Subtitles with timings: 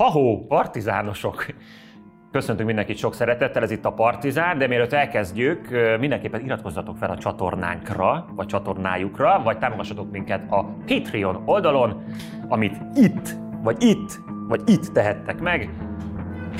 [0.00, 1.46] Ha-hó, partizánosok!
[2.30, 7.18] Köszöntünk mindenkit sok szeretettel, ez itt a Partizán, de mielőtt elkezdjük, mindenképpen iratkozzatok fel a
[7.18, 12.04] csatornánkra, vagy csatornájukra, vagy támogassatok minket a Patreon oldalon,
[12.48, 15.70] amit itt, vagy itt, vagy itt tehettek meg.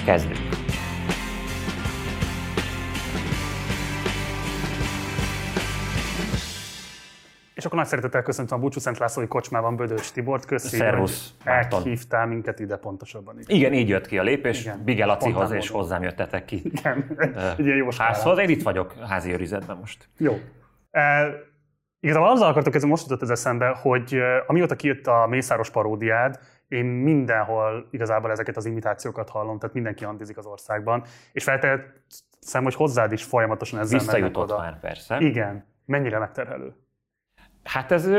[0.04, 0.69] Kezdjük!
[7.60, 10.44] És akkor nagy szeretettel köszöntöm a Búcsú Szent Lászlói Kocsmában Bödös Tibort.
[10.44, 11.78] Köszönöm, Szervusz, hogy Márton.
[11.78, 13.38] elhívtál minket ide pontosabban.
[13.38, 13.44] Is.
[13.48, 17.16] Igen, így jött ki a lépés, Igen, Bige Lacihoz és hozzám jöttetek ki Igen,
[17.56, 18.38] egy ilyen jó házhoz.
[18.38, 20.08] Én itt vagyok házi őrizetben most.
[20.18, 20.38] Jó.
[20.90, 21.28] E,
[22.00, 26.84] igazából azzal akartok, ez most jutott ez eszembe, hogy amióta kijött a Mészáros paródiád, én
[26.84, 33.12] mindenhol igazából ezeket az imitációkat hallom, tehát mindenki andizik az országban, és feltetszem, hogy hozzád
[33.12, 34.58] is folyamatosan ezzel mennek Visszajutott oda.
[34.58, 35.18] már persze.
[35.18, 35.64] Igen.
[35.84, 36.74] Mennyire megterhelő?
[37.64, 38.10] Hát ez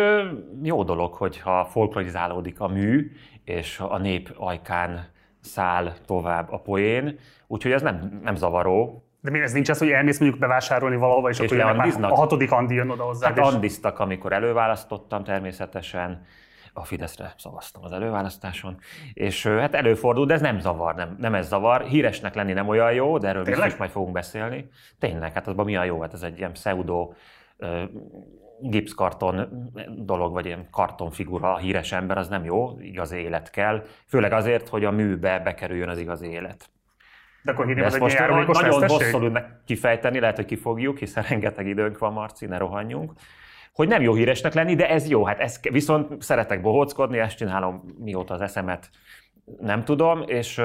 [0.64, 3.12] jó dolog, hogyha folklorizálódik a mű,
[3.44, 5.06] és a nép ajkán
[5.40, 9.06] száll tovább a poén, úgyhogy ez nem, nem zavaró.
[9.22, 12.12] De mi ez nincs az, hogy elmész mondjuk bevásárolni valahova, és, És akkor jönnek már
[12.12, 13.28] a hatodik andi jön oda hozzá.
[13.28, 16.26] Hát andiztak, amikor előválasztottam természetesen,
[16.74, 18.78] a Fideszre szavaztam az előválasztáson,
[19.14, 21.82] és hát előfordul, de ez nem zavar, nem, nem ez zavar.
[21.82, 23.62] Híresnek lenni nem olyan jó, de erről Tényleg?
[23.64, 24.70] biztos majd fogunk beszélni.
[25.00, 26.02] Tényleg, hát azban mi a jó?
[26.02, 27.14] Hát ez egy ilyen pseudo
[28.62, 29.48] gipszkarton
[29.98, 33.84] dolog, vagy ilyen kartonfigura, híres ember, az nem jó, igazi élet kell.
[34.08, 36.70] Főleg azért, hogy a műbe bekerüljön az igazi élet.
[37.44, 41.98] De akkor ezt hogy most nagyon hosszú meg kifejteni, lehet, hogy kifogjuk, hiszen rengeteg időnk
[41.98, 43.14] van, Marci, ne rohanjunk.
[43.74, 45.26] Hogy nem jó híresnek lenni, de ez jó.
[45.26, 48.90] Hát ez, viszont szeretek bohóckodni, ezt csinálom mióta az eszemet
[49.60, 50.62] nem tudom, és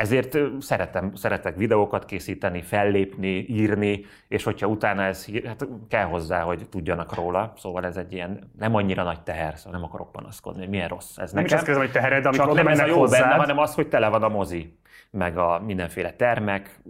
[0.00, 6.68] ezért szeretem, szeretek videókat készíteni, fellépni, írni, és hogyha utána ez hát kell hozzá, hogy
[6.68, 7.52] tudjanak róla.
[7.56, 11.18] Szóval ez egy ilyen nem annyira nagy teher, szóval nem akarok panaszkodni, hogy milyen rossz
[11.18, 11.56] ez Nem is nekem.
[11.56, 13.88] azt kérdezem, hogy tehered, amikor Csak nem ez a jó hozzád, benne, hanem az, hogy
[13.88, 14.78] tele van a mozi,
[15.10, 16.80] meg a mindenféle termek,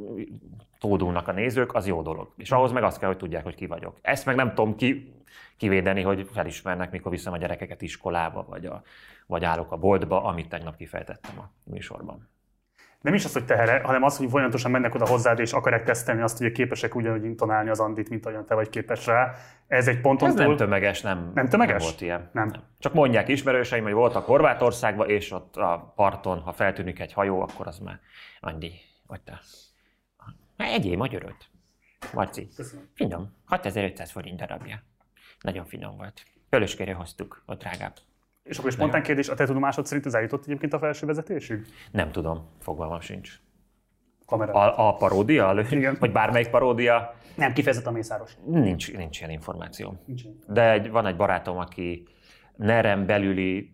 [0.80, 2.33] tódulnak a nézők, az jó dolog.
[2.36, 3.98] És ahhoz meg azt kell, hogy tudják, hogy ki vagyok.
[4.02, 5.14] Ezt meg nem tudom ki,
[5.56, 8.83] kivédeni, hogy felismernek, mikor viszem a gyerekeket iskolába, vagy, a,
[9.27, 12.29] vagy állok a boltba, amit tegnap kifejtettem a műsorban.
[13.00, 16.22] Nem is az, hogy tehere, hanem az, hogy folyamatosan mennek oda hozzád, és akarják tesztelni
[16.22, 19.34] azt, hogy képesek ugyanúgy intonálni az andit, mint ahogyan te vagy képes rá.
[19.66, 20.56] Ez egy ponton Ez nem túl...
[20.56, 21.77] tömeges, nem, Nem tömeges?
[21.77, 22.30] Nem volt ilyen.
[22.33, 22.52] Nem.
[22.78, 27.66] Csak mondják ismerőseim, hogy voltak Horvátországban, és ott a parton, ha feltűnik egy hajó, akkor
[27.66, 28.00] az már
[28.40, 28.72] Andi,
[29.06, 29.40] vagy te.
[30.56, 31.50] Hát egyél magyaröt.
[32.12, 32.48] Marci.
[32.56, 32.88] Köszönöm.
[32.94, 33.36] Finom.
[33.44, 34.82] 6500 forint darabja.
[35.40, 36.22] Nagyon finom volt.
[36.48, 37.94] Pölöskére hoztuk, ott drágább.
[38.42, 41.67] És akkor spontán kérdés, a te tudomásod szerint ez eljutott egyébként a felső vezetésig?
[41.92, 43.40] Nem tudom, fogalmam sincs.
[44.27, 44.52] Kamera.
[44.52, 45.96] A, a paródia, Igen.
[46.01, 48.36] vagy bármelyik paródia, Nem, kifejezetten a Mészáros.
[48.46, 50.02] nincs, nincs ilyen információ.
[50.05, 50.23] Nincs.
[50.46, 52.06] De egy, van egy barátom, aki
[52.56, 53.73] NEREM belüli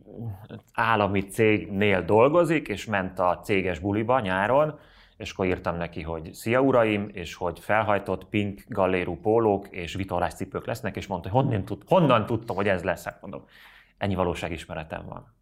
[0.73, 4.79] állami cégnél dolgozik, és ment a céges buliba nyáron,
[5.17, 10.35] és akkor írtam neki, hogy szia uraim, és hogy felhajtott pink gallérú pólók és vitorlás
[10.35, 13.05] cipők lesznek, és mondta, hogy honnan, tud, honnan tudtam, hogy ez lesz.
[13.05, 13.45] Hát mondom,
[13.99, 15.35] ennyi valóságismeretem van.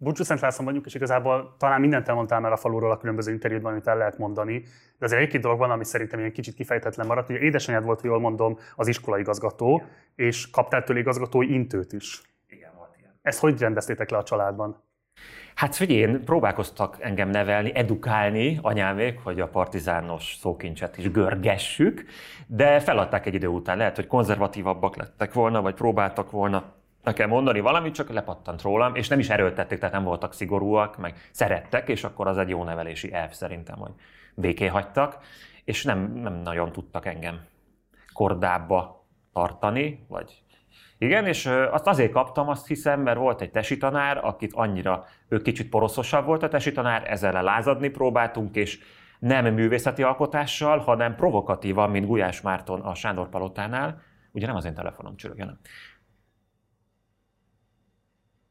[0.00, 3.72] Búcsú Szent László vagyunk, és igazából talán mindent elmondtál már a faluról a különböző interjútban,
[3.72, 4.62] amit el lehet mondani.
[4.98, 7.28] De azért egy-két dolog van, ami szerintem ilyen kicsit kifejtetlen maradt.
[7.30, 9.82] Ugye édesanyád volt, hogy jól mondom, az iskolaigazgató,
[10.14, 12.22] és kaptál tőle igazgatói intőt is.
[12.46, 13.18] Igen, volt ilyen.
[13.22, 14.82] Ezt hogy rendeztétek le a családban?
[15.54, 22.04] Hát figyelj, próbálkoztak engem nevelni, edukálni anyámék, hogy a partizános szókincset is görgessük,
[22.46, 23.76] de feladták egy idő után.
[23.76, 29.08] Lehet, hogy konzervatívabbak lettek volna, vagy próbáltak volna nekem mondani valamit, csak lepattant rólam, és
[29.08, 33.12] nem is erőltették, tehát nem voltak szigorúak, meg szerettek, és akkor az egy jó nevelési
[33.12, 33.92] elv szerintem, hogy
[34.34, 35.18] békén hagytak,
[35.64, 37.40] és nem, nem nagyon tudtak engem
[38.12, 40.42] kordába tartani, vagy
[40.98, 45.42] igen, és azt azért kaptam, azt hiszem, mert volt egy tesi tanár, akit annyira, ő
[45.42, 48.78] kicsit poroszosabb volt a tesi tanár, ezzel lázadni próbáltunk, és
[49.18, 54.02] nem művészeti alkotással, hanem provokatívan, mint Gulyás Márton a Sándor Palotánál.
[54.32, 55.58] Ugye nem az én telefonom csörög, nem?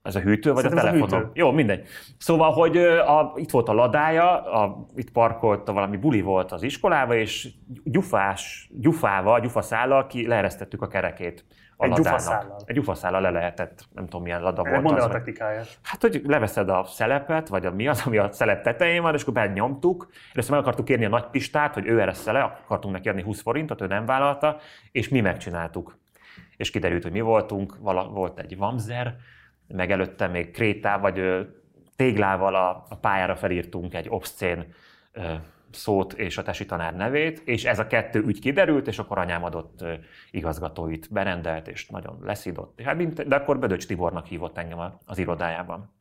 [0.08, 1.20] Ez a hűtő, vagy Szerintem a a telefonom?
[1.20, 1.40] hűtő.
[1.40, 1.88] Jó, mindegy.
[2.18, 7.16] Szóval, hogy a, itt volt a ladája, a, itt parkolt, valami buli volt az iskolába,
[7.16, 7.50] és
[7.84, 11.46] gyufás, gyufával, gyufaszállal ki leeresztettük a kerekét.
[11.78, 12.62] A Egy gyufaszállal?
[12.66, 14.82] Egy gyufaszállal le lehetett, nem tudom milyen lada volt.
[14.82, 15.80] Mondd a technikáját.
[15.84, 19.22] Hát, hogy leveszed a szelepet, vagy a mi az, ami a szelep tetején van, és
[19.22, 23.10] akkor benyomtuk, és meg akartuk kérni a nagy pistát, hogy ő erre le, akartunk neki
[23.10, 24.58] adni 20 forintot, ő nem vállalta,
[24.92, 25.98] és mi megcsináltuk.
[26.58, 29.16] És kiderült, hogy mi voltunk, vala, volt egy vamzer,
[29.68, 31.48] meg előtte még krétá, vagy
[31.96, 34.74] téglával a, a pályára felírtunk egy obszcén
[35.72, 39.44] szót és a tesi tanár nevét, és ez a kettő ügy kiderült, és akkor anyám
[39.44, 39.86] adott
[40.32, 42.82] igazgatóit berendelt, és nagyon leszidott.
[42.82, 45.96] Hát, mint, de akkor Bödöcs Tibornak hívott engem az irodájában.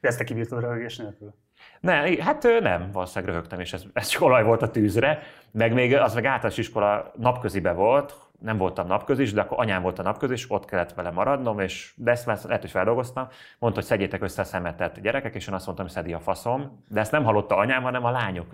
[0.00, 1.34] De ezt te kibírtad röhögés nélkül?
[1.80, 5.22] Ne, hát nem, valószínűleg röhögtem, és ez, ez csak olaj volt a tűzre.
[5.50, 9.98] Meg még az meg általános iskola napközibe volt, nem voltam napközis, de akkor anyám volt
[9.98, 13.28] a napközis, ott kellett vele maradnom, és de ezt már lehet, hogy feldolgoztam.
[13.58, 16.84] Mondta, hogy szedjétek össze a szemetet gyerekek, és én azt mondtam, hogy szedi a faszom.
[16.88, 18.46] De ezt nem hallotta anyám, hanem a lányok.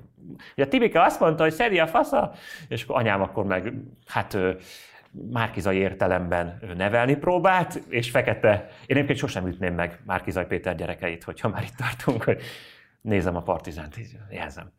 [0.57, 2.33] Ugye Tibike azt mondta, hogy szedi a fasza,
[2.69, 3.73] és akkor anyám akkor meg,
[4.07, 4.37] hát
[5.31, 11.49] márkizai értelemben nevelni próbált, és fekete, én egyébként sosem ütném meg Márkizai Péter gyerekeit, hogyha
[11.49, 12.43] már itt tartunk, hogy
[13.01, 13.97] nézem a partizánt,
[14.31, 14.73] jelzem.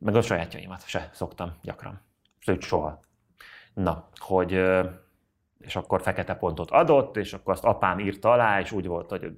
[0.00, 2.00] Meg a sajátjaimat se szoktam gyakran.
[2.38, 3.00] Sőt, soha.
[3.74, 4.62] Na, hogy
[5.58, 9.32] és akkor fekete pontot adott, és akkor azt apám írta alá, és úgy volt, hogy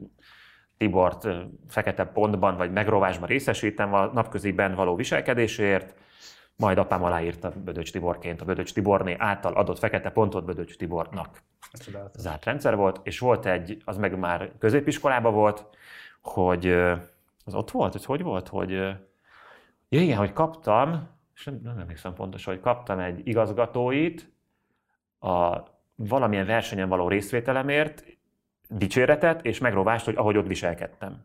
[0.76, 1.28] Tibort
[1.68, 5.94] fekete pontban vagy megrovásban részesítem a napköziben való viselkedésért,
[6.56, 11.42] majd apám aláírta Bödöcs Tiborként a Bödöcs Tiborné által adott fekete pontot Bödöcs Tibornak.
[12.14, 15.66] Zárt rendszer volt, és volt egy, az meg már középiskolában volt,
[16.22, 16.66] hogy
[17.44, 18.70] az ott volt, hogy hogy volt, hogy
[19.88, 24.32] ja igen, hogy kaptam, és nem, nem emlékszem pontosan, hogy kaptam egy igazgatóit
[25.20, 25.60] a
[25.94, 28.04] valamilyen versenyen való részvételemért,
[28.68, 31.24] dicséretet, és megrovást, hogy ahogy ott viselkedtem.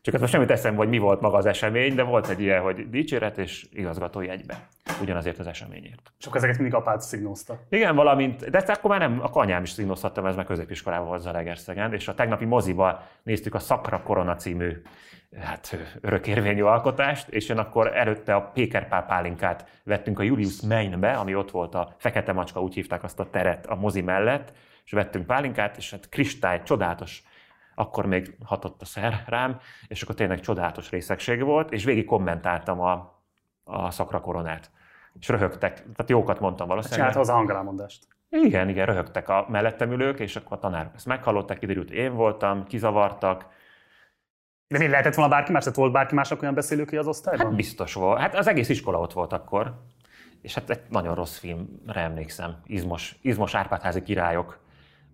[0.00, 2.62] Csak ezt most nem teszem, hogy mi volt maga az esemény, de volt egy ilyen,
[2.62, 4.68] hogy dicséret és igazgatói egybe.
[5.00, 6.12] Ugyanazért az eseményért.
[6.20, 7.58] Akkor ezeket mindig apát szignózta.
[7.68, 11.92] Igen, valamint, de akkor már nem, akkor anyám is szignóztattam, ez már középiskolában volt Zalegerszegen,
[11.92, 14.82] és a tegnapi moziba néztük a Szakra Korona című
[15.40, 21.34] hát, örökérvényű alkotást, és én akkor előtte a Pékerpál pálinkát vettünk a Julius Mainbe, ami
[21.34, 24.52] ott volt a Fekete Macska, úgy hívták azt a teret a mozi mellett,
[24.84, 27.22] és vettünk pálinkát, és hát kristály, csodálatos
[27.74, 29.58] akkor még hatott a szer rám,
[29.88, 33.22] és akkor tényleg csodálatos részegség volt, és végig kommentáltam a,
[33.64, 34.70] a szakra koronát.
[35.20, 36.98] És röhögtek, tehát jókat mondtam valószínűleg.
[37.00, 38.06] Csinált hozzá hangelámondást.
[38.28, 42.64] Igen, igen, röhögtek a mellettem ülők, és akkor a tanárok ezt meghallották, kiderült, én voltam,
[42.64, 43.46] kizavartak.
[44.74, 45.62] De mi lehetett volna bárki más?
[45.62, 47.46] Tehát volt bárki másnak olyan beszélőké az osztályban?
[47.46, 48.18] Hát biztos volt.
[48.18, 49.74] Hát az egész iskola ott volt akkor.
[50.42, 52.56] És hát egy nagyon rossz filmre emlékszem.
[52.66, 54.58] Izmos, izmos Árpádházi királyok,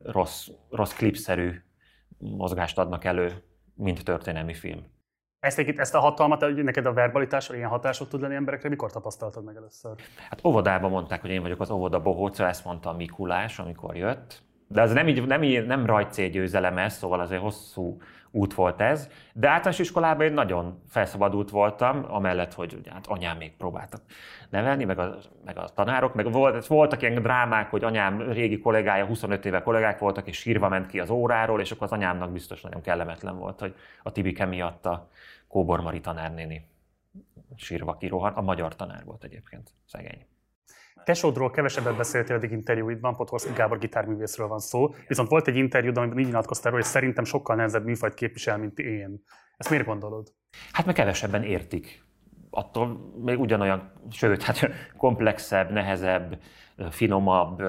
[0.02, 1.62] rossz, rossz klipszerű
[2.18, 3.42] mozgást adnak elő,
[3.74, 4.84] mint történelmi film.
[5.40, 9.44] Ezt, ezt a hatalmat, hogy neked a verbalitással ilyen hatásod tud lenni emberekre, mikor tapasztaltad
[9.44, 9.94] meg először?
[10.28, 14.42] Hát óvodában mondták, hogy én vagyok az óvoda bohóca, ezt mondta a Mikulás, amikor jött.
[14.68, 17.98] De ez nem, így, nem, így, nem rajtcél győzelem ez, szóval azért hosszú
[18.30, 19.08] út volt ez.
[19.32, 24.00] De általános iskolában én nagyon felszabadult voltam, amellett, hogy hát anyám még próbáltak
[24.50, 29.06] nevelni, meg a, meg a tanárok, meg volt, voltak ilyen drámák, hogy anyám régi kollégája,
[29.06, 32.60] 25 éve kollégák voltak, és sírva ment ki az óráról, és akkor az anyámnak biztos
[32.60, 35.08] nagyon kellemetlen volt, hogy a Tibike miatt a
[35.48, 36.68] Kóbor Mari tanárnéni
[37.56, 38.32] sírva kirohan.
[38.32, 40.26] A magyar tanár volt egyébként, szegény.
[41.04, 46.18] Tesódról kevesebbet beszéltél eddig interjúidban, Podhorszki Gábor gitárművészről van szó, viszont volt egy interjú, amiben
[46.18, 49.22] így nyilatkoztál hogy szerintem sokkal nehezebb műfajt képvisel, mint én.
[49.56, 50.32] Ezt miért gondolod?
[50.72, 52.04] Hát meg kevesebben értik.
[52.50, 56.38] Attól még ugyanolyan, sőt, hát komplexebb, nehezebb,
[56.90, 57.62] finomabb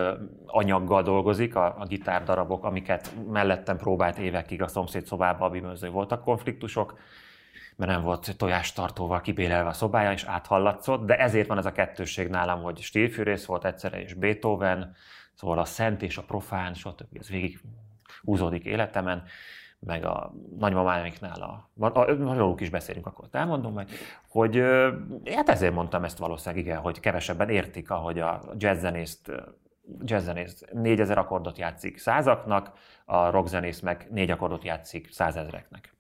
[0.46, 6.98] anyaggal dolgozik a, a gitárdarabok, amiket mellettem próbált évekig a szomszéd szobába, amiben voltak konfliktusok
[7.82, 12.28] mert nem volt tojástartóval kibélelve a szobája, és áthallatszott, de ezért van ez a kettősség
[12.28, 14.96] nálam, hogy stílfűrész volt egyszerre, és Beethoven,
[15.34, 17.18] szóval a szent és a profán, stb.
[17.20, 17.60] Ez végig
[18.24, 19.24] húzódik életemen,
[19.80, 21.70] meg a nagymamámiknál, a,
[22.00, 23.90] a, róluk is beszélünk, akkor elmondom majd,
[24.28, 24.64] hogy
[25.36, 29.32] hát ezért mondtam ezt valószínűleg, igen, hogy kevesebben értik, ahogy a jazzzenészt
[30.04, 32.72] jazzzenész 4000 akkordot játszik százaknak,
[33.06, 35.94] a rockzenész meg négy akkordot játszik százezreknek.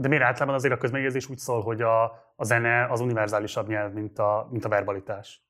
[0.00, 2.02] De miért általában azért a közmegjegyzés úgy szól, hogy a,
[2.36, 5.42] a zene az univerzálisabb nyelv, mint a, mint a verbalitás?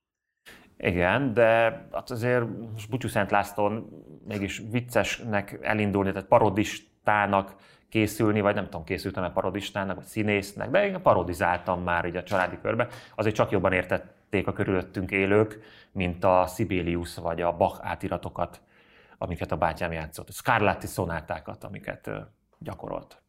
[0.77, 1.51] Igen, de
[1.93, 3.89] hát azért most Butyú Szent Lászlón
[4.27, 7.55] mégis viccesnek elindulni, tehát parodistának
[7.89, 12.59] készülni, vagy nem tudom, készültem-e parodistának, vagy színésznek, de én parodizáltam már így a családi
[12.63, 15.61] körbe, azért csak jobban értették a körülöttünk élők,
[15.93, 18.61] mint a Sibelius vagy a Bach átiratokat,
[19.19, 22.11] amiket a bátyám játszott, Scarlatti szonátákat, amiket
[22.59, 23.23] gyakorolt.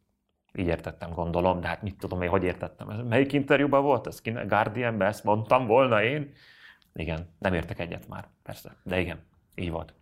[0.54, 2.86] Így értettem, gondolom, de hát mit tudom én, hogy értettem.
[2.86, 4.20] Melyik interjúban volt ez?
[4.46, 6.32] Guardianben ezt mondtam volna én?
[6.94, 9.18] Igen, nem értek egyet már, persze, de igen,
[9.54, 9.94] így volt.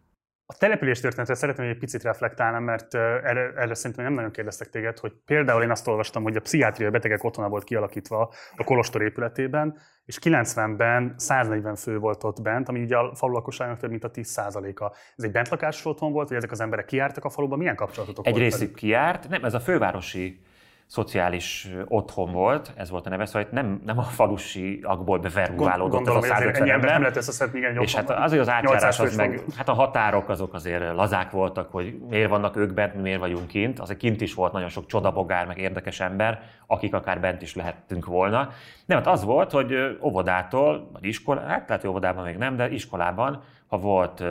[0.51, 4.99] A település történetre szeretném, egy picit reflektálnám, mert erre, erre szerintem nem nagyon kérdeztek téged,
[4.99, 9.79] hogy például én azt olvastam, hogy a pszichiátriai betegek otthona volt kialakítva a Kolostor épületében,
[10.05, 14.11] és 90-ben 140 fő volt ott bent, ami ugye a falu lakosságnak több mint a
[14.11, 14.97] 10%-a.
[15.17, 18.39] Ez egy bentlakásos otthon volt, hogy ezek az emberek kiártak a faluba, milyen kapcsolatotok Egy
[18.39, 20.41] részük kiárt, nem, ez a fővárosi
[20.89, 26.17] szociális otthon volt, ez volt a neve, szóval nem, nem a falusiakból az hogy a
[26.17, 29.17] ezért 150 ennyi ember nem lehet összeszedni egy És hát azért az átjárás 800 az
[29.17, 33.47] meg, hát a határok azok azért lazák voltak, hogy miért vannak ők bent, miért vagyunk
[33.47, 33.79] kint.
[33.79, 38.07] Azért kint is volt nagyon sok csodabogár, meg érdekes ember, akik akár bent is lehettünk
[38.07, 38.51] volna.
[38.85, 42.71] Nem, hát az volt, hogy óvodától, vagy iskola, hát lehet, hogy óvodában még nem, de
[42.71, 44.25] iskolában, ha volt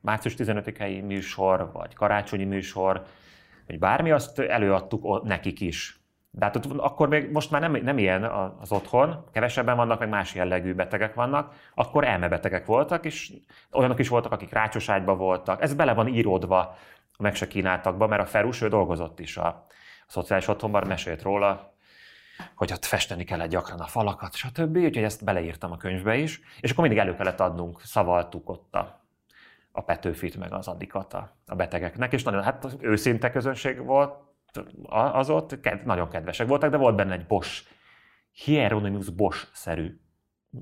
[0.00, 3.02] március 15-i műsor, vagy karácsonyi műsor,
[3.66, 5.98] vagy bármi, azt előadtuk nekik is.
[6.30, 8.24] De hát ott, akkor még most már nem, nem ilyen
[8.60, 13.32] az otthon, kevesebben vannak, meg más jellegű betegek vannak, akkor elmebetegek voltak, és
[13.72, 15.62] olyanok is voltak, akik rácsoságyban voltak.
[15.62, 16.76] Ez bele van íródva
[17.16, 19.66] a meg se kínáltakba, mert a Ferus, ő dolgozott is a, a
[20.06, 21.74] szociális otthonban, mesélt róla,
[22.54, 24.76] hogy ott festeni kellett gyakran a falakat, stb.
[24.76, 29.03] Úgyhogy ezt beleírtam a könyvbe is, és akkor mindig elő kellett adnunk, szavaltuk ott a,
[29.76, 34.14] a Petőfit, meg az Adikat a, betegeknek, és nagyon hát az őszinte közönség volt
[34.88, 37.66] az ott, ked, nagyon kedvesek voltak, de volt benne egy Bosch,
[38.30, 40.00] Hieronymus Bosch-szerű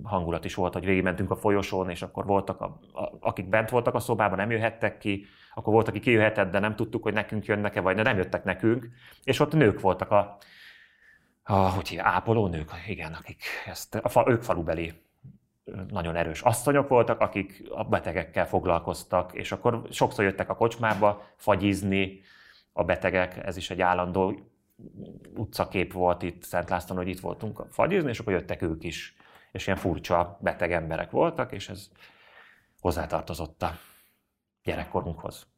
[0.02, 3.94] hangulat is volt, hogy végigmentünk a folyosón, és akkor voltak, a, a, akik bent voltak
[3.94, 7.80] a szobában, nem jöhettek ki, akkor volt, aki kijöhetett, de nem tudtuk, hogy nekünk jönnek-e,
[7.80, 8.88] vagy nem jöttek nekünk,
[9.24, 10.36] és ott nők voltak a,
[11.42, 14.92] a hogy hívják, ápolónők, igen, akik ezt, a fa, ők falubeli
[15.88, 22.20] nagyon erős asszonyok voltak, akik a betegekkel foglalkoztak, és akkor sokszor jöttek a kocsmába fagyizni
[22.72, 24.40] a betegek, ez is egy állandó
[25.34, 29.16] utcakép volt itt Szent Lászlón, hogy itt voltunk fagyizni, és akkor jöttek ők is,
[29.52, 31.88] és ilyen furcsa beteg emberek voltak, és ez
[32.80, 33.78] hozzátartozott a
[34.62, 35.51] gyerekkorunkhoz.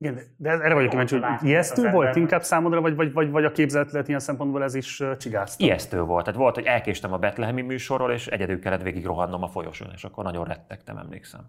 [0.00, 3.44] Igen, de- erre vagyok kíváncsi, hogy ijesztő volt ember- inkább számodra, vagy, vagy, vagy, vagy
[3.44, 5.64] a képzeletlet ilyen szempontból ez is csigázta?
[5.64, 6.24] Ijesztő volt.
[6.24, 10.04] Tehát volt, hogy elkéstem a Betlehemi műsorról, és egyedül kellett végig rohannom a folyosón, és
[10.04, 11.48] akkor nagyon rettegtem, emlékszem.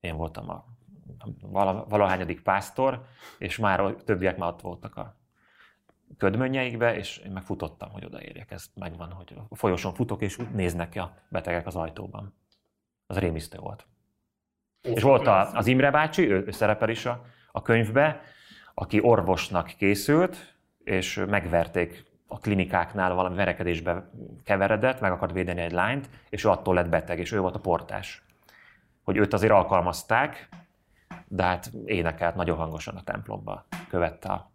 [0.00, 0.64] Én voltam a
[1.40, 3.02] vala, valahányadik pásztor,
[3.38, 5.16] és már a többiek már ott voltak a
[6.18, 8.50] ködmönnyeikbe, és én meg futottam, hogy odaérjek.
[8.50, 12.34] Ez megvan, hogy a folyosón futok, és úgy néznek ki a betegek az ajtóban.
[13.06, 13.86] Az rémisztő volt.
[14.82, 18.20] És volt a, az Imre bácsi, ő, ő szerepel is a, a könyvbe,
[18.74, 24.10] aki orvosnak készült, és megverték a klinikáknál valami verekedésbe
[24.44, 27.60] keveredett, meg akart védeni egy lányt, és ő attól lett beteg, és ő volt a
[27.60, 28.22] portás.
[29.02, 30.48] Hogy őt azért alkalmazták,
[31.26, 34.50] de hát énekelt nagyon hangosan a templomba, követte a,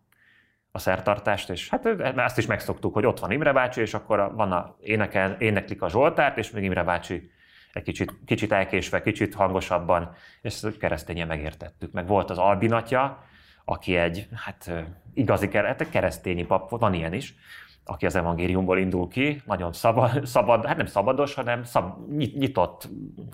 [0.72, 1.86] a szertartást, és hát
[2.18, 5.90] ezt is megszoktuk, hogy ott van Imre bácsi, és akkor van a, énekel, éneklik a
[5.90, 7.32] Zsoltárt, és még Imre bácsi
[7.74, 11.92] egy kicsit, kicsit elkésve, kicsit hangosabban, és ezt keresztényen megértettük.
[11.92, 13.24] Meg volt az albinatja,
[13.66, 14.72] aki egy, hát
[15.14, 17.36] igazi hát keresztényi pap van ilyen is,
[17.86, 22.90] aki az evangéliumból indul ki, nagyon szabad, szabad hát nem szabados, hanem szab, nyit- nyitott,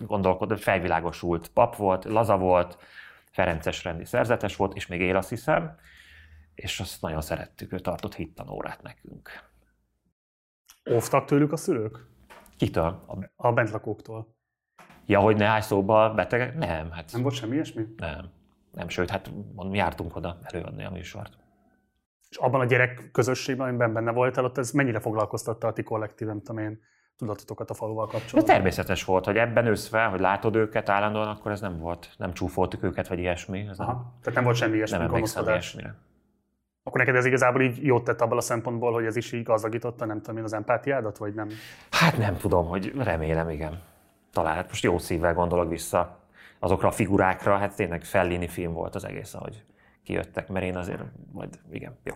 [0.06, 2.78] gondolkodó, felvilágosult pap volt, laza volt,
[3.30, 5.78] Ferences rendi szerzetes volt, és még él azt hiszem,
[6.54, 9.30] és azt nagyon szerettük, ő tartott hittanórát nekünk.
[10.90, 12.08] Óvtak tőlük a szülők?
[12.60, 13.02] Kitől?
[13.06, 14.34] A- A bentlakóktól.
[15.06, 16.56] Ja, hogy ne állj szóba betegek?
[16.58, 17.84] Nem, hát Nem volt semmi ilyesmi?
[17.96, 18.30] nem.
[18.72, 21.38] Nem, sőt, hát mondom, jártunk oda előadni a műsort.
[22.30, 26.28] És abban a gyerek közösségben, amiben benne voltál, ott ez mennyire foglalkoztatta a ti kollektív,
[26.28, 26.80] nem tudom én,
[27.16, 28.54] tudatotokat a faluval De kapcsolatban?
[28.54, 32.82] természetes volt, hogy ebben összve, hogy látod őket állandóan, akkor ez nem volt, nem csúfoltuk
[32.82, 33.66] őket, vagy ilyesmi.
[33.68, 34.14] Ez nem, Aha.
[34.20, 35.94] Tehát nem volt semmi ilyesmi nem emlékszem ilyesmire.
[36.90, 40.04] Akkor neked ez igazából így jót tett abban a szempontból, hogy ez is így gazdagította,
[40.04, 41.48] nem tudom én, az empátiádat, vagy nem?
[41.90, 43.82] Hát nem tudom, hogy remélem, igen.
[44.32, 46.18] Talán hát most jó szívvel gondolok vissza
[46.58, 49.64] azokra a figurákra, hát tényleg Fellini film volt az egész, ahogy
[50.04, 52.14] kijöttek, mert én azért, majd igen, jó.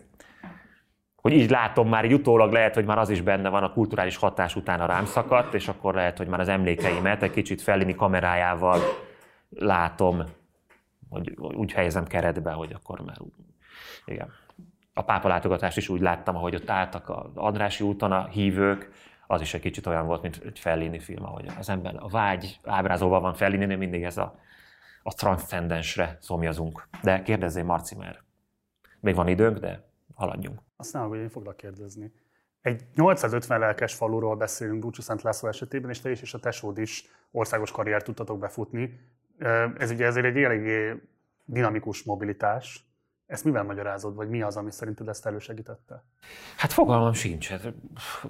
[1.17, 4.17] Hogy így látom már, így utólag lehet, hogy már az is benne van, a kulturális
[4.17, 8.81] hatás utána rám szakadt, és akkor lehet, hogy már az emlékeimet egy kicsit Fellini kamerájával
[9.51, 10.23] látom,
[11.09, 13.33] hogy úgy helyezem keretbe, hogy akkor már úgy,
[14.05, 14.43] igen.
[14.95, 18.93] A pápa látogatást is úgy láttam, ahogy ott álltak az Andrási úton a hívők,
[19.27, 22.61] az is egy kicsit olyan volt, mint egy Fellini film, ahogy az ember, a vágy
[22.65, 24.39] ábrázolva van Fellini, mindig ez a,
[25.03, 26.89] a transzcendensre szomjazunk.
[27.03, 28.23] De kérdezzél Marci, mert
[29.01, 29.85] még van időnk, de
[30.15, 30.61] haladjunk.
[30.77, 32.13] Azt nem hogy én foglak kérdezni.
[32.61, 36.79] Egy 850 lelkes faluról beszélünk Búcsú Szent László esetében, és te is és a tesód
[36.79, 39.01] is országos karriert tudtatok befutni.
[39.79, 41.03] Ez ugye ezért egy eléggé
[41.45, 42.85] dinamikus mobilitás.
[43.35, 46.05] Ezt mivel magyarázod, vagy mi az, ami szerinted ezt elősegítette?
[46.57, 47.73] Hát fogalmam sincs, hát,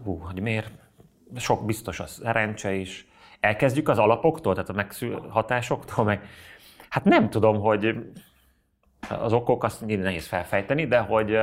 [0.04, 0.70] hú, hogy miért.
[1.36, 3.08] Sok biztos a szerencse is.
[3.40, 6.26] Elkezdjük az alapoktól, tehát a megszül hatásoktól, meg
[6.88, 8.12] hát nem tudom, hogy
[9.08, 11.38] az okok azt nehéz felfejteni, de hogy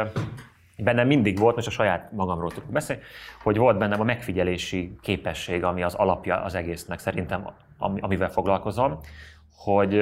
[0.78, 3.02] bennem mindig volt, most a saját magamról tudok beszélni,
[3.44, 9.00] hogy volt bennem a megfigyelési képesség, ami az alapja az egésznek szerintem, ami- amivel foglalkozom,
[9.56, 10.02] hogy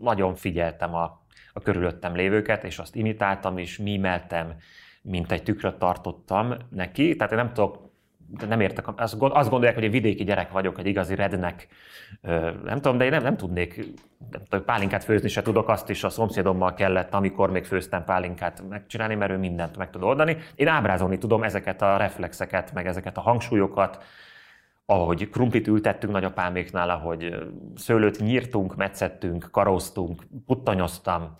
[0.00, 1.25] nagyon figyeltem a,
[1.56, 4.54] a körülöttem lévőket, és azt imitáltam is, mímeltem,
[5.02, 7.84] mint egy tükröt tartottam neki, tehát én nem tudok
[8.48, 11.68] nem értek, azt gondolják, hogy egy vidéki gyerek vagyok, egy igazi rednek,
[12.64, 13.76] nem tudom, de én nem, nem tudnék,
[14.30, 18.62] nem tudom, pálinkát főzni se tudok, azt is a szomszédommal kellett, amikor még főztem pálinkát
[18.68, 20.36] megcsinálni, mert ő mindent meg tud oldani.
[20.54, 24.04] Én ábrázolni tudom ezeket a reflexeket, meg ezeket a hangsúlyokat,
[24.86, 27.34] ahogy krumplit ültettünk nagyapáméknál, ahogy
[27.74, 31.34] szőlőt nyírtunk, metszettünk, karóztunk, puttanyoztam,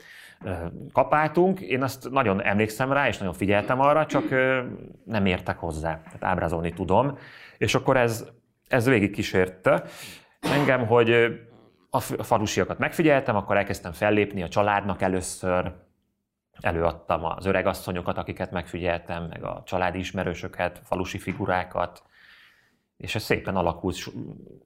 [0.93, 1.61] kapáltunk.
[1.61, 4.25] Én azt nagyon emlékszem rá, és nagyon figyeltem arra, csak
[5.05, 6.03] nem értek hozzá.
[6.03, 7.19] Tehát ábrázolni tudom.
[7.59, 8.29] És akkor ez,
[8.69, 9.83] ez végig kísérte
[10.41, 11.41] engem, hogy
[11.91, 15.73] a falusiakat megfigyeltem, akkor elkezdtem fellépni a családnak először,
[16.61, 22.03] előadtam az öregasszonyokat, akiket megfigyeltem, meg a családi ismerősöket, falusi figurákat,
[22.97, 24.13] és ez szépen alakult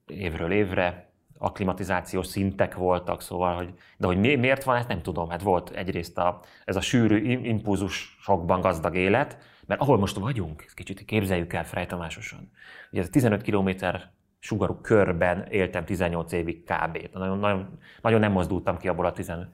[0.07, 5.29] évről évre, akklimatizációs szintek voltak, szóval, hogy, de hogy mi, miért van, ezt nem tudom.
[5.29, 11.05] Hát volt egyrészt a, ez a sűrű impulzusokban gazdag élet, mert ahol most vagyunk, kicsit
[11.05, 12.51] képzeljük el frejtomásosan.
[12.91, 17.09] Ugye ez 15 kilométer sugarú körben éltem 18 évig kb.
[17.13, 19.49] Nagyon, nagyon, nagyon nem mozdultam ki abból a 15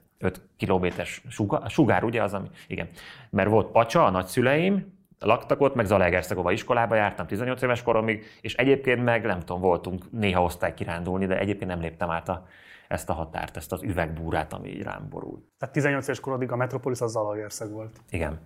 [0.57, 2.89] kilométeres sugár, sugár, ugye az, ami, igen.
[3.29, 8.55] Mert volt Pacsa, a nagyszüleim, laktak ott, meg Zalaegerszegova iskolába jártam 18 éves koromig, és
[8.55, 12.45] egyébként meg nem tudom, voltunk néha osztály kirándulni, de egyébként nem léptem át a,
[12.87, 15.43] ezt a határt, ezt az üvegbúrát, ami így rám borult.
[15.57, 17.99] Tehát 18 éves korodig a Metropolis az Zalaegerszeg volt.
[18.09, 18.39] Igen.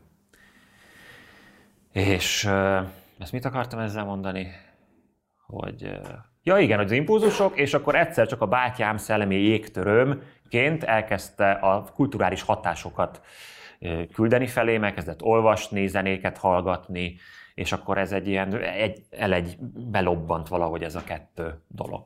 [1.91, 2.45] És
[3.19, 4.47] ezt mit akartam ezzel mondani?
[5.47, 5.99] Hogy
[6.43, 11.83] ja igen, hogy az impulzusok, és akkor egyszer csak a bátyám szellemi jégtörömként elkezdte a
[11.95, 13.21] kulturális hatásokat
[14.13, 17.15] küldeni felé, elkezdett olvasni, zenéket hallgatni,
[17.53, 19.57] és akkor ez egy ilyen, egy, el egy
[19.91, 22.03] belobbant valahogy ez a kettő dolog.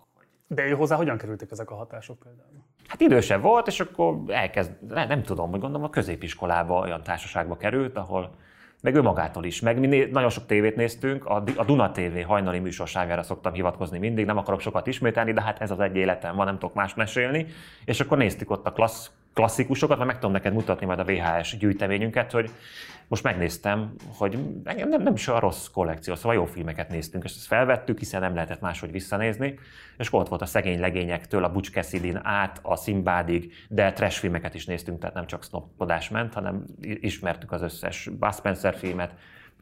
[0.47, 2.63] De ő hozzá hogyan kerültek ezek a hatások például?
[2.87, 7.57] Hát idősebb volt, és akkor elkezd, nem, nem tudom, hogy gondolom a középiskolába olyan társaságba
[7.57, 8.35] került, ahol
[8.81, 9.61] meg ő magától is.
[9.61, 13.97] Meg mi né- nagyon sok tévét néztünk, a, a Duna TV hajnali műsorságára szoktam hivatkozni
[13.97, 16.93] mindig, nem akarok sokat ismételni, de hát ez az egy életem van, nem tudok más
[16.93, 17.45] mesélni.
[17.85, 21.57] És akkor néztük ott a klassz, klasszikusokat, mert meg tudom neked mutatni majd a VHS
[21.57, 22.49] gyűjteményünket, hogy
[23.07, 27.31] most megnéztem, hogy engem nem, nem is a rossz kollekció, szóval jó filmeket néztünk, és
[27.31, 29.59] ezt felvettük, hiszen nem lehetett máshogy visszanézni,
[29.97, 34.53] és ott volt a szegény legényektől a Butch Cassidy át a Simbádig, de trash filmeket
[34.53, 39.13] is néztünk, tehát nem csak snopodás ment, hanem ismertük az összes Bud Spencer filmet,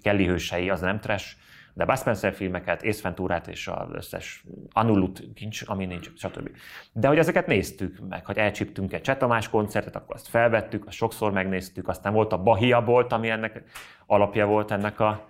[0.02, 1.36] Kelly hősei, az nem trash,
[1.74, 3.14] de Bud Spencer filmeket, Ace
[3.46, 6.50] és az összes Anulut kincs, ami nincs, stb.
[6.92, 11.32] De hogy ezeket néztük meg, hogy elcsíptünk egy Csetamás koncertet, akkor azt felvettük, azt sokszor
[11.32, 13.64] megnéztük, aztán volt a Bahia volt, ami ennek
[14.06, 15.28] alapja volt ennek a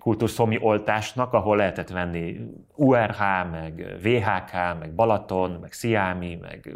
[0.00, 2.40] kultúrszomi oltásnak, ahol lehetett venni
[2.74, 6.72] URH, meg VHK, meg Balaton, meg Sziámi, meg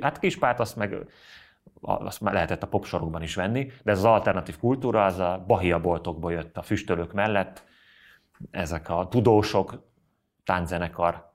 [0.00, 0.96] hát Kispát, azt meg
[1.80, 6.32] azt lehetett a popsorokban is venni, de ez az alternatív kultúra, az a Bahia boltokból
[6.32, 7.64] jött a füstölők mellett,
[8.50, 9.84] ezek a tudósok
[10.44, 11.32] tánczenekar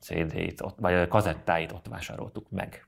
[0.00, 2.86] CD-it, vagy kazettáit ott vásároltuk meg.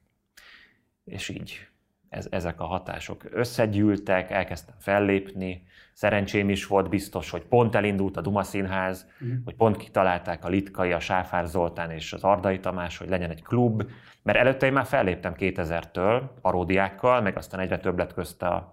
[1.04, 1.70] És így
[2.10, 8.20] ez, ezek a hatások összegyűltek, elkezdtem fellépni, szerencsém is volt biztos, hogy pont elindult a
[8.20, 9.34] Duma Színház, mm.
[9.44, 13.42] hogy pont kitalálták a Litkai, a Sáfár Zoltán és az Ardai Tamás, hogy legyen egy
[13.42, 13.90] klub,
[14.22, 18.72] mert előtte én már felléptem 2000-től paródiákkal, meg aztán egyre több lett közt a,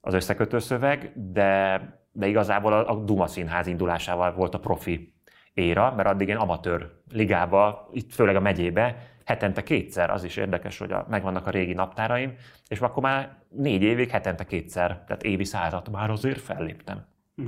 [0.00, 1.80] az összekötő szöveg, de
[2.12, 5.14] de igazából a, Duma Színház indulásával volt a profi
[5.54, 10.78] éra, mert addig én amatőr ligába, itt főleg a megyébe, hetente kétszer, az is érdekes,
[10.78, 12.34] hogy a, megvannak a régi naptáraim,
[12.68, 17.04] és akkor már négy évig hetente kétszer, tehát évi százat már azért felléptem.
[17.36, 17.44] Hm.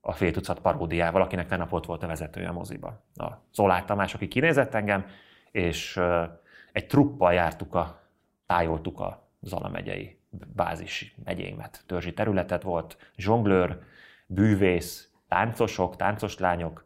[0.00, 3.02] A fél tucat paródiával, akinek tegnap ott volt a vezetője a moziba.
[3.14, 5.04] A Zolák Tamás, aki kinézett engem,
[5.50, 6.00] és
[6.72, 8.00] egy truppal jártuk a,
[8.46, 10.18] tájoltuk a Zala megyei
[10.54, 13.78] bázis megyémet, törzsi területet volt, zsonglőr,
[14.34, 16.84] bűvész, táncosok, táncos lányok,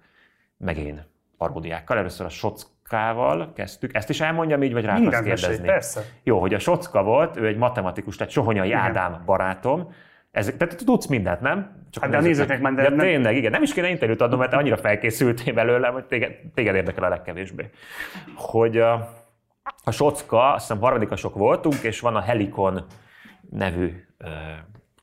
[0.56, 1.04] meg én
[1.38, 1.98] paródiákkal.
[1.98, 3.94] Először a Sockával kezdtük.
[3.94, 5.48] Ezt is elmondjam így, vagy rá akarsz kérdezni?
[5.48, 6.04] Mesélj, persze.
[6.22, 8.78] Jó, hogy a Socka volt, ő egy matematikus, tehát Sohonyai igen.
[8.78, 9.92] Ádám barátom,
[10.30, 11.84] ez, tehát tudsz mindent, nem?
[11.90, 12.98] Csak hát de a nézőknek már de nem...
[12.98, 13.50] Tényleg, igen.
[13.50, 17.70] Nem is kéne interjút adnom, mert annyira felkészültél belőle, hogy téged, téged érdekel a legkevésbé.
[18.34, 18.92] Hogy a,
[19.84, 22.84] a Socka, azt hiszem harmadikasok voltunk, és van a Helikon
[23.50, 24.06] nevű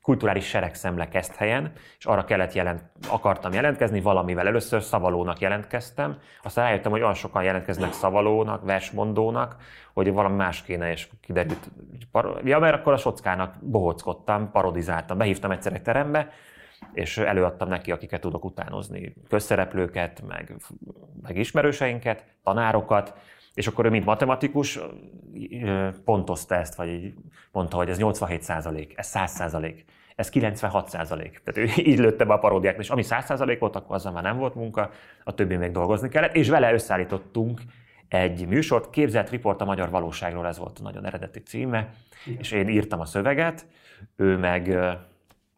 [0.04, 6.90] kulturális seregszemle helyen, és arra kellett jelent, akartam jelentkezni, valamivel először szavalónak jelentkeztem, aztán rájöttem,
[6.90, 9.56] hogy olyan sokan jelentkeznek szavalónak, versmondónak,
[9.94, 11.70] hogy valami más kéne, és kiderült,
[12.44, 16.30] ja, mert akkor a sockának bohockodtam, parodizáltam, behívtam egyszer egy terembe,
[16.92, 20.56] és előadtam neki, akiket tudok utánozni, közszereplőket, meg,
[21.22, 23.14] meg ismerőseinket, tanárokat,
[23.54, 24.78] és akkor ő, mint matematikus,
[26.04, 27.14] pontozta ezt, vagy
[27.52, 29.84] mondta, hogy ez 87 százalék, ez 100 százalék.
[30.16, 31.40] ez 96 százalék.
[31.44, 34.22] Tehát ő így lőtte be a paródiát, és ami 100 százalék volt, akkor azzal már
[34.22, 34.90] nem volt munka,
[35.24, 37.60] a többi még dolgozni kellett, és vele összeállítottunk
[38.08, 41.94] egy műsort, képzelt riport a magyar valóságról, ez volt a nagyon eredeti címe,
[42.26, 42.38] Igen.
[42.38, 43.66] és én írtam a szöveget,
[44.16, 44.78] ő meg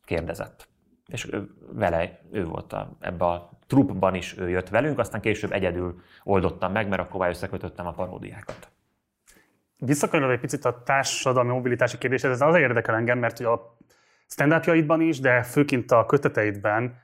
[0.04, 0.68] kérdezett.
[1.06, 5.52] És ő, vele, ő volt a, ebbe a trupban is ő jött velünk, aztán később
[5.52, 8.68] egyedül oldottam meg, mert akkor összekötöttem a paródiákat.
[9.78, 13.76] Visszakanyarodva egy picit a társadalmi mobilitási kérdéshez, ez azért érdekel engem, mert ugye a
[14.28, 17.02] stand is, de főként a köteteidben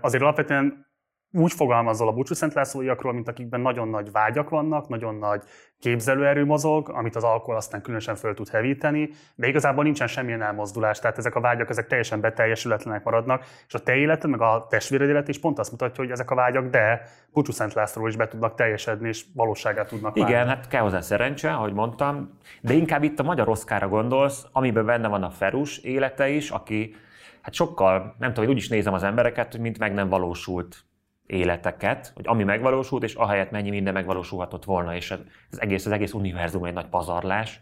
[0.00, 0.86] azért alapvetően
[1.32, 5.42] úgy fogalmazol a Búcsú Szent Lászlóiakról, mint akikben nagyon nagy vágyak vannak, nagyon nagy
[5.78, 10.98] képzelőerő mozog, amit az alkohol aztán különösen föl tud hevíteni, de igazából nincsen semmilyen elmozdulás,
[10.98, 15.08] tehát ezek a vágyak ezek teljesen beteljesületlenek maradnak, és a te életed, meg a testvéred
[15.08, 18.28] élet is pont azt mutatja, hogy ezek a vágyak, de Búcsú Szent Lászlóról is be
[18.28, 20.48] tudnak teljesedni, és valóságát tudnak Igen, válni.
[20.48, 25.08] hát kell hozzá szerencse, ahogy mondtam, de inkább itt a magyar oszkára gondolsz, amiben benne
[25.08, 26.94] van a Ferus élete is, aki
[27.40, 30.87] hát sokkal, nem tudom, hogy úgy is nézem az embereket, mint meg nem valósult
[31.28, 35.10] életeket, hogy ami megvalósult, és ahelyett mennyi minden megvalósulhatott volna, és
[35.50, 37.60] az egész, az egész univerzum egy nagy pazarlás,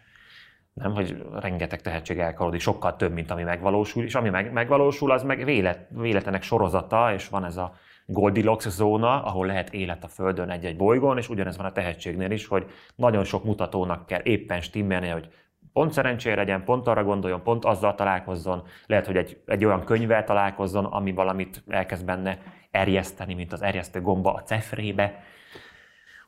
[0.73, 5.23] nem, hogy rengeteg tehetség elkalodik, sokkal több, mint ami megvalósul, és ami meg, megvalósul, az
[5.23, 7.73] meg vélet, véletlenek sorozata, és van ez a
[8.05, 12.47] Goldilocks zóna, ahol lehet élet a Földön egy-egy bolygón, és ugyanez van a tehetségnél is,
[12.47, 15.29] hogy nagyon sok mutatónak kell éppen stimmelni, hogy
[15.77, 20.23] pont szerencsére legyen, pont arra gondoljon, pont azzal találkozzon, lehet, hogy egy, egy olyan könyvvel
[20.23, 22.37] találkozzon, ami valamit elkezd benne
[22.71, 25.23] erjeszteni, mint az erjesztő gomba a cefrébe.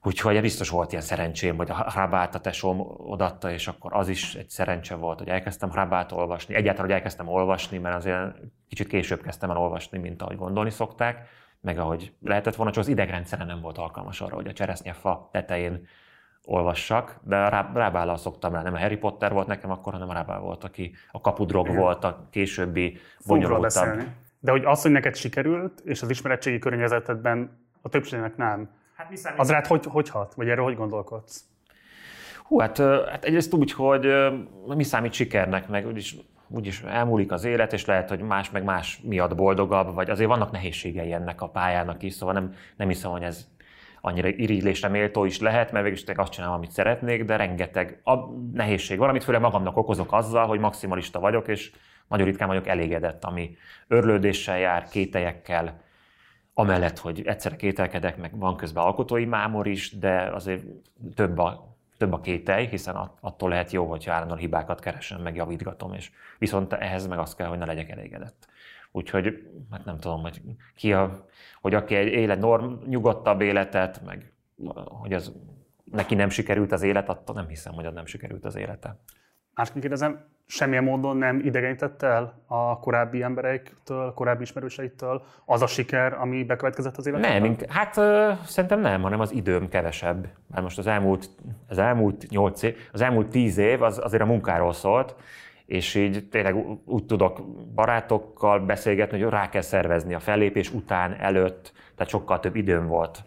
[0.04, 4.36] Úgyhogy biztos volt ilyen szerencsém, hogy a Hrabát a tesóm odatta, és akkor az is
[4.36, 6.56] egy szerencse volt, hogy elkezdtem Hrabát olvasni.
[6.56, 8.36] Egyáltalán, hogy elkezdtem olvasni, mert azért
[8.68, 11.28] kicsit később kezdtem el olvasni, mint ahogy gondolni szokták,
[11.62, 15.88] meg ahogy lehetett volna, csak az idegrendszere nem volt alkalmas arra, hogy a cseresznyefa tetején
[16.46, 18.62] olvassak, de a Rábállal szoktam rá.
[18.62, 21.80] Nem a Harry Potter volt nekem akkor, hanem a Rábál volt, aki a kapudrog Igen.
[21.80, 24.04] volt, a későbbi bonyolultabb.
[24.40, 29.50] De hogy az, hogy neked sikerült, és az ismeretségi környezetedben a többségnek nem, hát az
[29.50, 30.34] rád hogy, hogy hat?
[30.34, 31.44] Vagy erről hogy gondolkodsz?
[32.44, 34.08] Hú, hát, hát egyrészt úgy, hogy
[34.66, 36.16] mi számít sikernek, meg úgyis,
[36.48, 40.52] úgyis elmúlik az élet, és lehet, hogy más meg más miatt boldogabb, vagy azért vannak
[40.52, 43.48] nehézségei ennek a pályának is, szóval nem, nem hiszem, hogy ez
[44.02, 48.16] annyira irigylésre méltó is lehet, mert végülis azt csinálom, amit szeretnék, de rengeteg a
[48.54, 51.72] nehézség van, amit főleg magamnak okozok azzal, hogy maximalista vagyok, és
[52.08, 53.58] nagyon ritkán vagyok elégedett, ami
[53.88, 55.82] örlődéssel jár, kételyekkel,
[56.54, 60.64] amellett, hogy egyszerre kételkedek, meg van közben alkotói mámor is, de azért
[61.16, 65.94] több a, több a kételj, hiszen attól lehet jó, hogyha állandóan hibákat keresem, meg javítgatom,
[65.94, 68.48] és viszont ehhez meg azt kell, hogy ne legyek elégedett.
[68.92, 70.42] Úgyhogy hát nem tudom, hogy
[70.76, 71.26] ki a,
[71.62, 74.34] hogy aki egy élet norm, nyugodtabb életet, meg
[74.86, 75.34] hogy az
[75.92, 79.00] neki nem sikerült az élet, attól nem hiszem, hogy az nem sikerült az élete.
[79.54, 85.68] Másként kérdezem, semmilyen módon nem idegenítette el a korábbi embereiktől, a korábbi ismerőseiktől az a
[85.68, 87.42] siker, ami bekövetkezett az életben?
[87.42, 90.28] Nem, hát ö, szerintem nem, hanem az időm kevesebb.
[90.48, 91.30] Mert most az elmúlt,
[91.68, 95.16] az elmúlt 8 év, az elmúlt 10 év az azért a munkáról szólt,
[95.70, 96.56] és így tényleg
[96.86, 97.42] úgy tudok
[97.76, 103.24] barátokkal beszélgetni, hogy rá kell szervezni a fellépés után, előtt, tehát sokkal több időm volt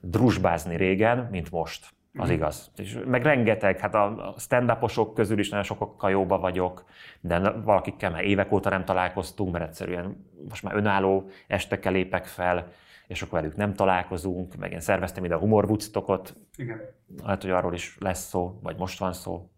[0.00, 1.86] drusbázni régen, mint most.
[2.18, 2.36] Az mhm.
[2.36, 2.70] igaz.
[2.76, 4.72] És meg rengeteg, hát a stand
[5.14, 6.84] közül is nagyon sokkal jóba vagyok,
[7.20, 12.72] de valakikkel már évek óta nem találkoztunk, mert egyszerűen most már önálló estekkel lépek fel,
[13.06, 15.66] és akkor velük nem találkozunk, meg én szerveztem ide a humor
[16.56, 16.80] Igen.
[17.24, 19.50] Hát, hogy arról is lesz szó, vagy most van szó.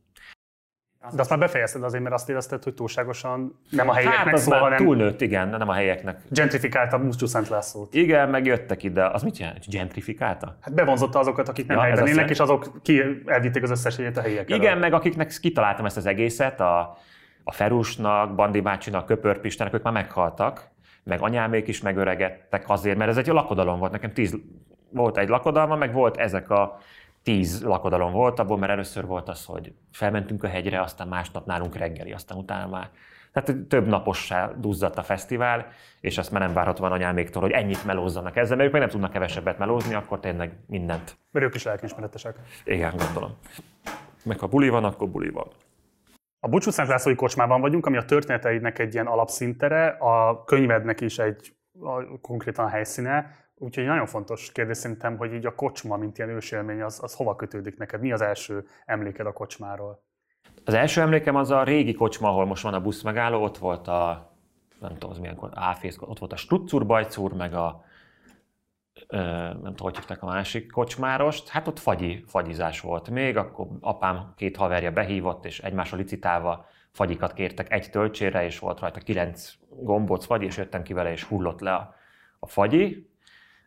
[1.15, 4.47] De azt már befejezted azért, mert azt érezted, hogy túlságosan nem a helyeknek hát, az
[4.47, 4.77] hanem...
[4.77, 6.21] túlnőtt, igen, nem a helyeknek.
[6.31, 7.95] Gentrifikálta Muscsú Szent Lászlót.
[7.95, 9.07] Igen, meg jöttek ide.
[9.07, 9.69] Az mit jelent?
[9.69, 10.57] Gentrifikálta?
[10.61, 14.17] Hát bevonzotta azokat, akik nem ja, helyben élnek, és azok ki elvitték az összes helyet
[14.17, 16.97] a helyiek Igen, meg akiknek kitaláltam ezt az egészet, a,
[17.45, 20.69] a Ferusnak, Bandi bácsinak, Köpörpistának, ők már meghaltak,
[21.05, 23.93] meg anyámék is megöregedtek azért, mert ez egy lakodalom volt.
[23.93, 24.37] Nekem tíz
[24.91, 26.79] volt egy lakodalma, meg volt ezek a
[27.23, 31.77] tíz lakodalom volt abból, mert először volt az, hogy felmentünk a hegyre, aztán másnap nálunk
[31.77, 32.91] reggeli, aztán utána már.
[33.33, 35.67] Tehát több napossá duzzadt a fesztivál,
[36.01, 39.13] és azt már nem várhatóan anyáméktól, hogy ennyit melózzanak ezzel, mert ők meg nem tudnak
[39.13, 41.19] kevesebbet melózni, akkor tényleg mindent.
[41.31, 42.37] Mert ők is lelkiismeretesek.
[42.65, 43.37] Igen, gondolom.
[44.25, 45.47] Meg ha buli van, akkor buli van.
[46.41, 51.19] A Bucsú Szent Lászlói kocsmában vagyunk, ami a történeteidnek egy ilyen alapszintere, a könyvednek is
[51.19, 53.37] egy a, konkrétan a helyszíne.
[53.59, 57.37] Úgyhogy nagyon fontos kérdés szerintem, hogy így a kocsma, mint ilyen ősélmény, az, az hova
[57.37, 58.01] kötődik neked?
[58.01, 60.03] Mi az első emléked a kocsmáról?
[60.65, 63.89] Az első emlékem az a régi kocsma, ahol most van a busz megálló, ott volt
[63.89, 64.33] a,
[64.81, 67.85] nem tudom, az milyen áfész, ott volt a Struccur Bajcúr, meg a,
[69.09, 74.33] nem tudom, hogy hívták a másik kocsmárost, hát ott fagyi, fagyizás volt még, akkor apám
[74.37, 80.25] két haverja behívott, és egymásra licitálva fagyikat kértek egy töltsére, és volt rajta kilenc gombóc
[80.25, 81.95] fagy, és jöttem ki vele, és hullott le a,
[82.39, 83.08] a fagyi,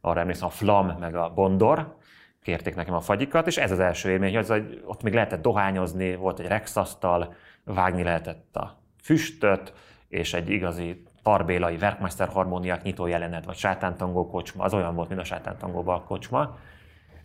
[0.02, 1.96] arra emlékszem, a flam, meg a bondor,
[2.44, 6.16] kérték nekem a fagyikat, és ez az első élmény, hogy, hogy ott még lehetett dohányozni,
[6.16, 7.34] volt egy rexasztal,
[7.64, 9.74] vágni lehetett a füstöt,
[10.08, 15.22] és egy igazi tarbélai Werkmeister harmóniák nyitó jelenet, vagy sátántangó kocsma, az olyan volt, mint
[15.22, 16.58] a sátántangóban kocsma.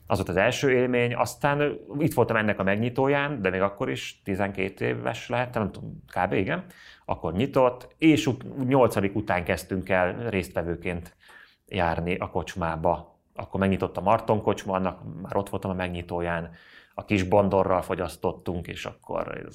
[0.07, 4.23] Az volt az első élmény, aztán itt voltam ennek a megnyitóján, de még akkor is
[4.25, 6.33] 12 éves lehettem, nem tudom, kb.
[6.33, 6.65] igen,
[7.05, 8.31] akkor nyitott, és
[8.67, 11.15] nyolcadik után kezdtünk el résztvevőként
[11.68, 13.18] járni a kocsmába.
[13.35, 16.50] Akkor megnyitott a Marton kocsma, annak már ott voltam a megnyitóján,
[16.94, 19.55] a kis bondorral fogyasztottunk, és akkor ez,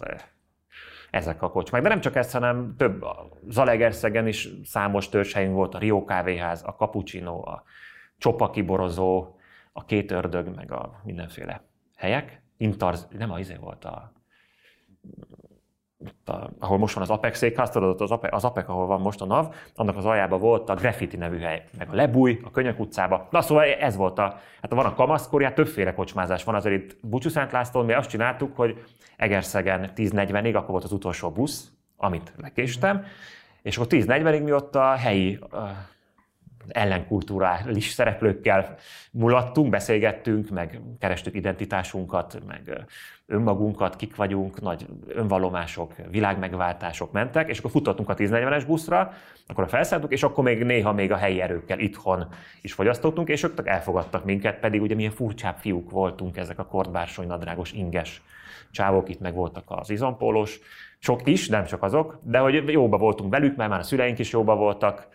[1.12, 1.82] ezek a kocsmák.
[1.82, 3.06] De nem csak ez, hanem több,
[3.48, 7.64] Zalegerszegen is számos törzshelyünk volt, a Rio kávéház, a Cappuccino, a
[8.18, 9.36] Csopaki borozó,
[9.74, 11.64] a két ördög, meg a mindenféle
[11.96, 12.42] helyek.
[12.58, 14.12] Intarz, nem a izé volt a
[15.41, 15.41] a,
[16.60, 19.26] ahol most van az Apex székház, tudod, az Apex, az Apex, ahol van most a
[19.26, 23.28] NAV, annak az aljában volt a Graffiti nevű hely, meg a Lebúj, a Könyök utcába.
[23.32, 27.30] Na szóval ez volt a, hát van a kamaszkorját, többféle kocsmázás van, azért itt Bucsú
[27.30, 28.84] Szent Lászlón mi azt csináltuk, hogy
[29.18, 33.04] Egerszegen 10.40-ig, akkor volt az utolsó busz, amit lekéstem,
[33.62, 35.40] és akkor 10.40-ig mi ott a helyi
[36.68, 38.76] ellenkulturális szereplőkkel
[39.12, 42.86] mulattunk, beszélgettünk, meg kerestük identitásunkat, meg
[43.26, 49.14] önmagunkat, kik vagyunk, nagy önvallomások, világmegváltások mentek, és akkor futottunk a 1040-es buszra,
[49.48, 52.28] akkor a felszálltuk, és akkor még néha még a helyi erőkkel itthon
[52.62, 57.28] is fogyasztottunk, és ők elfogadtak minket, pedig ugye milyen furcsább fiúk voltunk ezek a kortbársony
[57.28, 58.22] nadrágos inges
[58.72, 60.60] csávok, itt meg voltak az izompólos,
[61.00, 64.32] sok is, nem csak azok, de hogy jóba voltunk velük, mert már a szüleink is
[64.32, 65.08] jóba voltak,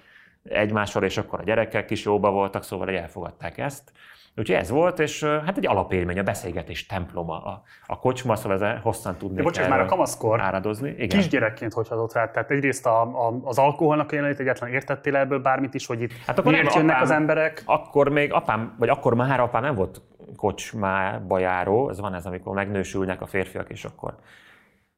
[0.48, 3.92] egymással, és akkor a gyerekek is jóba voltak, szóval elfogadták ezt.
[4.38, 8.82] Úgyhogy ez volt, és hát egy alapélmény, a beszélgetés temploma, a, a kocsma, szóval ez
[8.82, 9.42] hosszan tudni.
[9.42, 10.90] bocsánat, már a kamaszkor áradozni.
[10.90, 11.08] Igen.
[11.08, 12.30] kisgyerekként hogy adott rá?
[12.30, 16.12] Tehát egyrészt a, a, az alkoholnak a jelenlét egyáltalán értettél ebből bármit is, hogy itt
[16.26, 17.62] hát akkor miért nem, jönnek apám, az emberek?
[17.66, 20.02] Akkor még apám, vagy akkor már apám nem volt
[20.36, 24.14] kocsmába járó, ez van ez, amikor megnősülnek a férfiak, és akkor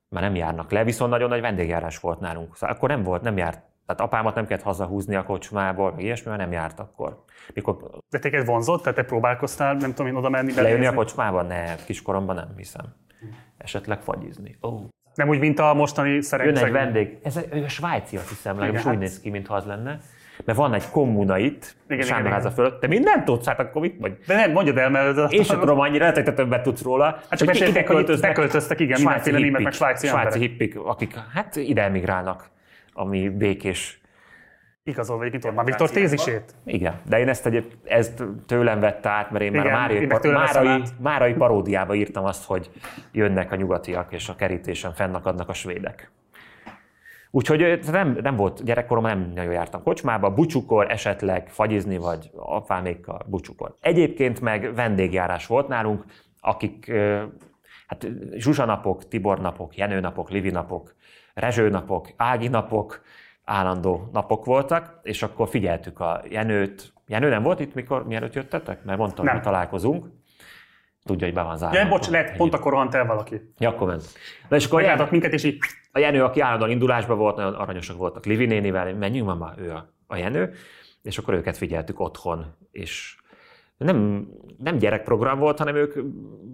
[0.09, 2.57] már nem járnak le, viszont nagyon nagy vendégjárás volt nálunk.
[2.57, 6.29] Szóval akkor nem volt, nem járt tehát apámat nem kellett hazahúzni a kocsmából, meg ilyesmi,
[6.29, 7.25] mert nem járt akkor.
[7.55, 7.77] Mikor...
[8.11, 8.83] De téged vonzott?
[8.83, 10.55] Tehát te próbálkoztál, nem tudom én oda menni?
[10.55, 11.47] Lejönni a kocsmában?
[11.47, 12.85] Ne, kiskoromban nem hiszem.
[13.59, 14.57] Esetleg fagyizni.
[14.61, 14.83] Oh.
[15.15, 16.57] Nem úgy, mint a mostani szerencség.
[16.57, 17.19] Jön egy vendég.
[17.23, 18.93] Ez a, a svájci, azt hiszem, legalábbis hát...
[18.93, 20.01] úgy néz ki, mintha az lenne.
[20.45, 22.81] Mert van egy kommuna itt, igen, Sándorháza fölött.
[22.81, 24.19] Te mindent tudsz, hát akkor mit vagy?
[24.27, 25.33] De nem, mondjad el, mert...
[25.33, 27.05] Én sem tudom annyira, te többet tudsz róla.
[27.29, 31.83] Hát csak ide költöznek, beköltöztek, igen, mindenféle német, meg svájci Svájci hippik, akik hát ide
[31.83, 32.51] emigrálnak,
[32.99, 34.01] ami békés
[34.89, 36.55] Igazolva egyébként Orbán Viktor tézisét.
[36.65, 40.07] Igen, de én ezt, egy, ezt tőlem vette át, mert én Igen, már a Márai,
[40.07, 42.71] par, Márai, Márai paródiába írtam azt, hogy
[43.13, 46.11] jönnek a nyugatiak, és a kerítésen fennakadnak a svédek.
[47.31, 53.77] Úgyhogy nem, nem volt gyerekkoromban, nem nagyon jártam kocsmába, bucsukor, esetleg fagyizni, vagy apámékkal bucsukor.
[53.81, 56.05] Egyébként meg vendégjárás volt nálunk,
[56.41, 56.93] akik
[57.87, 59.41] hát Zsuzsa napok, Tibor
[60.51, 60.98] napok,
[61.41, 63.03] Jenő napok, Livi napok, Rezső napok, Ági napok,
[63.45, 66.93] állandó napok voltak, és akkor figyeltük a Jenőt.
[67.07, 68.85] Jenő nem volt itt, mikor, mielőtt jöttetek?
[68.85, 70.07] Mert mondtam, hogy találkozunk.
[71.05, 71.79] Tudja, hogy be van zárva.
[71.79, 73.53] Ja, bocs, lehet, pont akkor rohant el valaki.
[73.59, 74.03] Ja, akkor ment.
[74.49, 75.59] De és akkor Jenő, minket, és így...
[75.93, 79.71] A Jenő, aki állandóan indulásban volt, nagyon aranyosak voltak Livi nénivel, menjünk már, már ő
[79.71, 80.55] a, a Jenő,
[81.03, 83.17] és akkor őket figyeltük otthon, és
[83.77, 85.95] nem, nem gyerekprogram volt, hanem ők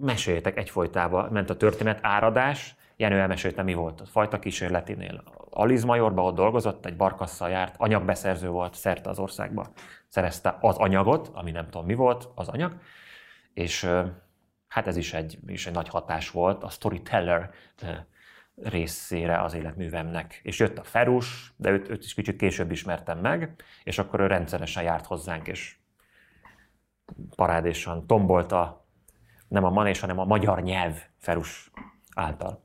[0.01, 1.29] meséltek egyfolytában.
[1.31, 5.23] Ment a történet áradás, Jenő elmesélte, mi volt a fajta kísérletinél.
[5.49, 9.71] Aliz Majorba ott dolgozott, egy barkasszal járt, anyagbeszerző volt szerte az országba.
[10.07, 12.79] Szerezte az anyagot, ami nem tudom mi volt, az anyag,
[13.53, 13.89] és
[14.67, 17.51] hát ez is egy, is egy nagy hatás volt a storyteller
[18.55, 20.39] részére az életművemnek.
[20.43, 24.27] És jött a Ferus, de őt, őt is kicsit később ismertem meg, és akkor ő
[24.27, 25.77] rendszeresen járt hozzánk, és
[27.35, 28.85] parádésan tombolta
[29.47, 31.71] nem a manés, hanem a magyar nyelv Ferus
[32.13, 32.64] által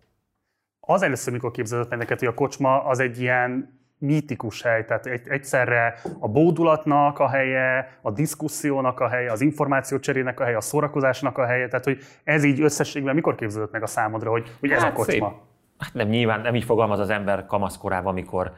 [0.93, 5.29] az először, mikor képzelődött neked, hogy a kocsma az egy ilyen mítikus hely, tehát egy,
[5.29, 11.39] egyszerre a bódulatnak a helye, a diszkusziónak a helye, az információcserének a helye, a szórakozásnak
[11.39, 14.83] a helye, tehát hogy ez így összességben mikor képzelődött meg a számodra, hogy, hogy ez
[14.83, 15.29] hát a kocsma?
[15.29, 15.39] Szép.
[15.79, 18.53] Hát nem nyilván, nem így fogalmaz az ember kamaszkorában, amikor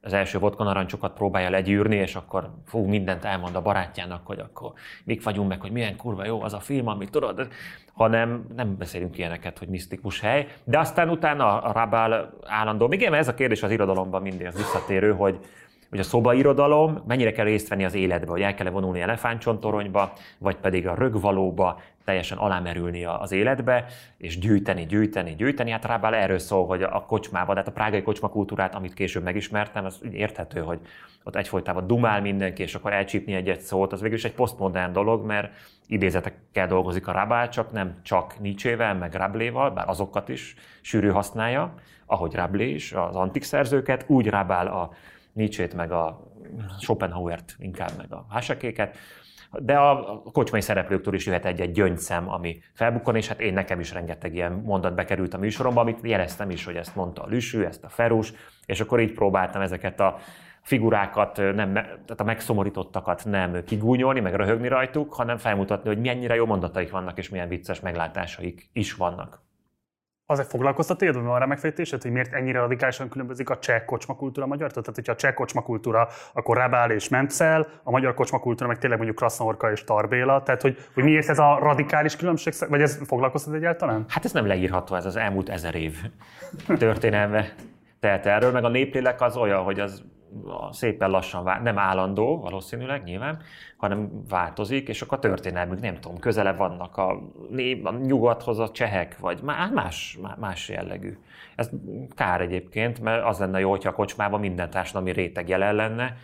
[0.00, 4.72] az első vodkanarancsokat próbálja legyűrni, és akkor fú, mindent elmond a barátjának, hogy akkor
[5.04, 7.48] mik vagyunk meg, hogy milyen kurva jó az a film, amit tudod,
[7.92, 10.46] hanem nem beszélünk ilyeneket, hogy misztikus hely.
[10.64, 15.12] De aztán utána a Rabál állandó, még ez a kérdés az irodalomban mindig az visszatérő,
[15.12, 15.38] hogy
[15.90, 20.56] hogy a szobairodalom mennyire kell részt venni az életbe, hogy el kell vonulni elefántcsontoronyba, vagy
[20.56, 23.84] pedig a rögvalóba teljesen alámerülni az életbe,
[24.16, 25.70] és gyűjteni, gyűjteni, gyűjteni.
[25.70, 30.00] Hát Rábál erről szól, hogy a kocsmába, tehát a prágai kocsmakultúrát, amit később megismertem, az
[30.12, 30.78] érthető, hogy
[31.24, 35.24] ott egyfolytában dumál mindenki, és akkor elcsípni egy-egy szót, az végül is egy posztmodern dolog,
[35.24, 35.52] mert
[35.86, 41.74] idézetekkel dolgozik a Rábál, csak nem csak Nietzsével, meg Rabléval, bár azokat is sűrű használja,
[42.06, 44.90] ahogy Rablé is, az antik szerzőket, úgy Rábál a
[45.32, 46.32] Nietzsét, meg a
[46.80, 48.96] Schopenhauert, inkább meg a Hasekéket,
[49.52, 53.92] de a kocsmai szereplőktől is jöhet egy-egy gyöngyszem, ami felbukkan, és hát én nekem is
[53.92, 57.84] rengeteg ilyen mondat bekerült a műsoromba, amit jeleztem is, hogy ezt mondta a Lüsű, ezt
[57.84, 58.32] a Ferus,
[58.66, 60.18] és akkor így próbáltam ezeket a
[60.62, 66.46] figurákat, nem, tehát a megszomorítottakat nem kigúnyolni, meg röhögni rajtuk, hanem felmutatni, hogy mennyire jó
[66.46, 69.45] mondataik vannak, és milyen vicces meglátásaik is vannak.
[70.28, 74.44] Az egy foglalkoztat téged, van rá megfejtésed, hogy miért ennyire radikálisan különbözik a cseh kocsmakultúra
[74.46, 74.70] a magyar?
[74.70, 79.18] Tehát, hogyha a cseh kocsmakultúra, akkor Rabál és Mencel, a magyar kocsmakultúra meg tényleg mondjuk
[79.18, 80.42] Krasznaorka és Tarbéla.
[80.42, 84.04] Tehát, hogy, hogy miért ez a radikális különbség, vagy ez foglalkoztat egyáltalán?
[84.08, 85.96] Hát ez nem leírható, ez az elmúlt ezer év
[86.78, 87.54] történelme.
[88.00, 90.02] Tehát erről, meg a néplélek az olyan, hogy az
[90.70, 93.38] szépen lassan, vál, nem állandó valószínűleg nyilván,
[93.76, 97.10] hanem változik, és akkor a történelmük, nem tudom, közelebb vannak a,
[97.82, 101.18] a nyugathoz a csehek, vagy más, más jellegű.
[101.56, 101.70] Ez
[102.14, 106.16] kár egyébként, mert az lenne jó, hogyha a kocsmában minden társadalmi réteg jelen lenne,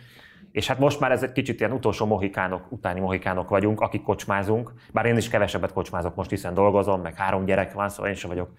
[0.51, 4.71] és hát most már ez egy kicsit ilyen utolsó mohikánok, utáni mohikánok vagyunk, akik kocsmázunk,
[4.91, 8.29] bár én is kevesebbet kocsmázok most, hiszen dolgozom, meg három gyerek van, szóval én sem
[8.29, 8.49] vagyok,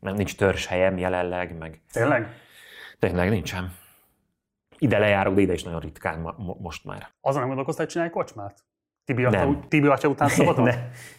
[0.00, 1.80] nem nincs törzs helyem jelenleg, meg...
[1.92, 2.28] Tényleg?
[2.98, 3.72] Tényleg nincsen
[4.80, 7.08] ide lejárok, de ide is nagyon ritkán ma, most már.
[7.20, 8.64] Azon nem gondolkoztál, hogy csinálj kocsmát?
[9.04, 9.64] Tibi atya, nem.
[9.68, 10.64] Tibi atya után szabadon?
[10.64, 10.74] ne,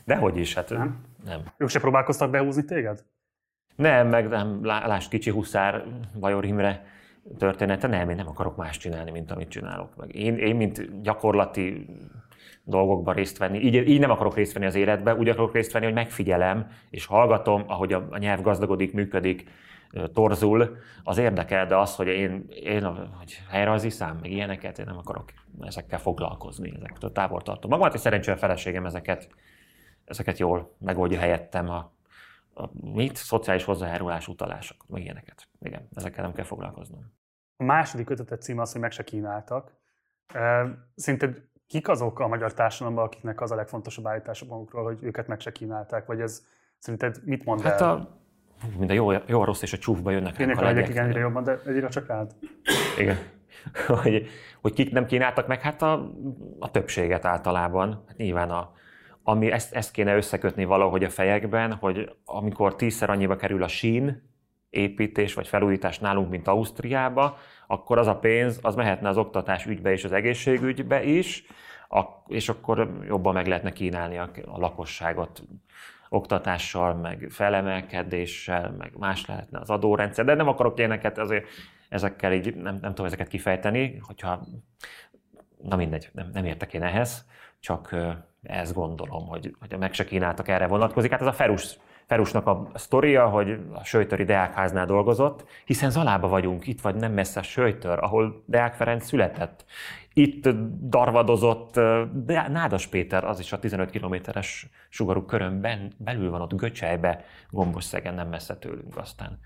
[0.05, 1.01] dehogy is, hát nem.
[1.25, 1.41] nem.
[1.57, 3.03] Ők se próbálkoztak behúzni téged?
[3.75, 6.85] Nem, meg nem, lásd kicsi huszár, Vajor Imre
[7.37, 9.95] története, nem, én nem akarok más csinálni, mint amit csinálok.
[9.95, 11.85] Meg én, én, mint gyakorlati
[12.63, 13.59] dolgokban részt venni.
[13.59, 17.05] Így, így nem akarok részt venni az életbe, úgy akarok részt venni, hogy megfigyelem és
[17.05, 19.49] hallgatom, ahogy a, a nyelv gazdagodik, működik,
[20.13, 22.83] torzul, az érdekel, de az, hogy én, én
[23.17, 27.69] hogy helyreazi szám, meg ilyeneket, én nem akarok ezekkel foglalkozni, ezektől távol tartom.
[27.69, 29.29] Magamat és szerencsére a feleségem ezeket,
[30.05, 31.91] ezeket jól megoldja helyettem a,
[32.53, 33.15] a mit?
[33.15, 35.47] Szociális hozzájárulás, utalások, meg ilyeneket.
[35.59, 37.13] Igen, ezekkel nem kell foglalkoznom.
[37.57, 39.73] A második kötetet cím az, hogy meg se kínáltak.
[40.95, 45.39] Szerinted kik azok a magyar társadalomban, akiknek az a legfontosabb állítások magukról, hogy őket meg
[45.39, 46.05] se kínálták?
[46.05, 46.45] Vagy ez
[46.77, 47.89] szerinted mit mond hát el?
[47.89, 48.20] A,
[48.77, 50.39] mind a jó, jó, a rossz és a csúfba jönnek.
[50.39, 52.31] Én a legyek igen, jobban, de egyre csak rád.
[52.97, 53.17] Igen.
[54.01, 54.27] hogy,
[54.61, 56.11] hogy kik nem kínáltak meg, hát a,
[56.59, 58.03] a többséget általában.
[58.07, 58.73] Hát nyilván a,
[59.23, 64.29] ami ezt, ezt kéne összekötni valahogy a fejekben, hogy amikor tízszer annyiba kerül a sín,
[64.69, 69.91] építés vagy felújítás nálunk, mint Ausztriába, akkor az a pénz, az mehetne az oktatás ügybe
[69.91, 71.45] és az egészségügybe is,
[72.27, 75.43] és akkor jobban meg lehetne kínálni a, a lakosságot
[76.13, 81.45] oktatással, meg felemelkedéssel, meg más lehetne az adórendszer, de nem akarok ilyeneket azért
[81.89, 84.41] ezekkel így, nem, nem tudom ezeket kifejteni, hogyha,
[85.61, 87.25] na mindegy, nem, nem értek én ehhez,
[87.59, 87.95] csak
[88.43, 91.11] ezt gondolom, hogy, hogy meg se kínáltak erre vonatkozik.
[91.11, 91.77] Hát ez a Ferus
[92.11, 97.39] Ferusnak a sztoria, hogy a Söjtöri Deákháznál dolgozott, hiszen Zalába vagyunk, itt vagy nem messze
[97.39, 99.65] a Söjtör, ahol Deák Ferenc született.
[100.13, 100.47] Itt
[100.89, 101.75] darvadozott
[102.25, 105.61] Nádas Péter, az is a 15 kilométeres sugarú körön
[105.97, 109.39] belül van ott Göcsejbe, Gombos-Szegen, nem messze tőlünk aztán.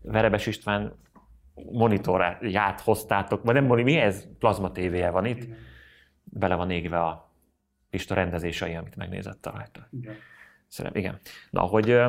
[0.00, 0.92] Verebes István
[1.54, 4.26] monitorját hoztátok, vagy nem mondom, mi ez?
[4.38, 5.48] Plazma tévéje van itt.
[6.24, 7.30] Bele van égve a
[7.90, 9.88] Pista rendezései, amit megnézett rajta.
[9.90, 10.14] Igen.
[10.68, 11.18] Szerintem, igen.
[11.50, 12.00] Na, hogy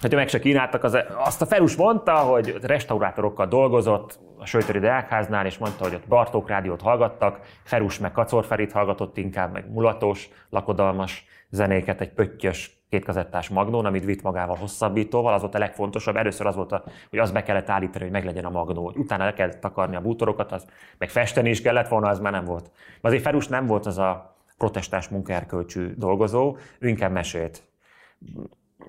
[0.00, 5.46] hogy meg se kínáltak, az, azt a Felus mondta, hogy restaurátorokkal dolgozott a Sőtöri Deákháznál,
[5.46, 10.28] és mondta, hogy ott Bartók rádiót hallgattak, Ferus meg Kacor Ferit hallgatott inkább, meg mulatos,
[10.50, 16.16] lakodalmas zenéket, egy pöttyös kétkazettás magnón, amit vitt magával hosszabbítóval, az volt a legfontosabb.
[16.16, 19.32] Először az volt, a, hogy az be kellett állítani, hogy meglegyen a magnó, utána le
[19.32, 20.66] kellett takarni a bútorokat, az,
[20.98, 22.70] meg festeni is kellett volna, az már nem volt.
[23.00, 27.62] Azért Ferus nem volt az a protestás munkaerkölcsű dolgozó, ő inkább mesélt.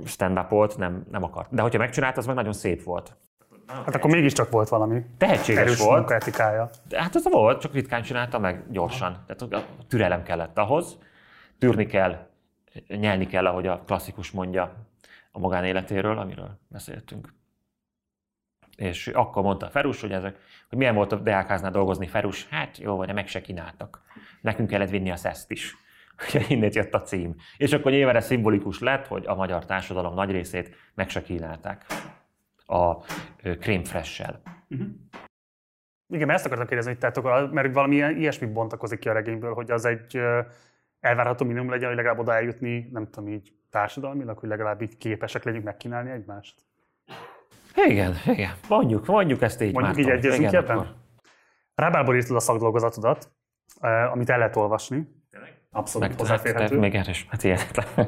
[0.06, 1.54] Stand volt, nem, nem akart.
[1.54, 3.16] De hogyha megcsinált, az meg nagyon szép volt.
[3.68, 5.06] Hát akkor mégiscsak volt valami.
[5.18, 5.98] Tehetséges Erős volt.
[5.98, 6.70] Munkaetikája.
[6.96, 9.24] Hát az volt, csak ritkán csinálta meg gyorsan.
[9.28, 10.98] Tehát a türelem kellett ahhoz.
[11.58, 12.28] Tűrni kell,
[12.88, 14.74] nyelni kell, ahogy a klasszikus mondja
[15.32, 17.34] a magánéletéről, amiről beszéltünk.
[18.76, 20.38] És akkor mondta Ferus, hogy, ezek,
[20.70, 24.02] hogy milyen volt a Deákháznál dolgozni Ferus, hát jó, vagy meg se kínáltak.
[24.42, 25.78] Nekünk kellett vinni a szeszt is.
[26.28, 27.36] Ugye innét jött a cím.
[27.58, 31.86] És akkor nyilván ez szimbolikus lett, hogy a magyar társadalom nagy részét meg se kínálták
[32.66, 32.96] a
[33.60, 33.82] krém
[34.70, 34.88] Uh-huh.
[36.08, 39.72] Igen, mert ezt akartam kérdezni, hogy tehát, mert valami ilyesmi bontakozik ki a regényből, hogy
[39.72, 40.20] az egy
[41.00, 45.44] elvárható minimum legyen, hogy legalább oda eljutni, nem tudom, így társadalmilag, hogy legalább így képesek
[45.44, 46.56] legyünk megkínálni egymást.
[47.76, 48.52] Igen, igen.
[48.70, 50.96] Mondjuk, mondjuk ezt így Mondjuk így egyezünk ebben?
[51.76, 53.32] Rábálból írtad a szakdolgozatodat,
[54.12, 55.08] amit el lehet olvasni.
[55.74, 56.78] Abszolút Meg, hozzáférhető.
[56.78, 57.60] még erre is, hát ilyen.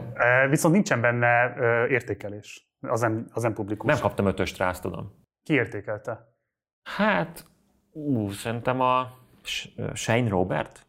[0.50, 1.54] Viszont nincsen benne
[1.90, 2.68] értékelés.
[2.82, 3.92] Az nem, az nem publikus.
[3.92, 5.26] Nem kaptam ötöst rá, azt tudom.
[5.44, 6.36] Ki értékelte?
[6.84, 7.46] Hát,
[7.92, 9.18] ú, szerintem a
[9.94, 10.86] Shane Robert.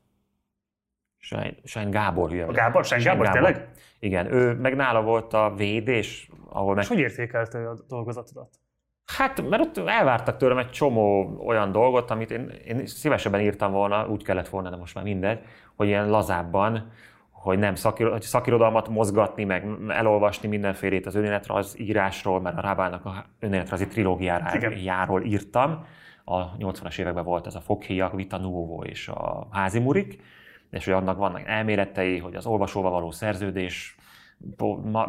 [1.18, 2.48] Shane, Shane Gábor jön.
[2.48, 2.84] A Gábor?
[2.84, 3.68] Shane, Gábor, Gábor, tényleg?
[3.98, 6.82] Igen, ő meg nála volt a védés, ahol meg...
[6.82, 8.60] És hogy értékelte a dolgozatodat?
[9.06, 14.08] Hát, mert ott elvártak tőlem egy csomó olyan dolgot, amit én, én szívesebben írtam volna,
[14.08, 15.38] úgy kellett volna, de most már mindegy,
[15.76, 16.92] hogy ilyen lazábban,
[17.30, 23.24] hogy nem szakir, szakirodalmat mozgatni, meg elolvasni mindenfélét az önéletrajz írásról, mert a Rábának a
[23.38, 25.84] önéletrajzi trilógiájáról írtam.
[26.24, 30.22] A 80-as években volt ez a Foghíjak, Vita Nuovo és a Házi Murik,
[30.70, 33.96] és hogy annak vannak elméletei, hogy az olvasóval való szerződés,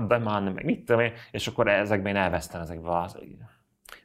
[0.08, 3.10] de már meg mit tudom én, és akkor ezekben én elvesztem ezekbe a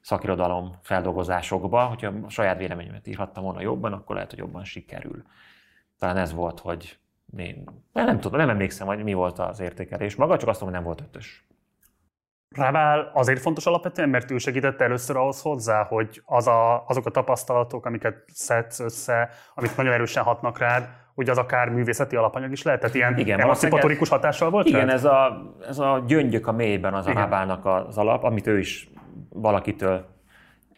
[0.00, 5.22] szakirodalom feldolgozásokba, hogyha a saját véleményemet írhattam volna jobban, akkor lehet, hogy jobban sikerül.
[5.98, 6.98] Talán ez volt, hogy
[7.36, 10.82] én nem, nem tudom, nem emlékszem, hogy mi volt az értékelés maga, csak azt mondom,
[10.82, 11.44] hogy nem volt ötös.
[12.56, 17.10] Rábál azért fontos alapvetően, mert ő segítette először ahhoz hozzá, hogy az a, azok a
[17.10, 20.88] tapasztalatok, amiket szedsz össze, amik nagyon erősen hatnak rád,
[21.20, 22.80] hogy az akár művészeti alapanyag is lehet?
[22.80, 24.66] Tehát ilyen igen, emancipatorikus hatással volt?
[24.66, 27.16] Igen, ez a, ez a gyöngyök a mélyben az igen.
[27.16, 28.88] a Rábálnak az alap, amit ő is
[29.28, 30.06] valakitől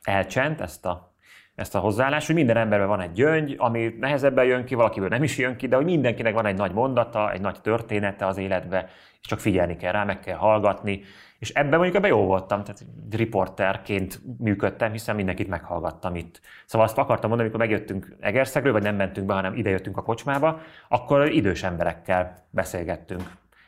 [0.03, 1.11] elcsent, ezt a
[1.55, 5.23] ezt a hozzáállást, hogy minden emberben van egy gyöngy, ami nehezebben jön ki, valakiből nem
[5.23, 8.89] is jön ki, de hogy mindenkinek van egy nagy mondata, egy nagy története az életbe,
[9.21, 11.03] és csak figyelni kell rá, meg kell hallgatni.
[11.43, 16.41] És ebben mondjuk ebben jó voltam, tehát riporterként működtem, hiszen mindenkit meghallgattam itt.
[16.67, 20.03] Szóval azt akartam mondani, amikor megjöttünk Egerszegről, vagy nem mentünk be, hanem ide jöttünk a
[20.03, 23.23] kocsmába, akkor idős emberekkel beszélgettünk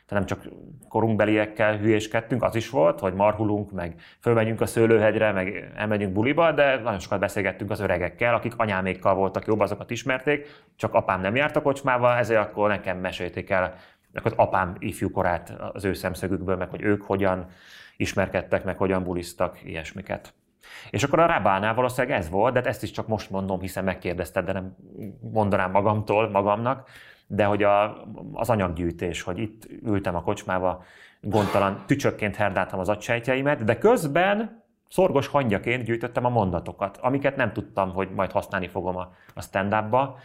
[0.07, 0.53] tehát nem csak
[0.89, 6.77] korunkbeliekkel hülyéskedtünk, az is volt, hogy marhulunk, meg fölmegyünk a szőlőhegyre, meg elmegyünk buliba, de
[6.77, 11.55] nagyon sokat beszélgettünk az öregekkel, akik anyámékkal voltak jobb, azokat ismerték, csak apám nem járt
[11.55, 13.75] a kocsmába, ezért akkor nekem mesélték el
[14.23, 17.45] az apám ifjúkorát az ő szemszögükből, meg hogy ők hogyan
[17.97, 20.33] ismerkedtek, meg hogyan buliztak, ilyesmiket.
[20.89, 23.83] És akkor a Rabánál valószínűleg ez volt, de hát ezt is csak most mondom, hiszen
[23.83, 24.75] megkérdezted, de nem
[25.19, 26.89] mondanám magamtól, magamnak,
[27.27, 30.83] de hogy a, az anyaggyűjtés, hogy itt ültem a kocsmába,
[31.21, 37.93] gondtalan tücsökként herdáltam az agysejtjeimet, de közben szorgos hangyaként gyűjtöttem a mondatokat, amiket nem tudtam,
[37.93, 40.17] hogy majd használni fogom a, a stand-upba,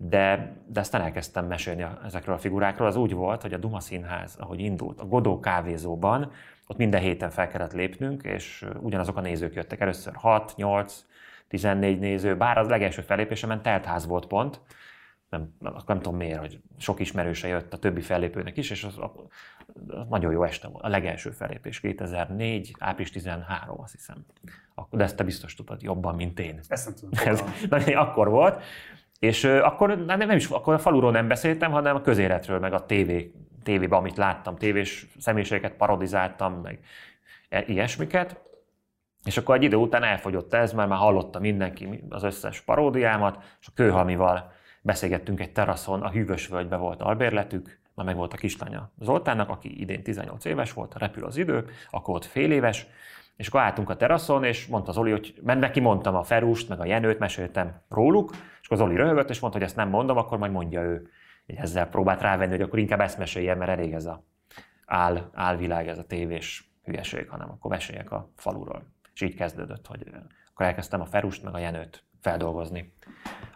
[0.00, 2.86] de, de aztán elkezdtem mesélni a, ezekről a figurákról.
[2.86, 6.32] Az úgy volt, hogy a Duma Színház, ahogy indult, a Godó kávézóban,
[6.66, 9.80] ott minden héten fel kellett lépnünk, és ugyanazok a nézők jöttek.
[9.80, 11.04] Először 6, 8,
[11.48, 14.60] 14 néző, bár az legelső felépésemen teltház volt pont,
[15.28, 15.54] nem,
[15.86, 20.32] nem tudom miért, hogy sok ismerőse jött a többi fellépőnek is, és az, az nagyon
[20.32, 20.84] jó este volt.
[20.84, 22.74] A legelső fellépés 2004.
[22.78, 24.26] április 13, azt hiszem.
[24.90, 26.60] De ezt te biztos tudod jobban, mint én.
[26.68, 27.10] Ezt nem tudom.
[27.24, 27.44] Ez,
[27.86, 28.62] na, akkor volt.
[29.18, 32.86] És akkor nem, nem is, akkor a faluról nem beszéltem, hanem a közéletről, meg a
[32.86, 36.78] tévé, tévében, amit láttam, tévés személyiségeket parodizáltam, meg
[37.48, 38.40] e, ilyesmiket.
[39.24, 43.66] És akkor egy idő után elfogyott ez, mert már hallotta mindenki az összes paródiámat, és
[43.66, 44.52] a kőhalmival
[44.82, 49.80] beszélgettünk egy teraszon, a hűvös völgybe volt albérletük, már meg volt a kislánya Zoltánnak, aki
[49.80, 52.86] idén 18 éves volt, repül az idő, akkor ott fél éves,
[53.38, 56.80] és akkor álltunk a teraszon, és mondta Zoli, hogy mert neki mondtam a Ferust, meg
[56.80, 58.30] a Jenőt, meséltem róluk,
[58.60, 61.08] és akkor Zoli röhögött, és mondta, hogy ezt nem mondom, akkor majd mondja ő.
[61.46, 64.24] Így ezzel próbált rávenni, hogy akkor inkább ezt meséljen, mert elég ez a
[64.86, 68.82] áll, álvilág, ez a tévés hülyeség, hanem akkor meséljek a faluról.
[69.14, 70.06] És így kezdődött, hogy
[70.50, 72.94] akkor elkezdtem a Ferust, meg a Jenőt feldolgozni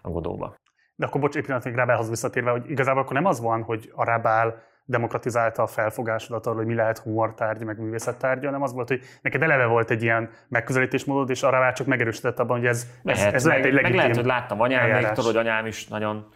[0.02, 0.56] a Godóba.
[0.94, 3.92] De akkor bocs, egy pillanat még Rábálhoz visszatérve, hogy igazából akkor nem az van, hogy
[3.94, 8.88] a Rábál demokratizálta a felfogásodat arról, hogy mi lehet humortárgy, meg művészettárgy, hanem az volt,
[8.88, 12.86] hogy neked eleve volt egy ilyen megközelítésmódod, és arra már csak megerősített abban, hogy ez,
[13.02, 15.88] lehet, ez, ez meg, lehet egy legitim Meg lehet, hogy láttam anyáméktól, hogy anyám is
[15.88, 16.26] nagyon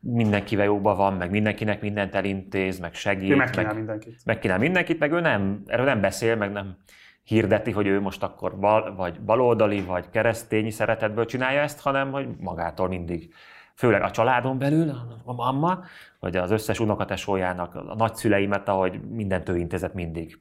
[0.00, 3.30] mindenkivel jóban van, meg mindenkinek mindent elintéz, meg segít.
[3.30, 4.20] Ő megkínál meg, mindenkit.
[4.24, 6.76] Megkínál mindenkit, meg ő nem, erről nem beszél, meg nem
[7.22, 12.28] hirdeti, hogy ő most akkor bal, vagy baloldali, vagy keresztényi szeretetből csinálja ezt, hanem hogy
[12.38, 13.34] magától mindig
[13.76, 14.90] főleg a családon belül,
[15.24, 15.84] a mamma,
[16.20, 20.38] vagy az összes unokatesójának, a nagyszüleimet, ahogy mindent ő intézett mindig.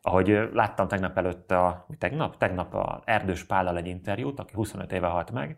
[0.00, 2.36] Ahogy láttam tegnap előtt, a, tegnap?
[2.36, 5.56] Tegnap a Erdős Pállal egy interjút, aki 25 éve halt meg.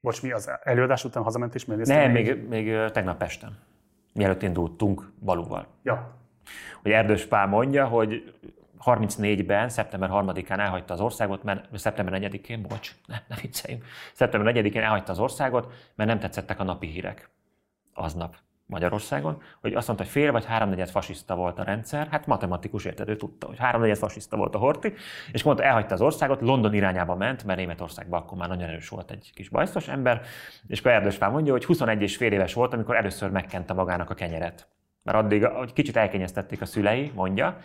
[0.00, 1.98] Bocs, mi az előadás után hazament is megnéztem?
[1.98, 3.48] Nem, még, még tegnap este,
[4.14, 5.66] mielőtt indultunk Balúval.
[5.82, 6.14] Ja.
[6.82, 8.34] Hogy Erdős Pál mondja, hogy
[8.84, 14.82] 34-ben, szeptember 3-án elhagyta az országot, mert szeptember 4-én, bocs, ne, ne vicceljünk, szeptember 4-én
[14.82, 17.30] elhagyta az országot, mert nem tetszettek a napi hírek
[17.94, 18.36] aznap.
[18.66, 23.08] Magyarországon, hogy azt mondta, hogy fél vagy háromnegyed fasiszta volt a rendszer, hát matematikus érted,
[23.08, 24.92] ő tudta, hogy háromnegyed fasiszta volt a Horti,
[25.32, 29.10] és mondta, elhagyta az országot, London irányába ment, mert Németországban akkor már nagyon erős volt
[29.10, 30.22] egy kis bajszos ember,
[30.66, 34.14] és akkor Erdős mondja, hogy 21 és fél éves volt, amikor először megkente magának a
[34.14, 34.68] kenyeret.
[35.02, 37.58] Mert addig hogy kicsit elkényeztették a szülei, mondja,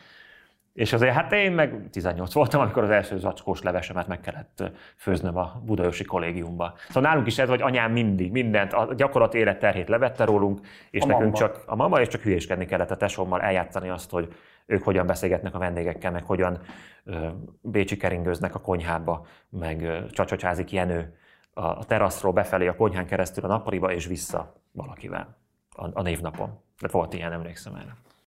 [0.77, 4.63] és azért hát én meg 18 voltam, amikor az első zacskós levesemet meg kellett
[4.97, 6.73] főznöm a Budaörsi kollégiumba.
[6.87, 10.59] Szóval nálunk is ez, hogy anyám mindig mindent, a gyakorlat élet terhét levette rólunk,
[10.89, 11.37] és a nekünk mama.
[11.37, 14.33] csak a mama, és csak hülyéskedni kellett a tesómmal eljátszani azt, hogy
[14.65, 16.59] ők hogyan beszélgetnek a vendégekkel, meg hogyan
[17.03, 17.27] ö,
[17.61, 21.17] bécsi keringőznek a konyhába, meg ö, csacsacsázik Jenő
[21.53, 25.37] a teraszról befelé a konyhán keresztül a nappaliba, és vissza valakivel
[25.69, 26.59] a, a névnapon.
[26.81, 27.93] De volt ilyen, emlékszem erre.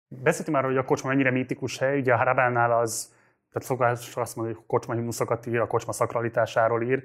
[0.08, 3.12] Beszéltünk már, hogy a kocsma mennyire mítikus hely, ugye a Harabánál az,
[3.52, 7.02] tehát szokás azt mondani, hogy kocsma himnuszokat ír, a kocsma szakralitásáról ír.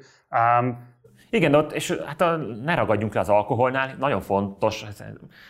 [0.59, 0.91] Um,
[1.29, 4.85] igen, ott, és hát a, ne ragadjunk le az alkoholnál, nagyon fontos,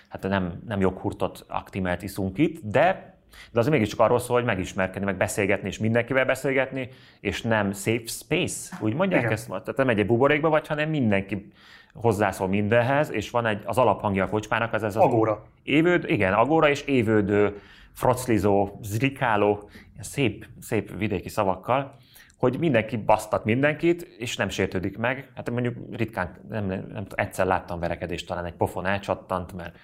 [0.09, 3.11] hát nem, nem joghurtot, aktimelt iszunk itt, de
[3.51, 6.89] de az mégiscsak arról szól, hogy megismerkedni, meg beszélgetni, és mindenkivel beszélgetni,
[7.19, 9.33] és nem safe space, úgy mondják Igen.
[9.33, 9.47] ezt?
[9.47, 11.51] Tehát nem egy buborékba vagy, hanem mindenki
[11.93, 15.03] hozzászól mindenhez, és van egy, az alaphangja a kocsmának, az ez az...
[15.03, 15.45] Agóra.
[15.63, 17.61] Évőd, igen, agóra és évődő,
[17.93, 19.69] froclizó, zrikáló,
[19.99, 21.95] szép, szép vidéki szavakkal,
[22.37, 25.31] hogy mindenki basztat mindenkit, és nem sértődik meg.
[25.35, 29.77] Hát mondjuk ritkán, nem, nem, nem egyszer láttam verekedést, talán egy pofon elcsattant, mert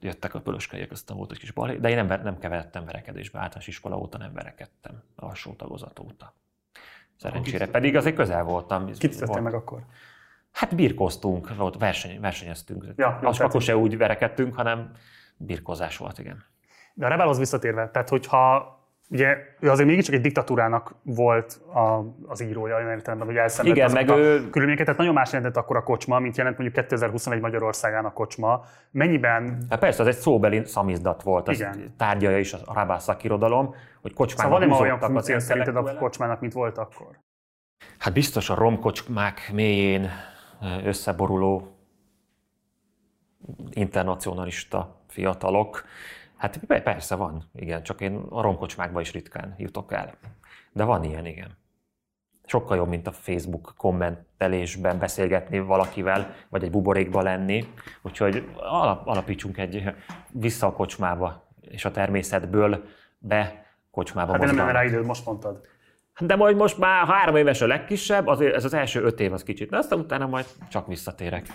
[0.00, 3.66] jöttek a pölöskelyek, aztán volt egy kis balé, de én nem, nem keveredtem verekedésbe, általános
[3.66, 6.34] iskola óta nem verekedtem, alsó tagozat óta.
[7.16, 8.92] Szerencsére, pedig azért közel voltam.
[8.92, 9.42] Kit volt.
[9.42, 9.84] meg akkor?
[10.56, 12.86] Hát birkoztunk, volt, verseny, versenyeztünk.
[12.96, 14.90] Ja, jó, akkor se úgy verekedtünk, hanem
[15.36, 16.44] birkozás volt, igen.
[16.94, 18.74] De a Rebelhoz visszatérve, tehát hogyha
[19.10, 23.92] ugye ő azért mégiscsak egy diktatúrának volt a, az írója, olyan értelemben, hogy elszenvedte Igen,
[23.92, 24.50] meg ő...
[24.50, 28.64] körülményeket, tehát nagyon más jelentett akkor a kocsma, mint jelent mondjuk 2021 Magyarországán a kocsma.
[28.90, 29.66] Mennyiben...
[29.70, 31.94] Hát persze, az egy szóbeli szamizdat volt, az Igen.
[31.96, 36.52] tárgyalja is a rabász szakirodalom, hogy kocsmának szóval van olyan funkció szerinted a kocsmának, mint
[36.52, 37.18] volt akkor?
[37.98, 40.10] Hát biztos a romkocsmák mélyén
[40.84, 41.76] összeboruló
[43.70, 45.84] internacionalista fiatalok.
[46.36, 50.14] Hát persze van, igen, csak én a romkocsmákba is ritkán jutok el.
[50.72, 51.56] De van ilyen, igen.
[52.44, 57.64] Sokkal jobb, mint a Facebook kommentelésben beszélgetni valakivel, vagy egy buborékba lenni.
[58.02, 59.94] Úgyhogy alap, alapítsunk egy
[60.30, 62.84] vissza a kocsmába, és a természetből
[63.18, 65.66] be kocsmába Hát de nem rá időd, most mondtad.
[66.20, 69.42] De majd most már három éves a legkisebb, azért ez az első öt év az
[69.42, 71.46] kicsit, de aztán utána majd csak visszatérek.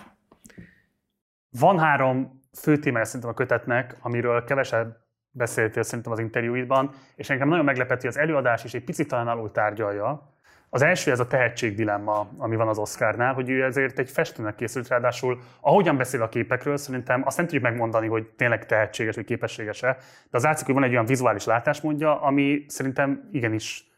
[1.59, 4.97] Van három fő témája szerintem a kötetnek, amiről kevesebb
[5.31, 9.27] beszéltél szerintem az interjúidban, és engem nagyon meglepett, hogy az előadás is egy picit talán
[9.27, 10.29] alul tárgyalja.
[10.69, 14.87] Az első ez a tehetségdilemma, ami van az Oscarnál, hogy ő ezért egy festőnek készült,
[14.87, 19.97] ráadásul ahogyan beszél a képekről, szerintem azt nem tudjuk megmondani, hogy tényleg tehetséges vagy képességes-e,
[20.29, 23.90] de az látszik, hogy van egy olyan vizuális látásmódja, ami szerintem igenis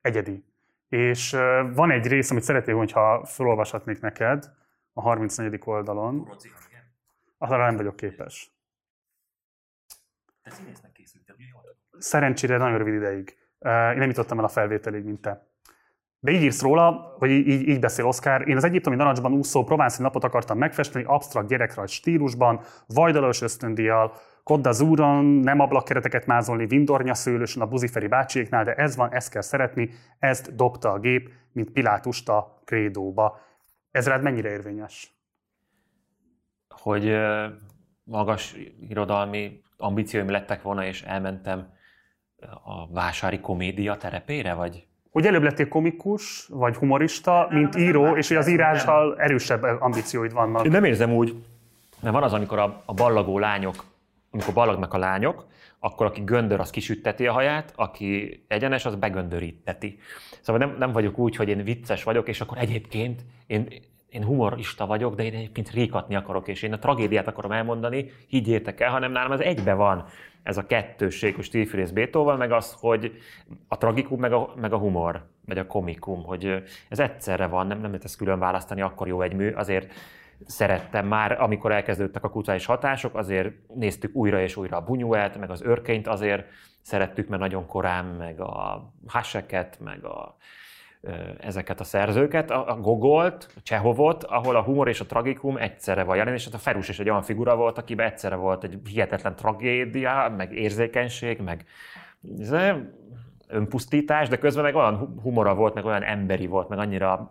[0.00, 0.44] egyedi.
[0.88, 1.30] És
[1.74, 4.50] van egy rész, amit szeretnék, hogyha felolvashatnék neked
[4.92, 5.60] a 34.
[5.64, 6.28] oldalon.
[7.38, 8.52] Arra nem vagyok képes.
[10.42, 11.34] Te színésznek készültél,
[11.98, 13.36] Szerencsére nagyon rövid ideig.
[13.58, 15.48] Én nem jutottam el a felvételig, mint te.
[16.18, 18.48] De így írsz róla, hogy így, így beszél Oscar.
[18.48, 24.12] Én az egyiptomi narancsban úszó provánci napot akartam megfesteni, absztrakt gyerekrajz stílusban, vajdalos ösztöndíjjal,
[24.50, 29.42] Kodda zúron, nem ablakkereteket mázolni Vindornya szőlősön a buziferi bácsiéknál, de ez van, ezt kell
[29.42, 33.40] szeretni, ezt dobta a gép, mint Pilátust a krédóba.
[33.90, 35.14] Ez rád mennyire érvényes?
[36.68, 37.16] Hogy
[38.04, 38.56] magas
[38.88, 41.72] irodalmi ambícióim lettek volna, és elmentem
[42.64, 44.86] a vásári komédia terepére, vagy?
[45.10, 50.64] Hogy előbb lettél komikus, vagy humorista, mint író, és hogy az írással erősebb ambícióid vannak.
[50.64, 51.44] Én nem érzem úgy,
[52.00, 53.89] mert van az, amikor a, a ballagó lányok
[54.30, 55.46] amikor ballagnak a lányok,
[55.78, 59.98] akkor aki göndör, az kisütteti a haját, aki egyenes, az begöndöríteti.
[60.40, 63.68] Szóval nem, nem vagyok úgy, hogy én vicces vagyok, és akkor egyébként én,
[64.08, 68.80] én humorista vagyok, de én egyébként ríkatni akarok, és én a tragédiát akarom elmondani, higgyétek
[68.80, 70.04] el, hanem nálam ez egybe van
[70.42, 73.12] ez a kettősség, hogy Stilfrész Bétóval, meg az, hogy
[73.68, 77.80] a tragikum, meg a, meg a humor, vagy a komikum, hogy ez egyszerre van, nem,
[77.80, 79.92] nem lehet ezt külön választani, akkor jó egy mű, azért
[80.46, 85.50] szerettem már, amikor elkezdődtek a kulturális hatások, azért néztük újra és újra a Bunyuelt, meg
[85.50, 86.44] az Örkényt azért
[86.82, 90.36] szerettük, mert nagyon korán, meg a Haseket, meg a,
[91.38, 96.16] ezeket a szerzőket, a Gogolt, a Csehovot, ahol a humor és a tragikum egyszerre van
[96.16, 99.36] jelen, és hát a Ferus is egy olyan figura volt, akiben egyszerre volt egy hihetetlen
[99.36, 101.64] tragédia, meg érzékenység, meg
[103.48, 107.28] önpusztítás, de közben meg olyan humora volt, meg olyan emberi volt, meg annyira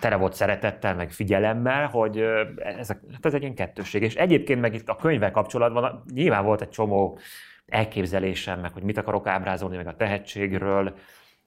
[0.00, 2.18] tele volt szeretettel, meg figyelemmel, hogy
[2.56, 4.02] ez, hát ez egy ilyen kettősség.
[4.02, 7.18] És egyébként meg itt a könyvvel kapcsolatban nyilván volt egy csomó
[7.66, 10.94] elképzelésem, meg hogy mit akarok ábrázolni, meg a tehetségről,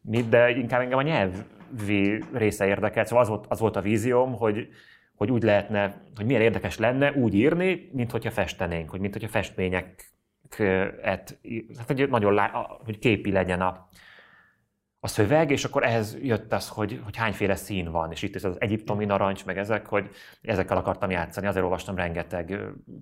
[0.02, 3.08] mit, de inkább engem a nyelvi része érdekelt.
[3.08, 4.68] Szóval az volt, az volt a vízióm, hogy,
[5.16, 9.30] hogy úgy lehetne, hogy milyen érdekes lenne úgy írni, mint hogyha festenénk, hogy mint hogyha
[9.30, 10.12] festmények
[11.02, 11.40] et,
[11.78, 13.88] hát hogy nagyon lá, hogy képi legyen a,
[15.04, 18.44] a szöveg, és akkor ehhez jött az, hogy, hogy hányféle szín van, és itt ez
[18.44, 20.10] az egyiptomi narancs, meg ezek, hogy
[20.42, 22.60] ezekkel akartam játszani, azért olvastam rengeteg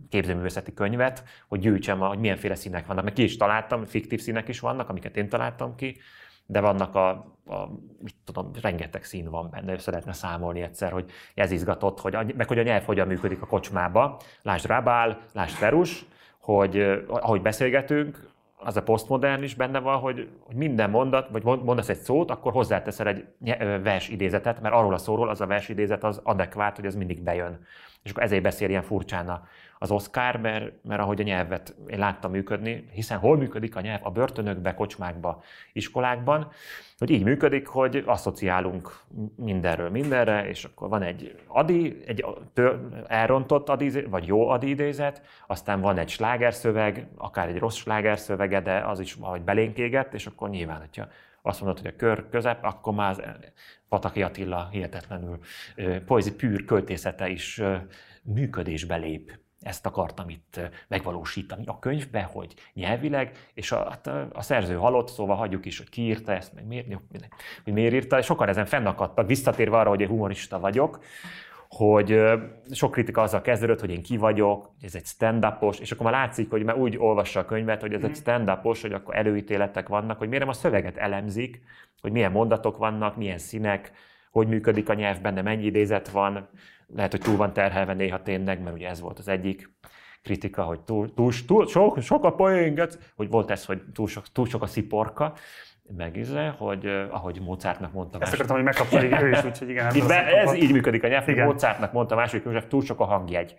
[0.09, 4.59] képzőművészeti könyvet, hogy gyűjtsem, hogy milyenféle színek vannak, meg ki is találtam, fiktív színek is
[4.59, 5.97] vannak, amiket én találtam ki,
[6.45, 7.09] de vannak a,
[7.45, 7.69] a
[8.01, 12.47] mit tudom, rengeteg szín van benne, össze lehetne számolni egyszer, hogy ez izgatott, hogy, meg
[12.47, 14.19] hogy a nyelv hogyan működik a kocsmába.
[14.41, 16.05] Lásd Rabál, lásd Ferus,
[16.39, 18.29] hogy ahogy beszélgetünk,
[18.62, 22.51] az a posztmodern is benne van, hogy, hogy minden mondat, vagy mondasz egy szót, akkor
[22.51, 23.26] hozzáteszel egy
[23.84, 27.22] vers idézetet, mert arról a szóról az a vers idézet az adekvát, hogy ez mindig
[27.22, 27.66] bejön.
[28.03, 29.30] És akkor ezért beszél ilyen furcsán
[29.82, 33.99] az Oscar, mert, mert ahogy a nyelvet én láttam működni, hiszen hol működik a nyelv?
[34.03, 36.51] A börtönökbe, kocsmákba, iskolákban,
[36.97, 38.99] hogy így működik, hogy asszociálunk
[39.36, 42.25] mindenről mindenre, és akkor van egy adi, egy
[43.07, 48.80] elrontott adi, vagy jó adi idézet, aztán van egy slágerszöveg, akár egy rossz slágerszövege, de
[48.80, 51.07] az is valahogy belénkégett, és akkor nyilván, hogyha
[51.41, 53.21] azt mondod, hogy a kör közep, akkor már az
[53.89, 55.39] Pataki Attila hihetetlenül
[56.05, 57.61] poézi pűr költészete is
[58.23, 64.76] működésbe lép ezt akartam itt megvalósítani a könyvbe, hogy nyelvileg, és a, hát a szerző
[64.76, 66.88] halott, szóval hagyjuk is, hogy ki írta ezt, meg miért,
[67.64, 70.99] hogy miért írta, és sokan ezen fennakadtak, visszatérve arra, hogy én humorista vagyok,
[71.70, 72.22] hogy
[72.72, 75.47] sok kritika azzal kezdődött, hogy én ki vagyok, ez egy stand
[75.80, 78.20] és akkor már látszik, hogy már úgy olvassa a könyvet, hogy ez egy mhm.
[78.20, 81.62] stand hogy akkor előítéletek vannak, hogy miért nem a szöveget elemzik,
[82.01, 83.91] hogy milyen mondatok vannak, milyen színek,
[84.32, 86.49] hogy működik a nyelv benne, mennyi idézet van,
[86.95, 89.71] lehet, hogy túl van terhelve néha tényleg, mert ugye ez volt az egyik
[90.21, 94.27] kritika, hogy túl, túl, túl sok, sok a poénget, hogy volt ez, hogy túl sok,
[94.27, 95.33] túl sok a sziporka,
[95.97, 98.19] meg izé, hogy ahogy Mozartnak mondta.
[98.19, 99.95] Ezt akartam, hogy megkapta ő is, úgyhogy igen.
[99.95, 103.05] Itt be, ez így működik a nyelv, hogy Mozartnak mondta második József, túl sok a
[103.05, 103.55] hangjegy.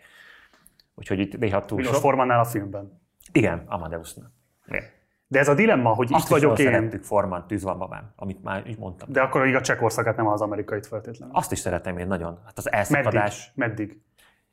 [0.94, 2.02] Úgyhogy itt néha túl Milos sok.
[2.02, 3.00] Formannál a filmben.
[3.32, 4.30] Igen, Amadeusnak.
[4.66, 4.82] Igen.
[5.30, 6.64] De ez a dilemma, hogy Azt itt vagyok én.
[6.66, 9.08] szerettük Forman, Tűz van babám, amit már így mondtam.
[9.12, 11.34] De akkor a Csehországát nem az amerikait feltétlenül.
[11.34, 12.38] Azt is szeretem én nagyon.
[12.44, 13.52] Hát az elszakadás.
[13.54, 13.78] Meddig?
[13.86, 14.00] Meddig?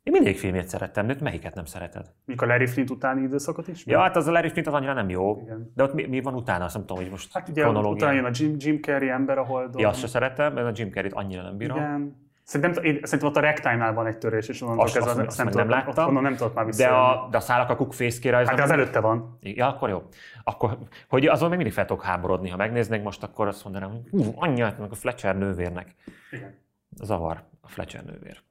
[0.03, 2.05] Én mindig filmét szerettem, de melyiket nem szereted?
[2.25, 3.86] Mikor a Larry Flint utáni időszakot is?
[3.86, 5.39] Ja, hát az a Larry Flint az annyira nem jó.
[5.41, 5.71] Igen.
[5.75, 6.65] De ott mi, mi van utána?
[6.65, 9.69] Azt nem tudom, hogy most Hát ugye utána jön a Jim, Jim Carrey ember, ahol...
[9.75, 11.78] Ja, azt se szeretem, mert a Jim Carrey-t annyira nem bírom.
[11.78, 12.26] Igen.
[12.48, 15.70] Szerintem, szerintem ott a ragtime van egy törés, és onnantól kezdve azt, azt nem, nem
[15.70, 16.08] láttam.
[16.08, 16.84] Onnan nem tudott már vissza.
[16.84, 18.36] De a, de a szálak a kukfészkére...
[18.36, 19.38] Hát de az előtte van.
[19.41, 20.04] Ja, akkor jó.
[20.43, 20.78] Akkor,
[21.10, 22.50] hogy azon még mindig fel tudok háborodni.
[22.50, 25.95] Ha megnéznék most, akkor azt mondanám, hogy hú, anyját, meg a Fletcher nővérnek.
[26.32, 26.56] Igen.
[27.02, 28.41] Zavar a Fletcher nővér.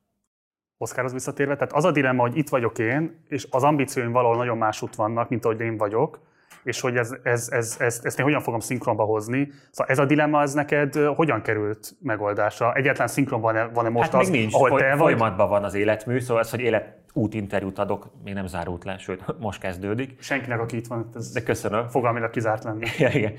[0.79, 4.59] Oszkárhoz visszatérve, tehát az a dilemma, hogy itt vagyok én, és az ambícióim valahol nagyon
[4.59, 6.21] másút vannak, mint ahogy én vagyok,
[6.67, 9.49] és hogy ez, ez, ez, ez, ezt én hogyan fogom szinkronba hozni.
[9.71, 12.75] Szóval ez a dilemma, ez neked hogyan került megoldásra?
[12.75, 14.55] Egyetlen szinkronban van-e, van-e most hát az, nincs.
[14.55, 14.99] ahol Foly- te vagy?
[14.99, 19.25] Folyamatban van az életmű, szóval ez, hogy élet útinterjút adok, még nem zárult le, sőt,
[19.39, 20.23] most kezdődik.
[20.23, 21.89] Senkinek, aki itt van, ez De köszönöm.
[21.89, 22.87] fogalmilag kizárt lenne.
[22.99, 23.35] ja, igen.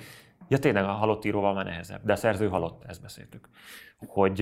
[0.48, 3.50] Ja, tényleg a halott íróval már nehezebb, de a szerző halott, ezt beszéltük.
[4.08, 4.40] Hogy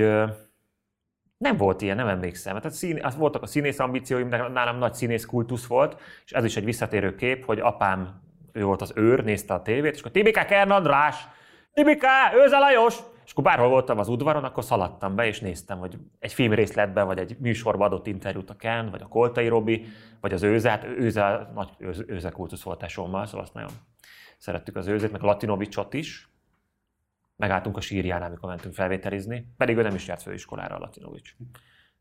[1.38, 2.56] nem volt ilyen, nem emlékszem.
[2.58, 6.44] Tehát szín, az voltak a színész ambícióim, de nálam nagy színész kultusz volt, és ez
[6.44, 8.24] is egy visszatérő kép, hogy apám
[8.56, 11.28] ő volt az őr, nézte a tévét, és akkor Tibika Kern András,
[11.74, 13.00] Tibika, Őze Lajos!
[13.26, 17.18] És akkor bárhol voltam az udvaron, akkor szaladtam be, és néztem, hogy egy filmrészletben, vagy
[17.18, 19.86] egy műsorba adott interjút a Ken, vagy a Koltai Robi,
[20.22, 21.70] vagy az Őze, hát Őze, nagy
[22.08, 23.72] Őze, kultusz volt tesómmal, szóval azt nagyon
[24.38, 26.30] szerettük az Őzét, meg a Latinovicsot is.
[27.36, 31.36] Megálltunk a sírjánál, amikor mentünk felvételizni, pedig ő nem is járt főiskolára a Latinovics.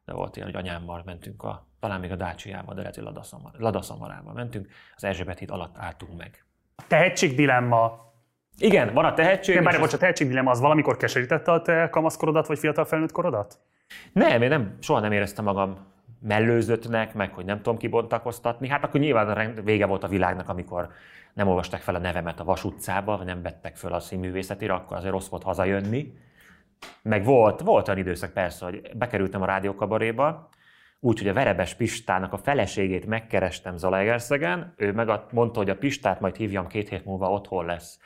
[0.05, 3.05] De volt ilyen, hogy anyámmal mentünk, a, talán még a Dácsiába, de lehet, hogy
[3.59, 6.44] Ladaszamarába mentünk, az Erzsébet híd alatt álltunk meg.
[6.87, 8.13] Tehetségdilemma.
[8.59, 9.55] Igen, van a tehetség.
[9.55, 13.59] Nem, bárja, bocs, a tehetségdilemma az valamikor keserítette a te kamaszkorodat, vagy fiatal felnőtt korodat?
[14.13, 15.77] Nem, én nem, soha nem éreztem magam
[16.21, 18.69] mellőzöttnek, meg hogy nem tudom kibontakoztatni.
[18.69, 20.89] Hát akkor nyilván vége volt a világnak, amikor
[21.35, 24.97] nem olvasták fel a nevemet a Vas utcába, vagy nem vettek föl a színművészetire, akkor
[24.97, 26.13] azért rossz volt hazajönni.
[27.03, 30.49] Meg volt, volt olyan időszak persze, hogy bekerültem a rádiókabaréba,
[31.05, 36.21] úgy, hogy a Verebes Pistának a feleségét megkerestem Zalaegerszegen, ő meg mondta, hogy a Pistát
[36.21, 37.99] majd hívjam két hét múlva otthon lesz.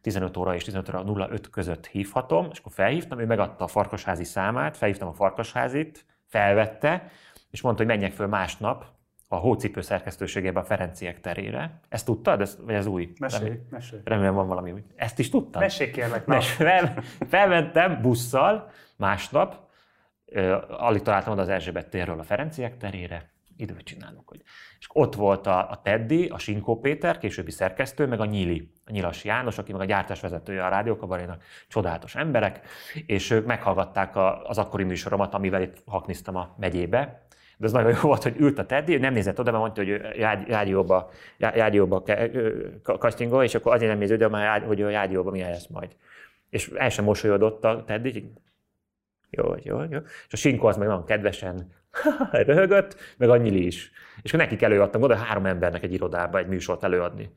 [0.00, 4.24] 15 óra és 15 óra 05 között hívhatom, és akkor felhívtam, ő megadta a farkasházi
[4.24, 7.10] számát, felhívtam a farkasházit, felvette,
[7.50, 8.84] és mondta, hogy menjek föl másnap
[9.28, 11.80] a hócipő szerkesztőségében a Ferenciek terére.
[11.88, 12.40] Ezt tudtad?
[12.40, 13.12] Ez, vagy ez új?
[13.18, 14.00] Mesélj, mesélj.
[14.04, 14.84] Remélem van valami új.
[14.96, 15.62] Ezt is tudtad?
[15.62, 16.26] Mesélj kérlek.
[16.26, 19.68] Mes, fel, felmentem busszal másnap,
[20.68, 24.28] alig találtam oda az Erzsébet térről a Ferenciek terére, időt csinálunk.
[24.28, 24.42] Hogy.
[24.78, 28.90] És ott volt a, a Teddy, a Sinkó Péter, későbbi szerkesztő, meg a Nyili, a
[28.90, 32.60] Nyilas János, aki meg a gyártásvezetője a rádiókabarénak, csodálatos emberek,
[33.06, 37.90] és ők meghallgatták a, az akkori műsoromat, amivel itt hakniztam a megyébe, de az nagyon
[37.90, 39.90] jó volt, hogy ült a Teddy, nem nézett oda, mert mondta, hogy
[42.32, 45.50] ö, ka- kastingol, és akkor azért nem néző, de már jágy- hogy ő jágyóba milyen
[45.50, 45.96] lesz majd.
[46.50, 48.32] És el sem mosolyodott a Teddy,
[49.30, 49.98] jó, jó, jó.
[50.26, 51.72] És a Sinkó az meg nagyon kedvesen
[52.32, 53.90] röhögött, meg a is.
[54.22, 57.34] És akkor nekik előadtam oda három embernek egy irodába egy műsort előadni.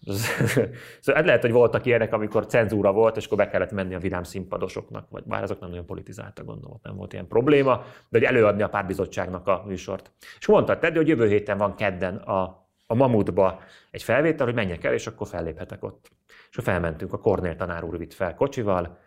[1.00, 4.22] szóval lehet, hogy voltak ilyenek, amikor cenzúra volt, és akkor be kellett menni a vidám
[4.22, 8.62] színpadosoknak, vagy bár azok nem nagyon politizáltak, gondolom, nem volt ilyen probléma, de hogy előadni
[8.62, 10.10] a pártbizottságnak a műsort.
[10.38, 13.60] És mondta Teddy, hogy jövő héten van kedden a, a Mamutba
[13.90, 16.10] egy felvétel, hogy menjek el, és akkor felléphetek ott.
[16.50, 18.98] És akkor felmentünk, a Kornél tanár úr vitt fel kocsival,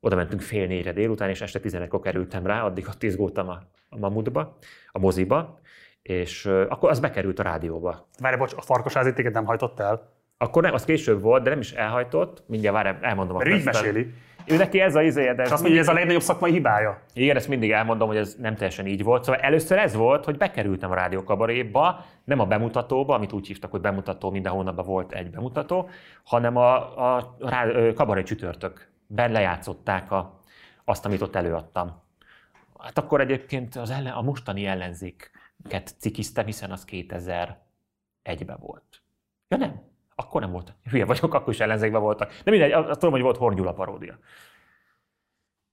[0.00, 3.98] oda mentünk fél négyre délután, és este 11-kor kerültem rá, addig ott izgultam a, a
[3.98, 4.56] Mamutba,
[4.92, 5.58] a moziba,
[6.02, 8.08] és ö, akkor az bekerült a rádióba.
[8.18, 10.12] Várj, bocs, a farkasházi téged nem hajtott el?
[10.38, 13.36] Akkor nem, az később volt, de nem is elhajtott, mindjárt várj, elmondom.
[13.36, 14.12] Mert így meséli.
[14.46, 17.02] Ő neki ez a izéje, de És azt mondja, ez a legnagyobb szakmai hibája.
[17.14, 19.24] igen, ezt mindig elmondom, hogy ez nem teljesen így volt.
[19.24, 23.80] Szóval először ez volt, hogy bekerültem a rádiókabaréba, nem a bemutatóba, amit úgy hívtak, hogy
[23.80, 25.88] bemutató, minden hónapban volt egy bemutató,
[26.24, 26.74] hanem a,
[27.16, 30.40] a ö, kabaré csütörtökben lejátszották a,
[30.84, 32.02] azt, amit ott előadtam.
[32.78, 39.02] Hát akkor egyébként az ellen, a mostani ellenzéket cikiztem, hiszen az 2001-ben volt.
[39.48, 39.82] Ja nem,
[40.14, 40.74] akkor nem volt.
[40.90, 42.40] Hülye vagyok, akkor is ellenzékben voltak.
[42.44, 44.18] De mindegy, azt tudom, hogy volt Hornyula paródia.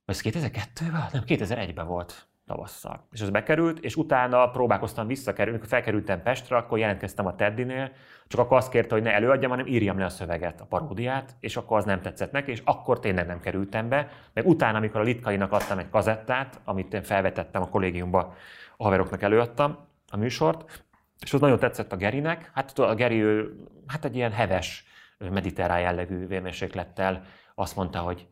[0.05, 1.07] Ez 2002-ben?
[1.11, 3.07] Nem, 2001-ben volt tavasszal.
[3.11, 7.91] És az bekerült, és utána próbálkoztam visszakerülni, amikor felkerültem Pestre, akkor jelentkeztem a Teddynél,
[8.27, 11.57] csak akkor azt kérte, hogy ne előadjam, hanem írjam le a szöveget, a paródiát, és
[11.57, 14.09] akkor az nem tetszett neki, és akkor tényleg nem kerültem be.
[14.33, 18.35] Meg utána, amikor a Litkainak adtam egy kazettát, amit én felvetettem a kollégiumba,
[18.77, 19.77] a haveroknak előadtam
[20.11, 20.85] a műsort,
[21.19, 22.51] és az nagyon tetszett a Gerinek.
[22.53, 23.55] Hát a Geri, ő,
[23.87, 24.85] hát egy ilyen heves,
[25.17, 27.23] mediterrán jellegű vérmérséklettel
[27.55, 28.27] azt mondta, hogy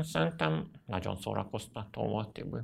[0.00, 2.58] szerintem nagyon szórakoztató volt, Tibi.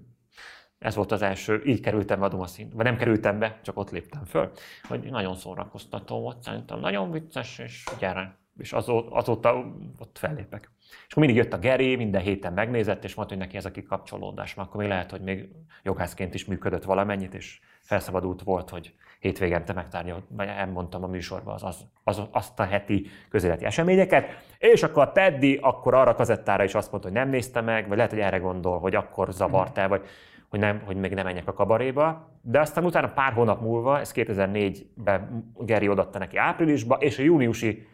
[0.79, 3.79] Ez volt az első, így kerültem be a Duma szín, vagy nem kerültem be, csak
[3.79, 4.51] ott léptem föl,
[4.83, 8.37] hogy nagyon szórakoztató volt, szerintem nagyon vicces, és gyere.
[8.59, 10.70] És azóta, azóta ott fellépek.
[11.07, 13.70] És akkor mindig jött a Geri, minden héten megnézett, és mondta, hogy neki ez a
[13.70, 14.55] kikapcsolódás.
[14.55, 15.49] Már akkor még lehet, hogy még
[15.83, 21.62] jogászként is működött valamennyit, és felszabadult volt, hogy hétvégente megtárgyalt, vagy elmondtam a műsorban az,
[21.62, 26.74] az, az, azt a heti közéleti eseményeket, és akkor a Teddy akkor arra kazettára is
[26.74, 30.03] azt mondta, hogy nem nézte meg, vagy lehet, hogy erre gondol, hogy akkor zavart vagy
[30.49, 32.31] hogy, nem, hogy még nem menjek a kabaréba.
[32.43, 37.87] De aztán utána pár hónap múlva, ez 2004-ben Geri odatta neki áprilisba, és a júniusi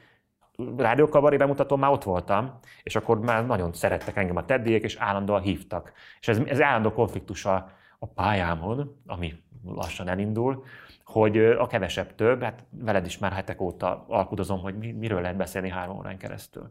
[0.77, 5.41] rádiókabaré bemutatón már ott voltam, és akkor már nagyon szerettek engem a teddiek, és állandóan
[5.41, 5.93] hívtak.
[6.21, 9.35] És ez, ez állandó konfliktus a, a pályámon, ami
[9.65, 10.65] lassan elindul,
[11.05, 15.37] hogy a kevesebb több, hát veled is már hetek óta alkudozom, hogy mi, miről lehet
[15.37, 16.69] beszélni három órán keresztül.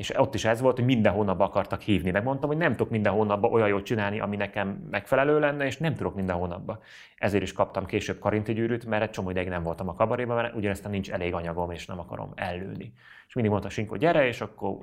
[0.00, 2.10] És ott is ez volt, hogy minden hónapban akartak hívni.
[2.10, 5.94] Megmondtam, hogy nem tudok minden hónapban olyan jót csinálni, ami nekem megfelelő lenne, és nem
[5.94, 6.78] tudok minden hónapban.
[7.16, 10.54] Ezért is kaptam később karinti gyűrűt, mert egy csomó ideig nem voltam a kabaréban, mert
[10.54, 12.92] ugyanezt nincs elég anyagom, és nem akarom ellőni.
[13.26, 14.76] És mindig mondta Sinko, gyere, és akkor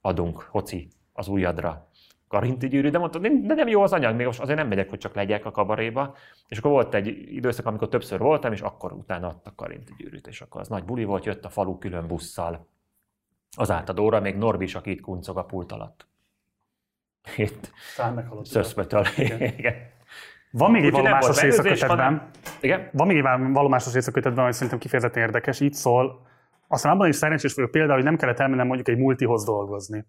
[0.00, 1.88] adunk, hoci, az ujjadra
[2.28, 4.90] karinti gyűrű, de mondta, "Nem- de nem jó az anyag, még most azért nem megyek,
[4.90, 6.14] hogy csak legyek a kabaréba.
[6.48, 10.40] És akkor volt egy időszak, amikor többször voltam, és akkor utána adtak karinti gyűrűt, és
[10.40, 12.70] akkor az nagy buli volt, jött a falu külön busszal
[13.56, 16.06] az átadóra, még Norbi is, aki itt kuncog a pult alatt.
[17.36, 17.72] Itt
[18.42, 19.04] szöszpötöl.
[19.16, 19.40] Igen.
[19.58, 19.74] Igen.
[20.50, 22.30] Van még egy beőzés, részakötetben.
[22.60, 22.88] Igen?
[22.92, 23.22] Van még egy
[23.52, 25.60] vallomásos részakötetben, ami szerintem kifejezetten érdekes.
[25.60, 26.26] Így szól,
[26.68, 30.06] aztán abban is szerencsés vagyok például, hogy nem kellett elmennem mondjuk egy multihoz dolgozni.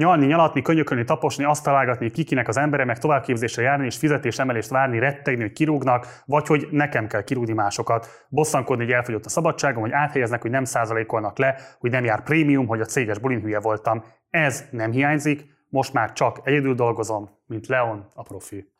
[0.00, 4.98] Nyalni, nyalatni, könyökölni, taposni, azt találgatni, kikinek az embere, meg továbbképzésre járni és fizetésemelést várni,
[4.98, 8.26] rettegni, hogy kirúgnak, vagy hogy nekem kell kirúgni másokat.
[8.28, 12.66] Bosszankodni, hogy elfogyott a szabadságom, hogy áthelyeznek, hogy nem százalékolnak le, hogy nem jár prémium,
[12.66, 14.04] hogy a céges bulin hülye voltam.
[14.30, 18.72] Ez nem hiányzik, most már csak egyedül dolgozom, mint Leon a profi.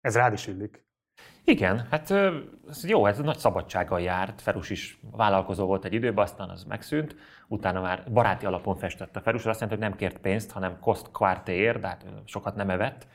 [0.00, 0.87] Ez rád is illik.
[1.48, 2.10] Igen, hát
[2.68, 4.40] ez jó, ez nagy szabadsággal járt.
[4.40, 7.16] Ferus is vállalkozó volt egy időben, aztán az megszűnt.
[7.46, 10.78] Utána már baráti alapon festett a Ferus, az azt jelenti, hogy nem kért pénzt, hanem
[10.80, 13.06] cost quartér, de hát sokat nem evett.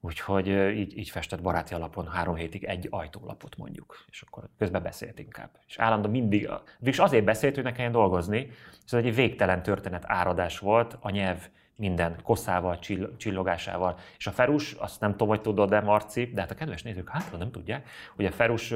[0.00, 5.18] Úgyhogy így, így festett baráti alapon három hétig egy ajtólapot mondjuk, és akkor közben beszélt
[5.18, 5.50] inkább.
[5.66, 8.50] És állandóan mindig, és azért beszélt, hogy ne kelljen dolgozni,
[8.84, 11.48] és ez egy végtelen történet áradás volt, a nyelv
[11.80, 12.78] minden koszával,
[13.16, 13.98] csillogásával.
[14.18, 17.08] És a Ferus, azt nem tudom, hogy tudod, de Marci, de hát a kedves nézők
[17.08, 18.74] hát nem tudják, hogy a Ferus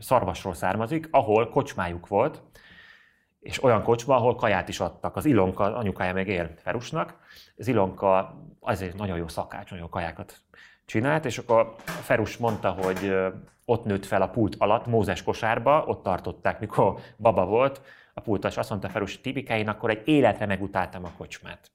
[0.00, 2.42] szarvasról származik, ahol kocsmájuk volt,
[3.40, 5.16] és olyan kocsma, ahol kaját is adtak.
[5.16, 7.18] Az Ilonka anyukája meg él Ferusnak.
[7.56, 10.36] Az Ilonka azért nagyon jó szakács, nagyon jó kajákat
[10.84, 13.14] csinált, és akkor Ferus mondta, hogy
[13.64, 17.80] ott nőtt fel a pult alatt, Mózes kosárba, ott tartották, mikor baba volt,
[18.14, 21.70] a pultas azt mondta Ferus Tibikáin, akkor egy életre megutáltam a kocsmát.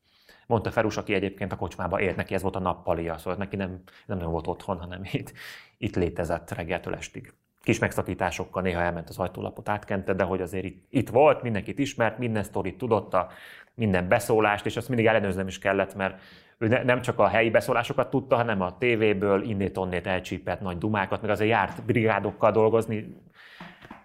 [0.52, 3.70] Mondta Ferus, aki egyébként a kocsmába élt, neki ez volt a nappalia, szóval neki nem,
[4.06, 5.34] nem nagyon volt otthon, hanem itt,
[5.78, 7.34] itt létezett reggeltől estig.
[7.62, 12.18] Kis megszakításokkal néha elment az ajtólapot, átkente, de hogy azért itt, itt volt, mindenkit ismert,
[12.18, 13.28] minden sztorit tudotta,
[13.74, 16.22] minden beszólást, és azt mindig ellenőrznem is kellett, mert
[16.58, 21.22] ő ne, nem csak a helyi beszólásokat tudta, hanem a tévéből innét-onnét elcsípett nagy dumákat,
[21.22, 23.16] meg azért járt brigádokkal dolgozni,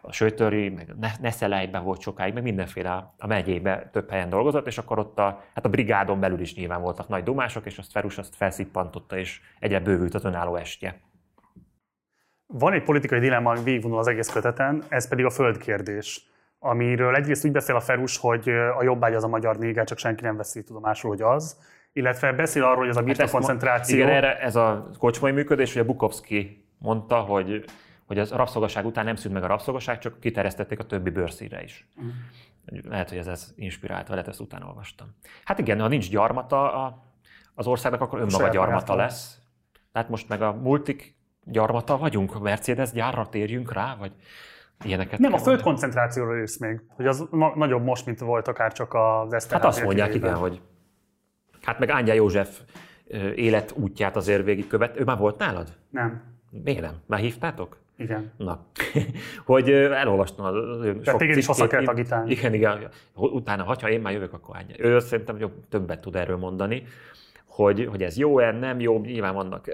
[0.06, 4.98] a Sötöri, meg Neszelejben volt sokáig, meg mindenféle a megyébe több helyen dolgozott, és akkor
[4.98, 8.36] ott a, hát a brigádon belül is nyilván voltak nagy dumások, és azt Ferus azt
[8.36, 11.00] felszippantotta, és egyre bővült az önálló estje.
[12.46, 17.44] Van egy politikai dilemma, ami végigvonul az egész köteten, ez pedig a földkérdés amiről egyrészt
[17.44, 18.48] úgy beszél a Ferus, hogy
[18.78, 21.56] a jobbágy az a magyar néger, csak senki nem veszi tudomásul, hogy az,
[21.92, 23.96] illetve beszél arról, hogy ez a hát koncentráció...
[23.96, 27.64] Igen, erre ez a kocsmai működés, hogy a Bukowski mondta, hogy
[28.06, 31.88] hogy az rabszolgaság után nem szűnt meg a rabszolgaság, csak kiterjesztették a többi bőrszíre is.
[31.96, 32.12] Uh-huh.
[32.90, 35.08] Lehet, hogy ez, ez inspirált, vagy ezt utána olvastam.
[35.44, 37.04] Hát igen, ha nincs gyarmata a,
[37.54, 39.38] az országnak, akkor önmaga gyarmata lesz.
[39.92, 44.12] Tehát most meg a multik gyarmata vagyunk, a Mercedes gyárra térjünk rá, vagy
[44.84, 48.94] ilyeneket Nem, a földkoncentrációról jössz még, hogy az na- nagyobb most, mint volt akár csak
[48.94, 49.60] az Eszter.
[49.60, 50.60] Hát azt mondják, igen, hogy
[51.62, 52.60] hát meg Ángyá József
[53.34, 55.00] életútját azért végigkövet.
[55.00, 55.76] Ő már volt nálad?
[55.90, 56.22] Nem.
[56.50, 56.94] Miért nem?
[57.06, 57.78] Már hívtátok?
[57.96, 58.32] Igen.
[58.36, 58.66] Na,
[59.44, 62.30] hogy elolvastam az ő sok téged is hozzá kell agitálni.
[62.30, 62.88] Igen, igen.
[63.14, 64.74] Utána, ha én már jövök, akkor ányja.
[64.78, 66.82] Ő szerintem jobb, többet tud erről mondani,
[67.46, 69.66] hogy, hogy ez jó-e, nem jó, nyilván vannak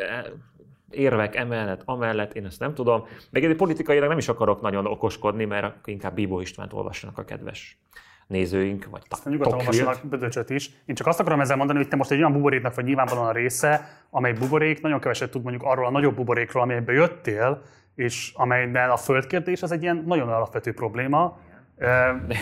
[0.91, 3.07] érvek emellett, amellett, én ezt nem tudom.
[3.31, 7.79] Meg egy politikailag nem is akarok nagyon okoskodni, mert inkább Bíbó Istvánt olvassanak a kedves
[8.27, 10.71] nézőink, vagy Aztán nyugodtan olvassanak Bödöcsöt is.
[10.87, 13.33] Én csak azt akarom ezzel mondani, hogy te most egy olyan buboréknak vagy nyilvánvalóan a
[13.33, 17.63] része, amely buborék nagyon keveset tud mondjuk arról a nagyobb buborékról, amelybe jöttél,
[17.95, 21.39] és amelyben a földkérdés az egy ilyen nagyon alapvető probléma,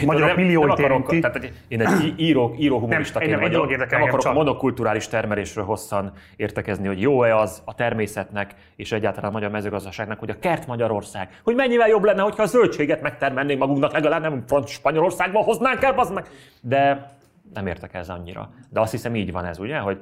[0.04, 1.20] Magyarok millióit érinti.
[1.20, 4.32] Tehát én egy író, író humoristaként nem, vagyok, nem akarok csak.
[4.32, 10.18] a monokulturális termelésről hosszan értekezni, hogy jó-e az a természetnek és egyáltalán a magyar mezőgazdaságnak,
[10.18, 14.44] hogy a kert Magyarország, hogy mennyivel jobb lenne, hogyha a zöldséget megtermelnénk magunknak, legalább nem
[14.46, 16.26] front Spanyolországban hoznánk el, meg.
[16.60, 17.10] De
[17.54, 18.50] nem értek ez annyira.
[18.70, 20.00] De azt hiszem így van ez, ugye, hogy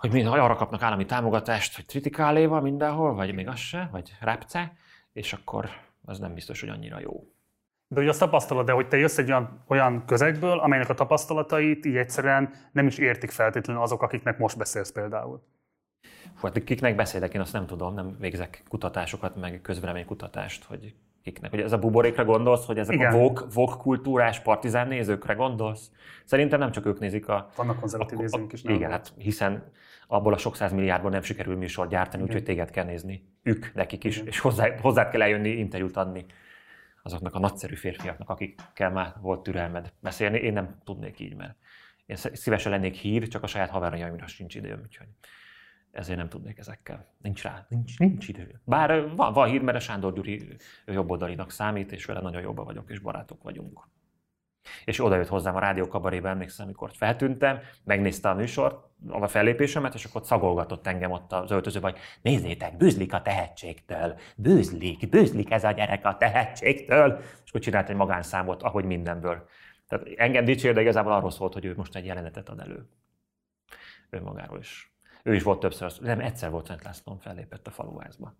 [0.00, 4.72] hogy mind arra kapnak állami támogatást, hogy tritikáléva mindenhol, vagy még az se, vagy repce,
[5.12, 5.70] és akkor
[6.04, 7.24] az nem biztos, hogy annyira jó.
[7.88, 11.84] De hogy azt tapasztalod, de hogy te jössz egy olyan, olyan közegből, amelynek a tapasztalatait
[11.84, 15.42] így egyszerűen nem is értik feltétlenül azok, akiknek most beszélsz például.
[16.40, 21.50] Hú, hát kiknek beszélek, én azt nem tudom, nem végzek kutatásokat, meg közvéleménykutatást, hogy kiknek.
[21.50, 23.12] Hogy ez a buborékra gondolsz, hogy ezek Igen.
[23.12, 25.90] a vok, vok kultúrás partizán nézőkre gondolsz?
[26.24, 27.50] Szerintem nem csak ők nézik a...
[27.56, 28.62] Vannak konzervatív nézőink is.
[28.62, 29.72] Nem igen, hát hiszen
[30.10, 33.28] abból a sok milliárdból nem sikerül műsor gyártani, úgyhogy téged kell nézni.
[33.42, 36.24] Ők, nekik is, és hozzá, hozzá kell eljönni, interjút adni
[37.02, 40.38] azoknak a nagyszerű férfiaknak, akikkel már volt türelmed beszélni.
[40.38, 41.56] Én nem tudnék így, mert
[42.06, 45.08] én szívesen lennék hír, csak a saját haverjaimra sincs időm, úgyhogy
[45.90, 47.14] ezért nem tudnék ezekkel.
[47.18, 48.60] Nincs rá, nincs, nincs idő.
[48.64, 50.56] Bár van, van hír, mert a Sándor Gyuri
[50.86, 53.88] jobboldalinak számít, és vele nagyon jobban vagyok, és barátok vagyunk.
[54.84, 59.94] És oda jött hozzám a rádió kabarébe, emlékszem, amikor feltűntem, megnézte a műsort, a fellépésemet,
[59.94, 65.64] és akkor szagolgatott engem ott az öltözőben, hogy nézzétek, bűzlik a tehetségtől, bűzlik, bűzlik ez
[65.64, 67.18] a gyerek a tehetségtől.
[67.44, 69.48] És akkor csinált egy magánszámot, ahogy mindenből.
[69.88, 72.88] Tehát engem dicsér, de igazából arról szólt, hogy ő most egy jelenetet ad elő.
[74.10, 74.94] Önmagáról is.
[75.22, 78.36] Ő is volt többször, nem egyszer volt Szent Lászlón, fellépett a faluházba.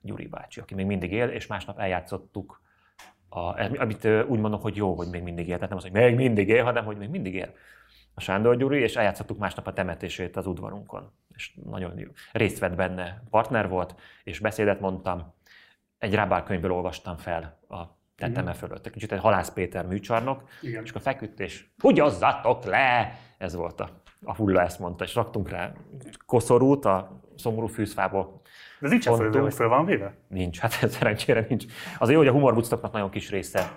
[0.00, 2.60] Gyuri bácsi, aki még mindig él, és másnap eljátszottuk
[3.36, 5.54] a, amit úgy mondok, hogy jó, hogy még mindig él.
[5.54, 7.52] Tehát nem az, hogy még mindig él, hanem hogy még mindig él
[8.14, 11.12] a Sándor Gyuri, és eljátszottuk másnap a temetését az udvarunkon.
[11.34, 12.08] És nagyon jó.
[12.32, 15.34] részt vett benne, partner volt, és beszédet mondtam.
[15.98, 17.82] Egy Rábál könyvből olvastam fel a
[18.16, 18.86] teteme fölött.
[18.86, 20.82] Egy kicsit egy Halász Péter műcsarnok, Igen.
[20.82, 23.18] és akkor feküdt, és húgyozzatok le!
[23.38, 23.88] Ez volt a,
[24.24, 25.72] a hulla, ezt mondta, és raktunk rá
[26.26, 28.40] koszorút a szomorú fűzfából.
[28.78, 30.14] De ez nincs föl, hogy föl van véve?
[30.28, 31.64] Nincs, hát szerencsére nincs.
[31.98, 33.70] Az jó, hogy a humorbuctoknak nagyon kis része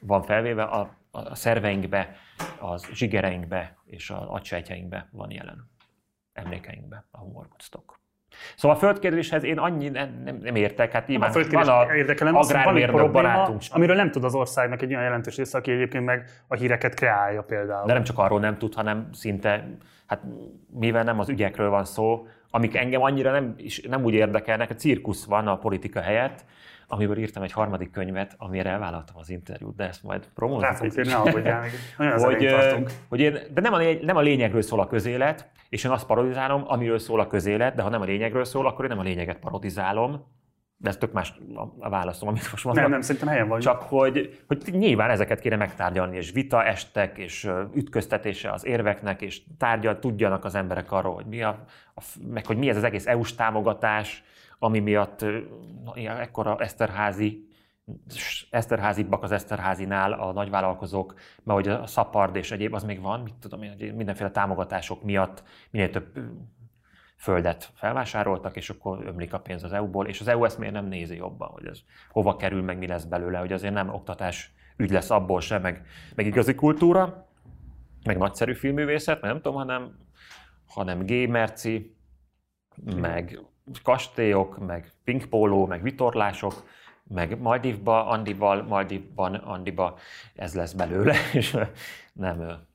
[0.00, 2.16] van felvéve, a, a szerveinkbe,
[2.58, 5.70] az zsigereinkbe és az agysejtjeinkbe van jelen.
[6.32, 7.98] Emlékeinkbe a humorbuctok.
[8.56, 10.92] Szóval a földkérdéshez én annyi nem, nem, nem értek.
[10.92, 13.62] Hát a földkérdés van a érdekel, nem az, hogy van egy probléma, barátunk.
[13.70, 17.42] amiről nem tud az országnak egy olyan jelentős része, aki egyébként meg a híreket kreálja
[17.42, 17.86] például.
[17.86, 19.68] De nem csak arról nem tud, hanem szinte,
[20.06, 20.22] hát
[20.70, 24.74] mivel nem az ügyekről van szó, amik engem annyira nem, is, nem úgy érdekelnek, a
[24.74, 26.44] cirkusz van a politika helyett,
[26.88, 30.60] amiből írtam egy harmadik könyvet, amire elvállaltam az interjút, de ezt majd promózom.
[31.96, 35.84] hogy, hogy, hogy én, de nem a, lény, nem a lényegről szól a közélet, és
[35.84, 38.90] én azt parodizálom, amiről szól a közélet, de ha nem a lényegről szól, akkor én
[38.90, 40.24] nem a lényeget parodizálom,
[40.80, 41.34] de ez tök más
[41.78, 42.84] a válaszom, amit most mondtam.
[42.84, 43.60] Nem, nem, szerintem helyen vagy.
[43.60, 49.42] Csak hogy, hogy nyilván ezeket kéne megtárgyalni, és vita estek, és ütköztetése az érveknek, és
[49.58, 51.64] tárgyal tudjanak az emberek arról, hogy mi a,
[51.94, 54.24] a meg hogy mi ez az egész EU-s támogatás,
[54.58, 55.24] ami miatt
[55.84, 57.46] na, ekkora Eszterházi
[58.50, 63.34] Eszterházibbak az Eszterházinál a nagyvállalkozók, mert hogy a szapard és egyéb az még van, mit
[63.34, 66.06] tudom én, mindenféle támogatások miatt minél több
[67.18, 70.86] földet felvásároltak, és akkor ömlik a pénz az EU-ból, és az EU ezt miért nem
[70.86, 71.78] nézi jobban, hogy ez
[72.10, 75.86] hova kerül, meg mi lesz belőle, hogy azért nem oktatás ügy lesz abból sem, meg,
[76.14, 77.28] meg igazi kultúra,
[78.04, 79.98] meg nagyszerű filmművészet, nem tudom, hanem,
[80.66, 81.96] hanem gamerci,
[82.96, 83.40] meg
[83.82, 86.54] kastélyok, meg pinkpóló, meg vitorlások,
[87.04, 89.98] meg Maldivba, Andival, Maldivban, Andiba,
[90.34, 91.56] ez lesz belőle, és
[92.12, 92.66] nem...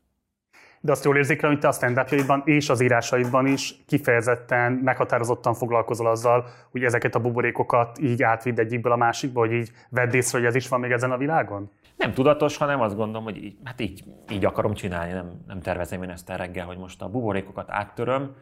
[0.85, 2.01] De azt jól érzékel, hogy te a stand
[2.45, 8.91] és az írásaidban is kifejezetten, meghatározottan foglalkozol azzal, hogy ezeket a buborékokat így átvidd egyikből
[8.91, 11.71] a másikba, hogy így vedd észre, hogy ez is van még ezen a világon?
[11.97, 16.03] Nem tudatos, hanem azt gondolom, hogy így, hát így, így akarom csinálni, nem, nem tervezem
[16.03, 18.35] én ezt el reggel, hogy most a buborékokat áttöröm,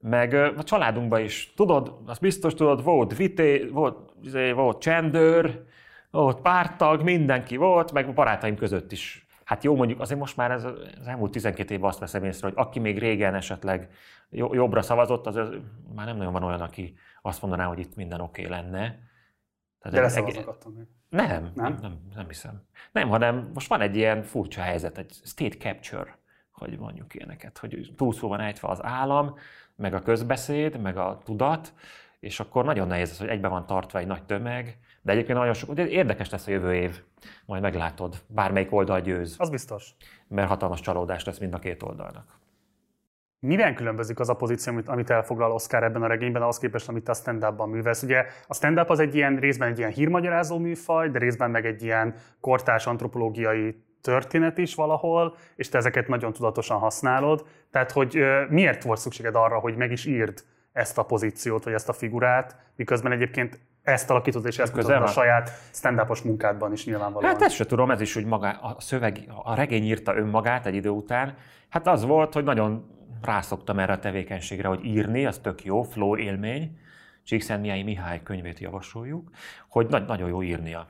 [0.00, 5.64] meg a családunkban is, tudod, azt biztos tudod, volt vité, volt, izé, volt csendőr,
[6.10, 9.25] volt pártag, mindenki volt, meg a barátaim között is.
[9.46, 12.56] Hát jó, mondjuk azért most már ez az elmúlt 12 évben azt veszem észre, hogy
[12.56, 13.90] aki még régen esetleg
[14.30, 15.48] jobbra szavazott, az, az
[15.94, 18.98] már nem nagyon van olyan, aki azt mondaná, hogy itt minden oké okay lenne.
[19.80, 20.72] Tehát De eg- attól
[21.08, 22.62] nem, nem, nem, nem, nem hiszem.
[22.92, 26.18] Nem, hanem most van egy ilyen furcsa helyzet, egy state capture,
[26.50, 29.34] hogy mondjuk ilyeneket, hogy túlszó van ejtve az állam,
[29.74, 31.72] meg a közbeszéd, meg a tudat,
[32.20, 35.54] és akkor nagyon nehéz az, hogy egybe van tartva egy nagy tömeg, de egyébként nagyon
[35.54, 37.02] sok, ugye érdekes lesz a jövő év,
[37.44, 39.34] majd meglátod, bármelyik oldal győz.
[39.38, 39.94] Az biztos.
[40.28, 42.38] Mert hatalmas csalódás lesz mind a két oldalnak.
[43.38, 47.08] Miben különbözik az a pozíció, amit, amit elfoglal Oscar ebben a regényben, ahhoz képest, amit
[47.08, 48.02] a stand-upban művelsz?
[48.02, 51.82] Ugye a stand-up az egy ilyen részben egy ilyen hírmagyarázó műfaj, de részben meg egy
[51.82, 57.46] ilyen kortás antropológiai történet is valahol, és te ezeket nagyon tudatosan használod.
[57.70, 61.88] Tehát, hogy miért volt szükséged arra, hogy meg is írd ezt a pozíciót, vagy ezt
[61.88, 67.32] a figurát, miközben egyébként ezt alakítod és ezt mutatod a saját stand munkádban is nyilvánvalóan.
[67.32, 70.74] Hát ezt se tudom, ez is, hogy maga, a szöveg, a regény írta önmagát egy
[70.74, 71.36] idő után.
[71.68, 72.90] Hát az volt, hogy nagyon
[73.22, 76.78] rászoktam erre a tevékenységre, hogy írni, az tök jó, flow élmény.
[77.24, 79.30] Csíkszentmiályi Mihály könyvét javasoljuk,
[79.68, 80.86] hogy na- nagyon jó írnia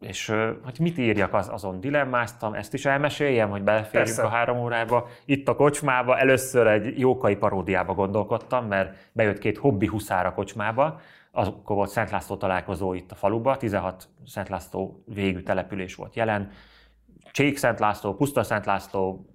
[0.00, 0.26] és
[0.64, 4.22] hogy mit írjak, az, azon dilemmáztam, ezt is elmeséljem, hogy beleférjünk Persze.
[4.22, 5.08] a három órába.
[5.24, 11.00] Itt a kocsmába először egy jókai paródiába gondolkodtam, mert bejött két hobbi huszár a kocsmába,
[11.32, 16.50] akkor volt Szent László találkozó itt a faluba, 16 Szent László végű település volt jelen,
[17.30, 19.26] Csék Szent László, Puszta Szent László,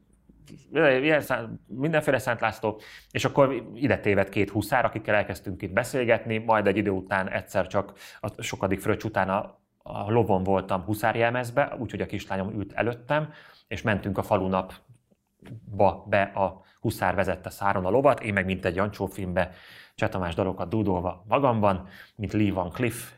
[0.74, 1.24] ilyen,
[1.68, 2.80] mindenféle Szent László,
[3.12, 7.68] és akkor ide tévedt két huszár, akikkel elkezdtünk itt beszélgetni, majd egy idő után egyszer
[7.68, 13.30] csak a sokadik fröccs után a a lovon voltam huszárjelmezbe, úgyhogy a kislányom ült előttem,
[13.68, 18.76] és mentünk a falunapba be a huszár vezette száron a lovat, én meg mint egy
[18.76, 19.52] Jancsó filmbe
[19.98, 23.12] Csetamás dalokat dúdolva magamban, mint Lee Van Cliff,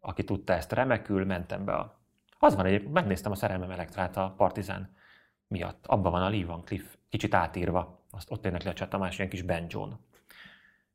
[0.00, 2.00] aki tudta ezt remekül, mentem be a...
[2.38, 4.94] Az van egyébként, megnéztem a szerelmem elektrát a Partizán
[5.46, 5.86] miatt.
[5.86, 8.04] Abban van a Lee Van Cliff, kicsit átírva.
[8.10, 10.00] Azt ott énekli a Csetamás, ilyen kis banjón.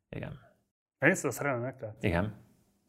[0.08, 0.38] Igen.
[0.98, 1.96] Elnézted a szerelmem elektrát?
[2.00, 2.34] Igen.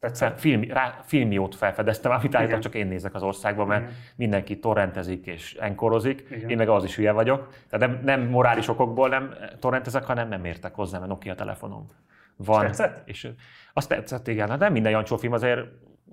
[0.00, 0.40] Tetszett?
[0.40, 3.94] Film, rá, filmjót felfedeztem, amit állítólag csak én nézek az országban, mert Igen.
[4.16, 6.48] mindenki torrentezik és enkorozik, Igen.
[6.48, 7.48] én meg az is hülye vagyok.
[7.68, 11.90] Tehát nem, nem morális okokból nem torrentezek, hanem nem értek hozzá, mert Nokia telefonom
[12.38, 12.66] van.
[12.66, 13.08] Tetszett?
[13.08, 13.28] És
[13.72, 14.48] azt tetszett, igen.
[14.48, 15.60] Hát nem minden Jancsó film azért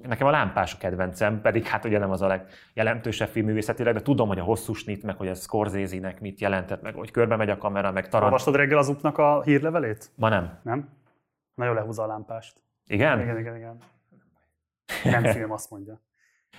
[0.02, 4.28] nekem a lámpás a kedvencem, pedig hát ugye nem az a legjelentősebb filmművészetileg, de tudom,
[4.28, 7.58] hogy a hosszú snit, meg hogy a Scorsese-nek mit jelentett, meg hogy körbe megy a
[7.58, 8.24] kamera, meg Tarant.
[8.24, 10.12] Olvastad reggel az upnak a hírlevelét?
[10.16, 10.60] Ma nem.
[10.64, 10.90] Nem?
[11.56, 12.62] Nagyon lehúzza a lámpást.
[12.88, 13.22] Igen?
[13.22, 13.78] Igen, igen, igen.
[15.04, 16.00] Nem film, azt mondja.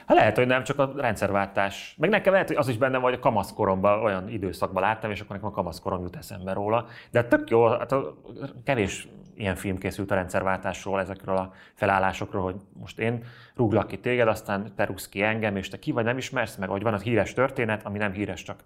[0.06, 1.94] Hát lehet, hogy nem, csak a rendszerváltás.
[1.98, 5.36] Meg nekem lehet, hogy az is benne vagy a kamaszkoromban, olyan időszakban láttam, és akkor
[5.36, 6.86] nekem a kamaszkorom jut eszembe róla.
[7.10, 8.14] De tök jó, hát a,
[8.64, 13.24] kevés ilyen film készült a rendszerváltásról, ezekről a felállásokról, hogy most én
[13.54, 16.68] rúglak ki téged, aztán te rúgsz ki engem, és te ki vagy nem ismersz, meg
[16.68, 18.64] hogy van az híres történet, ami nem híres, csak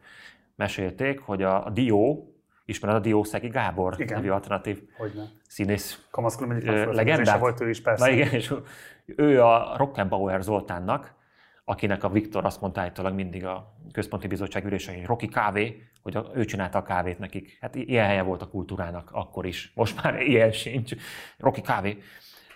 [0.57, 4.17] mesélték, hogy a, a Dió, Ismered a Diószegi Gábor Igen.
[4.17, 5.23] nevű alternatív Hogyne.
[5.49, 7.39] színész Kamaszkulum egyik legendák?
[7.39, 8.05] volt ő is, persze.
[8.05, 8.55] Na igen, és
[9.05, 11.15] ő a Rockenbauer Zoltánnak,
[11.71, 16.19] akinek a Viktor azt mondta állítólag mindig a központi bizottság ülésen, hogy Rocky kávé, hogy
[16.35, 17.59] ő csinálta a kávét nekik.
[17.61, 19.73] Hát ilyen helye volt a kultúrának akkor is.
[19.75, 20.95] Most már ilyen sincs.
[21.39, 21.99] Rocky kávé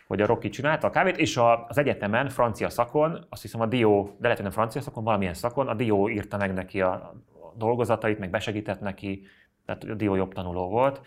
[0.07, 4.17] hogy a Rocky csinálta a kávét, és az egyetemen, francia szakon, azt hiszem a Dió,
[4.19, 7.15] de lehet, nem francia szakon, valamilyen szakon, a Dió írta meg neki a
[7.57, 9.27] dolgozatait, meg besegített neki,
[9.65, 11.01] tehát a Dió jobb tanuló volt,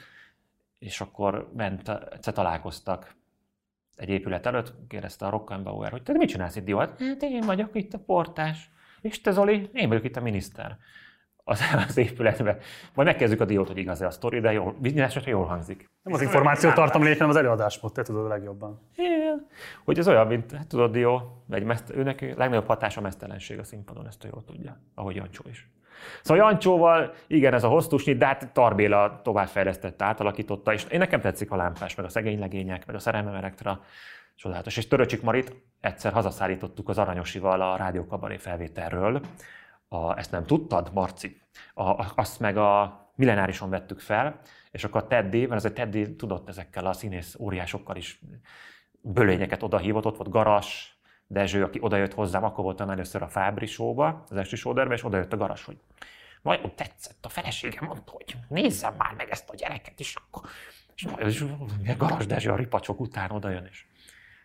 [0.80, 3.16] és akkor ment, egyszer találkoztak
[3.98, 6.78] egy épület előtt, kérdezte a Rockenbauer, hogy te mit csinálsz itt, Dió?
[6.78, 8.70] Hát én vagyok itt a portás.
[9.02, 10.78] És te Zoli, én vagyok itt a miniszter
[11.48, 12.58] az, az épületbe.
[12.94, 15.90] Majd megkezdjük a diót, hogy igaz-e a sztori, de jól, minden esetre jól hangzik.
[16.04, 18.80] Nem az információ tartom lényeg, hanem az előadásmód, te tudod a legjobban.
[18.96, 19.48] Igen.
[19.84, 23.60] Hogy ez olyan, mint, hát tudod, Dió, egy meszt, őnek a legnagyobb hatás a mesztelenség
[23.60, 25.70] a színpadon, ezt ő jól tudja, ahogy Jancsó is.
[26.22, 31.52] Szóval Jancsóval, igen, ez a hosszúsnyit, de hát Tarbéla továbbfejlesztette, átalakította, és én nekem tetszik
[31.52, 33.82] a lámpás, meg a szegény legények, meg a szerelmem elektra,
[34.36, 34.78] csodálatos.
[34.78, 39.22] És Töröcsik Marit egyszer hazaszállítottuk az Aranyosival a rádiókabaré felvételről,
[39.88, 41.42] a, ezt nem tudtad, Marci?
[41.74, 44.40] A, azt meg a millenárison vettük fel,
[44.72, 48.20] és akkor Teddy, mert az a Teddy tudott ezekkel a színész óriásokkal is
[49.02, 50.97] bölényeket odahívott, ott volt Garas,
[51.28, 55.34] Dezső, aki odajött hozzám, akkor voltam először a Fábri showba, az esti showderbe, és odajött
[55.34, 55.78] a Garas, hogy
[56.42, 60.50] nagyon tetszett, a feleségem mondta, hogy nézzem már meg ezt a gyereket, és akkor
[60.96, 61.44] és is,
[61.98, 63.86] Garas Dezső a ripacsok után odajön, és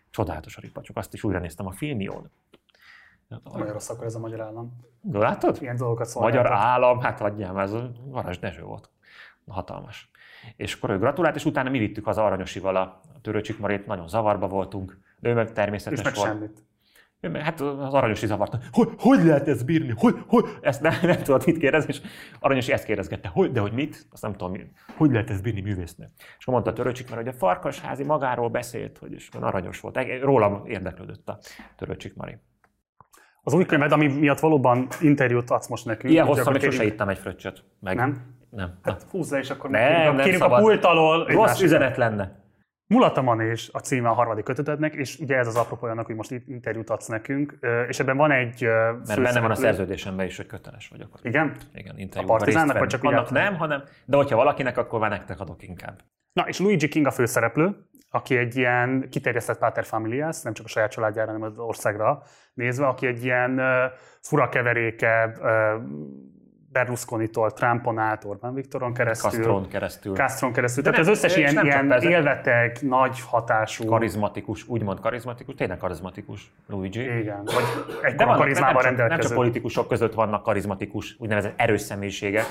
[0.09, 2.31] csodálatos a ripacsok, azt is újra néztem a filmión.
[3.43, 4.73] Nagyon rossz akkor ez a magyar állam.
[5.11, 5.57] Látod?
[5.61, 6.65] Ilyen dolgokat Magyar szolgáltat.
[6.65, 8.89] állam, hát adjám, ez a Garas Dezső volt.
[9.47, 10.11] Hatalmas.
[10.55, 14.47] És akkor ő gratulált, és utána mi vittük az Aranyosival a Törőcsik Marit, nagyon zavarba
[14.47, 16.27] voltunk, de ő meg És természetes meg volt.
[16.27, 16.63] semmit.
[17.31, 18.59] Hát az Aranyosi zavarta.
[18.71, 19.93] Hogy, hogy lehet ezt bírni?
[19.97, 20.45] Hogy, hogy?
[20.61, 22.01] Ezt nem, nem tudod mit kérdezni, és
[22.39, 23.27] Aranyosi ezt kérdezgette.
[23.27, 24.07] Hogy, de hogy mit?
[24.11, 24.53] Azt nem tudom,
[24.97, 26.09] hogy lehet ezt bírni művésznek?
[26.37, 29.97] És mondta a Törőcsik, mert hogy a Farkasházi magáról beszélt, hogy is aranyos volt.
[29.97, 31.39] Eg- Rólam érdeklődött a
[31.77, 32.37] Törőcsik Mari.
[33.43, 36.13] Az új könyved, ami miatt valóban interjút adsz most nekünk.
[36.13, 37.63] Ilyen hosszan még sose ittam egy fröccsöt.
[37.79, 37.95] Meg.
[37.95, 38.21] Nem?
[38.49, 38.79] Nem.
[38.81, 40.61] Hát húzz le, és akkor Nem, nem kérjük a szabad.
[40.61, 41.25] pult alól.
[41.25, 42.42] Rossz üzenet lenne.
[42.87, 46.31] Mulata és a címe a harmadik kötetednek, és ugye ez az apropó annak, hogy most
[46.31, 47.57] itt interjút adsz nekünk,
[47.87, 48.61] és ebben van egy
[49.05, 51.19] Mert benne van a szerződésemben is, hogy köteles vagyok.
[51.21, 51.55] Igen?
[51.73, 55.39] Igen, A interjúban Partizánnak, vagy csak Annak nem, hanem, de hogyha valakinek, akkor már nektek
[55.39, 55.99] adok inkább.
[56.33, 57.75] Na, és Luigi King a főszereplő,
[58.09, 62.23] aki egy ilyen kiterjesztett pater familias, nem csak a saját családjára, hanem az országra
[62.53, 63.65] nézve, aki egy ilyen uh,
[64.21, 65.83] fura keveréke uh,
[66.73, 70.15] Berlusconitól, Trumpon át, Orbán Viktoron keresztül, Castron keresztül.
[70.15, 70.83] Castron keresztül.
[70.83, 73.85] De Tehát nem- az összes ilyen, nem ilyen élveteg, nagy hatású.
[73.85, 76.99] karizmatikus, úgymond karizmatikus, tényleg karizmatikus Luigi.
[77.01, 77.63] Igen, vagy
[78.01, 79.27] De ekkora nem, karizmával csak, nem rendelkező.
[79.29, 82.45] csak politikusok között vannak karizmatikus, úgynevezett erős személyiségek,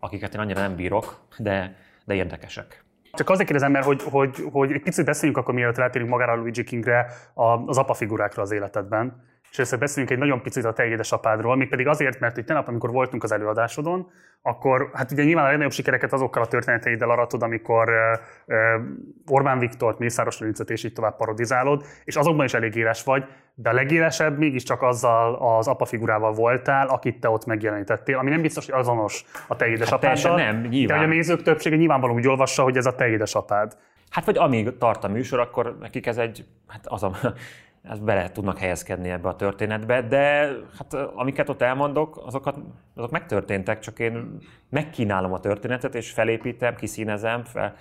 [0.00, 2.84] akiket én annyira nem bírok, de, de érdekesek.
[3.12, 6.36] Csak azért kérdezem, mert hogy, hogy, hogy egy picit beszéljünk akkor, mielőtt rátérünk magára a
[6.36, 9.24] Luigi Kingre, a- az apa figurákra az életedben.
[9.50, 12.90] És először beszéljünk egy nagyon picit a te édesapádról, mégpedig azért, mert hogy tegnap, amikor
[12.90, 14.10] voltunk az előadásodon,
[14.42, 18.12] akkor hát ugye nyilván a legnagyobb sikereket azokkal a történeteiddel aratod, amikor ö,
[18.46, 18.78] ö,
[19.26, 23.24] Orbán Viktort, Mészáros Lőrincet és így tovább parodizálod, és azokban is elég éles vagy,
[23.54, 28.40] de a legélesebb mégiscsak azzal az apa figurával voltál, akit te ott megjelenítettél, ami nem
[28.40, 30.22] biztos, hogy azonos a te édesapáddal.
[30.22, 30.98] teljesen nem, nyilván.
[30.98, 33.76] De hogy a nézők többsége nyilvánvaló úgy olvassa, hogy ez a te édesapád.
[34.10, 37.12] Hát vagy amíg tart a műsor, akkor nekik ez egy, hát az a,
[37.90, 42.58] ez bele tudnak helyezkedni ebbe a történetbe, de hát amiket ott elmondok, azokat,
[42.94, 47.74] azok megtörténtek, csak én megkínálom a történetet, és felépítem, kiszínezem, fel,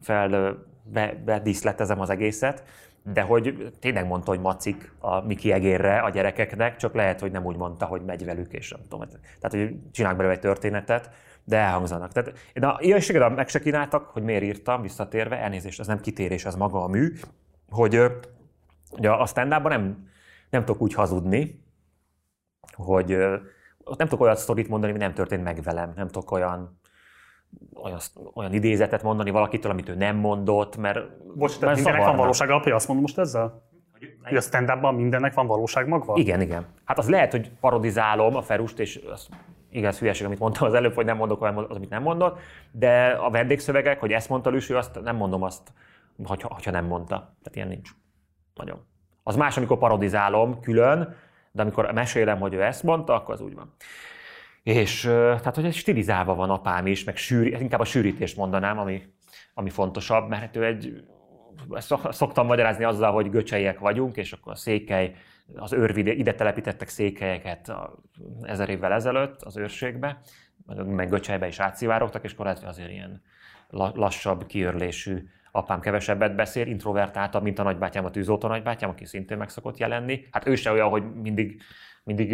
[0.00, 2.64] fel be, bedíszletezem az egészet,
[3.12, 7.44] de hogy tényleg mondta, hogy macik a Miki egérre a gyerekeknek, csak lehet, hogy nem
[7.44, 9.08] úgy mondta, hogy megy velük, és nem tudom.
[9.40, 11.10] Tehát, hogy csinálnak belőle egy történetet,
[11.44, 12.12] de elhangzanak.
[12.12, 16.44] Tehát én a ilyenséget meg se kínáltak, hogy miért írtam, visszatérve, elnézést, ez nem kitérés,
[16.44, 17.12] ez maga a mű,
[17.70, 18.00] hogy
[18.92, 20.08] ugye a stand nem,
[20.50, 21.64] nem tudok úgy hazudni,
[22.72, 23.14] hogy
[23.84, 26.80] ott nem tudok olyan sztorit mondani, ami nem történt meg velem, nem tudok olyan,
[27.74, 27.98] olyan,
[28.34, 30.98] olyan idézetet mondani valakitől, amit ő nem mondott, mert,
[31.36, 32.20] Bocs, tehát mindennek van zavarna.
[32.20, 33.70] valóság alapja, azt mondom most ezzel?
[34.22, 36.16] Hogy a stand mindennek van valóság magva?
[36.16, 36.66] Igen, igen.
[36.84, 39.28] Hát az lehet, hogy parodizálom a Ferust, és az
[39.70, 42.38] igaz hülyeség, amit mondtam az előbb, hogy nem mondok olyan, az, amit nem mondott,
[42.70, 45.72] de a vendégszövegek, hogy ezt mondta Lüső, azt nem mondom azt,
[46.24, 47.14] hogyha, hogyha nem mondta.
[47.16, 47.90] Tehát ilyen nincs.
[48.54, 48.84] Nagyon.
[49.22, 51.16] Az más, amikor parodizálom külön,
[51.52, 53.74] de amikor mesélem, hogy ő ezt mondta, akkor az úgy van.
[54.62, 59.02] És tehát, hogy egy stilizálva van apám is, meg sűri, inkább a sűrítést mondanám, ami,
[59.54, 61.04] ami fontosabb, mert hát ő egy,
[61.70, 65.14] ezt szok- szoktam magyarázni azzal, hogy göcseiek vagyunk, és akkor a székely,
[65.54, 67.98] az őrvid, ide telepítettek székelyeket a,
[68.42, 70.20] ezer évvel ezelőtt az őrségbe,
[70.84, 73.22] meg göcsejbe is átszivárogtak, és akkor lehet, hogy azért ilyen
[73.70, 79.48] lassabb, kiörlésű apám kevesebbet beszél, introvertáltabb, mint a nagybátyám, a tűzoltó nagybátyám, aki szintén meg
[79.48, 80.26] szokott jelenni.
[80.30, 81.62] Hát ő se olyan, hogy mindig,
[82.04, 82.32] mindig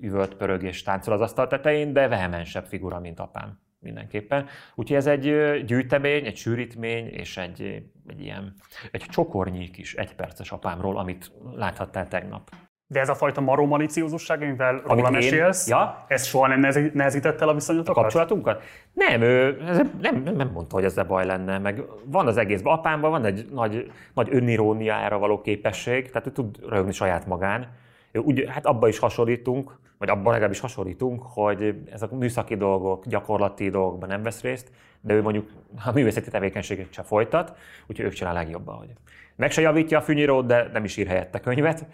[0.00, 4.46] üvölt, pörög és táncol az asztal tetején, de vehemensebb figura, mint apám mindenképpen.
[4.74, 5.22] Úgyhogy ez egy
[5.64, 8.54] gyűjtemény, egy sűrítmény és egy, egy ilyen,
[8.90, 12.50] egy csokornyék is egyperces apámról, amit láthattál tegnap.
[12.92, 16.04] De ez a fajta maró maliciózusság, amivel róla én, mesélsz, ja?
[16.08, 17.96] ez soha nem nehezítette el a viszonyatokat?
[17.96, 18.62] A kapcsolatunkat?
[18.92, 19.62] Nem, ő
[20.00, 23.90] nem, nem mondta, hogy ezzel baj lenne, meg van az egész apámban, van egy nagy,
[24.14, 27.68] nagy öniróniára való képesség, tehát ő tud rögni saját magán.
[28.12, 33.70] Úgy, hát abba is hasonlítunk, vagy abban legalábbis hasonlítunk, hogy ezek a műszaki dolgok, gyakorlati
[33.70, 35.50] dolgokban nem vesz részt, de ő mondjuk
[35.84, 37.56] a művészeti tevékenységet sem folytat,
[37.86, 38.76] úgyhogy ők csinál legjobban.
[38.76, 38.88] Hogy
[39.36, 41.86] meg se javítja a fűnyírót, de nem is ír helyette könyvet,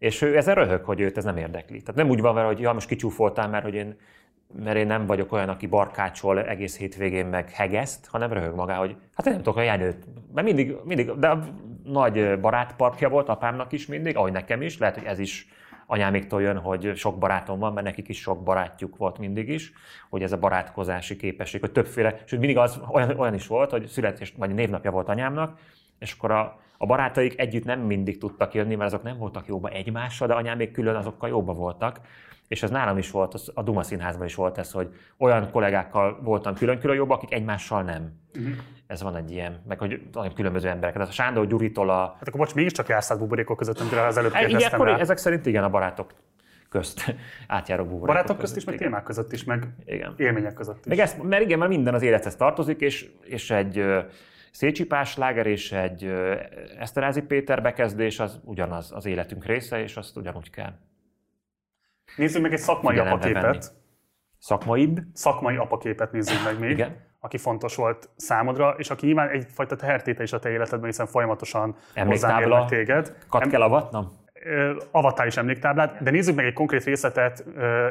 [0.00, 1.80] és ő ezen röhög, hogy őt ez nem érdekli.
[1.80, 3.96] Tehát nem úgy van vele, hogy ja, most kicsúfoltál, mert hogy én,
[4.64, 8.96] mert én nem vagyok olyan, aki barkácsol egész hétvégén meg hegeszt, hanem röhög magá, hogy
[9.14, 10.06] hát én nem tudok a Jenőt.
[10.34, 11.38] Mert mindig, mindig, de
[11.84, 15.48] nagy barátparkja volt apámnak is mindig, ahogy nekem is, lehet, hogy ez is
[15.86, 19.72] anyáméktól jön, hogy sok barátom van, mert nekik is sok barátjuk volt mindig is,
[20.10, 23.86] hogy ez a barátkozási képesség, hogy többféle, sőt mindig az olyan, olyan is volt, hogy
[23.86, 25.58] születés vagy névnapja volt anyámnak,
[25.98, 29.68] és akkor a, a barátaik együtt nem mindig tudtak jönni, mert azok nem voltak jóba
[29.68, 32.00] egymással, de anyámék külön azokkal jóba voltak.
[32.48, 36.54] És ez nálam is volt, a Duma Színházban is volt ez, hogy olyan kollégákkal voltam
[36.54, 38.12] külön-külön jobb, akik egymással nem.
[38.38, 38.54] Uh-huh.
[38.86, 40.94] Ez van egy ilyen, meg hogy különböző emberek.
[40.94, 42.14] Tehát a Sándor Gyuritól a...
[42.18, 45.64] Hát akkor bocs, mégiscsak jársz buborékok között, amire az előbb kérdeztem igen, Ezek szerint igen,
[45.64, 46.12] a barátok
[46.68, 47.14] közt
[47.46, 48.86] átjáró buborékok Barátok közt is, meg igen.
[48.86, 50.14] témák között is, meg igen.
[50.16, 50.84] élmények között is.
[50.84, 53.84] Meg ezt, mert igen, mert minden az élethez tartozik, és, és egy
[54.50, 56.04] Szécsipás láger és egy
[56.78, 60.72] Eszterázi Péter bekezdés az ugyanaz az életünk része, és azt ugyanúgy kell.
[62.16, 63.42] Nézzük meg egy szakmai apaképet.
[63.42, 63.58] Venni.
[64.38, 65.00] Szakmaibb?
[65.12, 66.70] Szakmai apaképet nézzük meg még.
[66.70, 67.08] Igen.
[67.20, 71.76] aki fontos volt számodra, és aki nyilván egyfajta tehertéte is a te életedben, hiszen folyamatosan
[71.94, 73.16] hozzám téged.
[73.28, 74.19] Kat kell avatnom?
[74.90, 77.44] Avattál is emléktáblát, de nézzük meg egy konkrét részletet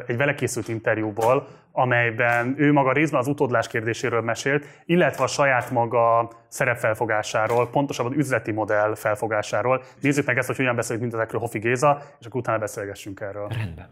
[0.06, 5.70] egy vele készült interjúból, amelyben ő maga részben az utódlás kérdéséről mesélt, illetve a saját
[5.70, 9.82] maga szerepfelfogásáról, pontosabban üzleti modell felfogásáról.
[10.00, 13.48] Nézzük meg ezt, hogy hogyan beszéljük mint ezekről Hofi Géza, és akkor utána beszélgessünk erről.
[13.48, 13.88] Rendben.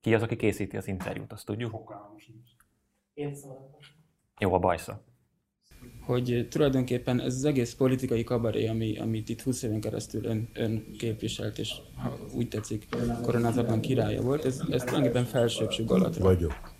[0.00, 1.72] Ki az, aki készíti az interjút, azt tudjuk?
[3.14, 3.34] Én
[4.38, 5.07] Jó, a bajsza
[6.08, 10.84] hogy tulajdonképpen ez az egész politikai kabaré, ami, amit itt 20 éven keresztül ön, ön
[10.98, 12.86] képviselt, és ha úgy tetszik,
[13.22, 16.24] koronázatlan királya volt, ez, ez tulajdonképpen felsőbb sugalatra.
[16.24, 16.72] Vagyok.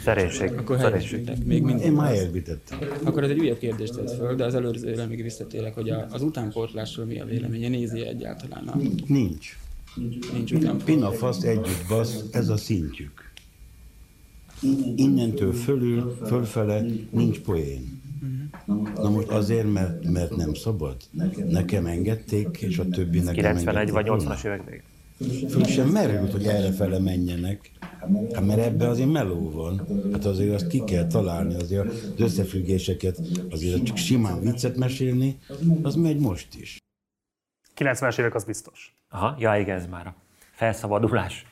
[0.00, 0.52] Szerénység.
[0.52, 1.28] Akkor Szerénység.
[1.44, 1.84] Még mindig.
[1.84, 2.78] Én már elvitettem.
[3.04, 6.22] Akkor ez egy újabb kérdést tesz föl, de az előzőre még visszatérek, hogy a, az
[6.22, 8.68] utánpótlásról mi a véleménye, nézi egyáltalán?
[8.68, 8.76] A...
[9.06, 9.58] Nincs.
[10.32, 10.84] Nincs utánpótlás.
[10.84, 13.28] Pinafaszt együtt basz, ez a szintjük.
[14.96, 17.97] Innentől fölül, fölfele nincs poén.
[18.96, 20.96] Na most azért, mert, mert nem szabad?
[21.48, 24.84] Nekem engedték, és a többi nekem 91 vagy 80-as évek
[25.50, 27.70] Föl sem merült, hogy errefele menjenek.
[28.32, 29.86] Hát mert ebbe azért meló van.
[30.12, 33.20] Hát azért azt ki kell találni, azért az összefüggéseket,
[33.50, 35.38] azért csak simán viccet mesélni,
[35.82, 36.76] az megy most is.
[37.76, 38.94] 90-es évek az biztos.
[39.08, 40.14] Aha, ja igen, ez már a
[40.52, 41.46] felszabadulás,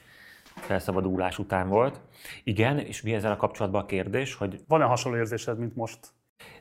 [0.55, 2.01] felszabadulás után volt.
[2.45, 4.61] Igen, és mi ezzel a kapcsolatban a kérdés, hogy...
[4.69, 5.99] Van-e hasonló érzésed, mint most?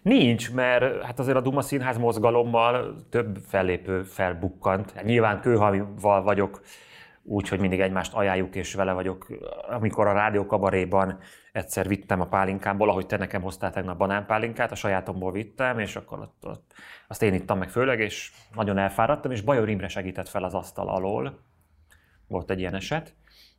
[0.01, 5.03] Nincs, mert hát azért a Duma Színház mozgalommal több fellépő felbukkant.
[5.03, 6.61] Nyilván kőhamival vagyok,
[7.23, 9.27] úgy, hogy mindig egymást ajánljuk, és vele vagyok.
[9.69, 11.19] Amikor a rádió kabaréban
[11.51, 16.19] egyszer vittem a pálinkámból, ahogy te nekem hoztál tegnap banánpálinkát, a sajátomból vittem, és akkor
[16.19, 16.73] ott, ott,
[17.07, 20.89] azt én ittam meg főleg, és nagyon elfáradtam, és Bajor Imre segített fel az asztal
[20.89, 21.39] alól.
[22.27, 23.15] Volt egy ilyen eset.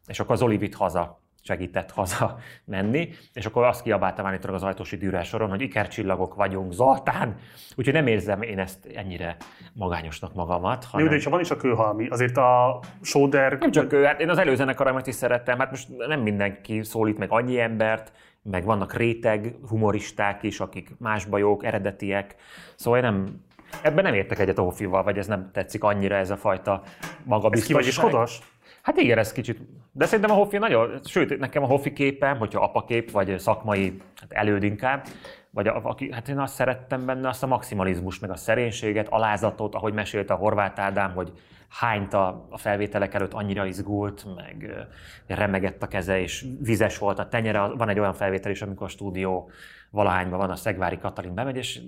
[0.06, 4.96] És akkor az Olivit haza segített haza menni, és akkor azt kiabáltam állítólag az ajtósi
[4.96, 7.36] dűrel soron, hogy ikercsillagok vagyunk, Zoltán!
[7.74, 9.36] Úgyhogy nem érzem én ezt ennyire
[9.72, 10.84] magányosnak magamat.
[10.84, 11.06] Hanem...
[11.06, 13.58] Jó, de van is a kőhalmi, azért a Soder...
[13.58, 17.30] Nem csak ő, hát én az előzenekaramat is szerettem, hát most nem mindenki szólít meg
[17.30, 18.12] annyi embert,
[18.42, 22.34] meg vannak réteg humoristák is, akik másba jók, eredetiek,
[22.74, 23.44] szóval én nem,
[23.82, 26.82] ebben nem értek egyet Ófival, vagy ez nem tetszik annyira ez a fajta
[27.24, 27.86] magabiztosság.
[27.86, 28.40] Ez ki vagy is
[28.82, 29.60] Hát igen, ez kicsit.
[29.96, 34.32] De szerintem a Hoffi nagyon, sőt, nekem a Hoffi képem, hogyha apakép, vagy szakmai hát
[34.32, 35.06] előd inkább,
[35.50, 39.74] vagy a, aki, hát én azt szerettem benne, azt a maximalizmus, meg a szerénységet, alázatot,
[39.74, 41.32] ahogy mesélte a Horváth Ádám, hogy
[41.68, 44.86] hányt a, felvételek előtt annyira izgult, meg
[45.26, 47.60] remegett a keze, és vizes volt a tenyere.
[47.60, 49.50] Van egy olyan felvétel is, amikor a stúdió
[49.90, 51.80] valahányban van, a Szegvári Katalin bemegy, és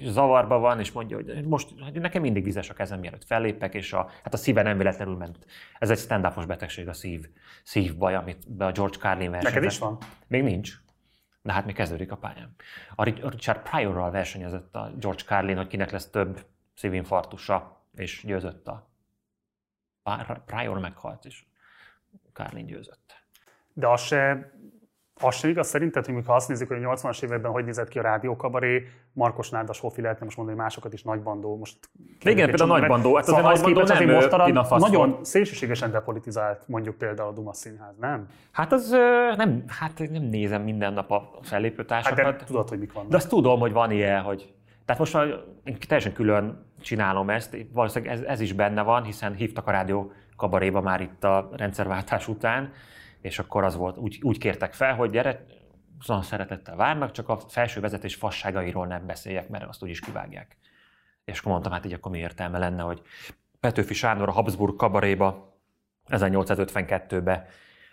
[0.00, 3.92] zavarba van, és mondja, hogy most hogy nekem mindig vizes a kezem, mielőtt fellépek, és
[3.92, 5.46] a, hát a szíve nem véletlenül ment.
[5.78, 7.28] Ez egy stand betegség, a szív,
[7.62, 9.54] szívbaj, amit be a George Carlin versenyzett.
[9.54, 9.98] Neked is van?
[10.26, 10.72] Még nincs.
[11.42, 12.54] De hát még kezdődik a pályám.
[12.94, 18.90] A Richard Pryorral versenyezett a George Carlin, hogy kinek lesz több szívinfarktusa, és győzött a
[20.46, 21.44] Pryor meghalt, és
[22.32, 23.24] Carlin győzött.
[23.72, 24.52] De az se,
[25.20, 27.98] az se igaz szerinted, hogy ha azt nézzük, hogy a 80-as években hogy nézett ki
[27.98, 31.56] a rádiókabaré, Markos Nádas Hofi lehetne most mondani, hogy másokat is nagybandó.
[31.56, 31.78] Most
[32.24, 33.14] igen, például nagybandó.
[33.14, 37.96] Hát szóval azért nagybandó azért nem mostanra nagyon szélsőségesen depolitizált mondjuk például a Duma Színház,
[38.00, 38.26] nem?
[38.50, 38.90] Hát az
[39.36, 42.36] nem, hát nem nézem minden nap a Hát fellépőtársakat.
[42.36, 43.10] de tudod, hogy mik vannak.
[43.10, 44.54] De azt tudom, hogy van ilyen, hogy...
[44.84, 45.26] Tehát most már
[45.64, 50.12] én teljesen külön csinálom ezt, valószínűleg ez, ez is benne van, hiszen hívtak a rádió
[50.36, 52.72] kabaréba már itt a rendszerváltás után,
[53.26, 55.44] és akkor az volt, úgy, úgy kértek fel, hogy gyere,
[56.00, 60.56] szóval szeretettel várnak, csak a felső vezetés fasságairól nem beszéljek, mert azt úgyis kivágják.
[61.24, 63.02] És akkor mondtam, hát így akkor mi értelme lenne, hogy
[63.60, 65.58] Petőfi Sándor a Habsburg kabaréba
[66.08, 67.46] 1852-be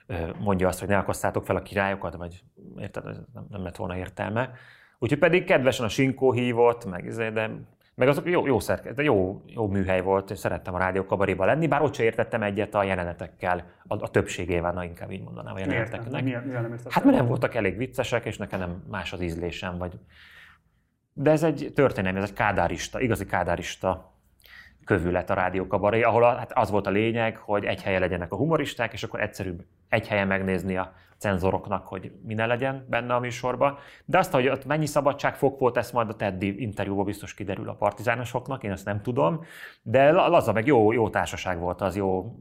[0.05, 2.43] ö, mondja azt, hogy ne akasztátok fel a királyokat, vagy
[2.77, 3.03] érted,
[3.33, 4.51] nem, nem lett volna értelme.
[4.99, 7.49] Úgyhogy pedig kedvesen a Sinkó hívott, meg, izé, de,
[7.95, 11.67] meg azok jó, jó, szerke, jó, jó műhely volt, és szerettem a rádió kabaréba lenni,
[11.67, 15.59] bár ott se értettem egyet a jelenetekkel, a, a többségével, na inkább így mondanám a
[15.59, 16.23] jeleneteknek.
[16.23, 16.91] Miért, miért?
[16.93, 19.99] Hát mert nem voltak elég viccesek, és nekem nem más az ízlésem, vagy...
[21.13, 24.13] De ez egy történelmi, ez egy kádárista, igazi kádárista
[24.85, 28.35] kövület a rádiókabaré, ahol a, hát az volt a lényeg, hogy egy helyen legyenek a
[28.35, 33.19] humoristák, és akkor egyszerűbb egy helyen megnézni a cenzoroknak, hogy mi ne legyen benne a
[33.19, 33.77] műsorban.
[34.05, 37.73] De azt, hogy ott mennyi szabadságfok volt, ezt majd a Teddy interjúból biztos kiderül a
[37.73, 39.43] partizánosoknak, én ezt nem tudom,
[39.81, 42.35] de la- laza meg jó, jó társaság volt az, jó,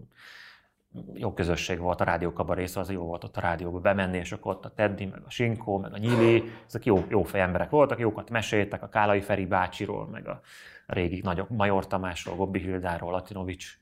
[1.14, 4.54] jó közösség volt a rádiókabaré, szóval az jó volt ott a rádióba bemenni, és akkor
[4.54, 8.30] ott a Teddy, meg a Sinkó, meg a Nyili, ezek jó, jó fejemberek voltak, jókat
[8.30, 10.40] meséltek a Kálai Feri bácsiról, meg a
[10.86, 13.81] régi nagyok Major Tamásról, Gobbi Hildáról, Latinovics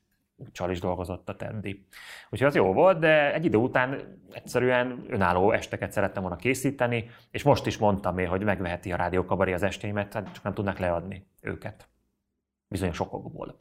[0.53, 1.87] csal is dolgozott a Teddy.
[2.31, 7.43] Úgyhogy az jó volt, de egy idő után egyszerűen önálló esteket szerettem volna készíteni, és
[7.43, 11.27] most is mondtam én, hogy megveheti a rádiókabaré az estéimet, hát csak nem tudnak leadni
[11.43, 11.89] őket.
[12.69, 13.61] Bizonyos okokból.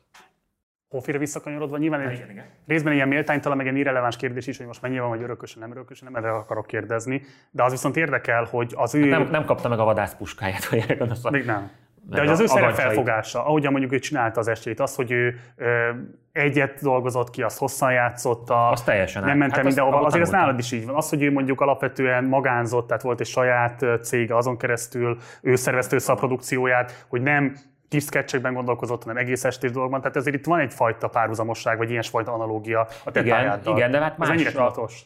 [0.90, 2.46] Hofira visszakanyarodva, nyilván egy igen.
[2.68, 5.72] részben ilyen méltánytalan, meg egy irreleváns kérdés is, hogy most mennyi van, hogy örökösen, nem
[5.72, 9.06] örökösen, nem erre akarok kérdezni, de az viszont érdekel, hogy az ő...
[9.06, 11.30] Nem, nem kapta meg a vadászpuskáját, hogy erre gondolsz.
[11.30, 11.72] Még nem.
[12.10, 12.86] De hogy az ő a szerep gancsait.
[12.88, 15.90] felfogása, ahogyan mondjuk ő csinálta az estét, az, hogy ő ö,
[16.32, 20.06] egyet dolgozott ki, azt hosszan játszotta, Az teljesen nem át- ment el hát mindenhova.
[20.06, 20.96] Azért ez nálad is így van.
[20.96, 25.56] Az, hogy ő mondjuk alapvetően magánzott, tehát volt egy saját ö, cége, azon keresztül ő
[25.56, 27.56] szervezte össze a produkcióját, hogy nem
[27.90, 30.02] kis sketchekben gondolkozott, hanem egész estés dolgokban.
[30.02, 33.78] Tehát ezért itt van egyfajta párhuzamosság, vagy ilyesfajta analógia a te Igen, pályáddal.
[33.78, 35.02] igen, de hát Ez más ennyire a- tudatos.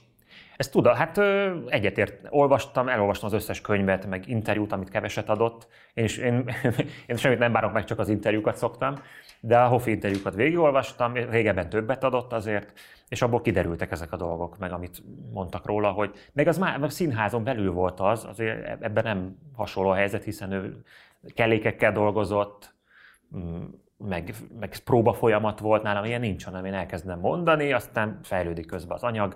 [0.58, 1.18] Ezt tudom, hát
[1.68, 5.68] egyetért, olvastam, elolvastam az összes könyvet, meg interjút, amit keveset adott.
[5.94, 6.50] Én, is, én,
[7.06, 8.96] én semmit nem bárok meg, csak az interjúkat szoktam,
[9.40, 14.58] de a Hoffi interjúkat végigolvastam, régebben többet adott azért, és abból kiderültek ezek a dolgok,
[14.58, 15.04] meg amit
[15.34, 19.96] mondtak róla, hogy meg az már színházon belül volt az, azért ebben nem hasonló a
[19.96, 20.84] helyzet, hiszen ő
[21.34, 22.74] kellékekkel dolgozott,
[23.38, 23.64] mm,
[23.98, 28.96] meg, meg próba folyamat volt nálam, ilyen nincs, hanem én elkezdem mondani, aztán fejlődik közben
[28.96, 29.36] az anyag,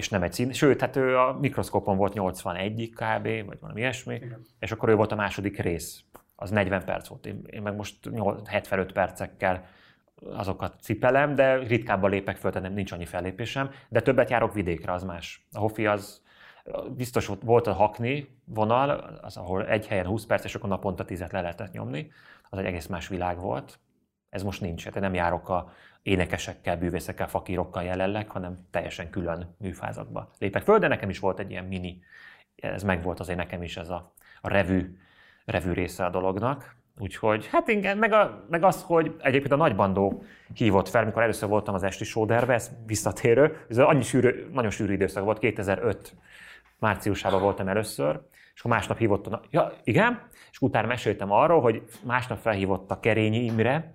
[0.00, 0.52] és nem egy szín.
[0.52, 4.46] Sőt, hát ő a mikroszkopon volt 81 kb, vagy valami ilyesmi, Igen.
[4.58, 6.02] és akkor ő volt a második rész.
[6.36, 7.26] Az 40 perc volt.
[7.26, 9.66] Én, én meg most 8 75 percekkel
[10.32, 14.92] azokat cipelem, de ritkábban lépek föl, tehát nem nincs annyi fellépésem, de többet járok vidékre,
[14.92, 15.46] az más.
[15.52, 16.22] A Hofi az
[16.96, 18.90] biztos volt- volt a Hakni vonal,
[19.22, 22.10] az, ahol egy helyen 20 perc, és akkor naponta 10 le lehetett nyomni.
[22.50, 23.78] Az egy egész más világ volt.
[24.28, 24.80] Ez most nincs.
[24.80, 25.72] Tehát én nem járok a
[26.02, 31.50] énekesekkel, bűvészekkel, fakírokkal jelenleg, hanem teljesen külön műfázatba lépek föl, de nekem is volt egy
[31.50, 32.02] ilyen mini,
[32.56, 34.96] ez megvolt azért nekem is ez a, a revű,
[35.44, 36.78] revű része a dolognak.
[36.98, 40.22] Úgyhogy, hát igen, meg, a, meg az, hogy egyébként a nagybandó
[40.54, 44.92] hívott fel, mikor először voltam az esti sóderbe, ez visszatérő, ez annyi sűrű, nagyon sűrű
[44.92, 46.14] időszak volt, 2005
[46.78, 48.20] márciusában voltam először,
[48.54, 49.40] és akkor másnap hívott a...
[49.50, 53.94] Ja, igen, és utána meséltem arról, hogy másnap felhívott a Kerényi Imre,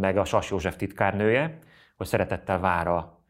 [0.00, 1.58] meg a Sas József titkárnője,
[1.96, 3.22] hogy szeretettel vár a,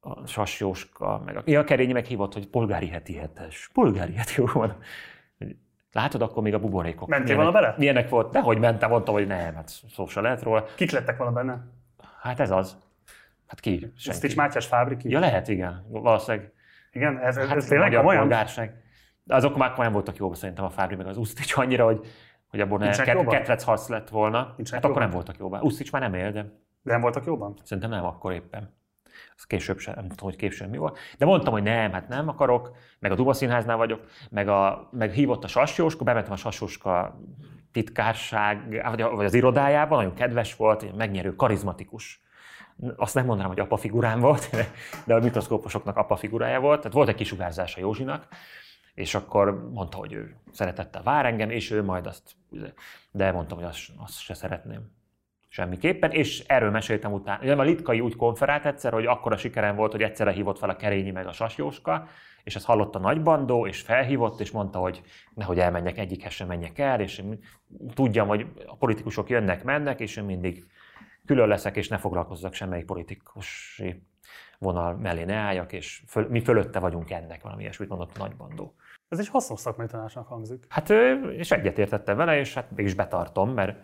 [0.00, 3.70] a Sas Jóska, meg a, ja, a Kerényi meghívott, hogy polgári heti hetes.
[3.72, 4.76] Polgári heti jó van.
[5.92, 7.08] Látod, akkor még a buborékok.
[7.08, 7.78] Mentél milyenek- volna bele?
[7.78, 8.32] Milyenek volt?
[8.32, 10.64] Dehogy mentem, mondtam, hogy nem, hát szó se lehet róla.
[10.74, 11.66] Kik lettek volna benne?
[12.20, 12.76] Hát ez az.
[13.46, 13.92] Hát ki?
[13.96, 15.10] Stitch Mátyás Fábri ki?
[15.10, 15.86] Ja, lehet, igen.
[15.88, 16.52] Valószínűleg
[16.92, 18.20] Igen, ez, ez, Hát ez tényleg komolyan?
[18.20, 18.74] polgárság.
[19.26, 22.06] Azok már nem voltak jók szerintem a Fábri meg az Usztics annyira, hogy,
[22.50, 24.54] hogy abból ne ket, ketrec harc lett volna.
[24.56, 25.02] Nincsenek hát akkor jóban?
[25.02, 25.60] nem voltak jóban.
[25.62, 26.42] Usztics már nem él, de
[26.82, 27.56] De nem voltak jóban?
[27.62, 28.78] szerintem nem akkor éppen.
[29.36, 30.98] Az később sem, nem tudom, hogy később mi volt.
[31.18, 35.12] De mondtam, hogy nem, hát nem akarok, meg a Duma Színháznál vagyok, meg, a, meg
[35.12, 37.20] hívott a Sasjóska, bementem a Sasjóska
[37.72, 42.22] titkárság, vagy, a, vagy az irodájába, nagyon kedves volt, megnyerő, karizmatikus.
[42.96, 44.50] Azt nem mondanám, hogy apa figurám volt,
[45.06, 46.78] de a mitoszkóposoknak apa figurája volt.
[46.78, 48.26] Tehát volt egy kisugárzása Józsinak,
[49.00, 52.36] és akkor mondta, hogy ő szeretettel vár engem, és ő majd azt,
[53.10, 54.98] de mondtam, hogy azt, azt se szeretném
[55.48, 57.42] semmiképpen, és erről meséltem utána.
[57.42, 60.76] Ugye a Litkai úgy konferált egyszer, hogy akkora sikerem volt, hogy egyszerre hívott fel a
[60.76, 62.08] Kerényi meg a Sasjóska,
[62.44, 65.02] és ezt hallotta a nagybandó, és felhívott, és mondta, hogy
[65.34, 67.38] nehogy elmenjek, egyikhez sem menjek el, és én
[67.94, 70.64] tudjam, hogy a politikusok jönnek, mennek, és én mindig
[71.26, 74.02] külön leszek, és ne foglalkozzak semmelyik politikusi
[74.60, 78.74] vonal mellé ne álljak, és föl, mi fölötte vagyunk ennek, valami ilyesmit mondott a nagybandó.
[79.10, 80.64] Ez egy hasznos szakmai tanácsnak hangzik.
[80.68, 80.90] Hát
[81.36, 83.78] és egyetértettem vele, és hát mégis betartom, mert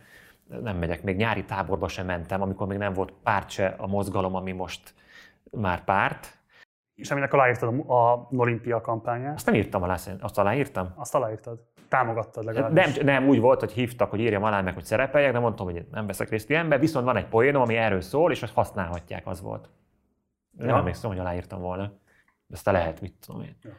[0.63, 4.35] nem megyek, még nyári táborba sem mentem, amikor még nem volt párt se a mozgalom,
[4.35, 4.95] ami most
[5.51, 6.39] már párt.
[6.95, 10.93] És aminek aláírtad a, Olimpia kampányát, Azt nem írtam alá, azt aláírtam?
[10.97, 11.61] azt aláírtad.
[11.89, 12.97] Támogattad legalábbis.
[12.97, 15.87] Nem, nem, úgy volt, hogy hívtak, hogy írjam alá meg, hogy szerepeljek, de mondtam, hogy
[15.91, 19.41] nem veszek részt ilyenbe, viszont van egy poénom, ami erről szól, és azt használhatják, az
[19.41, 19.69] volt.
[20.51, 20.77] Nem Ja.
[20.77, 21.93] emlékszem, hogy aláírtam volna.
[22.51, 23.57] Ezt lehet, mit tudom én.
[23.63, 23.71] Ja.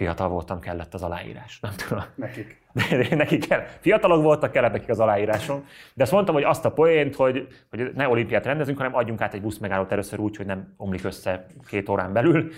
[0.00, 1.60] Fiatal voltam, kellett az aláírás.
[1.60, 2.04] Nem tudom.
[2.14, 2.62] Nekik.
[2.72, 3.64] De nekik kell.
[3.80, 5.66] Fiatalok voltak, kellett nekik az aláírásom.
[5.94, 9.34] De azt mondtam, hogy azt a poént, hogy, hogy ne olimpiát rendezünk, hanem adjunk át
[9.34, 12.50] egy buszmegállót először úgy, hogy nem omlik össze két órán belül,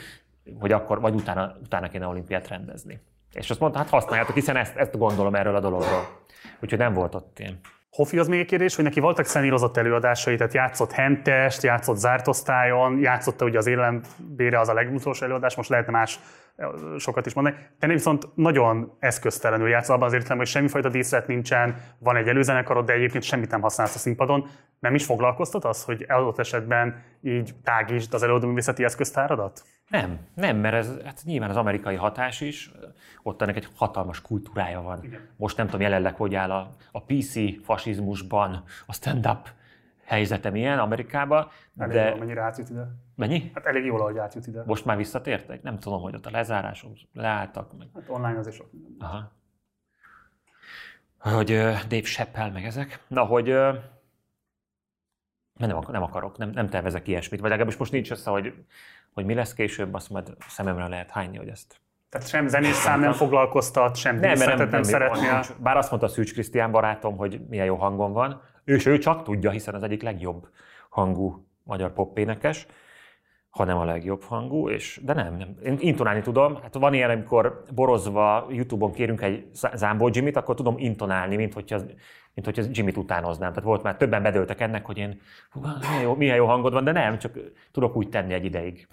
[0.58, 3.00] hogy akkor, vagy utána, utána kéne olimpiát rendezni.
[3.32, 6.22] És azt mondta, hát használjátok, hiszen ezt, ezt gondolom erről a dologról.
[6.60, 7.58] Úgyhogy nem volt ott ilyen.
[7.90, 12.28] Hofi az még egy kérdés, hogy neki voltak szenírozott előadásai, tehát játszott hentest, játszott zárt
[12.28, 16.18] osztályon, játszotta ugye az élelembére az a legutolsó előadás, most lehetne más
[16.98, 17.56] sokat is mondani.
[17.78, 22.86] Te viszont nagyon eszköztelenül játszol abban az értelemben, hogy semmifajta díszlet nincsen, van egy előzenekarod,
[22.86, 24.48] de egyébként semmit nem használsz a színpadon.
[24.78, 29.62] Nem is foglalkoztat az, hogy adott esetben így tágítsd az előadóművészeti eszköztáradat?
[29.88, 32.70] Nem, nem, mert ez hát nyilván az amerikai hatás is,
[33.22, 34.98] ott ennek egy hatalmas kultúrája van.
[35.02, 35.20] Igen.
[35.36, 39.48] Most nem tudom jelenleg, hogy áll a, a PC fasizmusban a stand-up
[40.12, 41.48] helyzete milyen Amerikában,
[41.78, 42.88] Elég de jól, mennyire átjut ide.
[43.14, 43.50] mennyi?
[43.54, 44.62] Hát elég jól, ahogy átjut ide.
[44.66, 45.62] Most már visszatértek?
[45.62, 47.78] Nem tudom, hogy ott a lezárások leálltak.
[47.78, 47.88] Meg.
[47.94, 48.96] Hát online azért sok minden.
[48.98, 49.32] Aha.
[51.18, 53.04] Hogy uh, Dave Chappelle meg ezek.
[53.08, 53.74] Na, hogy uh,
[55.56, 58.54] nem, nem akarok, nem, nem tervezek ilyesmit, vagy legalábbis most nincs össze, hogy,
[59.12, 63.00] hogy mi lesz később, azt majd szememre lehet hányni, hogy ezt Tehát sem zenés szám
[63.00, 65.42] nem foglalkoztat, sem Nem, mert nem, nem, nem, szeretnél.
[65.58, 69.50] Bár azt mondta Szűcs Krisztián barátom, hogy milyen jó hangom van, és ő csak tudja,
[69.50, 70.48] hiszen az egyik legjobb
[70.88, 72.66] hangú magyar popénekes,
[73.50, 75.56] ha nem a legjobb hangú, és, de nem, nem.
[75.62, 76.58] Én intonálni tudom.
[76.62, 81.78] Hát van ilyen, amikor borozva YouTube-on kérünk egy Zámbó Jimmy-t, akkor tudom intonálni, mint hogyha,
[82.34, 83.48] mint hogyha Jimmy-t utánoznám.
[83.48, 85.20] Tehát volt már többen bedöltek ennek, hogy én,
[85.80, 87.38] milyen jó, milyen jó hangod van, de nem, csak
[87.72, 88.88] tudok úgy tenni egy ideig,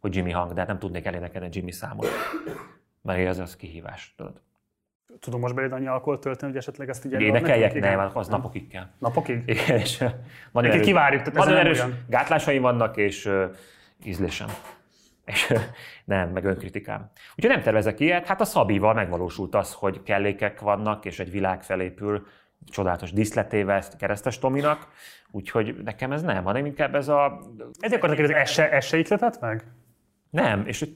[0.00, 2.06] hogy Jimmy hang, de hát nem tudnék elénekelni Jimmy számot.
[3.02, 4.40] Mert ez az kihívás, tudod.
[5.20, 7.72] Tudom most beléd annyi alkoholt tölteni, hogy esetleg ezt így Énekeljek?
[7.72, 8.10] Nem, Igen.
[8.14, 8.86] az napokig kell.
[8.98, 9.42] Napokig?
[9.82, 10.04] És
[10.52, 12.04] nagyon erős, kivárjuk, tehát nagyon erős olyan.
[12.08, 13.44] gátlásaim vannak, és uh,
[14.04, 14.48] ízlésem.
[15.24, 15.54] És
[16.04, 17.10] nem, meg önkritikám.
[17.36, 18.26] Úgyhogy nem tervezek ilyet.
[18.26, 22.26] Hát a Szabival megvalósult az, hogy kellékek vannak, és egy világ felépül
[22.66, 24.88] csodálatos díszletével ezt keresztes Tominak.
[25.30, 27.40] Úgyhogy nekem ez nem, hanem inkább ez a...
[27.80, 29.64] Ezért akartak kérdezni, ez se, ez se meg?
[30.30, 30.86] Nem, és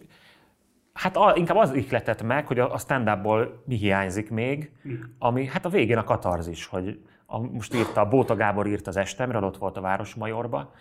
[0.96, 4.72] hát a, inkább az ihletett meg, hogy a a stand-upból mi hiányzik még,
[5.18, 8.96] ami hát a végén a katarzis, hogy a, most írta, a Bóta Gábor írt az
[8.96, 10.72] estemről, ott volt a Városmajorba,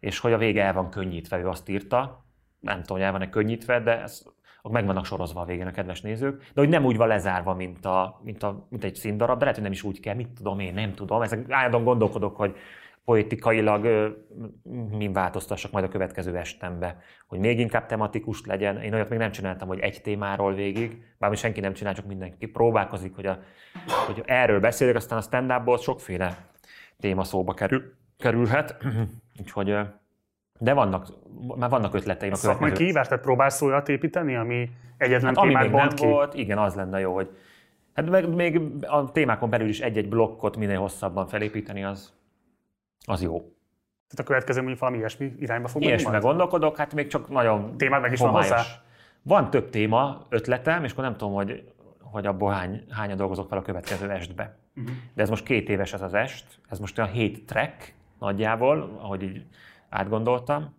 [0.00, 2.24] és hogy a vége el van könnyítve, ő azt írta,
[2.60, 4.22] nem tudom, hogy el van-e könnyítve, de ez,
[4.62, 7.84] meg vannak sorozva a végén a kedves nézők, de hogy nem úgy van lezárva, mint,
[7.84, 10.58] a, mint, a, mint egy színdarab, de lehet, hogy nem is úgy kell, mit tudom
[10.58, 11.22] én, nem tudom.
[11.22, 12.56] Ezek állandóan gondolkodok, hogy
[13.04, 14.08] poetikailag ö,
[14.90, 16.96] min változtassak majd a következő estembe,
[17.26, 18.82] hogy még inkább tematikus legyen.
[18.82, 22.46] Én olyat még nem csináltam, hogy egy témáról végig, bármi senki nem csinál, csak mindenki
[22.46, 23.38] próbálkozik, hogy, a,
[24.06, 26.46] hogy erről beszélek, aztán a stand-upból sokféle
[27.00, 28.76] téma szóba kerül, kerülhet.
[29.40, 29.76] Úgyhogy,
[30.58, 31.06] de vannak,
[31.56, 32.84] már vannak ötleteim a Szakmai következő.
[32.84, 36.06] kihívás, tehát próbálsz olyat építeni, ami egyetlen Hát, ami témát még nem ki?
[36.06, 37.30] volt, igen, az lenne jó, hogy
[37.94, 42.12] hát meg, még a témákon belül is egy-egy blokkot minél hosszabban felépíteni, az,
[43.04, 43.38] az jó.
[44.08, 46.28] Tehát a következő mondjuk valami ilyesmi irányba fog menni Ilyesmire majd?
[46.28, 48.50] gondolkodok, hát még csak nagyon Témád meg is van homályos.
[48.50, 48.64] hozzá?
[49.22, 53.58] Van több téma, ötletem, és akkor nem tudom, hogy, hogy abból hány, hányan dolgozok fel
[53.58, 54.56] a következő estbe.
[54.76, 54.94] Uh-huh.
[55.14, 59.22] De ez most két éves ez az est, ez most olyan hét track nagyjából, ahogy
[59.22, 59.46] így
[59.88, 60.74] átgondoltam.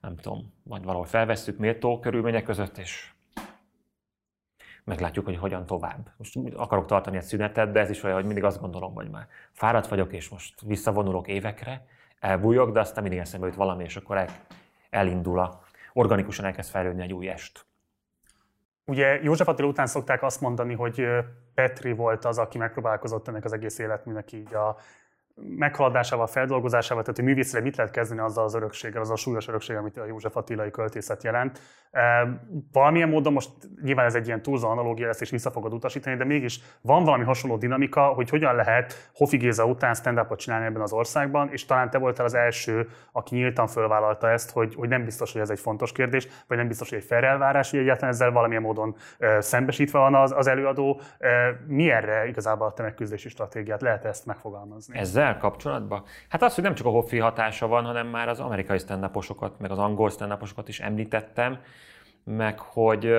[0.00, 3.10] Nem tudom, majd valahol felvesszük méltó körülmények között, és
[4.88, 6.10] meglátjuk, hogy hogyan tovább.
[6.16, 9.26] Most akarok tartani egy szünetet, de ez is olyan, hogy mindig azt gondolom, hogy már
[9.52, 11.86] fáradt vagyok, és most visszavonulok évekre,
[12.20, 14.24] elbújok, de aztán mindig eszembe jut valami, és akkor
[14.90, 15.60] elindul a,
[15.92, 17.66] organikusan elkezd fejlődni egy új est.
[18.84, 21.06] Ugye József Attila után szokták azt mondani, hogy
[21.54, 24.76] Petri volt az, aki megpróbálkozott ennek az egész életműnek így a
[25.40, 29.76] meghaladásával, feldolgozásával, tehát hogy művészre mit lehet kezdeni azzal az örökséggel, az a súlyos örökség,
[29.76, 31.60] amit a József Attilai költészet jelent.
[32.72, 33.50] Valamilyen módon most
[33.82, 37.24] nyilván ez egy ilyen túlzó analógia lesz, és vissza fogod utasítani, de mégis van valami
[37.24, 41.90] hasonló dinamika, hogy hogyan lehet Hofi Géza után stand csinálni ebben az országban, és talán
[41.90, 45.60] te voltál az első, aki nyíltan fölvállalta ezt, hogy, hogy nem biztos, hogy ez egy
[45.60, 48.96] fontos kérdés, vagy nem biztos, hogy egy felelvárás, hogy egyáltalán ezzel valamilyen módon
[49.38, 51.00] szembesítve van az, az előadó.
[51.66, 53.82] Mi erre igazából a te megküzdési stratégiát?
[53.82, 54.98] Lehet ezt megfogalmazni?
[54.98, 56.02] Ezzel kapcsolatban?
[56.28, 59.10] Hát az, hogy nem csak a Hoffi hatása van, hanem már az amerikai stand
[59.58, 60.36] meg az angol stand
[60.66, 61.58] is említettem,
[62.24, 63.14] meg hogy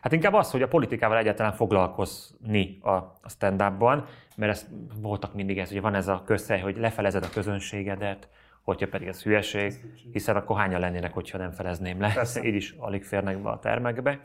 [0.00, 4.04] Hát inkább az, hogy a politikával egyáltalán foglalkozni a, a stand-upban,
[4.36, 4.66] mert ez,
[5.00, 8.28] voltak mindig ez, hogy van ez a közhely, hogy lefelezed a közönségedet,
[8.62, 9.74] hogyha pedig ez hülyeség,
[10.12, 12.12] hiszen akkor hányan lennének, hogyha nem felezném le.
[12.14, 12.42] Persze.
[12.42, 14.20] Így is alig férnek be a termekbe,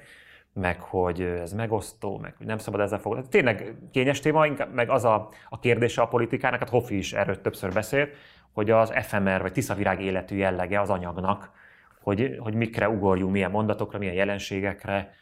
[0.53, 3.37] meg hogy ez megosztó, meg hogy nem szabad ezzel foglalkozni.
[3.37, 7.41] Tényleg kényes téma, inkább, meg az a, a kérdése a politikának, hát Hoffi is erről
[7.41, 8.15] többször beszélt,
[8.53, 11.51] hogy az FMR vagy tiszavirág életű jellege az anyagnak,
[12.01, 15.13] hogy, hogy mikre ugorjunk, milyen mondatokra, milyen jelenségekre,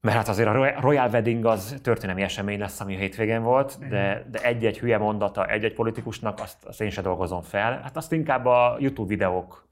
[0.00, 4.26] mert hát azért a Royal Wedding az történelmi esemény lesz, ami a hétvégén volt, de,
[4.30, 7.80] de egy-egy hülye mondata egy-egy politikusnak, azt, azt én sem dolgozom fel.
[7.82, 9.68] Hát azt inkább a YouTube videókra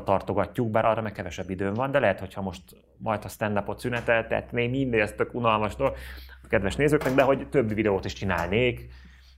[0.00, 2.62] tartogatjuk, bár arra meg kevesebb időm van, de lehet, hogyha most
[2.96, 5.94] majd a stand-upot szüneteltetném, mindig ez tök unalmas dolog
[6.42, 8.88] a kedves nézőknek, de hogy több videót is csinálnék,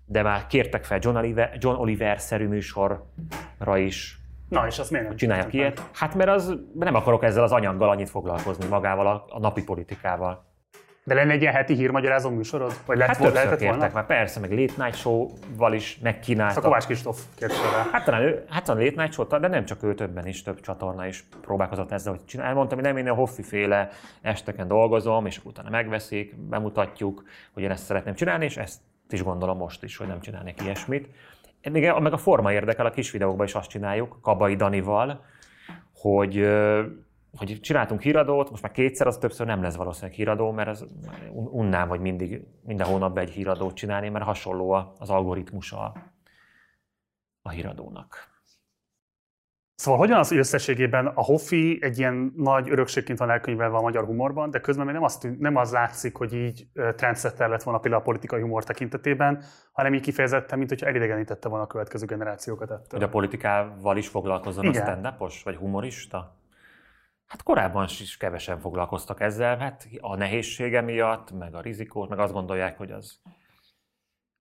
[0.07, 4.19] de már kértek fel John Oliver, John Oliver-szerű műsorra is,
[4.49, 5.83] Na, és azt miért nem csináljak ilyet?
[5.93, 10.45] Hát mert az, nem akarok ezzel az anyaggal annyit foglalkozni magával, a, a napi politikával.
[11.07, 12.73] De lenne egy ilyen heti hírmagyarázó műsorod?
[12.87, 13.95] Vagy lehet, hát lehetett kértek volna?
[13.95, 16.63] már, persze, meg Late Night Show-val is megkínáltak.
[16.63, 17.53] A Kovács Kristóf kért
[17.93, 20.61] Hát talán ő, hát a Late Night Show, de nem csak ő, többen is, több
[20.61, 22.47] csatorna is próbálkozott ezzel, hogy csinál.
[22.47, 23.89] Elmondtam, hogy nem én a Hoffi féle
[24.23, 29.57] esteken dolgozom, és utána megveszik, bemutatjuk, hogy én ezt szeretném csinálni, és ezt is gondolom
[29.57, 31.09] most is, hogy nem csinálnék ilyesmit.
[31.71, 35.25] Még meg a forma érdekel, a kis videókban is azt csináljuk, Kabai Danival,
[35.95, 36.49] hogy,
[37.37, 40.87] hogy csináltunk híradót, most már kétszer, az többször nem lesz valószínűleg híradó, mert az
[41.33, 45.93] unnám, hogy mindig, minden hónapban egy híradót csinálni, mert hasonló az algoritmusa
[47.43, 48.33] a híradónak.
[49.75, 54.05] Szóval hogyan az, hogy összességében a Hoffi egy ilyen nagy örökségként van elkönyvelve a magyar
[54.05, 56.67] humorban, de közben még nem az, nem az látszik, hogy így
[56.97, 59.43] trendsetter lett volna például a politikai humor tekintetében,
[59.73, 63.01] hanem így kifejezetten, mint hogyha elidegenítette volna a következő generációkat ettől.
[63.01, 64.83] Hogy a politikával is foglalkozzon Igen.
[64.83, 66.37] a stand vagy humorista?
[67.35, 72.33] Hát korábban is kevesen foglalkoztak ezzel, hát a nehézsége miatt, meg a rizikót, meg azt
[72.33, 73.21] gondolják, hogy az,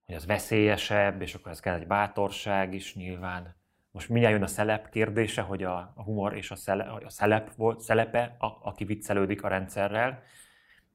[0.06, 3.56] hogy az veszélyesebb, és akkor ez kell egy bátorság is nyilván.
[3.92, 7.56] Most mindjárt jön a szelep kérdése, hogy a, a humor és a, szele, a szelep
[7.56, 10.24] volt, szelepe, a, aki viccelődik a rendszerrel,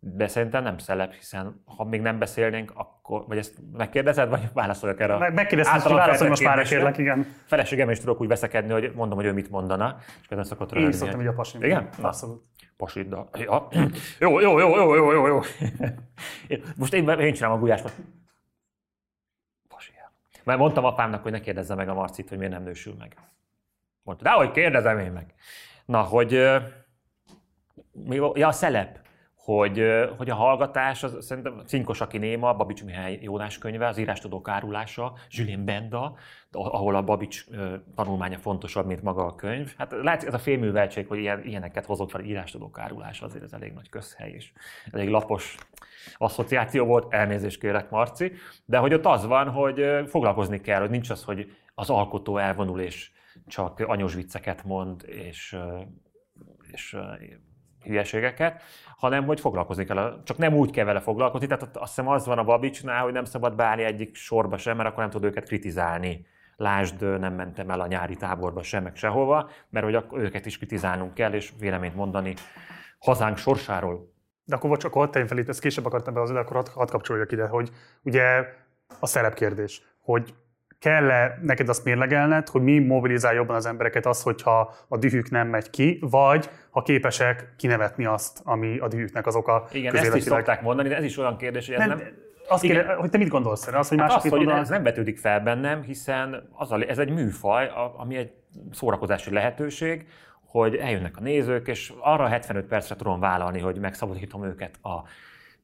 [0.01, 5.01] de szerintem nem szelep, hiszen ha még nem beszélnénk, akkor, vagy ezt megkérdezed, vagy válaszoljak
[5.01, 5.19] erre?
[5.19, 7.27] Meg, megkérdeztem, hogy válaszolj most már kérlek, igen.
[7.45, 10.93] Feleségem is tudok úgy veszekedni, hogy mondom, hogy ő mit mondana, és közben szokott röhögni.
[10.93, 11.63] Én szoktam így a pasim.
[11.63, 11.89] Igen?
[12.01, 12.43] Abszolút.
[12.77, 13.29] Pasiddal.
[13.33, 13.69] Ja.
[14.19, 15.41] Jó, jó, jó, jó, jó, jó, jó.
[16.77, 17.93] Most én, én csinálom a gulyást.
[20.45, 23.17] Mert mondtam apámnak, hogy ne kérdezze meg a Marcit, hogy miért nem nősül meg.
[24.03, 25.35] Mondta, de hogy kérdezem én meg.
[25.85, 26.33] Na, hogy
[28.35, 28.99] ja, a szelep,
[29.55, 29.85] hogy,
[30.17, 35.13] hogy a hallgatás, az, szerintem Cinkos, aki néma, Babics Mihály Jónás könyve, az írástudók árulása,
[35.31, 36.15] Julien Benda,
[36.53, 37.45] ahol a Babics
[37.95, 39.75] tanulmánya fontosabb, mint maga a könyv.
[39.79, 43.73] Hát látszik, ez a félműveltség, hogy ilyen, ilyeneket hozott fel, írástudók árulása, azért ez elég
[43.73, 44.53] nagy közhely, és
[44.91, 45.57] elég lapos
[46.17, 48.33] asszociáció volt, elnézést kérek Marci,
[48.65, 52.81] de hogy ott az van, hogy foglalkozni kell, hogy nincs az, hogy az alkotó elvonul
[52.81, 53.11] és
[53.47, 55.57] csak anyos vicceket mond, és,
[56.73, 56.97] és
[57.85, 58.63] hülyeségeket,
[58.97, 60.23] hanem hogy foglalkozni kell.
[60.25, 63.25] Csak nem úgy kell vele foglalkozni, tehát azt hiszem az van a Babicsnál, hogy nem
[63.25, 66.27] szabad beállni egyik sorba sem, mert akkor nem tud őket kritizálni.
[66.57, 71.15] Lásd, nem mentem el a nyári táborba sem, meg sehova, mert hogy őket is kritizálnunk
[71.15, 72.35] kell, és véleményt mondani
[72.99, 74.13] hazánk sorsáról.
[74.45, 76.91] De akkor csak ott fel itt, ezt később akartam be az de akkor hadd, hadd
[76.91, 77.71] kapcsoljak ide, hogy
[78.03, 78.45] ugye
[79.01, 80.35] a szerepkérdés, hogy
[80.79, 85.49] kell-e neked azt mérlegelned, hogy mi mobilizál jobban az embereket az, hogyha a dühük nem
[85.49, 90.23] megy ki, vagy ha képesek kinevetni azt, ami a dühüknek az oka Igen, ezt is
[90.23, 91.99] szokták mondani, de ez is olyan kérdés, hogy ez nem...
[91.99, 93.79] nem azt kéne, hogy te mit gondolsz erre?
[93.79, 97.11] Az, hogy hát azt, hogy ez nem vetődik fel bennem, hiszen az a, ez egy
[97.11, 98.33] műfaj, ami egy
[98.73, 100.07] szórakozási lehetőség,
[100.45, 105.03] hogy eljönnek a nézők, és arra 75 percre tudom vállalni, hogy megszabadítom őket a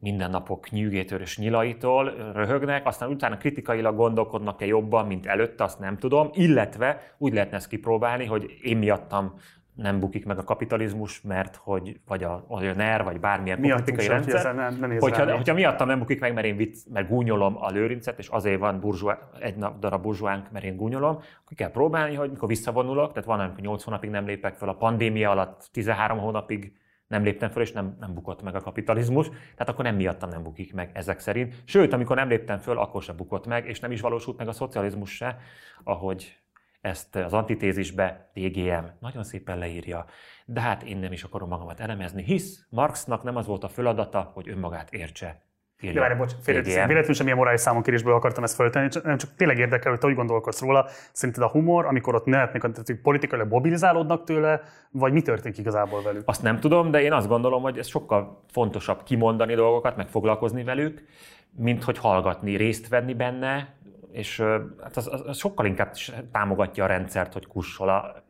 [0.05, 6.31] mindennapok nyűgétől és nyilaitól röhögnek, aztán utána kritikailag gondolkodnak-e jobban, mint előtte, azt nem tudom,
[6.33, 9.35] illetve úgy lehetne ezt kipróbálni, hogy én miattam
[9.75, 13.85] nem bukik meg a kapitalizmus, mert hogy, vagy a, vagy a NER, vagy bármilyen Miattunk
[13.85, 14.53] politikai sem, rendszer.
[14.53, 17.09] hogy ezzel nem- ne nézz hogyha, hogyha miattam nem bukik meg, mert én vicc, mert
[17.09, 21.57] gúnyolom a lőrincet, és azért van burzsua, egy nap darab burzsóánk, mert én gúnyolom, akkor
[21.57, 25.31] kell próbálni, hogy mikor visszavonulok, tehát van, amikor 8 hónapig nem lépek fel, a pandémia
[25.31, 26.73] alatt 13 hónapig
[27.15, 30.43] nem léptem föl, és nem, nem bukott meg a kapitalizmus, tehát akkor nem miattam nem
[30.43, 31.55] bukik meg ezek szerint.
[31.65, 34.53] Sőt, amikor nem léptem föl, akkor sem bukott meg, és nem is valósult meg a
[34.53, 35.39] szocializmus se,
[35.85, 36.39] ahogy
[36.81, 40.07] ezt az antitézisbe TGM nagyon szépen leírja,
[40.45, 44.31] de hát én nem is akarom magamat elemezni, hisz Marxnak nem az volt a feladata,
[44.35, 45.43] hogy önmagát értse.
[45.81, 46.87] De várj, bocs, félreteszem.
[46.87, 50.15] Véletlenül sem ilyen morális számonkérésből akartam ezt föltenni, nem csak tényleg érdekel, hogy te úgy
[50.15, 50.87] gondolkodsz róla.
[51.13, 56.23] Szerinted a humor, amikor ott nevetnek, hogy politikailag mobilizálódnak tőle, vagy mi történik igazából velük?
[56.25, 60.65] Azt nem tudom, de én azt gondolom, hogy ez sokkal fontosabb kimondani dolgokat, meg foglalkozni
[60.65, 61.05] velük,
[61.57, 63.75] mint hogy hallgatni, részt venni benne,
[64.13, 64.41] és
[64.83, 65.93] hát az, az, az sokkal inkább
[66.33, 68.25] támogatja a rendszert, hogy kussol a,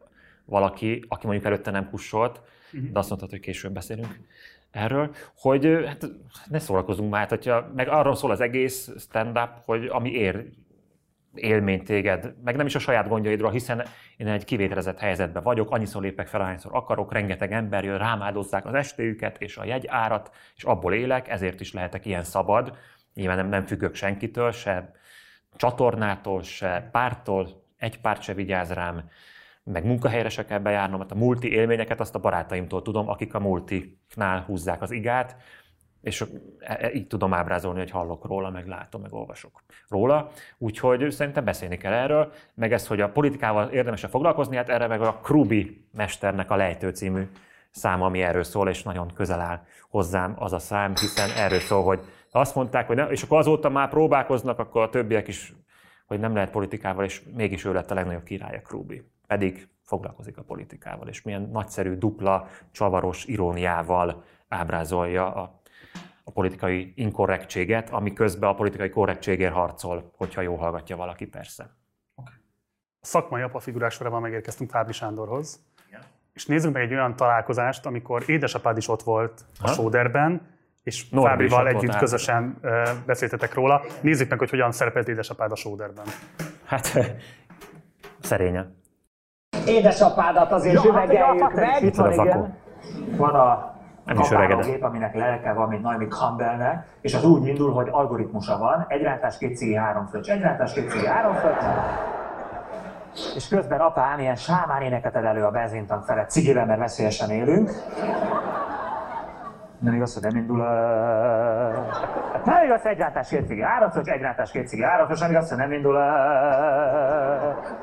[0.45, 2.41] valaki, aki mondjuk előtte nem kussolt,
[2.93, 4.19] de azt mondtad, hogy később beszélünk
[4.75, 6.07] erről, hogy hát
[6.49, 10.45] ne szórakozunk már, hát, hogyha, meg arról szól az egész stand-up, hogy ami ér,
[11.35, 13.87] élmény téged, meg nem is a saját gondjaidról, hiszen
[14.17, 18.67] én egy kivételezett helyzetben vagyok, annyiszor lépek fel, ahányszor akarok, rengeteg ember jön, rám áldozzák
[18.67, 22.77] az estéjüket és a jegyárat, és abból élek, ezért is lehetek ilyen szabad.
[23.15, 24.93] Nyilván nem, nem függök senkitől, se
[25.57, 29.09] csatornától, se pártól, egy párt se vigyáz rám,
[29.65, 33.41] meg munkahelyre se kell bejárnom, hát a multi élményeket azt a barátaimtól tudom, akik a
[33.41, 35.37] multiknál húzzák az igát,
[36.05, 36.25] és
[36.59, 40.31] e- e- így tudom ábrázolni, hogy hallok róla, meg látom, meg olvasok róla.
[40.59, 45.01] Úgyhogy szerintem beszélni kell erről, meg ez, hogy a politikával érdemes foglalkozni, hát erre meg
[45.01, 47.29] a Krubi mesternek a Lejtő című
[47.71, 51.83] szám, ami erről szól, és nagyon közel áll hozzám az a szám, hiszen erről szól,
[51.83, 52.01] hogy
[52.31, 55.55] azt mondták, hogy nem, és akkor azóta már próbálkoznak, akkor a többiek is,
[56.07, 59.14] hogy nem lehet politikával, és mégis ő lett a legnagyobb király a Krubi.
[59.27, 65.63] Pedig foglalkozik a politikával, és milyen nagyszerű, dupla, csavaros iróniával ábrázolja a
[66.25, 71.77] a politikai inkorrektséget, ami közben a politikai korrektségért harcol, hogyha jól hallgatja valaki, persze.
[73.01, 75.63] A szakmai apafigurás sorában megérkeztünk Fábri Sándorhoz.
[76.33, 79.73] És nézzünk meg egy olyan találkozást, amikor édesapád is ott volt a Ha?
[79.73, 80.47] Sóderben,
[80.83, 82.01] és Norbi Fábrival együtt hát.
[82.01, 82.61] közösen
[83.07, 83.83] beszéltetek róla.
[84.01, 86.05] Nézzük meg, hogy hogyan szerepelt édesapád a Sóderben.
[86.65, 86.99] Hát
[88.21, 88.83] szerényen.
[89.67, 91.83] Édesapádat azért üvegeljük meg.
[91.83, 92.49] Itt van a vakó.
[93.17, 93.75] Van a
[94.05, 94.57] Nem is öregedett.
[94.57, 99.09] kapálógép, aminek lelke van, mint Naomi Campbellnek, és az úgy indul, hogy algoritmusa van, egy
[99.39, 101.65] két cigi, három fröccs, egy két cigi, három fröccs,
[103.35, 107.71] és közben apám ilyen sámán éneket ad elő a benzintank felett cigivel, mert veszélyesen élünk.
[109.85, 110.71] Nem igaz, hogy nem indul a...
[112.45, 115.59] Nem igaz, egy rántás, két cigi, fröccs, egy rántás, két cigi, fröccs, nem igaz, hogy
[115.59, 116.07] nem indul a...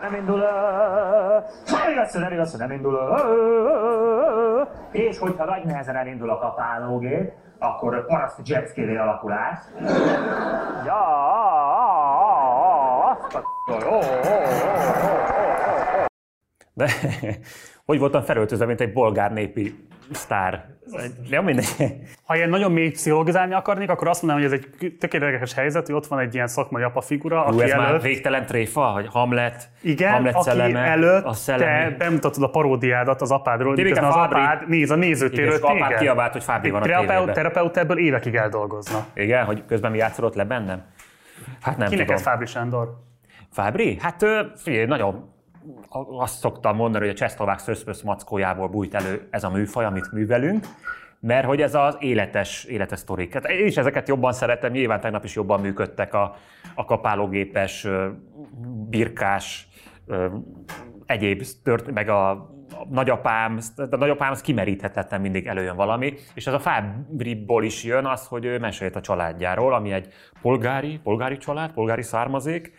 [0.02, 0.52] Nem indul a...
[1.72, 3.20] Nem igaz, hogy nem igaz, hogy nem indul a...
[4.92, 9.72] És hogyha nagy nehezen elindul a kapálógép, akkor paraszt jetski alakul át.
[10.86, 11.02] Ja,
[13.12, 13.42] azt a...
[16.74, 16.88] De
[17.86, 20.66] hogy voltam felöltözve, mint egy bolgár népi sztár.
[21.30, 21.68] Ja, mindegy.
[22.24, 25.96] Ha ilyen nagyon mély pszichologizálni akarnék, akkor azt mondanám, hogy ez egy tökéletes helyzet, hogy
[25.96, 29.08] ott van egy ilyen szakmai apa figura, Hú, aki ez már előtt, végtelen tréfa, hogy
[29.08, 31.90] Hamlet, igen, Hamlet aki szelleme, előtt a szellemi.
[31.92, 35.12] te bemutatod a paródiádat az apádról, miközben az Fábri- apád néz a Igen,
[35.48, 36.00] és apám téged.
[36.00, 39.06] kiabált, hogy Fábri van a Terapeut, terapeut ebből évekig eldolgozna.
[39.14, 40.84] Igen, hogy közben mi játszolott le bennem?
[41.62, 42.16] Hát nem Kinek tudom.
[42.16, 42.90] ez Fábri Sándor?
[43.52, 43.98] Fábri?
[44.02, 44.26] Hát
[44.56, 45.30] figyelj, nagyon
[46.18, 50.66] azt szoktam mondani, hogy a csehszlovák szöszpösz mackójából bújt elő ez a műfaj, amit művelünk,
[51.20, 53.34] mert hogy ez az életes, életes sztorik.
[53.34, 56.36] Hát én is ezeket jobban szeretem, nyilván tegnap is jobban működtek a,
[56.76, 57.88] a kapálógépes,
[58.90, 59.68] birkás,
[61.06, 62.50] egyéb tört, meg a,
[62.90, 68.28] nagyapám, a nagyapám az kimeríthetetlen mindig előjön valami, és ez a Fábriból is jön az,
[68.28, 72.74] hogy ő mesélt a családjáról, ami egy polgári, polgári család, polgári származék,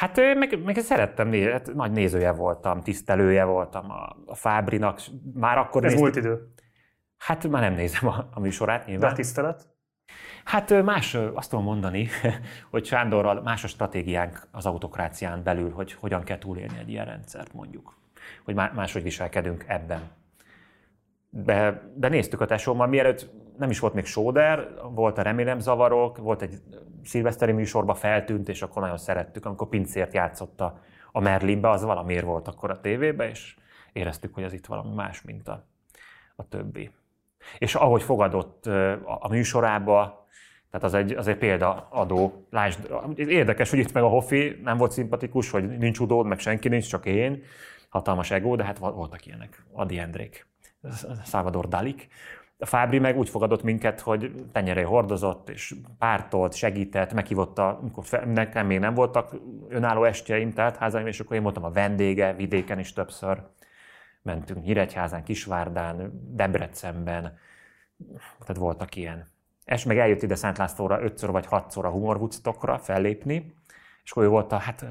[0.00, 5.00] Hát meg, meg szerettem, né- hát nagy nézője voltam, tisztelője voltam a, a Fábrinak,
[5.34, 6.52] már akkor Ez néztük- múlt idő.
[7.16, 9.10] Hát már nem nézem a, a műsorát De nyilván.
[9.10, 9.68] a tisztelet?
[10.44, 12.08] Hát más, azt tudom mondani,
[12.70, 17.52] hogy Sándorral más a stratégiánk az autokrácián belül, hogy hogyan kell túlélni egy ilyen rendszert
[17.52, 17.98] mondjuk.
[18.44, 20.00] Hogy má- máshogy viselkedünk ebben.
[21.30, 23.30] De, de néztük a tesómmal, mielőtt
[23.60, 26.54] nem is volt még Sóder, volt a Remélem Zavarok, volt egy
[27.04, 30.80] szilveszteri műsorba feltűnt, és akkor nagyon szerettük, amikor pincért játszott a,
[31.12, 33.56] Merlinbe, az valamiért volt akkor a tévébe, és
[33.92, 35.66] éreztük, hogy ez itt valami más, mint a,
[36.36, 36.90] a többi.
[37.58, 38.66] És ahogy fogadott
[39.04, 40.26] a műsorába,
[40.70, 42.46] tehát az egy, az egy példaadó.
[42.50, 46.68] Lásd, érdekes, hogy itt meg a Hoffi nem volt szimpatikus, hogy nincs udód, meg senki
[46.68, 47.42] nincs, csak én.
[47.88, 49.64] Hatalmas ego, de hát vo- voltak ilyenek.
[49.72, 50.46] Adi Endrék,
[51.24, 52.08] Salvador Dalik.
[52.62, 58.04] A Fábri meg úgy fogadott minket, hogy tenyeré hordozott, és pártolt, segített, meghívott, a- amikor
[58.26, 59.34] nekem még nem voltak
[59.68, 63.42] önálló estjeim, tehát házaim, és akkor én voltam a vendége, vidéken is többször.
[64.22, 67.38] Mentünk Nyíregyházán, Kisvárdán, Debrecenben,
[68.40, 69.28] tehát voltak ilyen.
[69.64, 73.54] És meg eljött ide Szent Lászlóra ötször vagy hatszor a Humor Woodstockra fellépni,
[74.04, 74.86] és akkor ő volt a, hát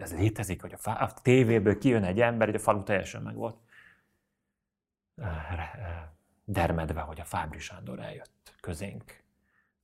[0.00, 3.34] ez létezik, hogy a, fá, a tévéből kijön egy ember, hogy a falu teljesen meg
[3.34, 3.56] volt
[6.44, 9.02] dermedve, hogy a Fábri Sándor eljött közénk,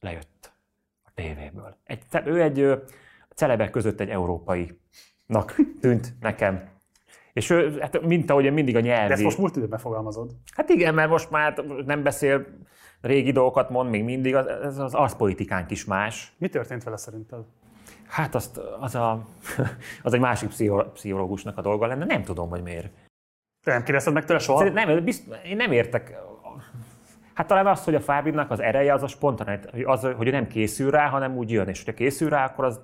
[0.01, 0.53] lejött
[1.05, 1.77] a tévéből.
[1.85, 2.83] Egy, ő egy
[3.35, 6.69] celebek között egy európainak tűnt nekem.
[7.33, 9.07] És ő, hát, mint ahogy mindig a nyelvi...
[9.07, 10.31] De ezt most múlt időben fogalmazod.
[10.55, 11.57] Hát igen, mert most már
[11.87, 12.47] nem beszél
[13.01, 16.33] régi dolgokat, mond még mindig, az, az, az arszpolitikánk is más.
[16.39, 17.45] Mi történt vele szerinted?
[18.07, 19.27] Hát azt, az, a,
[20.03, 22.89] az egy másik pszicho- pszichológusnak a dolga lenne, nem tudom, hogy miért.
[23.65, 24.59] Te nem kérdezted meg tőle soha?
[24.59, 26.19] Szerint nem, bizt, én nem értek.
[27.37, 30.47] Hát talán az, hogy a Fábidnak az ereje az a spontanit, hogy, az, hogy nem
[30.47, 32.81] készül rá, hanem úgy jön, és hogyha készül rá, akkor az,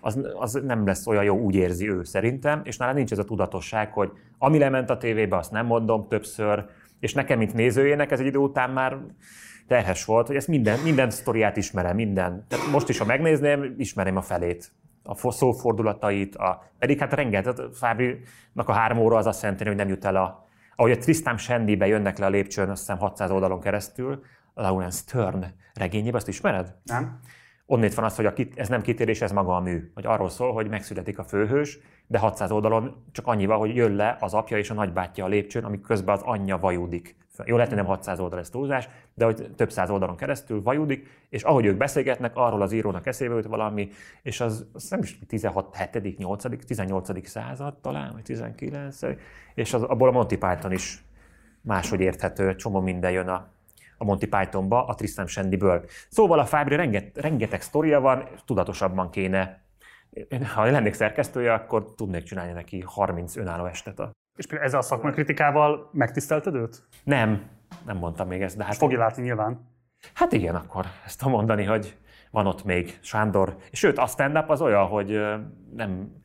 [0.00, 3.24] az, az nem lesz olyan jó, úgy érzi ő szerintem, és nála nincs ez a
[3.24, 6.64] tudatosság, hogy ami lement a tévébe, azt nem mondom többször,
[7.00, 8.98] és nekem, mint nézőjének ez egy idő után már
[9.66, 12.44] terhes volt, hogy ezt minden, minden sztoriát ismerem, minden.
[12.48, 14.72] Tehát most is, ha megnézném, ismerem a felét
[15.02, 19.76] a fo- szófordulatait, a, pedig hát rengeteg, Fábrinak a három óra az azt jelenti, hogy
[19.76, 23.30] nem jut el a, ahogy a Tristan Shandybe jönnek le a lépcsőn, azt hiszem 600
[23.30, 24.22] oldalon keresztül,
[24.54, 25.44] Lawrence Stern
[25.74, 26.74] regényébe, azt ismered?
[26.84, 27.20] Nem?
[27.66, 29.90] Onnét van az, hogy a kit, ez nem kitérés, ez maga a mű.
[29.94, 34.16] Hogy arról szól, hogy megszületik a főhős, de 600 oldalon csak annyival, hogy jön le
[34.20, 37.16] az apja és a nagybátyja a lépcsőn, amik közben az anyja vajudik.
[37.44, 41.26] Jó, lehet, hogy nem 600 oldal ez túlzás, de hogy több száz oldalon keresztül vajudik,
[41.28, 43.88] és ahogy ők beszélgetnek, arról az írónak eszébe jut valami,
[44.22, 47.28] és az, az nem is 16, 7., 8., 18.
[47.28, 48.98] század talán, vagy 19.
[49.54, 51.04] És az, abból a Monty Python is
[51.60, 53.48] máshogy érthető, csomó minden jön a,
[53.98, 55.84] a Monty Pythonba, a Tristan Shandyből.
[56.08, 59.62] Szóval a Fábri renget, rengeteg sztoria van, tudatosabban kéne.
[60.54, 63.98] Ha lennék szerkesztője, akkor tudnék csinálni neki 30 önálló estet.
[63.98, 64.10] A...
[64.36, 66.82] És például ezzel a szakmai kritikával megtisztelted őt?
[67.04, 67.46] Nem,
[67.86, 69.68] nem mondtam még ezt, de hát, Fogja látni nyilván.
[70.14, 71.96] hát igen, akkor ezt tudom mondani, hogy
[72.30, 73.56] van ott még Sándor.
[73.70, 75.20] És sőt, a stand-up az olyan, hogy
[75.76, 76.22] nem,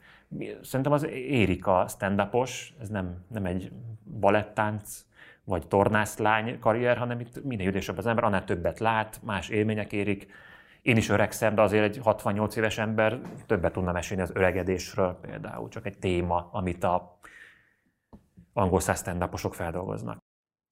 [0.61, 3.71] szerintem az érik a stand-upos, ez nem, nem egy
[4.19, 5.05] balettánc,
[5.43, 10.27] vagy tornászlány karrier, hanem itt minél idősebb az ember, annál többet lát, más élmények érik.
[10.81, 15.69] Én is öregszem, de azért egy 68 éves ember többet tudna mesélni az öregedésről például,
[15.69, 17.19] csak egy téma, amit a
[18.59, 20.17] angol száz stand feldolgoznak.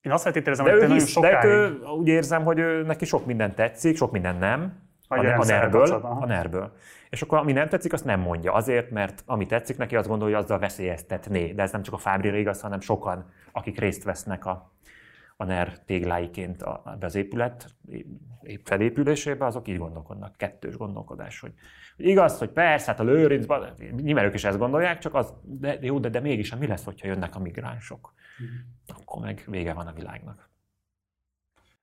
[0.01, 1.45] Én azt feltételezem, De hogy ő, nagyon hisz, de sokáig...
[1.45, 4.85] ő, úgy érzem, hogy ő, neki sok minden tetszik, sok minden nem.
[5.07, 6.71] A, a nerből, a nerből.
[7.09, 8.53] És akkor ami nem tetszik, azt nem mondja.
[8.53, 11.51] Azért, mert ami tetszik neki, azt gondolja, hogy azzal veszélyeztetné.
[11.51, 14.71] De ez nem csak a Fábrira igaz, hanem sokan, akik részt vesznek a,
[15.37, 17.75] a NER tégláiként a, az épület
[18.63, 20.35] felépülésébe, azok így gondolkodnak.
[20.37, 21.53] Kettős gondolkodás, hogy,
[21.95, 25.77] hogy igaz, hogy persze, hát a Lőrincban, nyilván ők is ezt gondolják, csak az, de,
[25.81, 28.13] jó, de, de mégis, hát mi lesz, hogyha jönnek a migránsok?
[28.37, 28.99] Mhm.
[28.99, 30.49] Akkor meg vége van a világnak.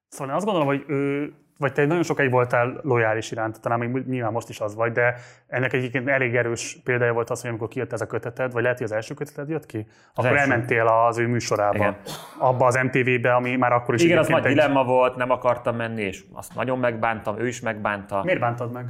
[0.09, 4.07] Szóval én azt gondolom, hogy ő, vagy te nagyon sokáig voltál lojális iránt, talán még
[4.07, 5.15] nyilván most is az vagy, de
[5.47, 8.77] ennek egyébként elég erős példája volt az, hogy amikor kijött ez a köteted, vagy lehet,
[8.79, 10.39] hogy az első köteted jött ki, akkor első.
[10.39, 11.97] elmentél az ő műsorába, Igen.
[12.39, 15.77] abba az MTV-be, ami már akkor is Igen, az nagy egy- dilemma volt, nem akartam
[15.77, 18.23] menni, és azt nagyon megbántam, ő is megbánta.
[18.25, 18.87] Miért bántad meg?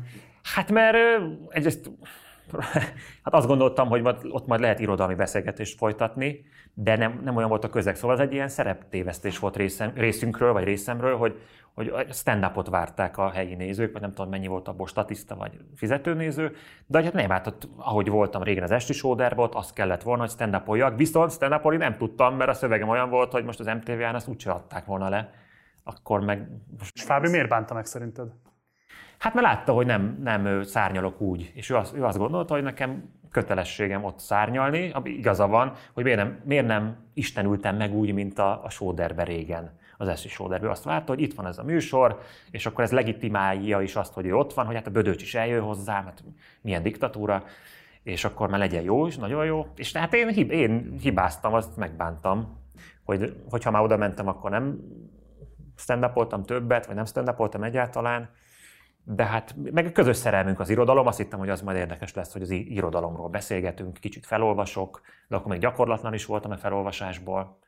[0.55, 0.97] Hát mert
[1.49, 1.91] egyrészt,
[3.25, 7.65] hát azt gondoltam, hogy ott majd lehet irodalmi beszélgetést folytatni, de nem, nem olyan volt
[7.65, 7.97] a közeg.
[7.97, 11.41] Szóval ez egy ilyen szereptévesztés volt részem, részünkről, vagy részemről, hogy,
[11.75, 16.57] hogy stand-upot várták a helyi nézők, vagy nem tudom mennyi volt abból statiszta, vagy fizetőnéző,
[16.87, 20.21] de hát nem, hát ott, ahogy voltam régen az esti sóderben, ott azt kellett volna,
[20.23, 24.15] hogy stand viszont stand nem tudtam, mert a szövegem olyan volt, hogy most az MTV-án
[24.15, 25.31] azt úgyse adták volna le.
[25.85, 26.49] Akkor meg
[26.79, 28.29] most És Fábri miért bánta meg szerinted?
[29.19, 32.63] Hát mert látta, hogy nem, nem szárnyalok úgy, és ő azt, ő azt gondolta, hogy
[32.63, 38.13] nekem kötelességem ott szárnyalni, ami igaza van, hogy miért nem, miért nem istenültem meg úgy,
[38.13, 40.67] mint a, a Sóderbe régen, az Eszi Sóderbe.
[40.67, 42.21] Ő azt várta, hogy itt van ez a műsor,
[42.51, 45.35] és akkor ez legitimálja is azt, hogy ő ott van, hogy hát a Bödöcs is
[45.35, 46.25] eljön hozzá, mert
[46.61, 47.45] milyen diktatúra,
[48.03, 49.67] és akkor már legyen jó is, nagyon jó.
[49.77, 52.59] És tehát én, hib, én hibáztam, azt megbántam,
[53.05, 54.79] hogy, hogyha már oda mentem, akkor nem
[55.77, 56.07] stand
[56.47, 58.31] többet, vagy nem stand egyáltalán,
[59.05, 62.33] de hát meg a közös szerelmünk az irodalom, azt hittem, hogy az majd érdekes lesz,
[62.33, 67.59] hogy az irodalomról beszélgetünk, kicsit felolvasok, de akkor még gyakorlatlan is voltam a felolvasásból,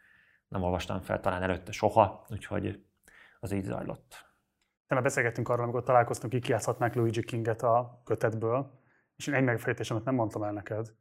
[0.48, 2.84] nem olvastam fel talán előtte soha, úgyhogy
[3.40, 4.24] az így zajlott.
[4.86, 8.80] Tényleg beszélgettünk arról, amikor találkoztunk, ki kiátszhatnánk Luigi Kinget a kötetből,
[9.16, 10.92] és én egy megfejtésemet nem mondtam el neked,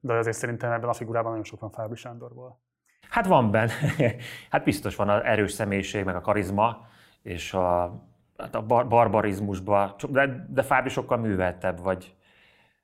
[0.00, 2.60] de azért szerintem ebben a figurában nagyon sok van Fábri Sándorból.
[3.08, 3.72] Hát van benne.
[4.50, 6.86] Hát biztos van az erős személyiség, meg a karizma,
[7.22, 7.84] és a,
[8.38, 12.14] hát a bar- barbarizmusban, de, de Fábri sokkal műveltebb, vagy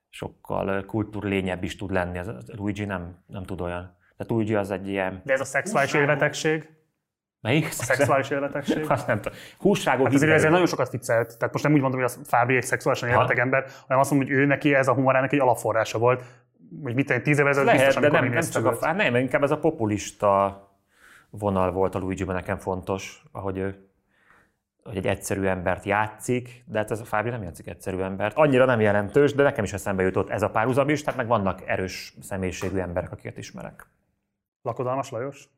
[0.09, 2.17] sokkal kultúrlényebb is tud lenni.
[2.17, 3.95] Ez Luigi nem, nem tud olyan.
[4.17, 5.21] Tehát Luigi az egy ilyen...
[5.25, 6.69] De ez a szexuális élvetegség,
[7.41, 7.67] Melyik?
[7.67, 8.85] a szexuális élvetegség.
[8.89, 9.37] Azt nem tudom.
[9.57, 11.37] Hússágok Hát azért ezért nagyon sokat viccelt.
[11.37, 14.29] Tehát most nem úgy mondom, hogy a Fábri egy szexuálisan élveteg ember, hanem azt mondom,
[14.29, 16.23] hogy ő neki ez a humorának egy alapforrása volt.
[16.83, 19.51] Hogy mit tenni, tíz évvel ezelőtt biztos, de nem, nem csak a, nem, inkább ez
[19.51, 20.59] a populista
[21.29, 23.90] vonal volt a luigi nekem fontos, ahogy ő
[24.83, 28.37] hogy egy egyszerű embert játszik, de hát ez a Fábri nem játszik egyszerű embert.
[28.37, 31.67] Annyira nem jelentős, de nekem is eszembe jutott ez a párhuzam is, tehát meg vannak
[31.67, 33.87] erős személyiségű emberek, akiket ismerek.
[34.61, 35.49] Lakodalmas Lajos?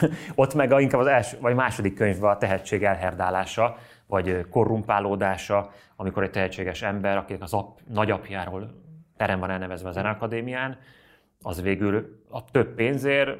[0.34, 3.76] Ott meg a, inkább az első, vagy második könyvben a tehetség elherdálása,
[4.06, 8.86] vagy korrumpálódása, amikor egy tehetséges ember, akinek az ap, nagyapjáról
[9.16, 10.78] terem van elnevezve a Zeneakadémián,
[11.42, 13.38] az végül a több pénzért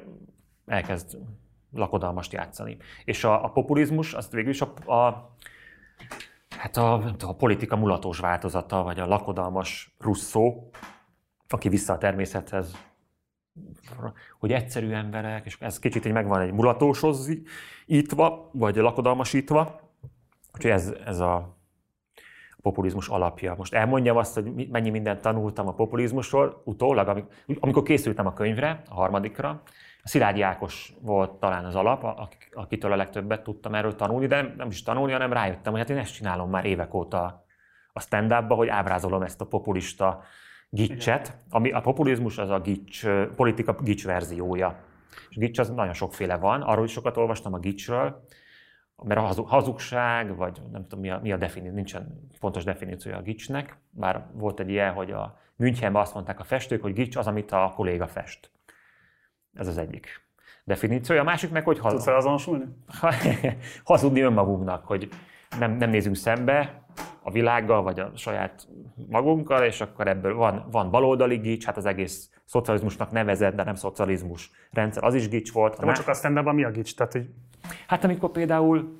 [0.66, 1.18] elkezd
[1.72, 2.76] lakodalmast játszani.
[3.04, 5.34] És a, a populizmus, azt végül is a, a
[6.58, 10.70] hát a, a politika mulatós változata, vagy a lakodalmas Russzó,
[11.48, 12.76] aki vissza a természethez
[14.38, 19.80] hogy egyszerű emberek, és ez kicsit így megvan egy mulatósítva, vagy lakodalmasítva.
[20.54, 21.56] Úgyhogy ez, ez a
[22.62, 23.54] populizmus alapja.
[23.56, 28.82] Most elmondjam azt, hogy mennyi mindent tanultam a populizmusról, utólag, amik- amikor készültem a könyvre,
[28.88, 29.62] a harmadikra,
[30.02, 34.54] Szilágyi Ákos volt talán az alap, ak- akitől a legtöbbet tudtam erről tanulni, de nem,
[34.56, 37.46] nem is tanulni, hanem rájöttem, hogy hát én ezt csinálom már évek óta
[37.92, 40.22] a stand hogy ábrázolom ezt a populista
[40.70, 43.06] gicset, ami a populizmus az a gics,
[43.36, 44.76] politika gics verziója.
[45.28, 48.24] És gics az nagyon sokféle van, arról is sokat olvastam a gicsről,
[49.02, 53.16] mert a hazu- hazugság, vagy nem tudom mi a, mi a definíció, nincsen pontos definíciója
[53.16, 57.16] a gicsnek, bár volt egy ilyen, hogy a Münchenben azt mondták a festők, hogy gics
[57.16, 58.50] az, amit a kolléga fest.
[59.58, 60.26] Ez az egyik
[60.64, 61.20] definíciója.
[61.20, 62.64] A másik meg, hogy Tudsz haz, felazonosulni?
[63.84, 65.08] hazudni önmagunknak, hogy
[65.58, 66.82] nem, nem nézünk szembe
[67.22, 68.68] a világgal, vagy a saját
[69.08, 73.74] magunkkal, és akkor ebből van, van baloldali gics, hát az egész szocializmusnak nevezett, de nem
[73.74, 75.78] szocializmus rendszer, az is gics volt.
[75.78, 76.96] De most csak a stand mi a gics?
[76.96, 77.28] Tehát, hogy
[77.86, 78.96] Hát amikor például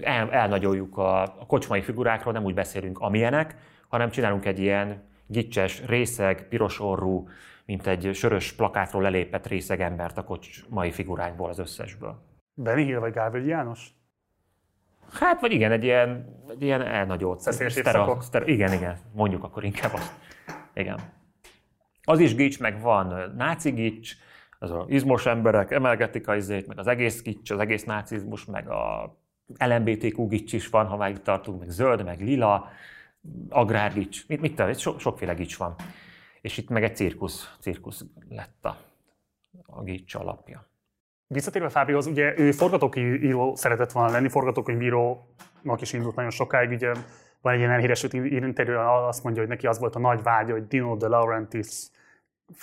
[0.00, 3.56] el, elnagyoljuk a, a kocsmai figurákról, nem úgy beszélünk amilyenek,
[3.88, 7.28] hanem csinálunk egy ilyen gicses, részeg, piros orrú,
[7.64, 12.22] mint egy sörös plakátról lelépett részeg embert a kocsmai figurákból az összesből.
[12.54, 13.88] Benny Hill vagy Gávőgyi János?
[15.12, 17.40] Hát, vagy igen, egy ilyen, egy ilyen elnagyolt.
[17.40, 20.12] Sztera- sztera- Igen, igen, mondjuk akkor inkább azt.
[20.74, 20.98] Igen.
[22.04, 24.12] Az is gics, meg van náci gics,
[24.58, 28.68] az a izmos emberek emelgetik a izét, meg az egész gics, az egész nácizmus, meg
[28.68, 29.14] a
[29.58, 32.68] LMBTQ gics is van, ha már itt tartunk, meg zöld, meg lila,
[33.48, 35.74] agrárgics, mit, mit tudom, so, sokféle gics van.
[36.40, 38.76] És itt meg egy cirkusz, cirkusz lett a,
[39.66, 40.68] a gics alapja.
[41.26, 46.92] Visszatérve Fábrihoz, ugye ő forgatókönyvíró szeretett volna lenni, forgatókönyvírónak is indult nagyon sokáig, ugye
[47.40, 50.52] van egy ilyen elhíresült interjú, ahol azt mondja, hogy neki az volt a nagy vágya,
[50.52, 51.88] hogy Dino De Laurentiis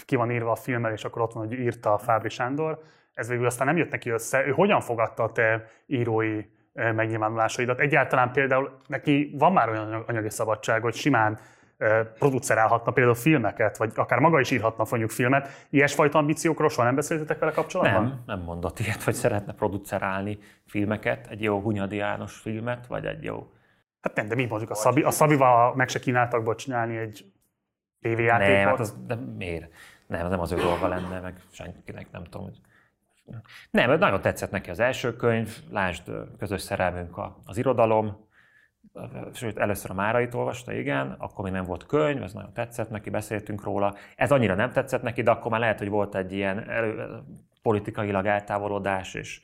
[0.05, 2.83] ki van írva a filmmel, és akkor ott van, hogy írta a Fábri Sándor.
[3.13, 4.45] Ez végül aztán nem jött neki össze.
[4.45, 6.45] Ő hogyan fogadta a te írói
[6.95, 7.79] megnyilvánulásaidat?
[7.79, 11.39] Egyáltalán például neki van már olyan anyagi szabadság, hogy simán
[12.17, 15.67] producerálhatna például filmeket, vagy akár maga is írhatna mondjuk filmet.
[15.69, 18.03] Ilyesfajta ambíciókról soha nem beszéltetek vele kapcsolatban?
[18.03, 23.23] Nem, nem mondott ilyet, hogy szeretne producerálni filmeket, egy jó Hunyadi János filmet, vagy egy
[23.23, 23.51] jó...
[24.01, 27.25] Hát nem, de mi mondjuk a, Szabi, a Szabival meg se kínáltak bocs, csinálni egy
[28.01, 28.55] tévéjátékot.
[28.57, 29.71] Nem, hát az, de miért?
[30.07, 32.43] Nem, az nem az ő dolga lenne, meg senkinek nem tudom.
[32.43, 32.61] hogy-
[33.71, 38.27] Nem, nagyon tetszett neki az első könyv, lásd, közös szerelmünk az irodalom,
[39.33, 43.09] sőt, először a Márait olvasta, igen, akkor még nem volt könyv, ez nagyon tetszett neki,
[43.09, 43.95] beszéltünk róla.
[44.15, 47.21] Ez annyira nem tetszett neki, de akkor már lehet, hogy volt egy ilyen elő,
[47.61, 49.41] politikailag eltávolodás, és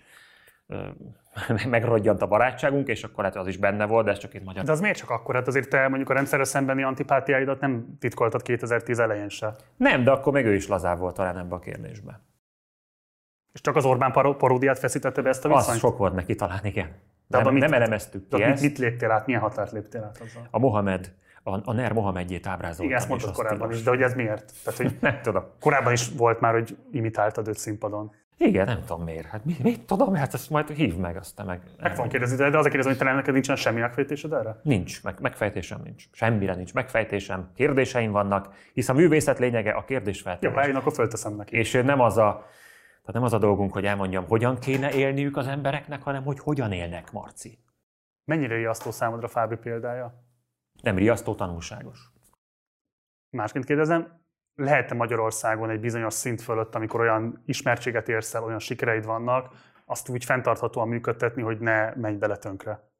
[1.69, 4.63] megrodjant a barátságunk, és akkor hogy az is benne volt, de ez csak egy magyar
[4.63, 5.35] De az miért csak akkor?
[5.35, 9.55] Hát azért te mondjuk a rendszerre szembeni antipátiáidat nem titkoltad 2010 elején se.
[9.75, 12.19] Nem, de akkor még ő is lazább volt talán ebbe a kérdésbe.
[13.53, 15.79] És csak az Orbán paró- paródiát feszítette be ezt a Az viszonyt?
[15.79, 16.89] sok volt neki talán, igen.
[17.27, 18.61] De Nem, mit- nem elemeztük ki mit, ezt.
[18.63, 19.25] mit léptél át?
[19.25, 20.47] Milyen határt léptél át azzal?
[20.51, 21.13] A Mohamed,
[21.43, 22.85] a, a NER Mohamedjét ábrázoltam.
[22.85, 23.75] Igen, ezt mondtad az korábban tilos.
[23.75, 24.53] is, de hogy ez miért?
[24.63, 25.43] Tehát, hogy Nem tudom.
[25.59, 28.11] korábban is volt már, hogy imitáltad őt színpadon.
[28.37, 29.25] Igen, nem tudom miért.
[29.25, 31.61] Hát mit, mit tudom, hát ezt majd hív meg, aztán meg...
[31.81, 34.59] Meg fogom kérdezni, de azért kérdezem, hogy talán neked nincsen semmi megfejtésed erre?
[34.63, 36.03] Nincs, meg, megfejtésem nincs.
[36.11, 37.49] Semmire nincs megfejtésem.
[37.55, 40.55] Kérdéseim vannak, hisz a művészet lényege a Jó, kérdésfeltevés.
[40.57, 41.57] ha én akkor fölteszem neki.
[41.57, 42.45] És nem az a,
[43.03, 46.71] tehát nem az a dolgunk, hogy elmondjam, hogyan kéne élniük az embereknek, hanem hogy hogyan
[46.71, 47.59] élnek, Marci.
[48.25, 50.23] Mennyire riasztó számodra Fábri példája?
[50.81, 52.11] Nem riasztó, tanulságos.
[53.29, 54.21] Másként kérdezem,
[54.55, 59.53] lehet-e Magyarországon egy bizonyos szint fölött, amikor olyan ismertséget érsz el, olyan sikereid vannak,
[59.85, 62.91] azt úgy fenntarthatóan működtetni, hogy ne menj bele tönkre?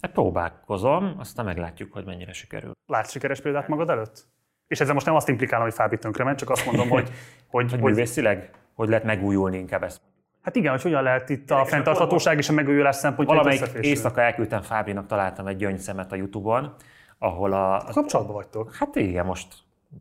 [0.00, 2.72] Hát próbálkozom, aztán meglátjuk, hogy mennyire sikerül.
[2.86, 4.24] Látsz sikeres példát magad előtt?
[4.66, 7.14] És ezzel most nem azt implikálom, hogy Fábi tönkre ment, csak azt mondom, hogy, hogy,
[7.48, 8.50] Hogy hogy művészileg?
[8.74, 10.00] Hogy lehet megújulni inkább ezt.
[10.42, 14.62] hát igen, hogy hogyan lehet itt a fenntarthatóság és a megújulás szempontjából Valamelyik éjszaka elküldtem
[14.62, 16.74] Fábrinak, találtam egy gyöngyszemet a Youtube-on,
[17.18, 18.74] ahol a, Kapcsolatban vagytok.
[18.74, 19.54] Hát igen, most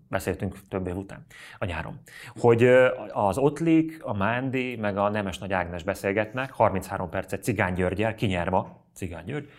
[0.10, 1.26] beszéltünk több év után,
[1.58, 2.00] a nyáron.
[2.40, 2.64] Hogy
[3.12, 8.26] az Ottlik, a Mándi, meg a Nemes Nagy Ágnes beszélgetnek, 33 percet Cigány Györgyel, ki
[8.26, 8.82] nyer ma?
[8.94, 9.50] Cigány György,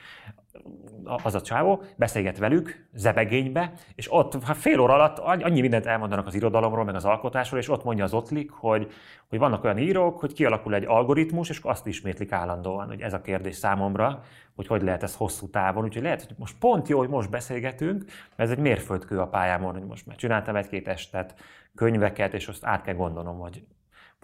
[1.04, 6.26] az a csávó, beszélget velük, zebegénybe, és ott hát fél óra alatt annyi mindent elmondanak
[6.26, 8.92] az irodalomról, meg az alkotásról, és ott mondja az Ottlik, hogy,
[9.28, 13.20] hogy vannak olyan írók, hogy kialakul egy algoritmus, és azt ismétlik állandóan, hogy ez a
[13.20, 14.22] kérdés számomra,
[14.54, 15.84] hogy hogy lehet ez hosszú távon.
[15.84, 19.72] Úgyhogy lehet, hogy most pont jó, hogy most beszélgetünk, mert ez egy mérföldkő a pályámon,
[19.72, 21.34] hogy most már csináltam egy-két estet,
[21.74, 23.64] könyveket, és azt át kell gondolnom, hogy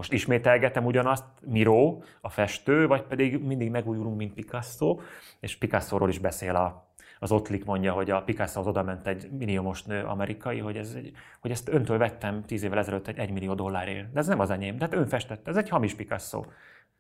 [0.01, 4.98] most ismételgetem ugyanazt, Miró, a festő, vagy pedig mindig megújulunk, mint Picasso,
[5.40, 9.82] és Picasso-ról is beszél a, az Ottlik mondja, hogy a Picasso oda ment egy milliómos
[9.82, 14.12] nő amerikai, hogy, ez egy, hogy ezt öntől vettem tíz évvel ezelőtt egy egymillió dollárért.
[14.12, 16.44] De ez nem az enyém, de hát ön festette, ez egy hamis Picasso,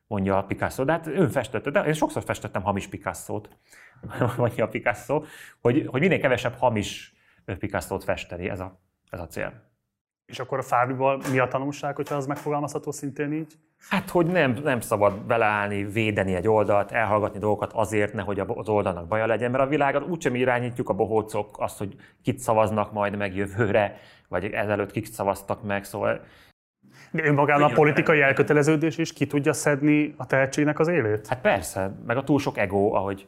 [0.06, 0.84] mondja a Picasso.
[0.84, 3.48] De hát ön festette, de én sokszor festettem hamis Picasso-t,
[4.36, 5.22] mondja a Picasso,
[5.60, 7.14] hogy, hogy minél kevesebb hamis
[7.58, 9.69] Picasso-t festeni, ez a, ez a cél.
[10.30, 13.54] És akkor a Fábriból mi a tanulság, hogyha az megfogalmazható szintén így?
[13.88, 19.06] Hát, hogy nem, nem szabad beleállni, védeni egy oldalt, elhallgatni dolgokat azért, nehogy az oldalnak
[19.06, 23.36] baja legyen, mert a világot úgysem irányítjuk a bohócok azt, hogy kit szavaznak majd meg
[23.36, 23.96] jövőre,
[24.28, 26.20] vagy ezelőtt kik szavaztak meg, szóval
[27.10, 31.26] De önmagában a politikai elköteleződés is ki tudja szedni a tehetségnek az élét?
[31.26, 33.26] hát persze, meg a túl sok ego, ahogy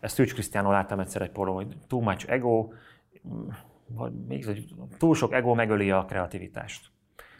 [0.00, 2.68] ezt Szűcs Krisztiánon láttam egyszer egy póló, hogy too much ego,
[3.88, 4.46] vagy még
[4.98, 6.90] túl sok ego megöli a kreativitást.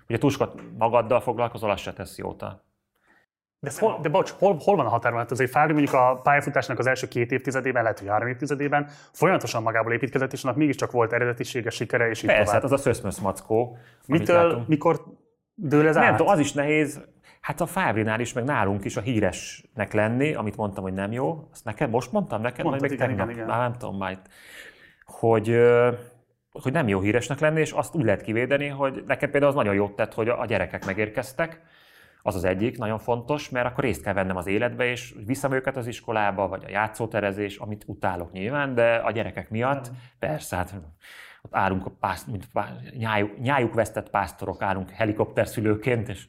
[0.09, 2.65] Ugye túl sokat magaddal foglalkozol, az se tesz jót a
[3.61, 5.13] De, ez hol, de bocs, hol, hol van a határ?
[5.13, 9.63] Mert azért Fábri mondjuk a pályafutásnak az első két évtizedében, lehet, hogy három évtizedében folyamatosan
[9.63, 12.63] magából építkezett, és annak mégiscsak volt eredetisége, sikere, és így Persze, tovább.
[12.63, 15.05] hát az a szöszmösz mackó, Mitől, mikor
[15.55, 16.17] dől ez Nem át?
[16.17, 17.01] tudom, az is nehéz.
[17.41, 21.49] Hát a Fábrinál is, meg nálunk is a híresnek lenni, amit mondtam, hogy nem jó.
[21.53, 23.57] Azt neked most mondtam neked, Mondtad, vagy még igen, tegnap, igen, igen.
[23.57, 24.19] Már nem tudom majd.
[25.05, 25.93] Hogy, ö,
[26.63, 29.75] hogy nem jó híresnek lenni, és azt úgy lehet kivédeni, hogy neked például az nagyon
[29.75, 31.61] jót tett, hogy a gyerekek megérkeztek,
[32.23, 35.77] az az egyik, nagyon fontos, mert akkor részt kell vennem az életbe, és viszem őket
[35.77, 40.75] az iskolába, vagy a játszóterezés, amit utálok nyilván, de a gyerekek miatt, persze, hát
[41.43, 46.29] ott állunk, a pászt, mint pá- nyájuk, nyájuk vesztett pásztorok, állunk helikopterszülőként, és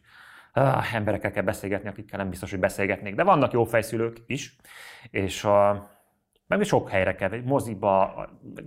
[0.53, 3.15] ah, emberekkel kell beszélgetni, akikkel nem biztos, hogy beszélgetnék.
[3.15, 4.55] De vannak jó fejszülők is,
[5.11, 5.89] és a,
[6.47, 8.25] meg sok helyre kell, moziba,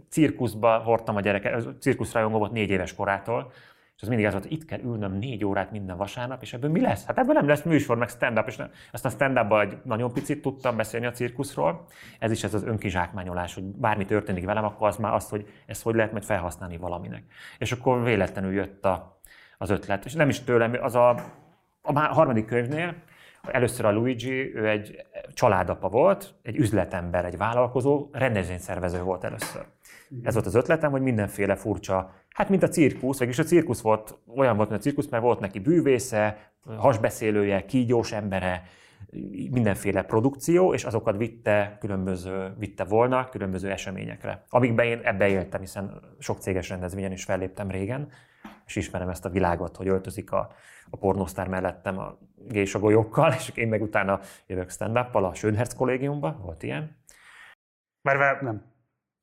[0.08, 3.52] cirkuszba hordtam a gyereket, cirkuszrajongó volt négy éves korától,
[4.00, 6.70] és az mindig az volt, hogy itt kell ülnöm négy órát minden vasárnap, és ebből
[6.70, 7.06] mi lesz?
[7.06, 8.70] Hát ebből nem lesz műsor, meg stand-up, és nem.
[8.92, 11.84] aztán stand egy nagyon picit tudtam beszélni a cirkuszról.
[12.18, 15.82] Ez is ez az önkizsákmányolás, hogy bármi történik velem, akkor az már az, hogy ezt
[15.82, 17.24] hogy lehet majd felhasználni valaminek.
[17.58, 19.20] És akkor véletlenül jött a,
[19.58, 20.04] az ötlet.
[20.04, 21.08] És nem is tőlem, az a,
[21.82, 22.94] a harmadik könyvnél,
[23.42, 29.64] Először a Luigi, ő egy családapa volt, egy üzletember, egy vállalkozó, rendezvényszervező volt először.
[30.22, 34.18] Ez volt az ötletem, hogy mindenféle furcsa, hát mint a cirkusz, vagyis a cirkusz volt,
[34.36, 38.62] olyan volt, mint a cirkusz, mert volt neki bűvésze, hasbeszélője, kígyós embere,
[39.50, 44.44] mindenféle produkció, és azokat vitte különböző, vitte volna különböző eseményekre.
[44.48, 48.08] Amikben én ebbe éltem, hiszen sok céges rendezvényen is felléptem régen,
[48.70, 50.52] és ismerem ezt a világot, hogy öltözik a,
[50.90, 52.18] a pornosztár mellettem a
[52.48, 56.96] gésagolyókkal, és én meg utána jövök stand a Schönherz kollégiumba, volt ilyen.
[58.02, 58.62] Mert nem.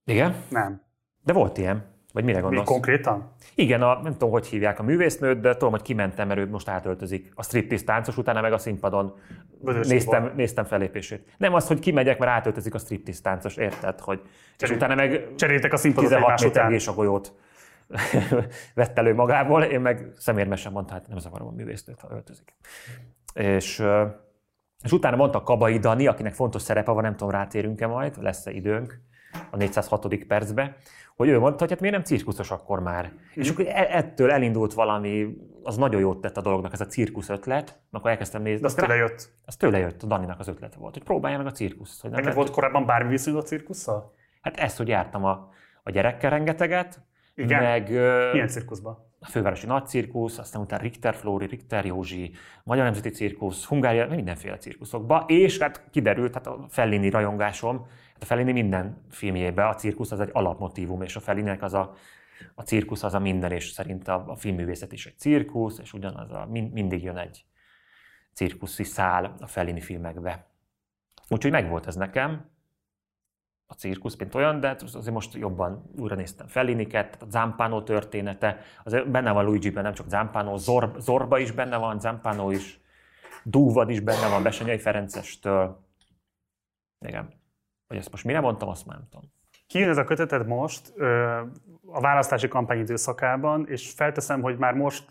[0.06, 0.82] Igen, Nem.
[1.24, 1.86] de volt ilyen.
[2.14, 2.68] Vagy mire Mi gondolsz?
[2.68, 3.32] konkrétan?
[3.56, 6.68] Igen, a, nem tudom, hogy hívják a művésznőt, de tudom, hogy kimentem, mert ő most
[6.69, 9.15] átöltözik a striptease táncos, utána meg a színpadon
[9.61, 10.38] Vörös néztem, színpad.
[10.38, 11.36] néztem felépését.
[11.38, 13.99] Nem az, hogy kimegyek, mert átöltözik a striptease táncos, érted?
[13.99, 16.72] Hogy, és Cseré- utána meg Cseréltek a színpadot 16 egymás méter után.
[16.72, 17.34] gésagolyót
[18.76, 22.55] vett elő magából, én meg szemérmesen mondta, hát nem zavarom a művésznőt, ha öltözik.
[23.34, 23.84] És,
[24.84, 29.01] és utána mondta Kabai Dani, akinek fontos szerepe van, nem tudom, rátérünk-e majd, lesz-e időnk
[29.51, 30.15] a 406.
[30.27, 30.77] percbe,
[31.15, 33.11] hogy ő mondta, hogy hát miért nem cirkuszos akkor már.
[33.34, 37.30] És akkor e- ettől elindult valami, az nagyon jót tett a dolognak, ez a cirkusz
[37.30, 38.61] ötlet, akkor elkezdtem nézni.
[38.61, 39.30] De az tőle jött.
[39.45, 42.01] Az tőle jött, a Daninak az ötlete volt, hogy próbálja meg a cirkuszt.
[42.01, 44.14] Hogy nem Neked lehet, volt korábban bármi viszonyod a cirkusszal?
[44.41, 45.49] Hát ezt, hogy jártam a,
[45.84, 47.01] a gyerekkel rengeteget,
[47.38, 47.61] Igen?
[47.61, 47.89] meg...
[48.31, 49.05] Milyen cirkuszban?
[49.19, 52.31] a fővárosi nagy cirkusz, aztán utána Richter Flóri, Richter Józsi,
[52.64, 57.77] Magyar Nemzeti Cirkusz, Hungária, mindenféle cirkuszokba, és hát kiderült, hát a Fellini rajongásom,
[58.14, 61.93] hát a Fellini minden filmjében a cirkusz az egy alapmotívum, és a Fellininek az a,
[62.55, 66.31] a cirkusz az a minden, és szerint a, a filmművészet is egy cirkusz, és ugyanaz
[66.31, 67.45] a, mind, mindig jön egy
[68.34, 70.47] cirkuszi szál a Fellini filmekbe.
[71.30, 72.49] Úgyhogy megvolt ez nekem,
[73.68, 78.60] a cirkusz, mint olyan, de hát azért most jobban újra néztem Felliniket, a Zampano története,
[78.84, 82.80] azért benne van Luigi-ben, nem csak Zampano, Zor, Zorba is benne van, Zampano is,
[83.44, 85.85] Dúvad is benne van, Besenyei Ferencestől.
[87.06, 87.34] Igen.
[87.88, 89.31] Hogy ezt most mire mondtam, azt már nem tudom.
[89.68, 90.94] Kijön ez a köteted most
[91.91, 95.05] a választási kampány időszakában, és felteszem, hogy már most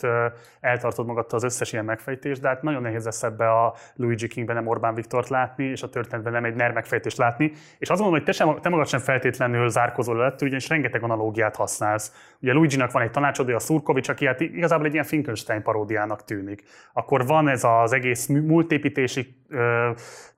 [0.60, 4.56] eltartod magadta az összes ilyen megfejtést, de hát nagyon nehéz lesz ebbe a Luigi Kingben
[4.56, 7.52] nem Orbán Viktort látni, és a történetben nem egy NER megfejtést látni.
[7.78, 11.56] És azt mondom, hogy te, sem, te magad sem feltétlenül zárkozol lett, ugyanis rengeteg analógiát
[11.56, 12.34] használsz.
[12.40, 16.62] Ugye Luigi-nak van egy tanácsadója, a Szurkovics, aki hát igazából egy ilyen Finkenstein paródiának tűnik.
[16.92, 19.36] Akkor van ez az egész múltépítési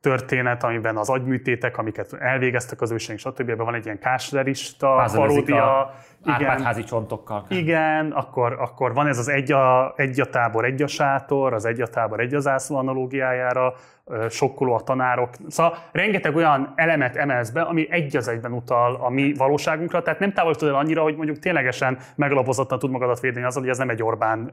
[0.01, 3.51] történet, amiben az agyműtétek, amiket elvégeztek az őseink, stb.
[3.51, 5.94] Ebben van egy ilyen káslerista paródia.
[6.24, 7.47] Árpádházi csontokkal.
[7.49, 11.65] Igen, akkor, akkor van ez az egy a, egy a tábor, egy a sátor, az
[11.65, 13.74] egy a tábor, egy a zászló analógiájára,
[14.30, 15.30] sokkoló a tanárok.
[15.48, 20.18] Szóval rengeteg olyan elemet emelsz be, ami egy az egyben utal a mi valóságunkra, tehát
[20.20, 23.90] nem távolítod el annyira, hogy mondjuk ténylegesen megalapozottan tud magadat védeni azzal, hogy ez nem
[23.90, 24.51] egy Orbán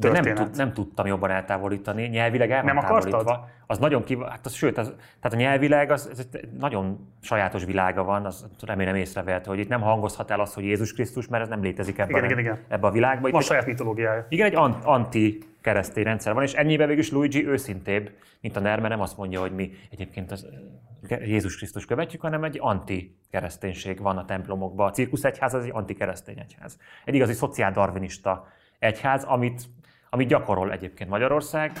[0.00, 0.24] történet.
[0.24, 3.40] De nem, tud, nem tudtam jobban eltávolítani, nyelvileg el nem akartad?
[3.66, 4.20] Az nagyon kiv...
[4.20, 8.46] hát az, sőt, az, tehát a nyelvileg az, ez egy nagyon sajátos világa van, az
[8.66, 11.98] remélem észrevehető, hogy itt nem hangozhat el az, hogy Jézus Krisztus, mert ez nem létezik
[11.98, 12.58] ebben, igen, igen, igen.
[12.68, 13.30] ebben a világban.
[13.30, 14.26] Van saját mitológiája.
[14.28, 18.10] Igen, egy anti keresztény rendszer van, és ennyiben végül is Luigi őszintébb,
[18.40, 20.46] mint a NER, mert nem azt mondja, hogy mi egyébként az
[21.08, 24.88] Jézus Krisztus követjük, hanem egy anti-kereszténység van a templomokban.
[24.88, 26.78] A cirkusz egyház az egy anti-keresztény egyház.
[27.04, 28.46] Egy igazi szociáldarvinista
[28.78, 29.62] egyház, amit,
[30.10, 31.72] amit gyakorol egyébként Magyarország.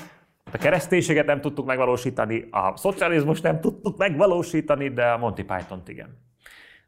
[0.52, 6.18] A kereszténységet nem tudtuk megvalósítani, a szocializmus nem tudtuk megvalósítani, de a Monty python igen.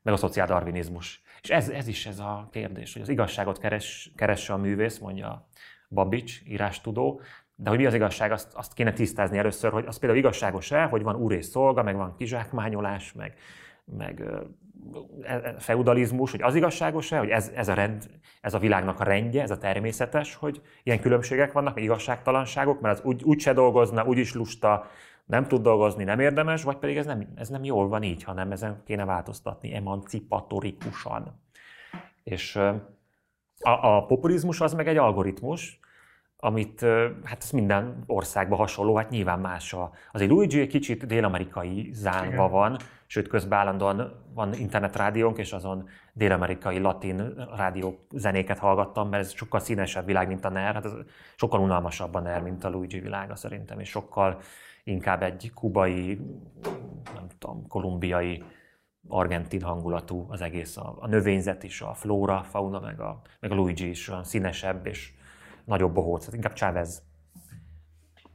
[0.02, 1.22] Meg a szociáldarvinizmus.
[1.42, 5.47] És ez, ez is ez a kérdés, hogy az igazságot keres, keresse a művész, mondja
[5.88, 7.20] Babics, írástudó,
[7.54, 11.02] de hogy mi az igazság, azt, azt kéne tisztázni először, hogy az például igazságos-e, hogy
[11.02, 13.34] van úr és szolga, meg van kizsákmányolás, meg,
[13.84, 14.24] meg
[15.22, 18.10] e, e, feudalizmus, hogy az igazságos-e, hogy ez, ez, a rend,
[18.40, 22.98] ez a világnak a rendje, ez a természetes, hogy ilyen különbségek vannak, meg igazságtalanságok, mert
[22.98, 24.86] az úgy, úgy se dolgozna, úgy is lusta,
[25.24, 28.52] nem tud dolgozni, nem érdemes, vagy pedig ez nem, ez nem jól van így, hanem
[28.52, 31.40] ezen kéne változtatni emancipatorikusan.
[32.22, 32.58] És
[33.58, 35.80] a, a populizmus az meg egy algoritmus,
[36.40, 36.80] amit
[37.24, 39.90] hát ez minden országban hasonló, hát nyilván más a...
[40.12, 42.76] Azért Luigi egy kicsit dél-amerikai zánva van,
[43.06, 49.60] sőt közben állandóan van internetrádiónk, és azon dél-amerikai latin rádió zenéket hallgattam, mert ez sokkal
[49.60, 50.92] színesebb világ, mint a NER, hát ez
[51.36, 54.40] sokkal unalmasabb a NER, mint a Luigi világa szerintem, és sokkal
[54.84, 56.20] inkább egy kubai,
[57.14, 58.42] nem tudom, kolumbiai
[59.08, 63.54] argentin hangulatú az egész, a, a növényzet is, a flóra, fauna, meg a, meg a
[63.54, 65.12] Luigi is olyan színesebb és
[65.64, 67.02] nagyobb bohóc, hát inkább Chávez.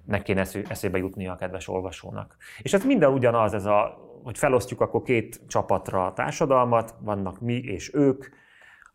[0.05, 2.37] Meg kéne eszébe jutni a kedves olvasónak.
[2.61, 7.53] És ez minden ugyanaz, ez a, hogy felosztjuk akkor két csapatra a társadalmat, vannak mi
[7.53, 8.25] és ők,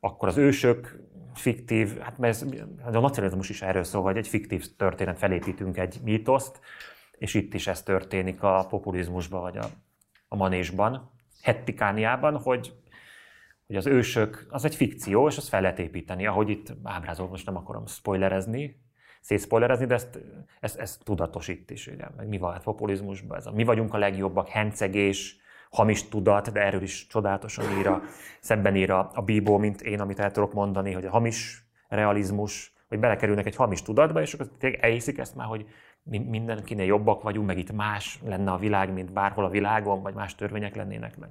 [0.00, 2.48] akkor az ősök fiktív, hát mert ez,
[2.84, 6.60] a nacionalizmus is erről szól, hogy egy fiktív történet felépítünk egy mítoszt,
[7.18, 9.64] és itt is ez történik a populizmusban, vagy a,
[10.28, 11.10] a manésban,
[11.42, 12.72] hettikániában, hogy,
[13.66, 17.46] hogy az ősök, az egy fikció, és azt fel lehet építeni, ahogy itt ábrázol, most
[17.46, 18.80] nem akarom spoilerezni,
[19.20, 20.18] szétszpoilerezni, de ezt,
[20.60, 21.86] ezt, ezt tudatos itt is.
[21.86, 22.04] Ugye?
[22.16, 23.36] Meg mi van a populizmusban?
[23.36, 25.36] Ez a, mi vagyunk a legjobbak, hencegés,
[25.70, 28.02] hamis tudat, de erről is csodálatosan ír a,
[28.40, 32.72] szebben ír a, a Bíbó, mint én, amit el tudok mondani, hogy a hamis realizmus,
[32.88, 34.48] hogy belekerülnek egy hamis tudatba, és akkor
[34.80, 35.66] elhiszik ezt már, hogy
[36.08, 40.34] mindenkinél jobbak vagyunk, meg itt más lenne a világ, mint bárhol a világon, vagy más
[40.34, 41.30] törvények lennének meg.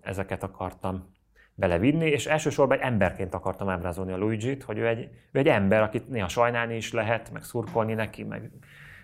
[0.00, 1.12] Ezeket akartam
[1.54, 5.82] belevinni, és elsősorban egy emberként akartam ábrázolni a Luigi-t, hogy ő egy, ő egy ember,
[5.82, 8.50] akit néha sajnálni is lehet, meg szurkolni neki, meg,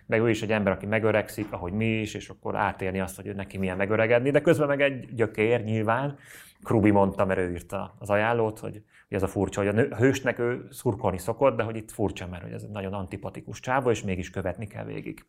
[0.06, 3.26] meg ő is egy ember, aki megöregszik, ahogy mi is, és akkor átélni azt, hogy
[3.26, 6.18] ő neki milyen megöregedni, de közben meg egy gyökér nyilván.
[6.62, 8.82] Krubi mondta, mert ő írta az ajánlót, hogy
[9.14, 12.52] ez a furcsa, hogy a hősnek ő szurkolni szokott, de hogy itt furcsa, mert hogy
[12.52, 15.24] ez egy nagyon antipatikus csáva, és mégis követni kell végig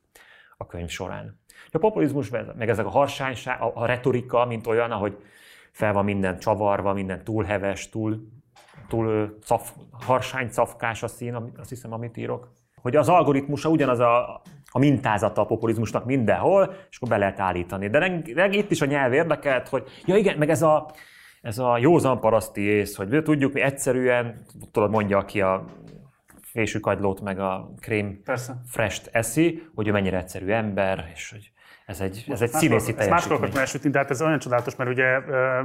[0.58, 1.40] a könyv során.
[1.72, 5.18] A populizmus, meg ezek a harsányság, a, a retorika, mint olyan, ahogy
[5.72, 8.28] fel van minden csavarva, minden túlheves, túl,
[8.88, 12.52] túl caf, harsány cafkás a szín, azt hiszem, amit írok.
[12.82, 14.42] Hogy az algoritmusa ugyanaz a,
[14.72, 17.90] a mintázata a populizmusnak mindenhol, és akkor be lehet állítani.
[18.34, 20.92] De itt is a nyelv érdekelt, hogy ja igen, meg ez a,
[21.42, 24.42] ez a józan paraszti ész, hogy tudjuk, mi egyszerűen,
[24.72, 25.66] tudod, mondja ki a
[26.42, 28.62] fésükagylót, meg a krém Persze.
[28.66, 31.52] fresh eszi, hogy ő mennyire egyszerű ember, és hogy
[31.86, 33.62] ez egy, ez egy színészi ezt Máskor akartam teljesítmény.
[33.62, 35.62] elsütni, de hát ez olyan csodálatos, mert ugye ö,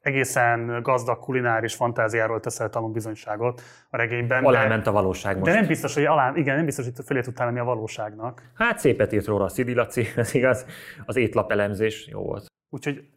[0.00, 4.42] egészen gazdag kulináris fantáziáról teszel tanúbizonyságot a regényben.
[4.42, 5.50] de- Aláment a valóság most.
[5.52, 8.42] De nem biztos, hogy alá, igen, nem biztos, hogy fölé tudtál menni a valóságnak.
[8.54, 10.66] Hát szépet írt róla a Szidi Laci, ez igaz.
[11.06, 12.46] Az étlap elemzés jó volt.
[12.70, 13.08] Úgyhogy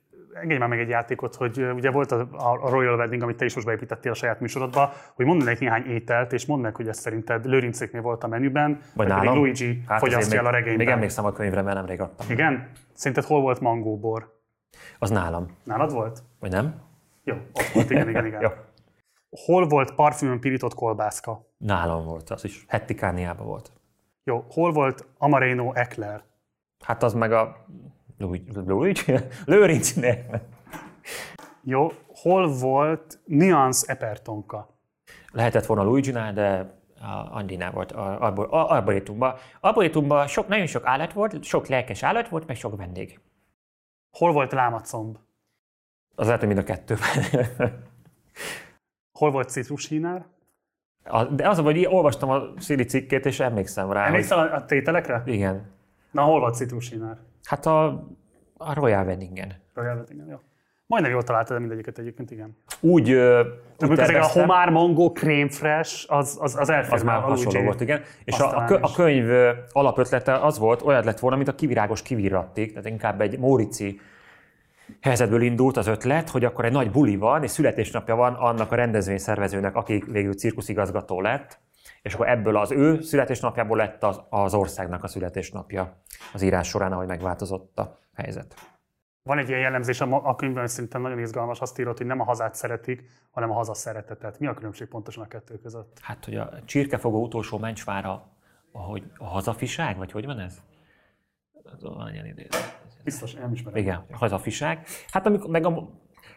[0.42, 3.54] engedj már meg egy játékot, hogy ugye volt a, a Royal Wedding, amit te is
[3.54, 7.00] most beépítettél a saját műsorodba, hogy mondd meg néhány ételt, és mondd meg, hogy ez
[7.00, 9.38] szerinted Lőrincéknél volt a menüben, Vagy pedig nálam.
[9.38, 10.78] Luigi Hát fogyasztja el a regényben.
[10.78, 12.30] még emlékszem a könyvre, mert nemrég adtam.
[12.30, 12.70] Igen?
[12.94, 14.40] Szerinted hol volt mangóbor?
[15.00, 15.58] Az nálam.
[15.64, 16.24] Nálad volt?
[16.40, 16.76] Vagy nem?
[17.24, 18.42] Jó, ott volt, igen, igen, igen.
[18.46, 18.50] Jó.
[19.46, 21.46] Hol volt parfümön pirított kolbászka?
[21.58, 22.66] Nálam volt, az is.
[22.68, 23.72] Hettikániában volt.
[24.24, 26.24] Jó, hol volt Amareno Ekler?
[26.86, 27.66] Hát az meg a
[28.22, 29.14] Luigi, Luigi?
[29.46, 30.42] Lőrincnél.
[31.64, 34.76] Jó, hol volt Nuance Epertonka?
[35.32, 36.80] Lehetett volna Luigi-nál, de
[37.32, 39.36] Andinál volt, a- arbo- a- arborétumban.
[39.60, 43.20] Arborétumban sok, nagyon sok állat volt, sok lelkes állat volt, meg sok vendég.
[44.18, 45.18] Hol volt Lámacomb?
[46.16, 46.96] Az lehet, hogy mind a kettő.
[49.20, 50.26] Hol volt Citrushínár?
[51.04, 54.66] A- De az, hogy olvastam a Szili cikkét, és emlékszem rá, hogy Emlékszel a a
[54.66, 55.24] tételekre?
[55.26, 55.72] igen.
[56.12, 57.18] Na, hol volt Citrushínár?
[57.44, 57.86] Hát a,
[58.58, 59.54] a Royal Weddingen.
[59.74, 60.40] Royal Weddingen, jó.
[60.88, 62.58] Majdnem jól találtad mindegyiket egyébként, igen.
[62.80, 63.44] Úgy, ö,
[63.78, 68.02] ezek a homár, mangó, krém fresh, az, az, az elfér Az már hasonló volt, igen.
[68.24, 68.96] És a, a, kö, a is.
[68.96, 69.30] könyv
[69.72, 74.00] alapötlete az volt, olyan lett volna, mint a kivirágos kivirratték, tehát inkább egy Mórici
[75.02, 78.76] helyzetből indult az ötlet, hogy akkor egy nagy buli van, és születésnapja van annak a
[78.76, 81.60] rendezvényszervezőnek, aki végül cirkuszigazgató lett,
[82.02, 86.02] és akkor ebből az ő születésnapjából lett az, az országnak a születésnapja
[86.34, 88.56] az írás során, ahogy megváltozott a helyzet.
[89.24, 92.20] Van egy ilyen jellemzés a, a könyvben, hogy szerintem nagyon izgalmas, azt írott, hogy nem
[92.20, 94.40] a hazát szeretik, hanem a haza szeretetet.
[94.40, 96.00] Mi a különbség pontosan a kettő között?
[96.02, 98.28] Hát, hogy a csirkefogó utolsó mencsvára,
[98.72, 100.62] ahogy a hazafiság, vagy hogy van ez?
[101.64, 102.80] Az olyan idézet.
[103.04, 103.80] Biztos, nem ismerem.
[103.80, 104.86] Igen, hazafiság.
[105.12, 105.90] Hát amikor, meg a,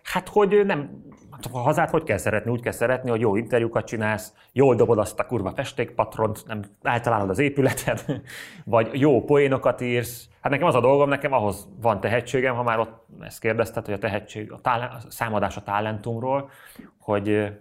[0.05, 2.51] hát hogy nem, hát a hazát hogy kell szeretni?
[2.51, 7.31] Úgy kell szeretni, hogy jó interjúkat csinálsz, jól dobod azt a kurva festékpatront, nem eltalálod
[7.31, 8.23] az épületet,
[8.65, 10.29] vagy jó poénokat írsz.
[10.41, 13.95] Hát nekem az a dolgom, nekem ahhoz van tehetségem, ha már ott ezt kérdezted, hogy
[13.95, 16.51] a tehetség, a, tálá, a számadás a talentumról,
[16.99, 17.53] hogy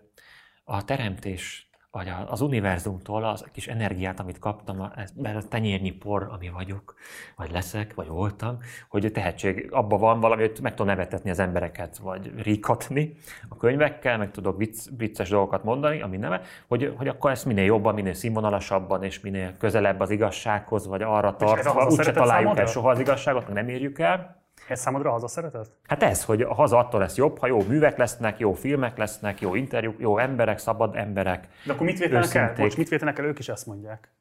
[0.64, 6.50] a teremtés, vagy az univerzumtól az kis energiát, amit kaptam, mert a tenyérnyi por, ami
[6.50, 6.96] vagyok,
[7.36, 8.58] vagy leszek, vagy voltam,
[8.90, 13.14] hogy a tehetség abban van valami, hogy meg tudom nevetetni az embereket, vagy ríkatni
[13.50, 17.66] a könyvekkel, meg tudok vicc, vicces dolgokat mondani, ami neve, hogy, hogy akkor ezt minél
[17.66, 22.66] jobban, minél színvonalasabban, és minél közelebb az igazsághoz, vagy arra tartva, úgyse találjuk el számodra?
[22.66, 24.43] soha az igazságot, meg nem érjük el.
[24.68, 25.72] Ez számodra a haza szeretet?
[25.88, 29.42] Hát ez, hogy a haza attól lesz jobb, ha jó művek lesznek, jó filmek lesznek,
[29.42, 31.48] jó interjúk, jó emberek, szabad emberek.
[31.66, 32.54] De akkor mit vétenek el?
[32.58, 33.26] Most mit vétenek el?
[33.26, 34.12] Ők is ezt mondják.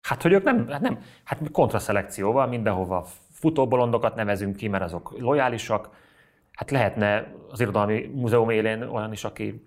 [0.00, 5.88] Hát, hogy ők nem, hát nem, hát kontraszelekcióval mindenhova futóbolondokat nevezünk ki, mert azok lojálisak.
[6.52, 9.66] Hát lehetne az Irodalmi Múzeum élén olyan is, aki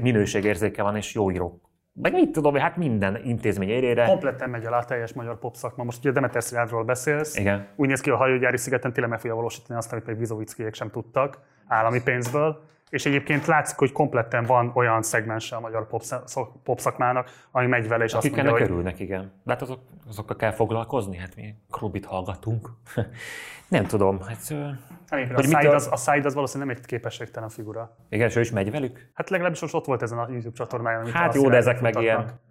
[0.00, 1.60] minőségérzéke van, és jó író.
[2.02, 4.04] Meg mit tudom, hát minden intézmény élére.
[4.04, 5.84] Kompletten megy alá a teljes magyar popszakma.
[5.84, 7.36] Most ugye Demeter Szilárdról beszélsz.
[7.36, 7.66] Igen.
[7.76, 10.90] Úgy néz ki, a hajógyári szigeten tényleg meg fogja valósítani azt, amit még Vizovickiek sem
[10.90, 12.60] tudtak állami pénzből.
[12.90, 18.04] És egyébként látszik, hogy kompletten van olyan szegmense a magyar popsz- popszakmának, ami megy vele,
[18.04, 19.32] és azt Akik mondja, ennek hogy örülnek, igen.
[19.44, 22.70] De hát azok, azokkal kell foglalkozni, hát mi Krubit hallgatunk.
[23.68, 24.74] nem tudom, hát ö, Nem,
[25.10, 27.96] a, Hogy Said mitől- az, a Said az valószínűleg nem egy képességtelen figura.
[28.08, 29.10] igen, és ő is megy velük.
[29.14, 31.00] Hát legalábbis most ott volt ezen a YouTube csatornáján.
[31.00, 32.16] amit Hát a jó, de ezek meg ilyen...
[32.16, 32.44] mutatnak.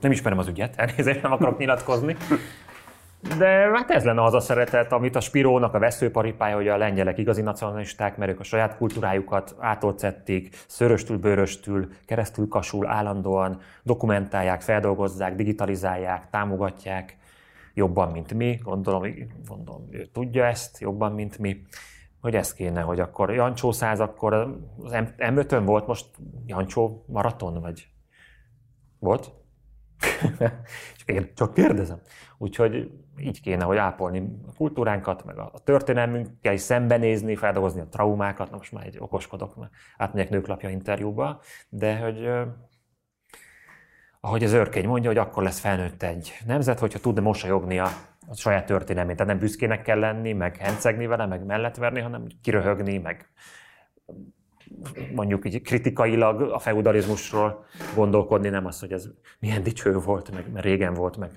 [0.00, 2.16] Nem ismerem az ügyet, elnézést, nem akarok nyilatkozni.
[3.38, 7.18] De hát ez lenne az a szeretet, amit a Spirónak a veszőparipája, hogy a lengyelek
[7.18, 15.34] igazi nacionalisták, mert ők a saját kultúrájukat átolcették, szöröstül, bőröstül, keresztül kasul állandóan dokumentálják, feldolgozzák,
[15.34, 17.16] digitalizálják, támogatják
[17.74, 18.58] jobban, mint mi.
[18.62, 19.02] Gondolom,
[19.48, 21.62] gondolom ő tudja ezt jobban, mint mi.
[22.20, 24.32] Hogy ez kéne, hogy akkor Jancsó száz, akkor
[24.82, 26.06] az M- M5-ön volt most
[26.46, 27.88] Jancsó maraton, vagy
[28.98, 29.32] volt?
[30.98, 32.00] csak, ér- csak kérdezem.
[32.38, 32.90] Úgyhogy
[33.20, 38.50] így kéne, hogy ápolni a kultúránkat, meg a történelmünkkel is szembenézni, feldolgozni a traumákat.
[38.50, 42.30] Na most már egy okoskodok, mert átmegyek nőklapja interjúba, de hogy
[44.20, 47.88] ahogy az őrkény mondja, hogy akkor lesz felnőtt egy nemzet, hogyha tudna mosolyogni a,
[48.28, 49.16] a saját történelmét.
[49.16, 53.28] Tehát nem büszkének kell lenni, meg hencegni vele, meg mellett meg kiröhögni, meg
[55.14, 57.64] mondjuk így kritikailag a feudalizmusról
[57.94, 61.30] gondolkodni, nem az, hogy ez milyen dicső volt, meg mert régen volt, meg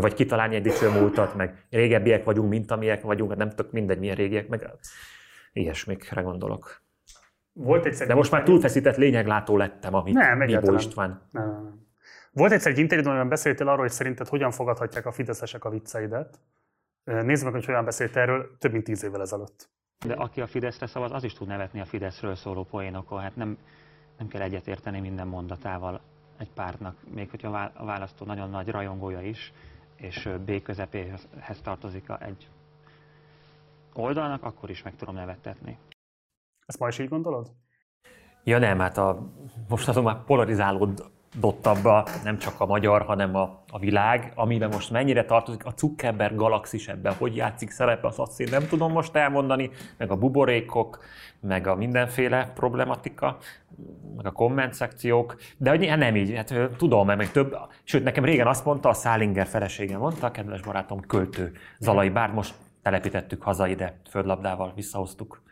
[0.00, 3.98] vagy kitalálni egy dicső múltat, meg régebbiek vagyunk, mint amilyek vagyunk, hát nem tök mindegy,
[3.98, 4.70] milyen régiek, meg
[5.52, 6.82] ilyesmikre gondolok.
[7.52, 10.74] Volt egyszer De most már túlfeszített lényeglátó lettem, amit Nem, Bibó.
[10.74, 11.22] István.
[11.30, 11.80] Nem.
[12.32, 16.38] Volt egyszer egy interjú, amiben beszéltél arról, hogy szerinted hogyan fogadhatják a fideszesek a vicceidet.
[17.04, 19.70] Nézd meg, hogy hogyan beszélt erről több mint tíz évvel ezelőtt.
[20.06, 23.20] De aki a Fideszre szavaz, az is tud nevetni a Fideszről szóló poénokon.
[23.20, 23.58] Hát nem,
[24.18, 26.00] nem kell egyetérteni minden mondatával
[26.38, 29.52] egy pártnak, még hogyha a választó nagyon nagy rajongója is,
[30.02, 31.28] és B közepéhez
[31.62, 32.48] tartozik a, egy
[33.94, 35.78] oldalnak, akkor is meg tudom nevettetni.
[36.66, 37.52] Ezt ma is így gondolod?
[38.44, 39.32] Ja nem, hát a,
[39.68, 41.11] most azon már polarizálódottabb
[41.84, 46.36] a, nem csak a magyar, hanem a, a világ, amiben most mennyire tartozik a Zuckerberg
[46.36, 51.04] galaxis ebben, hogy játszik szerepe, az azt én nem tudom most elmondani, meg a buborékok,
[51.40, 53.36] meg a mindenféle problematika,
[54.16, 58.04] meg a komment szekciók, de hogy hát nem így, hát tudom, mert még több, sőt
[58.04, 62.54] nekem régen azt mondta, a Szálinger felesége mondta, a kedves barátom költő Zalai Bár, most
[62.82, 65.42] telepítettük haza ide, földlabdával visszahoztuk,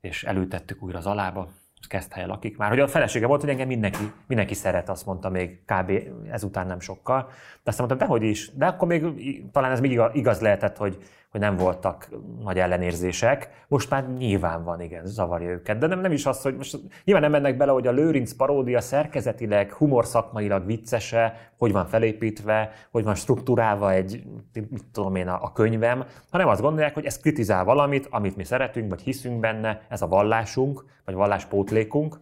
[0.00, 1.48] és elültettük újra az alába,
[1.86, 2.68] kezd helye lakik már.
[2.68, 5.92] Hogy a felesége volt, hogy engem mindenki, mindenki szeret, azt mondta még kb.
[6.30, 7.28] ezután nem sokkal.
[7.62, 8.50] De aztán mondtam, dehogy is.
[8.54, 9.04] De akkor még
[9.52, 10.98] talán ez még iga- igaz lehetett, hogy,
[11.34, 12.08] hogy nem voltak
[12.42, 13.64] nagy ellenérzések.
[13.68, 15.78] Most már nyilván van, igen, zavarja őket.
[15.78, 18.80] De nem, nem is az, hogy most nyilván nem mennek bele, hogy a Lőrinc paródia
[18.80, 25.52] szerkezetileg, humorszakmailag viccese, hogy van felépítve, hogy van struktúrálva egy, mit tudom én, a, a
[25.52, 30.02] könyvem, hanem azt gondolják, hogy ez kritizál valamit, amit mi szeretünk, vagy hiszünk benne, ez
[30.02, 32.18] a vallásunk, vagy valláspótlékunk,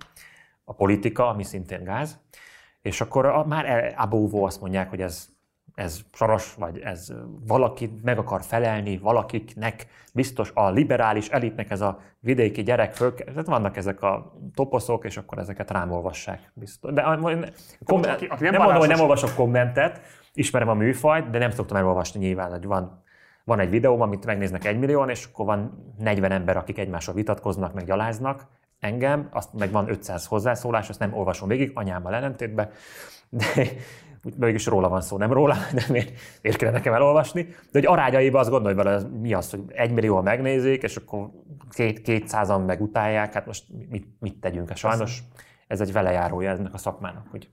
[0.64, 2.18] a politika, ami szintén gáz,
[2.82, 5.28] és akkor a, már el- abóvó azt mondják, hogy ez,
[5.82, 7.12] ez saras, vagy ez
[7.46, 13.46] valaki meg akar felelni, valakiknek, biztos a liberális elitnek ez a vidéki gyerek föl, tehát
[13.46, 16.50] vannak ezek a toposzok, és akkor ezeket rám olvassák.
[16.54, 16.92] Biztos.
[16.92, 17.18] De a-
[17.84, 20.00] kom- aki- aki nem nem, mondom, hogy nem olvasok kommentet,
[20.32, 23.02] ismerem a műfajt, de nem szoktam elolvasni nyilván, hogy van,
[23.44, 27.74] van egy videóm, amit megnéznek egy millióan, és akkor van 40 ember, akik egymással vitatkoznak,
[27.74, 28.46] meg gyaláznak
[28.80, 32.70] engem, azt meg van 500 hozzászólás, azt nem olvasom végig, anyámmal ellentétben,
[33.28, 33.66] de
[34.36, 36.12] mégis róla van szó, nem róla, de miért,
[36.42, 37.42] miért kéne nekem elolvasni.
[37.42, 41.30] De hogy arányaiban azt gondolj bele, mi az, hogy egy millióan megnézik, és akkor
[41.70, 44.68] két, kétszázan megutálják, hát most mit, mit tegyünk?
[44.68, 45.22] Hát sajnos
[45.66, 47.48] ez egy velejárója ennek a szakmának, hogy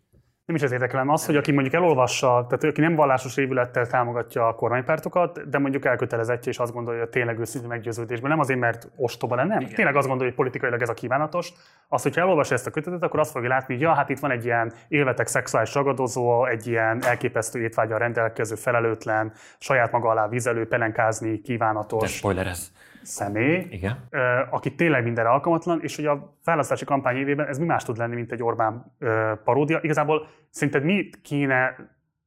[0.50, 4.48] Nem is ez érdekel, az, hogy aki mondjuk elolvassa, tehát aki nem vallásos évülettel támogatja
[4.48, 8.88] a kormánypártokat, de mondjuk elkötelezettje és azt gondolja, hogy tényleg őszintű meggyőződésben, nem azért, mert
[8.96, 9.68] ostoba lenne, nem.
[9.68, 11.54] Tényleg azt gondolja, hogy politikailag ez a kívánatos.
[11.88, 14.32] Az, hogyha elolvassa ezt a kötetet, akkor azt fogja látni, hogy ja, hát itt van
[14.32, 20.68] egy ilyen élvetek szexuális ragadozó, egy ilyen elképesztő étvágyal rendelkező, felelőtlen, saját maga alá vizelő,
[20.68, 22.72] pelenkázni kívánatos spoiler ez.
[23.10, 24.08] Személy, Igen.
[24.50, 28.16] aki tényleg mindenre alkalmatlan, és hogy a választási kampány évében ez mi más tud lenni,
[28.16, 28.96] mint egy Orbán
[29.44, 29.80] paródia.
[29.82, 31.76] Igazából szerinted mi kéne,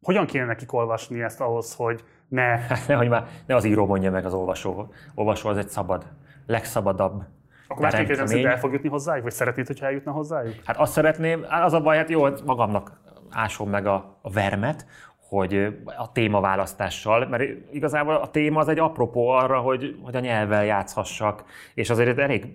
[0.01, 2.59] hogyan kéne nekik olvasni ezt ahhoz, hogy ne...
[2.89, 4.93] Nehogy már ne az író mondja meg az olvasó.
[5.15, 6.07] Olvasó az egy szabad,
[6.47, 7.23] legszabadabb
[7.69, 10.55] Akkor másképp kérdezem, hogy el fog jutni hozzájuk, vagy szeretnéd, hogyha eljutna hozzájuk?
[10.65, 13.01] Hát azt szeretném, hát az a baj, hát jó, hogy magamnak
[13.31, 14.87] ásom meg a, a vermet,
[15.33, 17.43] hogy a témaválasztással, mert
[17.73, 21.45] igazából a téma az egy apropó arra, hogy, hogy a nyelvvel játszhassak,
[21.75, 22.53] és azért elég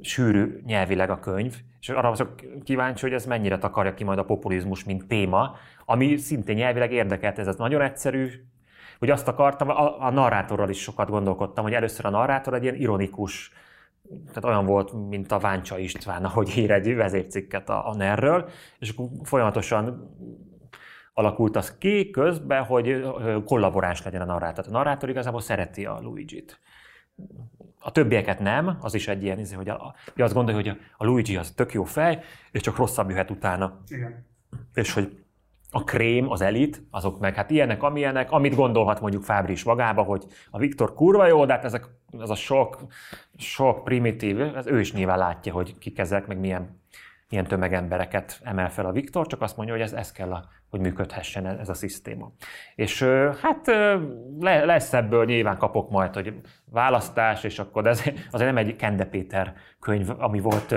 [0.00, 2.34] sűrű nyelvileg a könyv, és arra vagyok
[2.64, 7.38] kíváncsi, hogy ez mennyire takarja ki majd a populizmus, mint téma, ami szintén nyelvileg érdekelt,
[7.38, 8.28] ez az nagyon egyszerű,
[8.98, 12.74] hogy azt akartam, a, a narrátorral is sokat gondolkodtam, hogy először a narrátor egy ilyen
[12.74, 13.52] ironikus,
[14.26, 18.90] tehát olyan volt, mint a Váncsa István, ahogy ír egy vezércikket a, a NER-ről, és
[18.90, 20.14] akkor folyamatosan
[21.14, 23.04] alakult az ki közben, hogy
[23.44, 24.64] kollaboráns legyen a narrátor.
[24.68, 26.60] A narrátor igazából szereti a Luigi-t.
[27.80, 30.76] A többieket nem, az is egy ilyen, izé, hogy, a, hogy azt gondolja, hogy a,
[30.96, 32.20] a Luigi az tök jó fej,
[32.50, 33.80] és csak rosszabb jöhet utána.
[33.88, 34.26] Igen.
[34.74, 35.18] És hogy
[35.70, 40.02] a krém, az elit, azok meg hát ilyenek, amilyenek, amit gondolhat mondjuk Fábri is magába,
[40.02, 41.88] hogy a Viktor kurva jó, de hát ezek,
[42.20, 42.78] ez a sok,
[43.36, 46.80] sok primitív, ez ő is nyilván látja, hogy kik ezek, meg milyen,
[47.28, 50.80] milyen tömegembereket emel fel a Viktor, csak azt mondja, hogy ez, ez kell, a, hogy
[50.80, 52.32] működhessen ez a szisztéma.
[52.74, 53.02] És
[53.42, 53.66] hát
[54.40, 56.34] le, lesz ebből nyilván kapok majd, hogy
[56.64, 60.72] választás, és akkor de ez azért nem egy Kende Péter könyv, ami volt,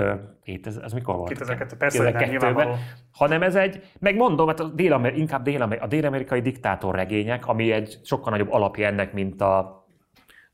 [0.62, 1.28] ez, ez mikor volt?
[1.28, 2.76] 2002, persze, hogy nem, 2002-ben, nyilvánvaló.
[3.12, 7.98] hanem ez egy, megmondom, hát a dél inkább dél a dél-amerikai diktátor regények, ami egy
[8.02, 9.83] sokkal nagyobb alapja ennek, mint a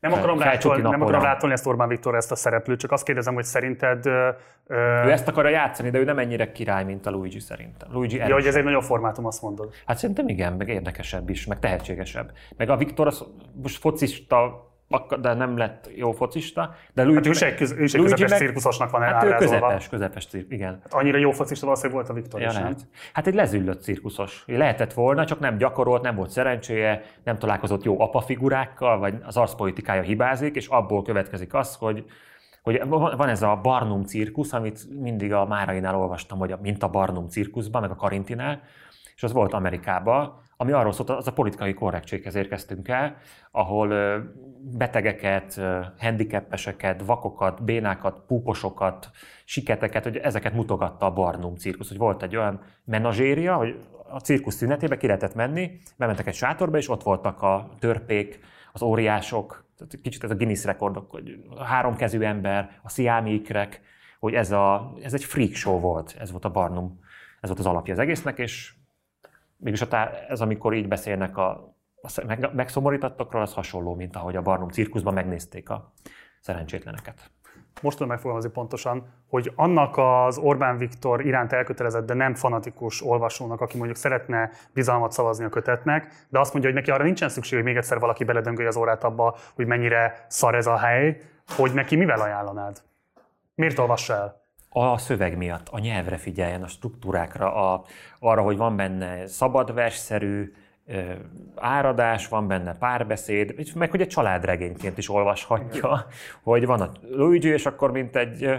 [0.01, 3.33] Nem akarom, rátolni, nem akarom rátolni ezt Orbán Viktor ezt a szereplőt, csak azt kérdezem,
[3.33, 4.05] hogy szerinted...
[4.05, 4.29] Ö,
[5.05, 7.89] Ő ezt akarja játszani, de ő nem ennyire király, mint a Luigi szerintem.
[7.91, 9.73] Luigi ja, hogy ez egy nagyobb formátum, azt mondod.
[9.85, 12.31] Hát szerintem igen, meg érdekesebb is, meg tehetségesebb.
[12.57, 13.25] Meg a Viktor az
[13.61, 14.70] most focista,
[15.21, 17.15] de nem lett jó focista, de Luigi...
[17.15, 19.89] Hát ő is egy, köz, ő egy Luigi közepes meg- cirkuszosnak van Hát ő közepes,
[19.89, 20.81] közepes, cir- igen.
[20.89, 22.75] Annyira jó focista valószínűleg volt a Viktor Ja, is, nem?
[23.13, 24.43] Hát egy lezüllött cirkuszos.
[24.47, 30.01] Lehetett volna, csak nem gyakorolt, nem volt szerencséje, nem találkozott jó apafigurákkal, vagy az arszpolitikája
[30.01, 32.05] hibázik, és abból következik az, hogy
[32.61, 36.87] hogy van ez a Barnum cirkusz, amit mindig a Márainál olvastam, hogy a, mint a
[36.87, 38.61] Barnum cirkuszban, meg a Karintinál,
[39.15, 43.15] és az volt Amerikában, ami arról szólt, az a politikai korrektséghez érkeztünk el,
[43.51, 43.93] ahol
[44.77, 45.61] betegeket,
[45.99, 49.09] handicappeseket, vakokat, bénákat, púposokat,
[49.45, 53.79] siketeket, hogy ezeket mutogatta a Barnum cirkusz, hogy volt egy olyan menazséria, hogy
[54.09, 58.39] a cirkusz szünetébe ki lehetett menni, bementek egy sátorba, és ott voltak a törpék,
[58.73, 59.65] az óriások,
[60.01, 63.81] kicsit ez a Guinness rekordok, hogy a háromkezű ember, a sziámi ikrek,
[64.19, 66.99] hogy ez, a, ez egy freak show volt, ez volt a Barnum,
[67.39, 68.73] ez volt az alapja az egésznek, és
[69.61, 71.49] mégis a tá- ez amikor így beszélnek a,
[72.01, 75.93] a meg, megszomorítottakról, az hasonló, mint ahogy a Barnum cirkuszban megnézték a
[76.41, 77.31] szerencsétleneket.
[77.81, 83.61] most tudom megfogalmazni pontosan, hogy annak az Orbán Viktor iránt elkötelezett, de nem fanatikus olvasónak,
[83.61, 87.57] aki mondjuk szeretne bizalmat szavazni a kötetnek, de azt mondja, hogy neki arra nincsen szükség,
[87.57, 91.21] hogy még egyszer valaki beledöngölje az órát abba, hogy mennyire szar ez a hely,
[91.55, 92.81] hogy neki mivel ajánlanád?
[93.55, 94.40] Miért olvassa el?
[94.73, 97.83] A szöveg miatt, a nyelvre figyeljen, a struktúrákra, a,
[98.19, 100.53] arra, hogy van benne szabad versszerű
[101.55, 106.05] áradás, van benne párbeszéd, meg hogy egy családregényként is olvashatja,
[106.43, 108.49] hogy van a Luigi, és akkor mint egy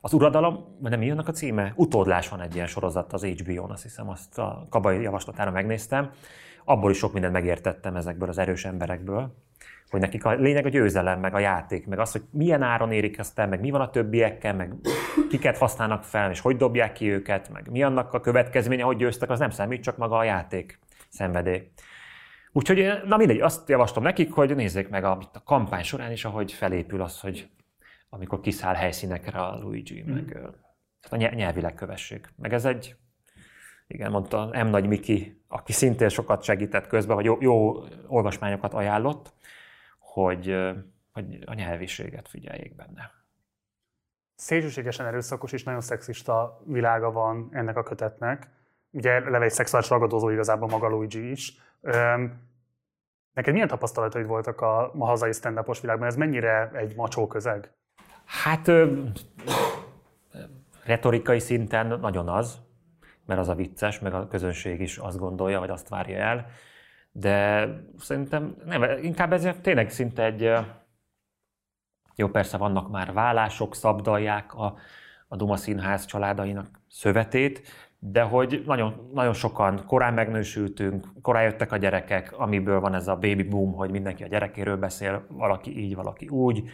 [0.00, 1.72] az uradalom, nem mi annak a címe?
[1.76, 6.10] Utódlás van egy ilyen sorozat az HBO-n, azt hiszem, azt a kabai javaslatára megnéztem.
[6.64, 9.34] Abból is sok mindent megértettem ezekből az erős emberekből,
[9.90, 13.18] hogy nekik a lényeg a győzelem, meg a játék, meg az, hogy milyen áron érik
[13.18, 14.74] azt el, meg mi van a többiekkel, meg
[15.28, 19.30] kiket használnak fel, és hogy dobják ki őket, meg mi annak a következménye, hogy győztek,
[19.30, 21.70] az nem számít, csak maga a játék szenvedély.
[22.52, 26.52] Úgyhogy, na mindegy, azt javaslom nekik, hogy nézzék meg a, a kampány során is, ahogy
[26.52, 27.48] felépül az, hogy
[28.08, 30.12] amikor kiszáll helyszínekre a Luigi, mm.
[30.12, 30.24] meg
[31.00, 32.32] tehát a nye- nyelvileg kövessék.
[32.36, 32.96] Meg ez egy,
[33.86, 34.66] igen, mondta M.
[34.66, 39.32] Nagy Miki, aki szintén sokat segített közben, vagy jó, jó olvasmányokat ajánlott,
[40.12, 40.56] hogy,
[41.12, 43.10] hogy a nyelviséget figyeljék benne.
[44.34, 48.48] Szélsőségesen erőszakos és nagyon szexista világa van ennek a kötetnek.
[48.90, 51.58] Ugye eleve egy szexuális ragadozó igazából maga Luigi is.
[51.80, 52.48] Öm,
[53.34, 56.08] neked milyen tapasztalataid voltak a, a hazai stand világban?
[56.08, 57.72] Ez mennyire egy macsó közeg?
[58.24, 59.04] Hát ö,
[60.84, 62.58] retorikai szinten nagyon az,
[63.26, 66.50] mert az a vicces, meg a közönség is azt gondolja, vagy azt várja el,
[67.12, 67.68] de
[67.98, 70.52] szerintem nem, inkább ez tényleg szinte egy,
[72.14, 74.76] jó persze vannak már vállások, szabdalják a,
[75.28, 77.62] a Duma Színház családainak szövetét,
[77.98, 83.14] de hogy nagyon, nagyon sokan korán megnősültünk, korán jöttek a gyerekek, amiből van ez a
[83.14, 86.64] baby boom, hogy mindenki a gyerekéről beszél, valaki így, valaki úgy,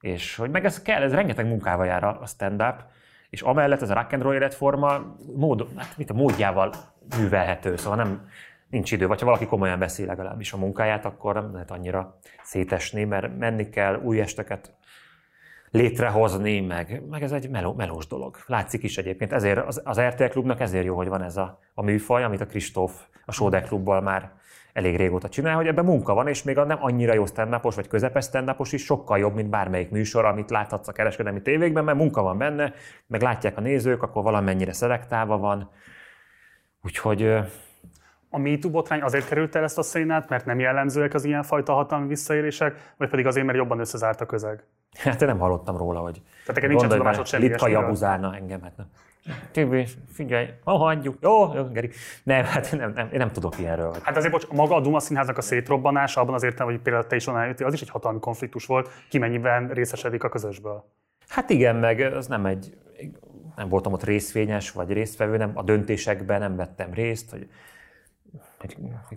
[0.00, 2.82] és hogy meg ez kell, ez rengeteg munkával jár a stand-up,
[3.30, 6.72] és amellett ez a rock and roll életforma mód, hát mit a módjával
[7.18, 8.28] művelhető, szóval nem,
[8.70, 13.04] nincs idő, vagy ha valaki komolyan veszi legalábbis a munkáját, akkor nem lehet annyira szétesni,
[13.04, 14.74] mert menni kell, új esteket
[15.70, 18.36] létrehozni, meg, meg ez egy meló, melós dolog.
[18.46, 19.32] Látszik is egyébként.
[19.32, 22.46] Ezért az, az RTL klubnak ezért jó, hogy van ez a, a műfaj, amit a
[22.46, 24.32] Kristóf a Sóder klubbal már
[24.72, 27.88] elég régóta csinál, hogy ebben munka van, és még a nem annyira jó stand vagy
[27.88, 32.22] közepes stand is sokkal jobb, mint bármelyik műsor, amit láthatsz a kereskedelmi tévékben, mert munka
[32.22, 32.72] van benne,
[33.06, 35.70] meg látják a nézők, akkor valamennyire szelektálva van.
[36.82, 37.38] Úgyhogy
[38.30, 42.06] A MeToo botrány azért került el ezt a szénát, mert nem jellemzőek az ilyenfajta hatalmi
[42.06, 44.64] visszaélések, vagy pedig azért, mert jobban összezárt a közeg?
[44.98, 48.86] hát én nem hallottam róla, hogy neked nincsen tudomásod semmi Litkai abuzálna engem, hát nem.
[49.50, 51.16] Tibi, figyelj, ha hagyjuk.
[51.20, 51.90] Jó, jó, Geri.
[52.22, 53.96] Nem, hát nem, nem, én nem tudok ilyenről.
[54.02, 57.16] Hát azért, bocs, maga a Duma Színháznak a szétrobbanása, abban az értelemben, hogy például te
[57.16, 60.84] is onnan jöttél, az is egy hatalmi konfliktus volt, ki mennyiben részesedik a közösből.
[61.28, 62.76] Hát igen, meg az nem egy,
[63.56, 67.48] nem voltam ott részvényes, vagy résztvevő, nem, a döntésekben nem vettem részt, hogy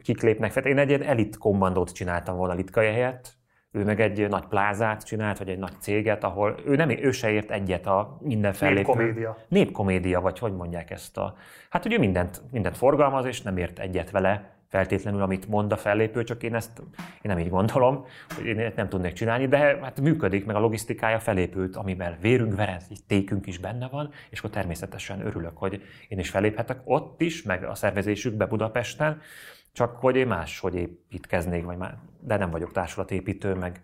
[0.04, 0.64] kik lépnek fel.
[0.64, 3.34] Én egy ilyen elit kommandót csináltam volna Litkai helyett,
[3.72, 7.32] ő meg egy nagy plázát csinált, vagy egy nagy céget, ahol ő, nem, ő se
[7.32, 8.78] ért egyet a minden fellépő.
[8.78, 9.38] Népkomédia.
[9.48, 11.36] Népkomédia, vagy hogy mondják ezt a...
[11.70, 16.24] Hát ugye mindent, mindent forgalmaz, és nem ért egyet vele feltétlenül, amit mond a fellépő,
[16.24, 18.06] csak én ezt én nem így gondolom,
[18.36, 22.56] hogy én ezt nem tudnék csinálni, de hát működik, meg a logisztikája felépült, amiben vérünk,
[22.56, 27.44] verez, tékünk is benne van, és akkor természetesen örülök, hogy én is feléphetek ott is,
[27.44, 29.22] meg a szervezésükbe Budapesten,
[29.72, 33.84] csak hogy én máshogy építkeznék, vagy már, de nem vagyok társulatépítő, meg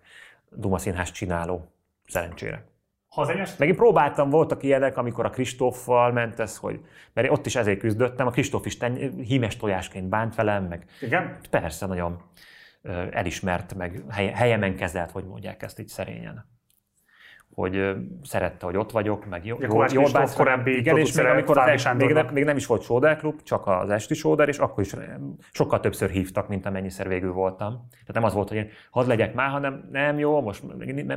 [0.50, 1.72] Duma Színház csináló,
[2.08, 2.69] szerencsére.
[3.10, 3.56] Ha az egyes...
[3.58, 6.80] Meg én próbáltam, voltak ilyenek, amikor a Kristóffal ment ez, hogy,
[7.14, 11.38] mert ott is ezért küzdöttem, a Kristóf is ten, hímes tojásként bánt velem, meg Igen?
[11.50, 12.22] persze nagyon
[13.12, 16.59] elismert, meg hely, helyemen kezelt, hogy mondják ezt így szerényen.
[17.60, 21.58] Hogy szerette, hogy ott vagyok, meg jó, Kovács jól bánsz korábbi Igen, és még amikor
[21.58, 24.84] az még, nem, még nem is volt Sóder Klub, csak az esti Sóder, és akkor
[24.84, 24.96] is
[25.52, 27.88] sokkal többször hívtak, mint amennyiszer végül voltam.
[27.90, 30.64] Tehát nem az volt, hogy én hadd legyek már, hanem nem jó, most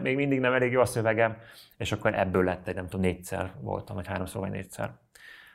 [0.02, 1.36] még mindig nem elég jó a szövegem,
[1.76, 4.90] és akkor ebből lett egy, nem tudom, négyszer voltam, vagy háromszor, vagy négyszer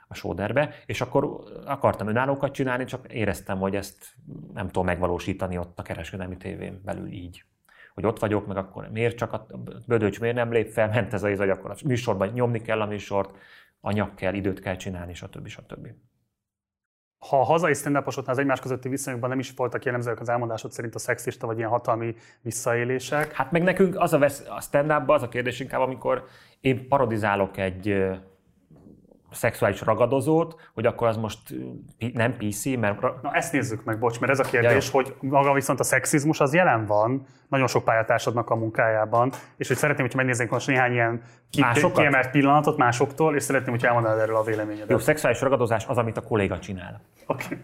[0.07, 4.05] a sóderbe, és akkor akartam önállókat csinálni, csak éreztem, hogy ezt
[4.53, 7.43] nem tudom megvalósítani ott a kereskedelmi tévén belül így.
[7.98, 9.45] Hogy ott vagyok, meg akkor miért csak a
[9.88, 12.86] Bödöcs miért nem lép fel, ment ez az, hogy akkor a műsorban nyomni kell a
[12.86, 13.38] műsort,
[13.82, 15.48] anyag kell, időt kell csinálni, stb.
[15.48, 15.88] stb.
[17.18, 20.95] Ha a hazai stand az egymás közötti viszonyokban nem is voltak jellemzőek az elmondásod szerint
[20.95, 25.22] a szexista vagy ilyen hatalmi visszaélések, Hát meg nekünk az a, vesz, a stand az
[25.22, 26.26] a kérdés inkább, amikor
[26.60, 28.06] én parodizálok egy
[29.32, 31.40] szexuális ragadozót, hogy akkor az most
[32.14, 35.54] nem PC, mert Na ezt nézzük meg, bocs, mert ez a kérdés, Ja, hogy maga
[35.54, 40.18] viszont a szexizmus az jelen van nagyon sok pályatársadnak a munkájában, és hogy szeretném, hogyha
[40.18, 41.98] megnéznénk most néhány ilyen ki- Másokat?
[41.98, 44.90] kiemelt pillanatot másoktól, és szeretném, hogy elmondanád erről a véleményedet.
[44.90, 47.02] jó, szexuális ragadozás az, amit a kolléga csinál.
[47.26, 47.58] Okay.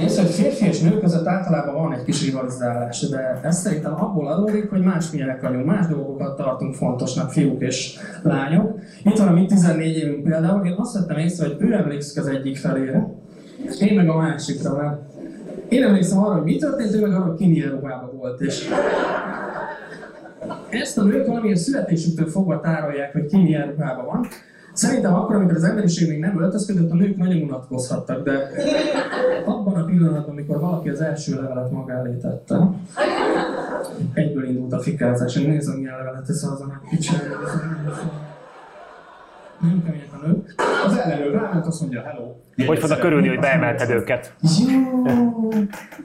[0.00, 4.26] Észre, hogy férfi és nő között általában van egy kis rivalizálás, de ez szerintem abból
[4.26, 8.78] adódik, hogy másmilyenek vagyunk, más dolgokat tartunk fontosnak, fiúk és lányok.
[9.04, 12.26] Itt van a mi 14 évünk például, én azt vettem észre, hogy ő emlékszik az
[12.26, 13.08] egyik felére,
[13.80, 15.00] én meg a másikra, mert
[15.68, 18.68] én emlékszem arra, hogy mi történt, ő meg arra, hogy ki milyen ruhában volt, és
[20.68, 24.26] ezt a nők valamilyen születésüktől fogva tárolják, hogy ki milyen van.
[24.74, 28.48] Szerintem akkor, amikor az emberiség még nem öltözködött, a nők nagyon unatkozhattak, de
[29.44, 32.70] abban a pillanatban, amikor valaki az első levelet maga elé tette,
[34.12, 37.12] egyből indult a fikázás, hogy nézzem, milyen levelet tesz az a kicsi.
[39.60, 40.54] Nem kemények a nők.
[40.86, 42.32] Az ellenőr ráment, azt mondja, hello.
[42.66, 44.34] Hogy fognak körülni, hogy beemelted őket?
[44.68, 45.50] Jó,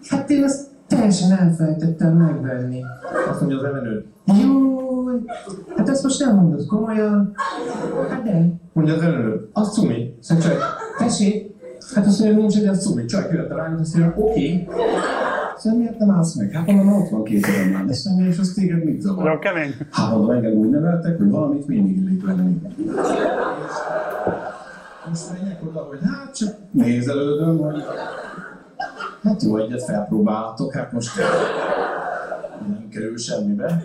[0.09, 2.81] hát én ezt teljesen elfelejtettem megvenni.
[3.29, 4.03] Azt mondja az ellenőr.
[4.25, 5.05] Jó,
[5.75, 7.33] hát ezt most nem mondod komolyan.
[8.09, 8.47] Hát de.
[8.73, 9.47] Mondja az ellenőr.
[9.53, 10.17] Az cumi.
[10.19, 10.57] Szóval csak,
[10.97, 11.55] tessék,
[11.95, 13.05] hát azt mondja, nincs egy az cumi.
[13.05, 14.67] Csak jött a lányot, azt mondja, oké.
[15.57, 16.51] Szóval miért nem állsz meg?
[16.51, 17.87] Hát mondom, ott van két örömmel.
[17.89, 19.23] Azt mondja, és az téged mit zavar?
[19.23, 19.73] Nagyon kemény.
[19.91, 22.61] Hát mondom, engem úgy neveltek, hogy valamit mindig illik lenni.
[25.09, 27.83] Most menjek oda, hogy hát csak nézelődöm, hogy
[29.23, 31.09] hát jó, egyet felpróbálhatok, hát most
[32.67, 33.83] nem kerül semmibe.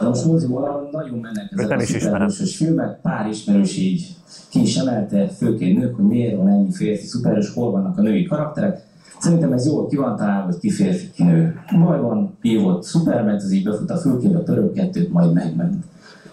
[0.00, 2.28] Na most Ola nagyon mennek ezek nem a is ismerem.
[2.28, 4.16] filmek, pár ismerős így
[4.50, 8.24] ki is emelte, főként nők, hogy miért van ennyi férfi szuperhős, hol vannak a női
[8.24, 8.80] karakterek.
[9.18, 11.60] Szerintem ez jól ki van találva, hogy ki férfi, ki nő.
[11.78, 15.84] Baj van, hívott Superman, ez így befut a fülkébe, török kettőt, majd megment.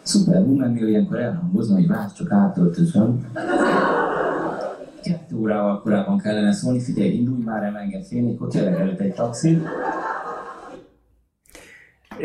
[0.04, 3.26] Superwoman ilyenkor elhangozni, hogy várj, csak átöltözöm.
[5.06, 9.62] Kettő órával korábban kellene szólni, figyelj, indulj már el, engem félnék, tényleg előtt egy taxi.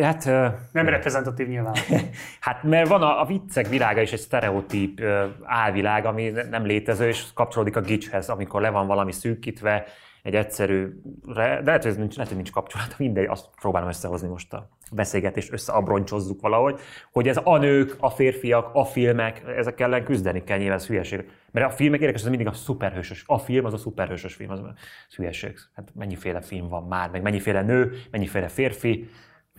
[0.00, 1.74] Hát, ö, Nem reprezentatív nyilván.
[2.40, 6.64] Hát mert van a, a viccek világa is egy sztereotíp ö, álvilág, ami ne- nem
[6.64, 9.84] létező, és kapcsolódik a gicshez, amikor le van valami szűkítve,
[10.22, 11.00] egy egyszerű,
[11.34, 14.68] de lehet, hogy ez nincs, lehet, hogy nincs kapcsolat, mindegy, azt próbálom összehozni most a
[14.92, 16.80] beszélgetést, összeabroncsozzuk valahogy,
[17.12, 21.24] hogy ez a nők, a férfiak, a filmek, ezek ellen küzdeni kell, nyilván ez hülyeség.
[21.52, 24.60] Mert a filmek érdekes, ez mindig a szuperhősös, a film az a szuperhősös film, az,
[24.60, 25.58] az hülyeség.
[25.74, 29.08] Hát mennyiféle film van már, meg mennyiféle nő, mennyiféle férfi,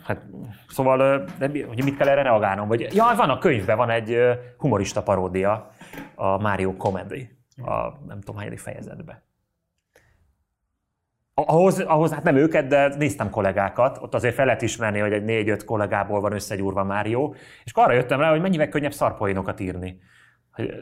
[0.04, 0.26] Hát,
[0.70, 2.68] szóval, de hogy mit kell erre reagálnom?
[2.68, 4.18] Vagy, ja, van a könyvben, van egy
[4.58, 5.72] humorista paródia,
[6.16, 7.72] a Mario Comedy, a
[8.08, 9.24] nem tudom hányadik fejezetben.
[11.34, 15.24] Ahhoz, ahhoz, hát nem őket, de néztem kollégákat, ott azért fel lehet ismerni, hogy egy
[15.24, 20.00] négy-öt kollégából van összegyúrva Mário, és arra jöttem rá, hogy mennyivel könnyebb szarpoénokat írni.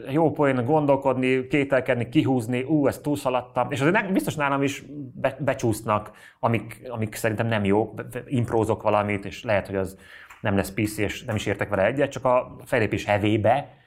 [0.08, 4.84] Jó poén gondolkodni, kételkedni, kihúzni, ú, ezt túlszaladtam, és azért biztos nálam is
[5.14, 7.62] be, becsúsznak, amik, amik szerintem nem
[7.94, 9.98] be- imprózok valamit, és lehet, hogy az
[10.40, 13.78] nem lesz PC, és nem is értek vele egyet, csak a felépés hevébe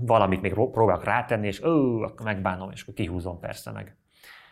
[0.00, 3.96] valamit még ró- próbálok rátenni, és ó, akkor megbánom, és akkor kihúzom persze meg.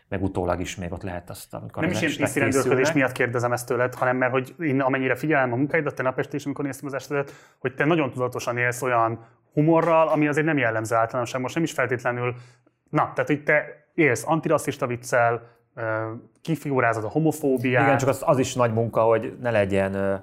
[0.09, 3.52] Meg utólag is még ott lehet azt, amikor Nem is estek PC rendőrködés miatt kérdezem
[3.52, 6.86] ezt tőled, hanem mert hogy én amennyire figyelem a munkáidat, tegnap este is, amikor néztem
[6.86, 11.55] az estedet, hogy te nagyon tudatosan élsz olyan humorral, ami azért nem jellemző általánosan, most
[11.55, 12.35] nem is feltétlenül,
[12.90, 15.52] na, tehát hogy te élsz antirasszista viccel,
[16.43, 20.22] kifigurázod a homofóbiát, Igen, csak az, az is nagy munka, hogy ne legyen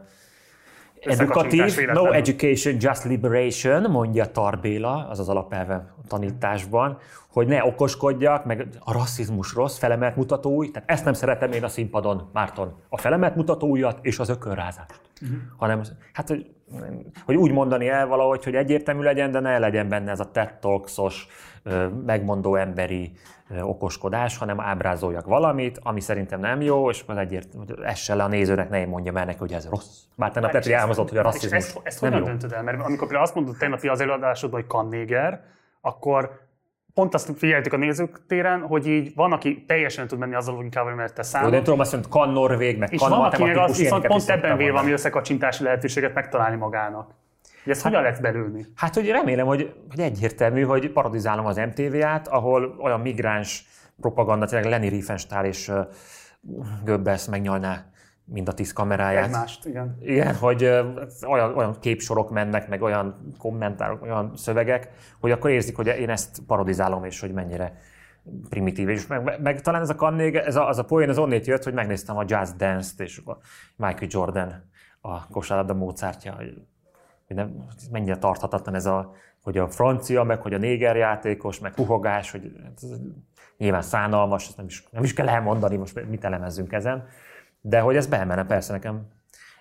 [0.99, 6.97] edukatív, no education, just liberation, mondja Tarbéla, az az alapelve a tanításban,
[7.27, 11.67] hogy ne okoskodjak, meg a rasszizmus rossz, felemelt mutatói, tehát ezt nem szeretem én a
[11.67, 15.01] színpadon, Márton, a felemelt mutatóujat és az ökölrázást.
[15.21, 15.31] Mhm.
[15.31, 15.49] Uh-huh.
[15.57, 15.81] Hanem,
[16.13, 16.49] hát, hogy
[17.25, 20.53] hogy úgy mondani el valahogy, hogy egyértelmű legyen, de ne legyen benne ez a TED
[20.59, 21.27] Talks-os,
[22.05, 23.11] megmondó emberi
[23.61, 28.27] okoskodás, hanem ábrázoljak valamit, ami szerintem nem jó, és akkor egyértelmű, hogy essen le a
[28.27, 29.99] nézőnek, ne én mondjam el neki, hogy ez rossz.
[30.15, 32.25] Bár tegnap hogy elmozott, hogy a rasszizmus ezt, ezt nem jó.
[32.25, 32.63] döntöd el?
[32.63, 35.43] Mert amikor például azt mondod tegnapi az előadásodban, hogy kannéger,
[35.81, 36.49] akkor
[36.93, 40.93] pont azt figyeltük a nézők téren, hogy így van, aki teljesen tud menni azzal logikával,
[40.95, 41.49] mert te Jó, számol.
[41.49, 44.29] de én tudom azt hogy kan norvég, meg kan van, aki meg azt viszont pont
[44.29, 47.11] ebben vél valami összekacsintási lehetőséget megtalálni magának.
[47.63, 48.65] Hogy ezt hogyan lehet belülni?
[48.75, 53.65] Hát, hogy remélem, hogy, hogy egyértelmű, hogy parodizálom az MTV-át, ahol olyan migráns
[54.01, 55.71] propaganda, tényleg Lenny Riefenstahl és
[56.85, 57.90] Goebbels megnyalná
[58.25, 59.25] mind a tíz kameráját.
[59.25, 59.97] Egymást, igen.
[60.01, 60.63] Igen, hogy
[61.27, 64.89] olyan, olyan képsorok mennek, meg olyan kommentárok, olyan szövegek,
[65.19, 67.79] hogy akkor érzik, hogy én ezt parodizálom, és hogy mennyire
[68.49, 68.89] primitív.
[68.89, 71.47] És meg, meg, meg talán ez a kannég, ez a, az a poén az onnét
[71.47, 73.37] jött, hogy megnéztem a Jazz Dance-t, és a
[73.75, 74.69] Michael Jordan
[75.01, 76.61] a kosárlabda hogy,
[77.27, 81.73] hogy nem, mennyire tarthatatlan ez a, hogy a francia, meg hogy a néger játékos, meg
[81.73, 82.89] puhogás, hogy ez
[83.57, 87.07] nyilván szánalmas, ezt nem is, nem is kell elmondani, most mit elemezzünk ezen.
[87.61, 89.07] De hogy ez beemene persze nekem.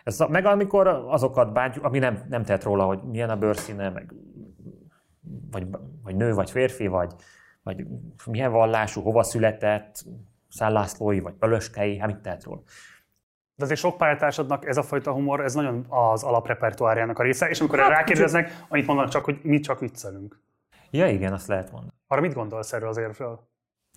[0.05, 4.15] Ez, meg amikor azokat bántjuk, ami nem, nem tehet róla, hogy milyen a bőrszíne, meg,
[5.51, 5.67] vagy,
[6.03, 7.15] vagy nő, vagy férfi, vagy,
[7.63, 7.87] vagy
[8.27, 10.05] milyen vallású, hova született,
[10.49, 12.63] szállászlói, vagy pölöskei, hát mit tehet róla.
[13.55, 17.61] De azért sok pályatársadnak ez a fajta humor, ez nagyon az alaprepertoárjának a része, és
[17.61, 20.41] amikor Hát, rákérdeznek, annyit mondanak csak, hogy mi csak viccelünk.
[20.91, 21.93] Ja igen, azt lehet mondani.
[22.07, 23.50] Arra mit gondolsz erről az érvről?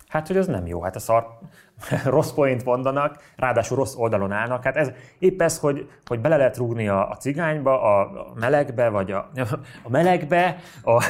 [0.08, 0.82] Hát, hogy ez nem jó.
[0.82, 1.38] Hát a szar,
[2.04, 4.64] rossz point mondanak, ráadásul rossz oldalon állnak.
[4.64, 8.88] Hát ez épp ez, hogy, hogy bele lehet rúgni a, a cigányba, a, a melegbe,
[8.88, 9.30] vagy a,
[9.82, 11.04] a melegbe, a,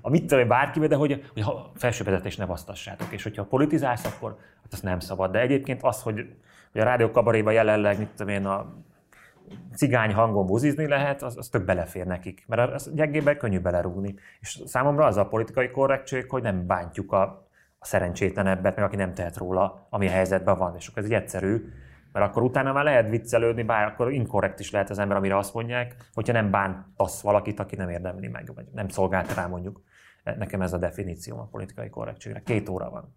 [0.00, 3.12] a mit tudom bárkibe, de hogy, hogy ha felsővezetést ne basztassátok.
[3.12, 5.30] És hogyha politizálsz, akkor hát az nem szabad.
[5.30, 6.26] De egyébként az, hogy,
[6.72, 8.74] hogy a rádió kabaréban jelenleg, mit tudom én, a
[9.74, 12.44] cigány hangon buzizni lehet, az, az tök belefér nekik.
[12.46, 14.14] Mert az gyengébben könnyű belerúgni.
[14.40, 17.47] És számomra az a politikai korrektség, hogy nem bántjuk a, a
[17.88, 20.74] szerencsétlenebbet, meg aki nem tehet róla, ami a helyzetben van.
[20.76, 21.72] És akkor ez egy egyszerű,
[22.12, 25.54] mert akkor utána már lehet viccelődni, bár akkor inkorrekt is lehet az ember, amire azt
[25.54, 29.82] mondják, hogyha nem bántasz valakit, aki nem érdemli meg, vagy nem szolgált rá mondjuk.
[30.38, 32.42] Nekem ez a definíció a politikai korrektségre.
[32.44, 33.16] Két óra van.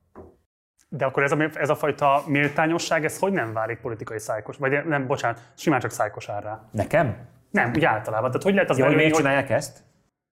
[0.89, 4.57] De akkor ez a, ez a fajta méltányosság, ez hogy nem válik politikai szájkos?
[4.57, 6.69] Vagy nem, bocsánat, simán csak szájkosárrá.
[6.71, 7.17] Nekem?
[7.49, 8.29] Nem, úgy általában.
[8.29, 9.83] Tehát hogy lehet az Ja, hogy miért hogy, csinálják ezt?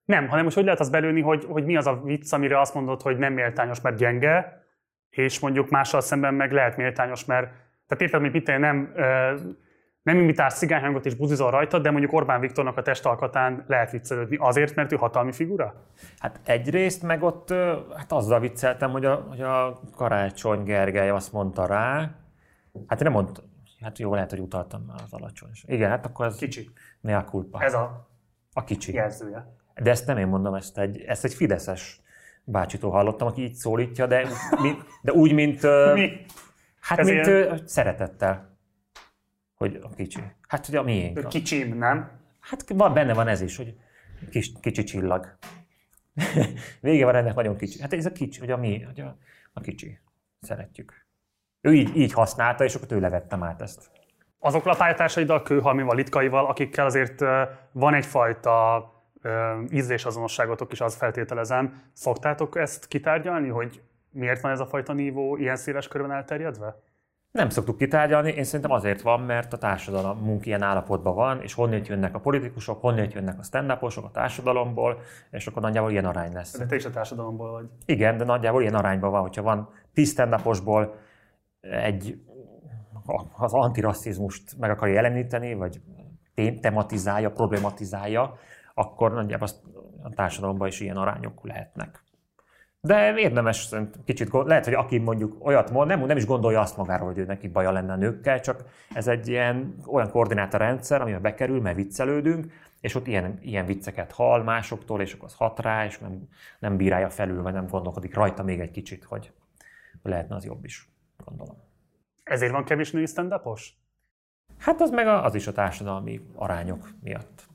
[0.10, 2.74] Nem, hanem most hogy lehet az belőni, hogy, hogy mi az a vicc, amire azt
[2.74, 4.64] mondod, hogy nem méltányos, mert gyenge,
[5.10, 7.46] és mondjuk mással szemben meg lehet méltányos, mert
[7.88, 8.94] tehát érted, hogy mit nem,
[10.02, 14.76] nem imitálsz cigányhangot és buzizol rajta, de mondjuk Orbán Viktornak a testalkatán lehet viccelődni azért,
[14.76, 15.86] mert ő hatalmi figura?
[16.20, 17.54] Hát egyrészt meg ott
[17.96, 22.16] hát azzal vicceltem, hogy a, hogy a Karácsony Gergely azt mondta rá,
[22.88, 23.42] hát nem mondta,
[23.82, 25.50] hát jó, lehet, hogy utaltam már az alacsony.
[25.66, 26.70] Igen, hát akkor ez Kicsi.
[27.02, 27.62] mea culpa.
[27.62, 28.08] Ez a
[28.54, 28.94] a kicsi.
[28.94, 29.59] jelzője.
[29.82, 32.02] De ezt nem én mondom, ezt egy, ezt egy fideszes
[32.44, 34.28] bácsitól hallottam, aki így szólítja, de,
[34.62, 35.62] mi, de úgy, mint,
[35.94, 36.26] Mi?
[36.80, 38.58] hát Ez mint ilyen- szeretettel,
[39.56, 40.20] hogy a kicsi.
[40.48, 41.28] Hát, hogy a miénk.
[41.28, 42.12] Kicsim, nem?
[42.40, 43.76] Hát van, benne van ez is, hogy
[44.30, 45.38] kis, kicsi csillag.
[46.82, 47.82] Vége van ennek nagyon kicsi.
[47.82, 49.18] Hát ez a kicsi, hogy a mi, hogy a,
[49.54, 50.00] a kicsi.
[50.42, 51.06] Szeretjük.
[51.62, 53.92] Ő így, így használta, és akkor tőle vettem át ezt.
[54.40, 57.20] Azokkal a pályatársaiddal, Kőhalmival, Litkaival, akikkel azért
[57.72, 58.78] van egyfajta
[59.72, 61.82] ízlésazonosságotok is, azt feltételezem.
[61.94, 63.82] Szoktátok ezt kitárgyalni, hogy
[64.12, 66.76] miért van ez a fajta nívó ilyen széles körben elterjedve?
[67.32, 71.88] Nem szoktuk kitárgyalni, én szerintem azért van, mert a társadalomunk ilyen állapotban van, és honnét
[71.88, 75.00] jönnek a politikusok, honnét jönnek a stand a társadalomból,
[75.32, 76.58] és akkor nagyjából ilyen arány lesz.
[76.58, 77.66] De te is a társadalomból vagy.
[77.86, 80.36] Igen, de nagyjából ilyen arányban van, hogyha van 10 stand
[81.62, 82.22] egy
[83.38, 85.82] az antirasszizmust meg akarja jeleníteni, vagy
[86.62, 88.38] tematizálja, problematizálja,
[88.80, 89.62] akkor nagyjából azt
[90.04, 92.04] a társadalomban is ilyen arányok lehetnek.
[92.82, 93.70] De érdemes,
[94.06, 97.26] kicsit, lehet, hogy aki mondjuk olyat mond, nem, nem is gondolja azt magáról, hogy ő
[97.26, 102.52] neki baja lenne a nőkkel, csak ez egy ilyen olyan koordinátorrendszer, amiben bekerül, mert viccelődünk,
[102.82, 106.28] és ott ilyen, ilyen vicceket hall másoktól, és akkor az hat rá, és nem,
[106.60, 109.32] nem bírálja felül, vagy nem gondolkodik rajta még egy kicsit, hogy
[110.04, 110.90] lehetne az jobb is,
[111.26, 111.56] gondolom.
[112.24, 113.78] Ezért van kevés női stand -upos?
[114.58, 117.48] Hát az meg a, az is a társadalmi arányok miatt.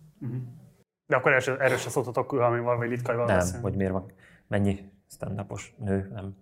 [1.07, 4.13] De akkor erről erről se szóltatok Kőhalmival vagy Litkaival Nem, hogy miért van
[4.49, 5.45] mennyi stand
[5.79, 6.37] nő, nem.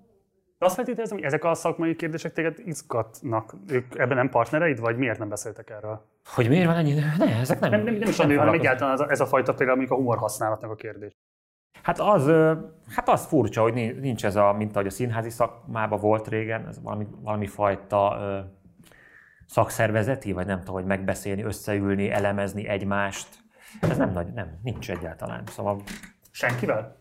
[0.58, 3.55] De azt feltételezem, hogy ezek a szakmai kérdések téged izgatnak.
[3.68, 6.08] Ők ebben nem partnereid, vagy miért nem beszéltek erről?
[6.24, 6.94] Hogy miért van ennyi?
[7.18, 7.70] Ne, ezek nem.
[7.70, 9.99] Nem, nem, nem is a nő, hanem egyáltalán ez a, ez a fajta például mondjuk
[9.99, 11.12] a humor használatnak a kérdés.
[11.82, 12.26] Hát az,
[12.89, 16.66] hát az furcsa, hogy ni- nincs ez a, mint ahogy a színházi szakmában volt régen,
[16.66, 18.18] ez valami, valami fajta
[19.47, 23.42] szakszervezeti, vagy nem tudom, hogy megbeszélni, összeülni, elemezni egymást,
[23.81, 25.42] Ez nem nagy, nem, nincs egyáltalán.
[25.47, 25.83] Szóval
[26.31, 27.01] Senkivel?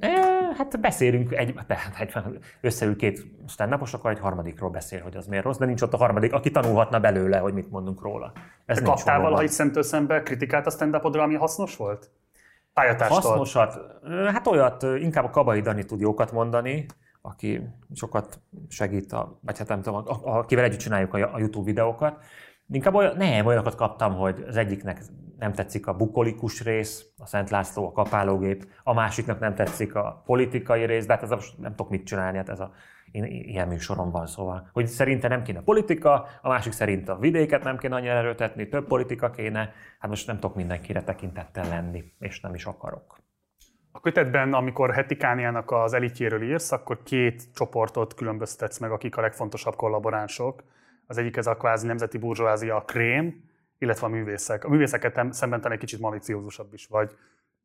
[0.00, 0.10] E,
[0.56, 1.54] hát beszélünk, egy,
[1.98, 2.12] egy,
[2.60, 5.96] összeül két stand akkor egy harmadikról beszél, hogy az miért rossz, de nincs ott a
[5.96, 8.32] harmadik, aki tanulhatna belőle, hogy mit mondunk róla.
[8.66, 12.10] Ez Te nincs kaptál valahogy szemtől szembe kritikát a stand ami hasznos volt?
[12.72, 13.20] Pályatárstól.
[13.30, 13.80] Hasznosat,
[14.26, 16.86] hát olyat, inkább a Kabai Dani tud jókat mondani,
[17.22, 22.24] aki sokat segít, a, vagy hát nem tudom, akivel együtt csináljuk a, a YouTube videókat.
[22.68, 25.02] Inkább olyan, nem, olyanokat kaptam, hogy az egyiknek
[25.38, 30.22] nem tetszik a bukolikus rész, a Szent László, a kapálógép, a másiknak nem tetszik a
[30.24, 32.72] politikai rész, de hát ez a, nem tudok mit csinálni, hát ez a,
[33.10, 37.64] én, ilyen műsorom van, szóval, hogy szerinte nem kéne politika, a másik szerint a vidéket
[37.64, 42.40] nem kéne annyira erőltetni, több politika kéne, hát most nem tudok mindenkire tekintettel lenni, és
[42.40, 43.16] nem is akarok.
[43.92, 49.76] A kötetben, amikor Hetikániának az elitjéről írsz, akkor két csoportot különböztetsz meg, akik a legfontosabb
[49.76, 50.62] kollaboránsok.
[51.06, 53.44] Az egyik ez a kvázi nemzeti burzsóázia, a krém,
[53.78, 54.64] illetve a művészek.
[54.64, 57.16] A művészeket szemben te egy kicsit maliciózusabb is vagy.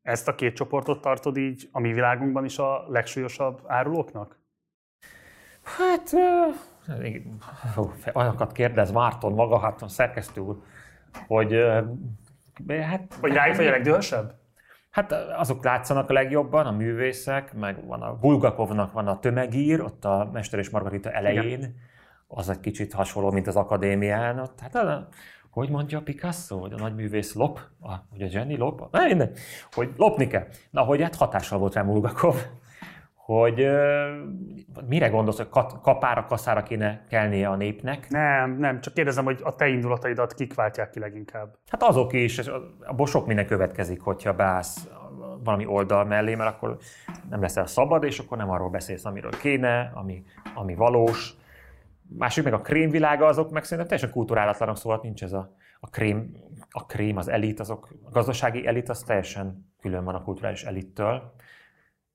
[0.01, 4.39] Ezt a két csoportot tartod így a mi világunkban is a legsúlyosabb árulóknak?
[5.63, 6.11] Hát,
[7.01, 7.37] igen,
[8.13, 10.61] olyanokat kérdez Márton maga, hát szerkesztő úr,
[11.27, 11.53] hogy
[12.81, 14.39] hát, Vagy rájuk vagy a legdühösebb?
[14.89, 20.05] hát azok látszanak a legjobban, a művészek, meg van a Bulgakovnak van a tömegír, ott
[20.05, 21.75] a Mester és Margarita elején,
[22.33, 24.39] az egy kicsit hasonló, mint az akadémián.
[24.39, 25.07] Ott, hát a,
[25.49, 29.31] hogy mondja Picasso, hogy a nagy művész lop, a, hogy a Jenny lop, na minden,
[29.71, 30.47] hogy lopni kell.
[30.69, 32.35] Na, hogy hát hatással volt rá Bulgakov,
[33.15, 34.09] hogy ö,
[34.87, 38.09] mire gondolsz, hogy kat- kapára, kaszára kéne kelnie a népnek?
[38.09, 41.55] Nem, nem, csak kérdezem, hogy a te indulataidat kik váltják ki leginkább.
[41.67, 42.41] Hát azok is,
[42.81, 44.87] abból sok minden következik, hogyha beállsz
[45.43, 46.77] valami oldal mellé, mert akkor
[47.29, 50.23] nem leszel szabad, és akkor nem arról beszélsz, amiről kéne, ami,
[50.55, 51.35] ami valós.
[52.17, 56.31] Másik meg a krémvilága, azok meg szerintem teljesen kulturálatlanok, szóval nincs ez a, a krém,
[56.69, 61.33] a krém, az elit, azok, a gazdasági elit az teljesen külön van a kulturális elittől,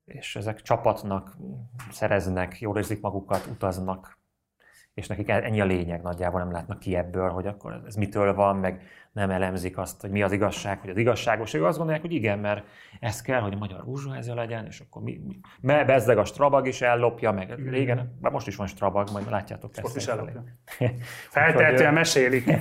[0.04, 1.36] és ezek csapatnak,
[1.90, 4.15] szereznek, jól érzik magukat, utaznak,
[4.96, 8.56] és nekik ennyi a lényeg, nagyjából nem látnak ki ebből, hogy akkor ez mitől van,
[8.56, 11.54] meg nem elemzik azt, hogy mi az igazság, hogy az igazságos.
[11.54, 12.66] Ők azt gondolják, hogy igen, mert
[13.00, 16.66] ez kell, hogy a magyar burzsóázia legyen, és akkor mi, mi mert bezzeg a Strabag
[16.66, 19.70] is ellopja, meg régen, bár most is van Strabag, majd látjátok.
[19.70, 20.44] Most lesz is ellopja.
[21.30, 22.50] Feltehetően mesélik.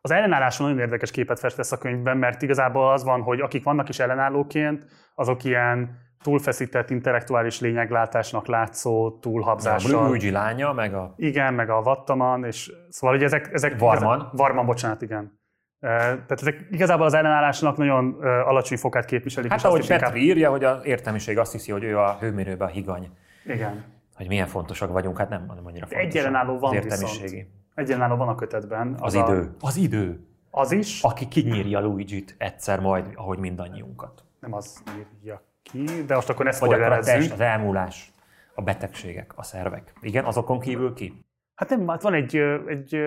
[0.00, 3.88] Az ellenálláson nagyon érdekes képet festesz a könyvben, mert igazából az van, hogy akik vannak
[3.88, 10.06] is ellenállóként, azok ilyen túlfeszített intellektuális lényeglátásnak látszó, A túlhabzással.
[10.08, 13.52] Luigi lánya, meg a Igen, meg a Vattaman, és szóval, hogy ezek...
[13.52, 14.18] ezek Varman.
[14.20, 15.38] Ezek, Varman, bocsánat, igen.
[15.80, 19.50] Tehát ezek igazából az ellenállásnak nagyon alacsony fokát képviselik.
[19.50, 22.68] Hát ahogy is inkább- Petri írja, hogy az értelmiség azt hiszi, hogy ő a hőmérőben
[22.68, 23.08] a higany.
[23.46, 23.84] Igen.
[24.14, 26.20] Hogy milyen fontosak vagyunk, hát nem, nem annyira Egy fontos.
[26.20, 27.02] ellenálló van az viszont.
[27.02, 27.48] értelmiségi.
[27.74, 28.96] Egyenlálló van a kötetben.
[29.00, 29.54] Az, a- idő.
[29.60, 30.26] Az idő.
[30.50, 31.02] Az is.
[31.02, 34.24] Aki kinyírja Luigi-t egyszer majd, ahogy mindannyiunkat.
[34.40, 34.82] Nem az
[35.22, 37.32] írja ki, de most akkor ne a spoilerezzünk.
[37.32, 38.12] az elmúlás,
[38.54, 39.92] a betegségek, a szervek.
[40.00, 41.24] Igen, azokon kívül ki?
[41.54, 42.36] Hát nem, hát van egy,
[42.66, 42.98] egy,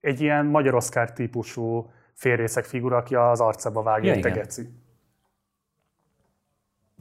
[0.00, 4.68] egy ilyen magyar Oscar típusú félrészek figura, aki az arcába vágja, Ja, geci.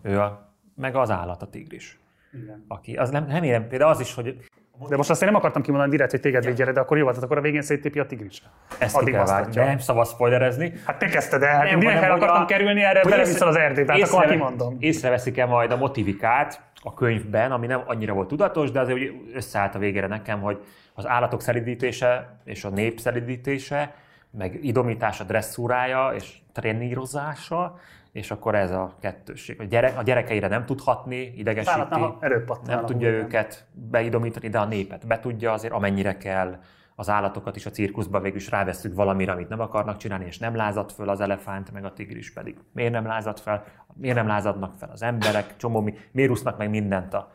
[0.02, 2.00] Ő a, meg az állat, a tigris.
[2.32, 2.66] Igen.
[2.68, 4.50] Aki, az nem, érem, például az is, hogy
[4.90, 7.24] De most azt én nem akartam kimondani direkt, hogy téged védjere, de akkor jó, hát
[7.24, 8.42] akkor a végén széttépi a tigris.
[8.80, 9.66] ezt Addig kell basztatja.
[9.66, 10.74] Nem szabad spoilerezni.
[10.86, 13.94] Hát te kezdted el, hát én direkt el akartam a- kerülni erre, beleviszel az erdébe,
[13.94, 14.76] hát akkor kimondom.
[14.80, 19.80] Észreveszik-e majd a motivikát a könyvben, ami nem annyira volt tudatos, de azért összeállt a
[19.80, 20.60] végére nekem, hogy
[20.94, 23.94] az állatok szelidítése és a nép szelidítése,
[24.38, 27.80] meg idomítása, dresszúrája és trénírozása,
[28.14, 29.60] és akkor ez a kettőség.
[29.60, 31.80] A, gyere, a gyerekeire nem tud hatni, Az idegesíti,
[32.46, 36.60] pattanál nem tudja őket beidomítani, de a népet be tudja azért, amennyire kell.
[36.96, 40.56] Az állatokat is a cirkuszban végül is rávesszük valamire, amit nem akarnak csinálni, és nem
[40.56, 42.58] lázad föl az elefánt, meg a tigris pedig.
[42.74, 43.64] Miért nem lázad fel?
[43.94, 45.58] Miért nem lázadnak fel az emberek?
[45.58, 47.32] Csomó, mi- miért úsznak meg mindent a,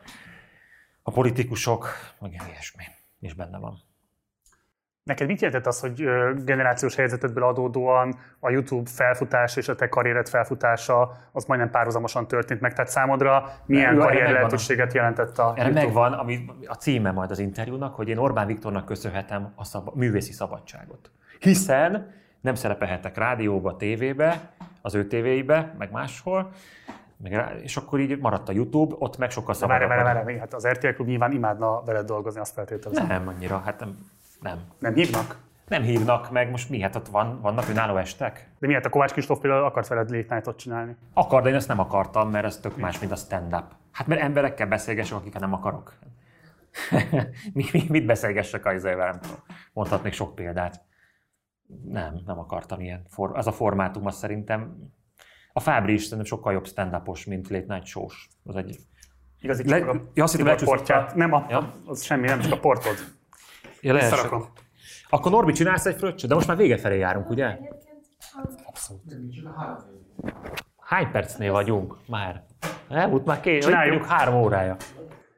[1.03, 1.87] a politikusok?
[2.19, 2.83] Meg ilyesmi
[3.19, 3.77] is benne van.
[5.09, 6.03] Neked mit jelentett az, hogy
[6.43, 12.61] generációs helyzetedből adódóan a YouTube felfutás és a te karriered felfutása az majdnem párhuzamosan történt
[12.61, 12.73] meg?
[12.73, 15.85] Tehát számodra milyen Erre karrier lehetőséget jelentett a Erre YouTube?
[15.85, 20.31] megvan ami a címe majd az interjúnak, hogy én Orbán Viktornak köszönhetem a szab- művészi
[20.31, 21.11] szabadságot.
[21.39, 24.39] Hiszen nem szerepelhetek rádióba, tévébe,
[24.81, 26.51] az ő tévéibe, meg máshol,
[27.23, 29.89] meg rá, és akkor így maradt a YouTube, ott meg sokkal Várj, szabadabb.
[29.89, 30.23] várj, vagyok.
[30.25, 33.07] várj, hát az RTL Klub nyilván imádna veled dolgozni, azt feltételezem.
[33.07, 33.97] Nem annyira, hát nem,
[34.41, 34.59] nem.
[34.79, 35.37] Nem hívnak?
[35.67, 36.81] Nem hívnak meg, most mi?
[36.81, 38.49] Hát ott van, vannak önálló estek?
[38.59, 40.95] De miért a Kovács Kristóf például akart veled late csinálni?
[41.13, 43.65] Akar, de én ezt nem akartam, mert ez tök más, mint a stand-up.
[43.91, 45.93] Hát mert emberekkel beszélgessek, akikkel nem akarok.
[47.53, 49.19] mi, mi, mit beszélgessek a izével.
[49.73, 50.81] Mondhatnék sok példát.
[51.83, 53.05] Nem, nem akartam ilyen.
[53.07, 54.91] For, az a formátum, az szerintem
[55.53, 58.29] a Fábri is szerintem sokkal jobb stand mint Late Night Shows.
[58.43, 58.77] Az egy...
[59.41, 61.15] Igazi Le- a ja, azt hittem, portját.
[61.15, 61.73] Nem, a, Ja.
[61.85, 62.95] az semmi, nem, csak a portod.
[63.81, 64.29] Ja, lehet.
[65.09, 66.29] Akkor Norbi, csinálsz egy fröccsöt?
[66.29, 67.57] De most már vége felé járunk, ugye?
[70.77, 72.43] Hány percnél vagyunk már?
[72.89, 74.05] Elmúlt már két, Csináljuk.
[74.05, 74.75] három órája.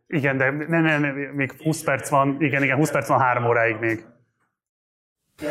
[0.07, 3.45] Igen, de ne, ne, ne, még 20 perc van, igen, igen, 20 perc van három
[3.45, 4.05] óráig még.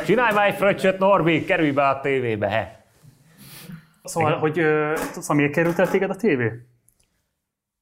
[0.05, 2.85] Csinálj már egy fröccsöt, Norbi, kerülj be a tévébe, he.
[4.05, 4.41] Szóval, Igen.
[4.41, 4.55] hogy
[5.13, 6.53] szóval miért került el téged a tévé?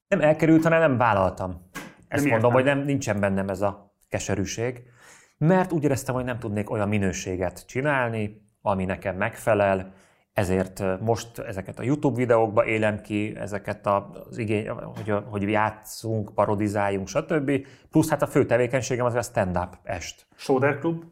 [0.08, 1.70] Nem elkerült, hanem nem vállaltam.
[2.08, 2.62] Ezt mondom, nem?
[2.62, 4.82] hogy nem, nincsen bennem ez a keserűség,
[5.38, 9.92] mert úgy éreztem, hogy nem tudnék olyan minőséget csinálni, ami nekem megfelel,
[10.32, 17.08] ezért most ezeket a YouTube videókba élem ki, ezeket az igény, hogy, hogy játszunk, parodizáljunk,
[17.08, 17.66] stb.
[17.90, 20.26] Plusz hát a fő tevékenységem az a stand-up est.
[20.36, 21.04] Soder Club?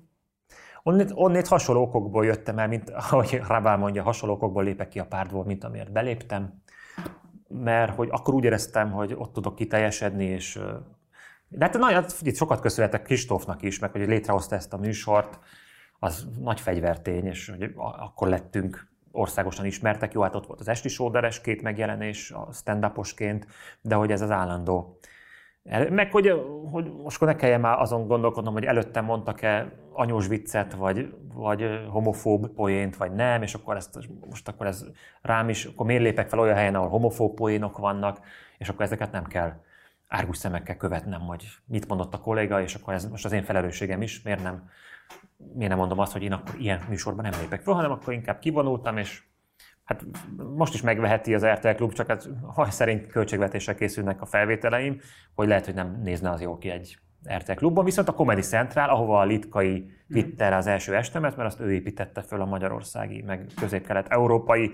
[0.82, 5.06] Onnét, onnét hasonló okokból jöttem el, mint ahogy Rabál mondja, hasonló okokból lépek ki a
[5.06, 6.62] pártból, mint amiért beléptem.
[7.48, 10.58] Mert hogy akkor úgy éreztem, hogy ott tudok kiteljesedni, és
[11.48, 15.38] de hát nagyon, itt sokat köszönhetek Kristófnak is, meg hogy létrehozta ezt a műsort,
[15.98, 20.12] az nagy fegyvertény, és hogy akkor lettünk országosan ismertek.
[20.12, 22.92] Jó, hát ott volt az Esti Sóderes két megjelenés, a stand
[23.80, 24.98] de hogy ez az állandó
[25.90, 31.14] Meg hogy, hogy most ne kelljen már azon gondolkodnom, hogy előttem mondtak-e anyós viccet, vagy,
[31.34, 34.84] vagy homofób poént, vagy nem, és akkor ezt, most akkor ez
[35.22, 38.20] rám is, akkor miért lépek fel olyan helyen, ahol homofób poénok vannak,
[38.58, 39.52] és akkor ezeket nem kell
[40.08, 44.02] árgus szemekkel követnem, hogy mit mondott a kolléga, és akkor ez most az én felelősségem
[44.02, 44.68] is, miért nem,
[45.36, 48.38] miért nem mondom azt, hogy én akkor ilyen műsorban nem lépek fel, hanem akkor inkább
[48.38, 49.22] kivonultam, és
[49.86, 50.04] Hát
[50.56, 55.00] most is megveheti az RTL Klub, csak hát haj szerint költségvetésre készülnek a felvételeim,
[55.34, 56.98] hogy lehet, hogy nem nézne az jó ki egy
[57.36, 57.84] RTL Klubban.
[57.84, 61.72] Viszont a Comedy Central, ahova a Litkai vitte el az első estemet, mert azt ő
[61.72, 64.70] építette föl a magyarországi, meg közép-kelet-európai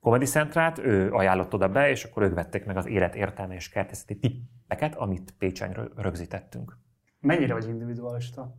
[0.00, 3.68] Comedy Centrát, ő ajánlott oda be, és akkor ők vették meg az élet értelme és
[3.68, 4.18] kertészeti
[4.66, 6.78] tippeket, amit Pécsen rö- rögzítettünk.
[7.20, 8.54] Mennyire vagy individualista?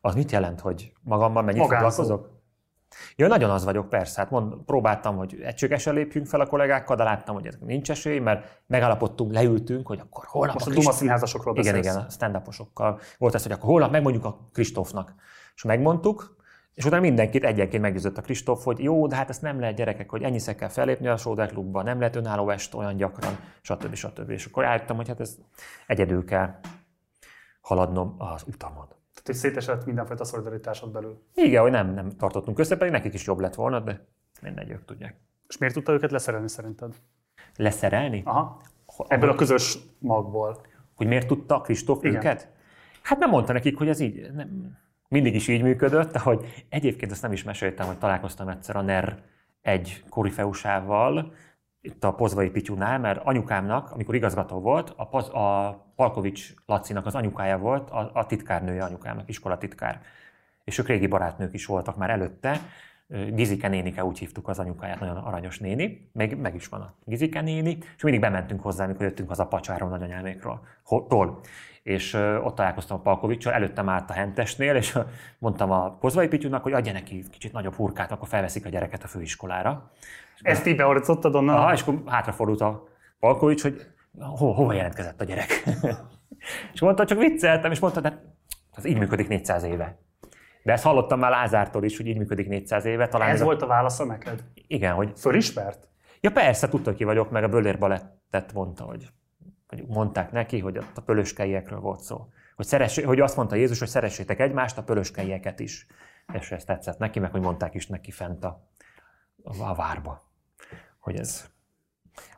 [0.00, 1.88] Az mit jelent, hogy magammal mennyit Magánszó.
[1.88, 2.32] foglalkozok?
[3.16, 4.20] Ja, nagyon az vagyok, persze.
[4.20, 8.18] Hát mond, próbáltam, hogy egységesen lépjünk fel a kollégákkal, de láttam, hogy ez nincs esély,
[8.18, 11.94] mert megalapodtunk, leültünk, hogy akkor holnap Most a a Duma színházasokról igen, beszélsz.
[11.94, 15.14] igen, a stand Volt ez, hogy akkor holnap megmondjuk a Kristófnak.
[15.54, 16.36] És megmondtuk,
[16.74, 20.10] és utána mindenkit egyenként meggyőzött a Kristóf, hogy jó, de hát ezt nem lehet gyerekek,
[20.10, 23.94] hogy ennyiszer kell fellépni a Sóder Klubba, nem lehet önálló est olyan gyakran, stb.
[23.94, 24.30] stb.
[24.30, 25.38] És akkor álltam, hogy hát ez
[25.86, 26.54] egyedül kell
[27.60, 28.86] haladnom az utamon.
[28.86, 31.22] Tehát, hogy szétesett mindenfajta szolidaritásod belül.
[31.34, 34.06] Igen, hogy nem, nem tartottunk össze, pedig nekik is jobb lett volna, de
[34.42, 35.16] mindegy, ők tudják.
[35.48, 36.94] És miért tudta őket leszerelni szerinted?
[37.56, 38.22] Leszerelni?
[38.24, 38.60] Aha.
[39.08, 40.66] Ebből a közös magból.
[40.94, 42.52] Hogy miért tudta Kristóf őket?
[43.02, 44.78] Hát nem mondta nekik, hogy ez így, nem,
[45.08, 49.22] mindig is így működött, hogy egyébként ezt nem is meséltem, hogy találkoztam egyszer a NER
[49.62, 51.32] egy korifeusával,
[51.84, 57.14] itt a Pozvai Pityunál, mert anyukámnak, amikor igazgató volt, a, Poz, a Palkovics Lacinak az
[57.14, 60.00] anyukája volt, a, a titkárnője anyukámnak, iskolatitkár.
[60.64, 62.60] És ők régi barátnők is voltak már előtte.
[63.08, 67.40] Gizike nénike, úgy hívtuk az anyukáját, nagyon aranyos néni, meg, meg is van a Gizike
[67.40, 70.66] néni, és mindig bementünk hozzá, amikor jöttünk haza pacsáról nagyanyámékról.
[70.82, 71.40] ho- tól.
[71.84, 74.98] És ott találkoztam a Palkovicsal, előttem állt a hentesnél, és
[75.38, 79.06] mondtam a Pozvai Pityúnak, hogy adja neki kicsit nagyobb hurkát, akkor felveszik a gyereket a
[79.06, 79.90] főiskolára.
[80.42, 81.56] Ezt így beorcottad onnan?
[81.56, 82.88] Aha, és akkor hátrafordult a
[83.18, 83.86] Palkovics, hogy
[84.18, 85.62] ho, hova jelentkezett a gyerek.
[86.74, 88.22] és mondta, csak vicceltem, és mondta, de
[88.76, 89.98] ez így működik 400 éve.
[90.62, 93.08] De ezt hallottam már Lázártól is, hogy így működik 400 éve.
[93.08, 94.44] Talán Ez a- volt a válasza neked?
[94.66, 95.88] Igen, hogy Fölismert?
[96.20, 99.08] Ja persze, tudta, ki vagyok, meg a Böller Balettet mondta, hogy,
[99.74, 102.28] hogy mondták neki, hogy a pölöskeiekről volt szó.
[102.56, 105.86] Hogy, szeressé, hogy azt mondta Jézus, hogy szeressétek egymást, a pölöskeieket is.
[106.32, 108.68] És ez tetszett neki, meg hogy mondták is neki fent a,
[109.42, 110.22] a várba,
[110.98, 111.52] hogy ez.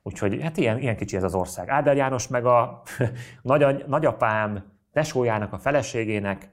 [0.02, 1.68] Úgyhogy hát ilyen, ilyen kicsi ez az ország.
[1.68, 2.82] Áder János meg a
[3.42, 6.50] nagy, nagyapám tesójának, a feleségének,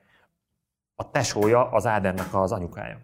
[0.96, 3.00] a tesója az Ádernek az anyukája,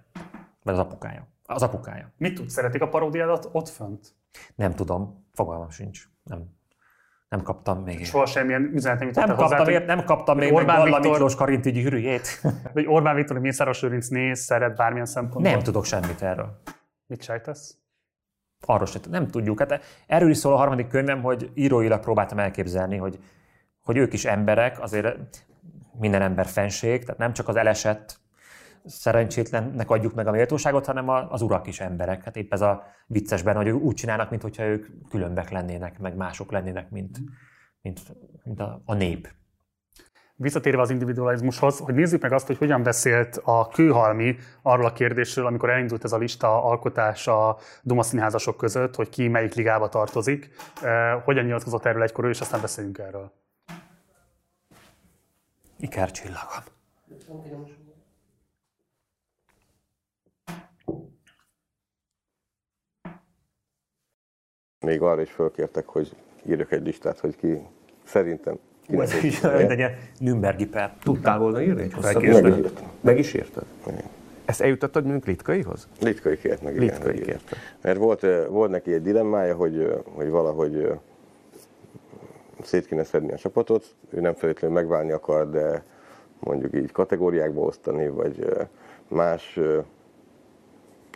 [0.63, 1.27] vagy az apukája.
[1.45, 2.11] Az apukája.
[2.17, 2.53] Mit tudsz?
[2.53, 4.15] Szeretik a paródiádat ott fönt?
[4.55, 6.09] Nem tudom, fogalmam sincs.
[6.23, 6.58] Nem,
[7.29, 8.05] nem kaptam még.
[8.05, 11.11] Soha semmilyen üzenet nem jutott Nem hozzá, kaptam, ért, nem kaptam még Orbán Galla Viktor-
[11.11, 12.41] Miklós Karinti gyűrűjét.
[12.73, 15.51] Vagy Orbán Viktor, hogy Mészáros Lőrinc néz, szeret bármilyen szempontból.
[15.51, 16.61] Nem tudok semmit erről.
[17.07, 17.77] Mit sejtesz?
[18.65, 19.59] Arról sem nem tudjuk.
[19.59, 23.19] Hát erről is szól a harmadik könyvem, hogy íróilag próbáltam elképzelni, hogy,
[23.81, 25.17] hogy ők is emberek, azért
[25.99, 28.19] minden ember fenség, tehát nem csak az elesett
[28.85, 32.23] szerencsétlennek adjuk meg a méltóságot, hanem az urak is emberek.
[32.23, 36.89] Hát épp ez a viccesben, hogy úgy csinálnak, mintha ők különbek lennének, meg mások lennének,
[36.89, 37.17] mint,
[37.81, 37.99] mint,
[38.43, 39.29] mint a, a nép.
[40.35, 45.45] visszatérve az individualizmushoz, hogy nézzük meg azt, hogy hogyan beszélt a Kőhalmi arról a kérdésről,
[45.45, 50.49] amikor elindult ez a lista alkotás a Duma színházasok között, hogy ki melyik ligába tartozik.
[50.81, 53.31] Eh, Hogyan nyilatkozott erről egykor ő, és aztán beszéljünk erről.
[55.77, 56.63] Ikercsillagom.
[64.85, 66.15] Még arra is fölkértek, hogy
[66.49, 67.61] írjak egy listát, hogy ki
[68.03, 70.93] szerintem Hú, ez így olyan, egy Nürnbergi per.
[71.03, 72.51] Tudtál volna írni egy hosszabb Felkértem.
[72.51, 72.71] Meg is.
[73.01, 73.63] Meg is írtad?
[73.87, 74.03] Igen.
[74.45, 75.87] Ezt eljutottad mondjuk Litkaihoz?
[75.99, 76.75] Litkai kért meg.
[76.75, 77.55] igen, Litkai kérte.
[77.81, 80.91] Mert volt, volt neki egy dilemmája, hogy, hogy valahogy
[82.63, 83.95] szét kéne szedni a csapatot.
[84.09, 85.83] Ő nem feltétlenül megválni akar, de
[86.39, 88.45] mondjuk így kategóriákba osztani, vagy
[89.07, 89.59] más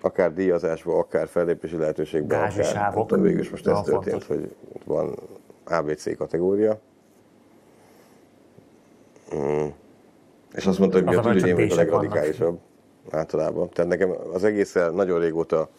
[0.04, 3.08] akár díjazásba, akár fellépési lehetőségben, Gázsisávok.
[3.08, 5.16] tudom, végül is most ez történt, hogy van
[5.66, 6.80] ABC kategória.
[9.36, 9.66] Mm.
[10.56, 12.60] És azt mondta, hogy Az a vagyok a legradikálisabb
[13.10, 13.70] általában.
[13.70, 15.70] Tehát nekem az egészen nagyon régóta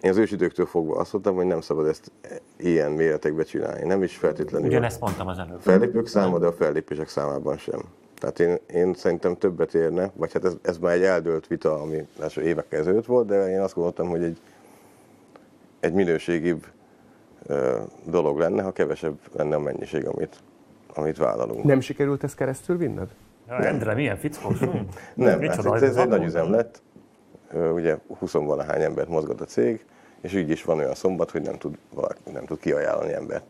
[0.00, 2.12] én az ősidőktől fogva azt mondtam, hogy nem szabad ezt
[2.56, 3.86] ilyen méretekbe csinálni.
[3.86, 5.60] Nem is feltétlenül Ugyanezt mondtam az előbb.
[5.60, 7.80] fellépők száma, de a fellépések számában sem.
[8.18, 12.06] Tehát én, én szerintem többet érne, vagy hát ez, ez már egy eldőlt vita, ami
[12.20, 14.38] első évekkel ezelőtt volt, de én azt gondoltam, hogy egy,
[15.80, 16.66] egy minőségibb
[17.46, 20.36] ö, dolog lenne, ha kevesebb lenne a mennyiség, amit,
[20.94, 21.64] amit vállalunk.
[21.64, 23.08] Nem sikerült ezt keresztül vinned?
[23.48, 24.58] Ja, Endre, milyen fickós.
[25.14, 26.82] Nem, hát ez, ez egy nagy üzem lett.
[27.52, 29.84] Ö, Ugye 20 valahány embert mozgat a cég,
[30.20, 33.44] és így is van olyan szombat, hogy nem tud, valaki, nem tud kiajánlani embert.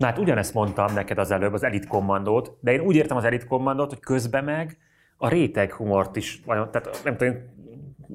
[0.00, 3.24] Na hát ugyanezt mondtam neked az előbb, az Elite Kommandót, de én úgy értem az
[3.24, 4.78] Elite Kommandót, hogy közben meg
[5.16, 7.34] a réteg humort is, tehát nem tudom,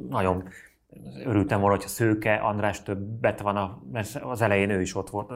[0.09, 0.49] nagyon
[1.25, 5.31] örültem volna, hogyha Szőke András többet van, a, mert az elején ő is ott volt.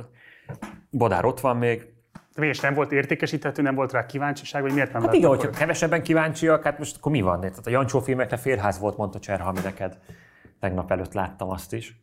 [0.89, 1.93] Bodár ott van még.
[2.35, 6.03] És nem volt értékesíthető, nem volt rá kíváncsiság, vagy miért nem Hát igen, hogyha kevesebben
[6.03, 7.39] kíváncsiak, hát most akkor mi van?
[7.39, 9.97] Tehát a Jancsó filmekre férház volt, mondta Cserhalmi neked.
[10.59, 11.99] Tegnap előtt láttam azt is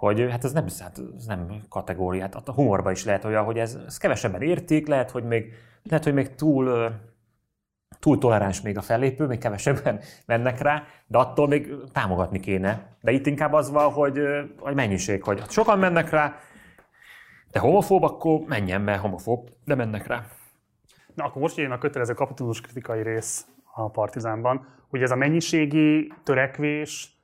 [0.00, 2.22] hogy hát ez nem, hát ez nem kategória.
[2.22, 6.04] Hát a humorban is lehet olyan, hogy ez, ez kevesebben értik, lehet, hogy még, lehet,
[6.04, 6.90] hogy még túl,
[7.98, 12.96] túl toleráns még a fellépő, még kevesebben mennek rá, de attól még támogatni kéne.
[13.00, 14.20] De itt inkább az van, hogy,
[14.58, 16.36] hogy mennyiség, hogy sokan mennek rá,
[17.52, 20.24] de homofób, akkor menjen, mert homofób, de mennek rá.
[21.14, 26.12] Na, akkor most jön a kötelező kapitulus kritikai rész a Partizánban, hogy ez a mennyiségi
[26.22, 27.19] törekvés,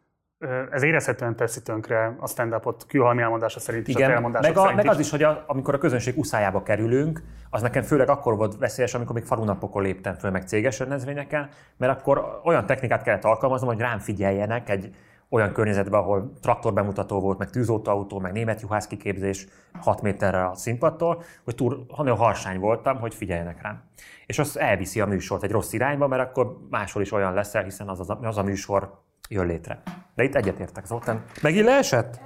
[0.70, 4.76] ez érezhetően teszi tönkre a stand-upot Kőhalmi elmondása szerint és a Igen, meg, a, szerint
[4.76, 8.56] meg az is, hogy a, amikor a közönség uszájába kerülünk, az nekem főleg akkor volt
[8.58, 13.68] veszélyes, amikor még falunapokon léptem föl, meg céges rendezvényeken, mert akkor olyan technikát kellett alkalmaznom,
[13.68, 14.94] hogy rám figyeljenek egy
[15.28, 19.46] olyan környezetben, ahol traktorbemutató volt, meg tűzoltóautó, meg német juhász kiképzés
[19.80, 23.82] 6 méterre a színpadtól, hogy túl, nagyon harsány voltam, hogy figyeljenek rám.
[24.26, 27.88] És az elviszi a műsort egy rossz irányba, mert akkor máshol is olyan leszel, hiszen
[27.88, 29.82] az, az, az a műsor jön létre.
[30.14, 31.24] De itt egyetértek, Zoltán.
[31.42, 32.20] Megint leesett?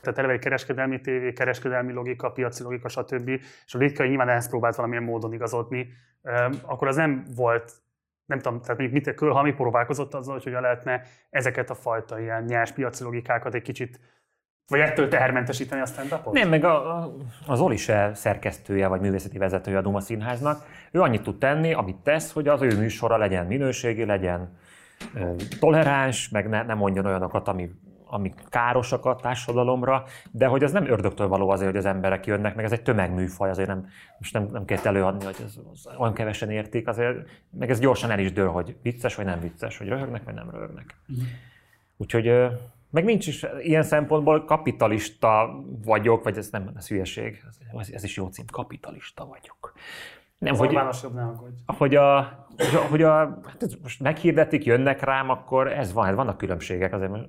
[0.00, 3.28] Tehát eleve egy kereskedelmi tévé, kereskedelmi logika, piaci logika, stb.
[3.66, 5.88] És a Litkai nyilván ehhez próbált valamilyen módon igazodni.
[6.62, 7.72] Akkor az nem volt,
[8.24, 12.44] nem tudom, tehát mondjuk mit, Kölhalmi próbálkozott azzal, hogy hogyan lehetne ezeket a fajta ilyen
[12.44, 14.00] nyers piaci logikákat egy kicsit,
[14.66, 16.32] vagy ettől tehermentesíteni a stand-upot?
[16.32, 17.14] Nem, meg a, a,
[17.46, 20.64] az Oli se szerkesztője vagy művészeti vezetője a Duma Színháznak.
[20.90, 24.58] Ő annyit tud tenni, amit tesz, hogy az ő műsora legyen minőségi, legyen
[25.60, 27.70] toleráns, meg ne, ne mondjon olyanokat, ami,
[28.06, 32.54] ami károsak a társadalomra, de hogy az nem ördögtől való azért, hogy az emberek jönnek,
[32.54, 36.14] meg ez egy tömegműfaj, azért nem, most nem, nem kell előadni, hogy ez, az olyan
[36.14, 37.16] kevesen értik, azért,
[37.50, 40.50] meg ez gyorsan el is dől, hogy vicces vagy nem vicces, hogy röhögnek vagy nem
[40.50, 40.96] röhögnek.
[41.96, 42.48] Úgyhogy ö,
[42.90, 47.44] meg nincs is ilyen szempontból kapitalista vagyok, vagy ez nem, ez hülyeség,
[47.78, 49.72] ez, ez is jó cím, kapitalista vagyok.
[50.42, 50.70] Nem, hogy,
[51.14, 51.54] ne aggódj.
[51.66, 52.16] hogy a,
[52.56, 56.92] hogy a, hogy a hát ez most meghirdetik, jönnek rám, akkor ez van, vannak különbségek
[56.92, 57.10] azért.
[57.10, 57.28] mert-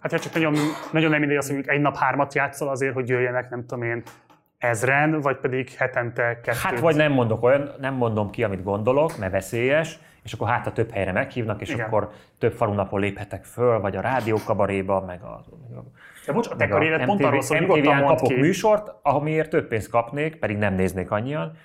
[0.00, 0.54] Hát ha csak nagyon,
[0.92, 4.02] nagyon nem mindegy azt, hogy egy nap hármat játszol azért, hogy jöjjenek, nem tudom én,
[4.58, 6.60] ezren, vagy pedig hetente kettőt.
[6.60, 10.66] Hát vagy nem mondok olyan, nem mondom ki, amit gondolok, mert veszélyes, és akkor hát
[10.66, 11.86] a több helyre meghívnak, és Igen.
[11.86, 15.84] akkor több falunapon léphetek föl, vagy a rádiókabaréba, meg a, meg a
[16.26, 18.34] De bocs, a te karriered pont arról szól, MTV-n kapok ki.
[18.34, 21.56] műsort, amiért több pénzt kapnék, pedig nem néznék annyian,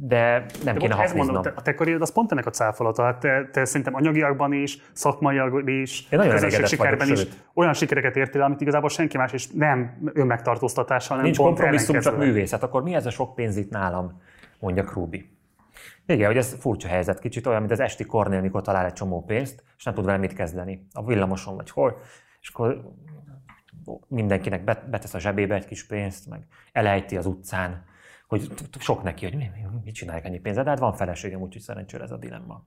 [0.00, 0.30] de
[0.64, 1.42] nem De kéne mondom, hafniznom.
[1.42, 3.02] te, a te karriered az pont ennek a cáfolata.
[3.02, 7.44] Hát te, te szerintem anyagiakban is, szakmaiakban is, Én nagyon sikerben is sőt.
[7.54, 12.16] olyan sikereket értél, amit igazából senki más, és nem önmegtartóztatással, hanem Nincs pont kompromisszum, csak
[12.18, 12.62] művészet.
[12.62, 14.20] Akkor mi ez a sok pénz itt nálam,
[14.58, 15.30] mondja Krúbi.
[16.06, 19.24] Igen, hogy ez furcsa helyzet, kicsit olyan, mint az esti Kornél, mikor talál egy csomó
[19.24, 20.86] pénzt, és nem tud vele mit kezdeni.
[20.92, 21.98] A villamoson vagy hol,
[22.40, 22.90] és akkor
[24.08, 27.84] mindenkinek bet- betesz a zsebébe egy kis pénzt, meg elejti az utcán,
[28.26, 31.62] hogy sok neki, hogy mi, mi, mit csinálják ennyi pénzed, de hát van feleségem, úgyhogy
[31.62, 32.64] szerencsére ez a dilemma.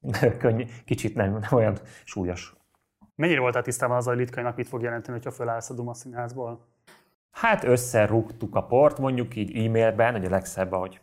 [0.38, 2.56] Könny, kicsit nem, nem olyan súlyos.
[3.14, 6.66] Mennyire voltál tisztában azzal, hogy Litkainak mit fog jelenteni, hogyha fölállsz a Duma színházból?
[7.30, 11.00] Hát összerúgtuk a port, mondjuk így e-mailben, hogy a legszebb, hogy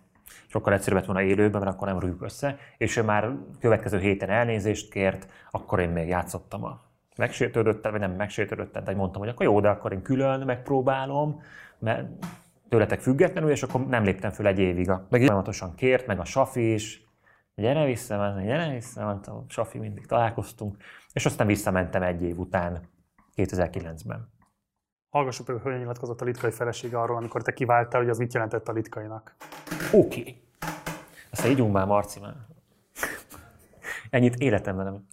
[0.47, 4.29] sokkal egyszerűbb lett volna élőben, mert akkor nem rúgjuk össze, és ő már következő héten
[4.29, 6.81] elnézést kért, akkor én még játszottam a
[7.17, 11.41] megsértődöttel, vagy nem megsértődöttel, de mondtam, hogy akkor jó, de akkor én külön megpróbálom,
[11.79, 12.07] mert
[12.69, 14.89] tőletek függetlenül, és akkor nem léptem föl egy évig.
[14.89, 17.03] A- Meg folyamatosan kért, meg a Safi is,
[17.55, 20.77] gyere vissza, mondta, gyere vissza, mondta, a Safi mindig találkoztunk,
[21.13, 22.89] és aztán visszamentem egy év után,
[23.35, 24.33] 2009-ben.
[25.09, 28.67] Hallgassuk meg, hogy nyilatkozott a litkai felesége arról, amikor te kiváltál, hogy az mit jelentett
[28.67, 29.35] a litkainak.
[29.91, 30.19] Oké.
[30.19, 30.41] Okay.
[31.31, 32.35] Aztán ígyunk már, Marci már.
[34.09, 35.07] Ennyit életemben nem.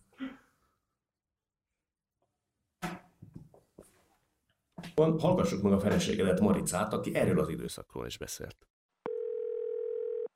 [4.94, 8.56] Hallgassuk meg a feleségedet, Maricát, aki erről az időszakról is beszélt.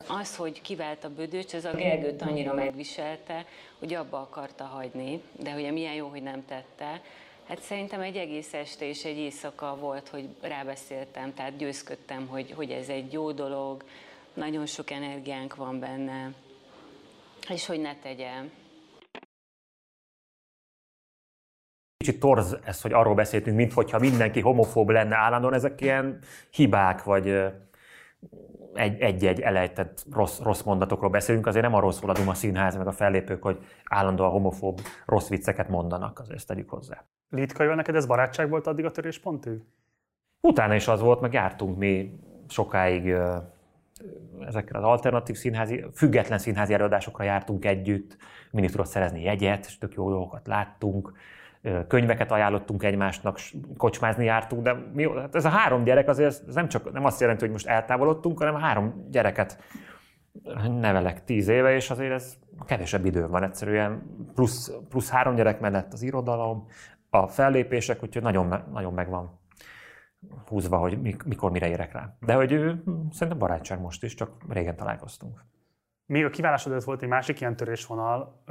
[0.08, 3.46] Az, hogy kivált a bödöcs, ez a Gergőt annyira megviselte,
[3.78, 7.02] hogy abba akarta hagyni, de hogy milyen jó, hogy nem tette.
[7.48, 12.70] Hát szerintem egy egész este és egy éjszaka volt, hogy rábeszéltem, tehát győzködtem, hogy, hogy
[12.70, 13.84] ez egy jó dolog,
[14.34, 16.32] nagyon sok energiánk van benne,
[17.48, 18.30] és hogy ne tegye.
[22.06, 26.18] Kicsit torz ez, hogy arról beszéltünk, mintha mindenki homofób lenne állandóan, ezek ilyen
[26.50, 27.52] hibák, vagy
[28.74, 32.92] egy-egy elejtett rossz, rossz mondatokról beszélünk, azért nem arról szól a Duma Színház, meg a
[32.92, 37.04] fellépők, hogy állandóan homofób rossz vicceket mondanak, azért ezt tegyük hozzá.
[37.30, 39.60] Litkaival neked ez barátság volt addig a töréspontig?
[40.40, 43.14] Utána is az volt, meg jártunk mi sokáig
[44.46, 48.16] ezekre az alternatív színházi, független színházi előadásokra jártunk együtt,
[48.50, 51.12] mindig tudott szerezni jegyet, és tök jó dolgokat láttunk,
[51.88, 53.38] könyveket ajánlottunk egymásnak,
[53.76, 57.20] kocsmázni jártunk, de mi, hát ez a három gyerek azért ez nem csak nem azt
[57.20, 59.62] jelenti, hogy most eltávolodtunk, hanem három gyereket
[60.80, 62.36] nevelek tíz éve, és azért ez
[62.66, 64.02] kevesebb idő van egyszerűen,
[64.34, 66.66] plusz, plusz három gyerek mellett az irodalom,
[67.10, 69.38] a fellépések, úgyhogy nagyon, nagyon megvan
[70.46, 72.16] húzva, hogy mik- mikor mire érek rá.
[72.20, 75.44] De hogy ő, szerintem barátság most is, csak régen találkoztunk.
[76.06, 78.42] Még a kiválásod előtt volt egy másik ilyen törésvonal.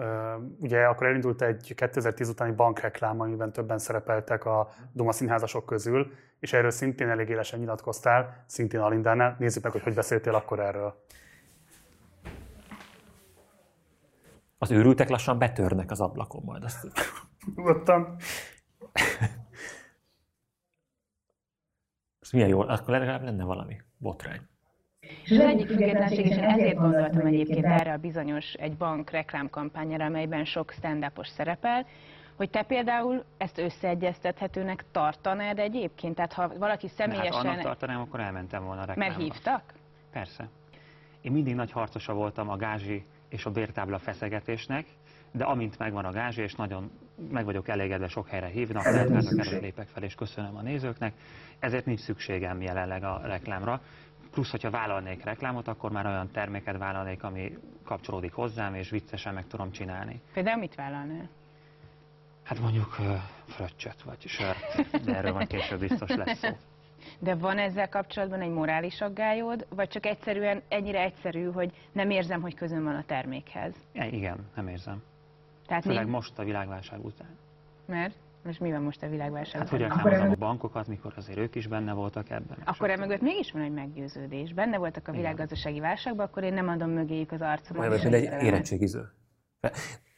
[0.59, 6.53] Ugye akkor elindult egy 2010 utáni bankreklám, amiben többen szerepeltek a Duma színházasok közül, és
[6.53, 9.35] erről szintén elég élesen nyilatkoztál, szintén Alindánál.
[9.39, 11.03] Nézzük meg, hogy hogy beszéltél akkor erről.
[14.57, 16.63] Az őrültek lassan betörnek az ablakon majd.
[16.63, 16.87] Azt...
[17.55, 18.15] Nyugodtan.
[22.19, 24.41] Ez milyen jó, akkor legalább lenne valami botrány.
[25.23, 30.71] És az egyik függetlenségesen ezért gondoltam egyébként erre a bizonyos egy bank reklámkampányra, amelyben sok
[30.71, 31.85] stand szerepel,
[32.35, 36.15] hogy te például ezt összeegyeztethetőnek tartanád egyébként?
[36.15, 37.45] Tehát ha valaki De hát személyesen...
[37.45, 39.17] annak tartanám, akkor elmentem volna a reklámba.
[39.17, 39.73] mert hívtak?
[40.11, 40.49] Persze.
[41.21, 44.85] Én mindig nagy harcosa voltam a gázsi és a bértábla feszegetésnek,
[45.31, 46.91] de amint megvan a gázsi, és nagyon
[47.31, 51.13] meg vagyok elégedve, sok helyre hívnak, tehát hát lépek fel, és köszönöm a nézőknek,
[51.59, 53.81] ezért nincs szükségem jelenleg a reklámra.
[54.35, 59.47] Plusz, hogyha vállalnék reklámot, akkor már olyan terméket vállalnék, ami kapcsolódik hozzám, és viccesen meg
[59.47, 60.21] tudom csinálni.
[60.33, 61.29] Például mit vállalnál?
[62.43, 63.15] Hát mondjuk ö,
[63.47, 66.49] fröccsöt, vagy sört, de erről majd később biztos lesz szó.
[67.19, 72.41] De van ezzel kapcsolatban egy morális aggályod, vagy csak egyszerűen ennyire egyszerű, hogy nem érzem,
[72.41, 73.75] hogy közön van a termékhez?
[73.93, 75.03] E, igen, nem érzem.
[75.67, 76.11] Tehát Főleg mi?
[76.11, 77.37] most a világválság után.
[77.85, 78.15] Mert?
[78.45, 79.61] Most mi van most a világválság?
[79.61, 79.97] Hát hogy után?
[79.97, 82.57] reklámozom a bankokat, mikor azért ők is benne voltak ebben.
[82.65, 84.53] Akkor emögött mégis van egy meggyőződés.
[84.53, 87.87] Benne voltak a világgazdasági válságban, akkor én nem adom mögéjük az arcomat.
[87.87, 89.11] Olyan, mint egy érettségiző.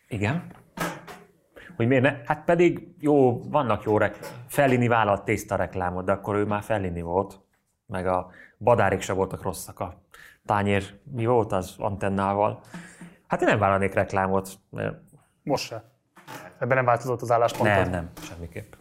[0.07, 0.51] Igen?
[1.75, 2.15] Hogy miért ne?
[2.25, 4.37] Hát pedig jó, vannak jó reklámok.
[4.47, 7.39] Fellini vállalt tészta reklámot, de akkor ő már Fellini volt.
[7.85, 10.01] Meg a badárik se voltak rosszak a
[10.45, 10.99] tányér.
[11.03, 12.61] Mi volt az antennával?
[13.27, 14.49] Hát én nem vállalnék reklámot.
[15.43, 15.95] Most se.
[16.59, 17.75] Ebben nem változott az álláspontod?
[17.75, 18.73] Nem, nem, semmiképp.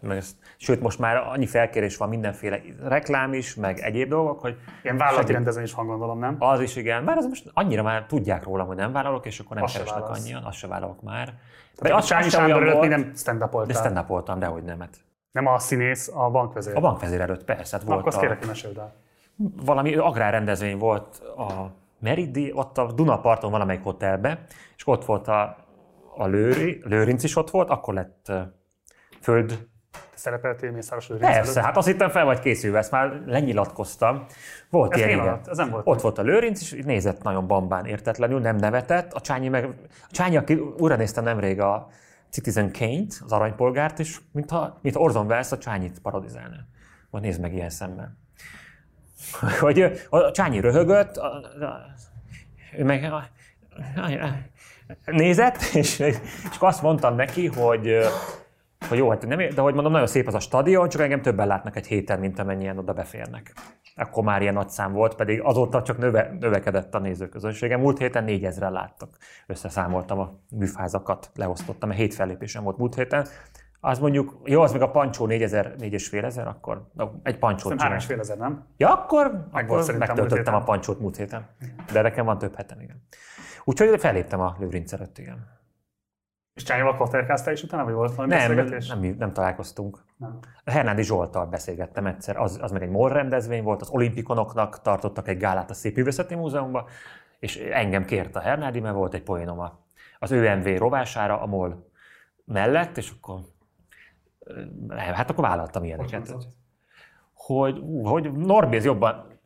[0.00, 4.56] Meg ezt, sőt, most már annyi felkérés van mindenféle reklám is, meg egyéb dolgok, hogy...
[4.82, 6.36] Ilyen vállalati Semmi- rendezvény is van, gondolom, nem?
[6.38, 9.54] Az is igen, mert az most annyira már tudják rólam, hogy nem vállalok, és akkor
[9.54, 11.34] nem Azt keresnek annyian, azt se vállalok már.
[11.76, 13.76] Tehát a Csányi Sándor előtt nem stand De upoltál.
[13.76, 14.80] stand upoltam, dehogy nem.
[14.80, 14.96] Hát.
[15.32, 16.76] Nem a színész, a bankvezér.
[16.76, 18.94] A bankvezér előtt persze, hát volt akkor azt a, kérek, hogy meséld el.
[19.64, 24.44] valami agrárrendezvény volt a Meridi, ott a Dunaparton valamelyik hotelbe,
[24.76, 25.56] és ott volt a,
[26.16, 28.32] a Lőri, Lőrinc is ott volt, akkor lett
[29.20, 29.70] föld
[30.14, 31.64] szerepeltél Mészáros Lőrinc Persze, előtt?
[31.64, 34.24] hát azt hittem fel vagy készülve, ezt már lenyilatkoztam.
[34.70, 35.20] Volt Ez ilyen, igen.
[35.20, 39.12] alatt, ez nem volt Ott volt a Lőrinc, és nézett nagyon bambán értetlenül, nem nevetett.
[39.12, 41.88] A Csányi meg, a Csányi, aki újra néztem nemrég a
[42.30, 46.56] Citizen Kane-t, az aranypolgárt is, mintha, mint Orson Welles a Csányit parodizálna.
[47.10, 48.16] Majd nézd meg ilyen szemmel.
[49.60, 51.80] hogy a Csányi röhögött, a, a,
[52.76, 53.24] ő meg a,
[55.04, 56.16] nézett, és, és
[56.58, 57.96] azt mondtam neki, hogy,
[58.88, 61.46] hogy jó, hát nem, de hogy mondom, nagyon szép az a stadion, csak engem többen
[61.46, 63.52] látnak egy héten, mint amennyien oda beférnek.
[63.96, 67.76] Akkor már ilyen nagy szám volt, pedig azóta csak növe, növekedett a nézőközönsége.
[67.76, 69.16] Múlt héten 4000-en láttak.
[69.46, 73.26] Összeszámoltam a műfázakat, leosztottam, mert hét fellépésem volt múlt héten.
[73.84, 78.38] Az mondjuk, jó, az meg a pancsó 4000, 4500, akkor no, egy pancsót Szerintem 3500,
[78.38, 78.66] nem?
[78.76, 81.46] Ja, akkor, Meg akkor megtöltöttem a pancsót múlt héten.
[81.92, 83.02] De nekem van több hetem, igen.
[83.64, 85.60] Úgyhogy felléptem a Lőrinc előtt, igen.
[86.54, 88.88] És Csányival kotterkáztál is utána, vagy volt valami Nem, beszélgetés?
[88.88, 90.04] nem, nem találkoztunk.
[90.16, 90.38] Nem.
[90.64, 95.36] Hernádi Zsoltal beszélgettem egyszer, az, az meg egy MOL rendezvény volt, az olimpikonoknak tartottak egy
[95.36, 96.84] gálát a Szépművészeti Múzeumban,
[97.38, 99.78] és engem kért a Hernádi, mert volt egy poénom a-
[100.18, 101.90] az ÖMV rovására a MOL
[102.44, 103.40] mellett, és akkor
[104.38, 104.62] ö,
[104.94, 106.30] hát akkor vállaltam ilyeneket.
[106.30, 106.46] Hogy,
[107.34, 109.40] hogy, hogy Norbi, ez jobban...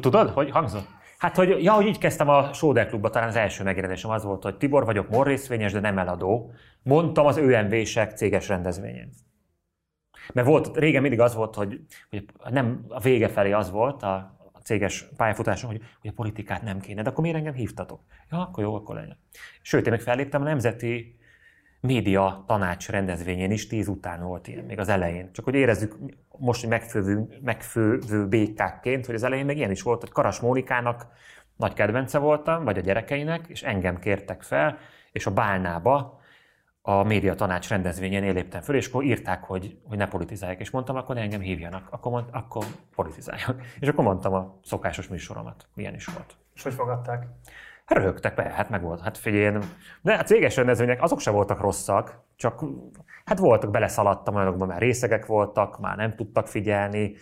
[0.00, 0.86] Tudod, hogy hangzott?
[1.20, 4.42] Hát, hogy, ja, hogy így kezdtem a Sóder Klubba, talán az első megjelenésem az volt,
[4.42, 6.52] hogy Tibor vagyok, MOL részvényes, de nem eladó.
[6.82, 9.10] Mondtam az ÖMV-sek céges rendezvényen.
[10.32, 14.14] Mert volt, régen mindig az volt, hogy, hogy nem a vége felé az volt a,
[14.52, 18.00] a céges pályafutásom, hogy, hogy a politikát nem kéne, de akkor miért engem hívtatok?
[18.30, 19.18] Ja, akkor jó, akkor legyen.
[19.62, 21.18] Sőt, én még felléptem a Nemzeti
[21.80, 25.32] Média Tanács rendezvényén is, tíz után volt ilyen, még az elején.
[25.32, 25.96] Csak hogy érezzük
[26.38, 31.06] most, hogy megfővő, megfővő békákként, hogy az elején még ilyen is volt, hogy Karas Mónikának
[31.56, 34.78] nagy kedvence voltam, vagy a gyerekeinek, és engem kértek fel,
[35.12, 36.20] és a Bálnába
[36.82, 40.70] a média tanács rendezvényen én léptem föl, és akkor írták, hogy, hogy ne politizálják, és
[40.70, 43.62] mondtam, akkor ne engem hívjanak, akkor, mond, akkor politizáljak.
[43.80, 46.36] És akkor mondtam a szokásos műsoromat, milyen is volt.
[46.54, 47.26] És hogy fogadták?
[47.90, 49.00] Röhögtek be, hát meg volt.
[49.00, 49.58] Hát figyelj,
[50.02, 52.64] de a céges rendezvények azok se voltak rosszak, csak
[53.24, 57.14] hát voltak, beleszaladtam olyanokban, már részegek voltak, már nem tudtak figyelni,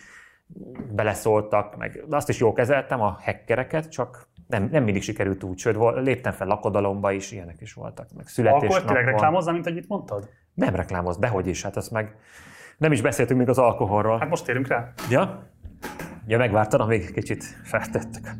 [0.91, 5.57] beleszóltak, meg de azt is jól kezeltem, a hackereket, csak nem, nem mindig sikerült úgy,
[5.57, 9.03] sőt, léptem fel lakodalomba is, ilyenek is voltak, meg Akkor tényleg születésnapon.
[9.03, 10.29] reklámozzál, mint itt mondtad?
[10.53, 12.15] Nem reklámoz, dehogy is, hát azt meg
[12.77, 14.19] nem is beszéltünk még az alkoholról.
[14.19, 14.93] Hát most térünk rá.
[15.09, 15.43] Ja?
[16.27, 18.35] Ja, megvártam, amíg kicsit feltettek.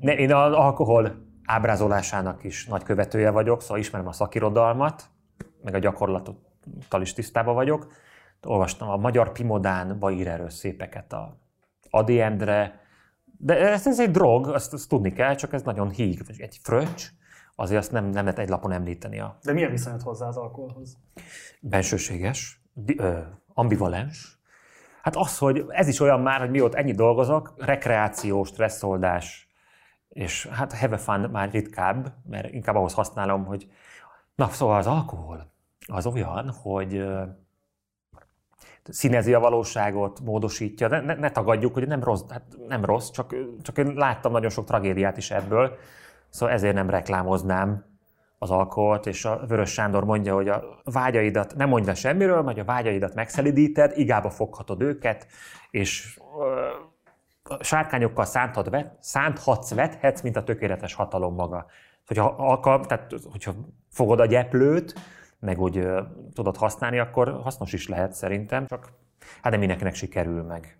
[0.00, 5.04] Ne, én az alkohol ábrázolásának is nagy követője vagyok, szóval ismerem a szakirodalmat,
[5.62, 7.92] meg a gyakorlattal is tisztában vagyok.
[8.42, 11.36] Olvastam a Magyar Pimodánba ír erről szépeket a
[11.90, 12.80] Adi Endre,
[13.38, 17.06] de ez, ez egy drog, azt, azt tudni kell, csak ez nagyon híg, egy fröccs,
[17.54, 20.96] azért azt nem, nem lehet egy lapon említeni a De milyen viszonyod hozzá az alkoholhoz?
[21.60, 22.62] bensőséges,
[23.54, 24.38] ambivalens.
[25.02, 29.47] Hát az, hogy ez is olyan már, hogy mióta ennyi dolgozok, rekreáció, stresszoldás,
[30.08, 33.70] és hát a fun már ritkább, mert inkább ahhoz használom, hogy
[34.34, 35.52] na, szóval az alkohol
[35.86, 37.04] az olyan, hogy
[38.84, 40.88] színezi a valóságot, módosítja.
[40.88, 44.50] Ne, ne, ne tagadjuk, hogy nem rossz, hát nem rossz csak, csak én láttam nagyon
[44.50, 45.76] sok tragédiát is ebből,
[46.30, 47.84] szóval ezért nem reklámoznám
[48.38, 52.58] az alkoholt, és a Vörös Sándor mondja, hogy a vágyaidat nem mondj le semmiről, majd
[52.58, 55.26] a vágyaidat megszelidíted, igába foghatod őket,
[55.70, 56.18] és
[57.60, 61.66] sárkányokkal szánthat, vet, szánthatsz, vethetsz, mint a tökéletes hatalom maga.
[62.06, 63.54] Hogyha, alkal, tehát, hogyha
[63.90, 64.94] fogod a gyeplőt,
[65.40, 66.02] meg úgy ö,
[66.34, 68.92] tudod használni, akkor hasznos is lehet szerintem, csak
[69.42, 70.78] hát nem mindenkinek sikerül meg.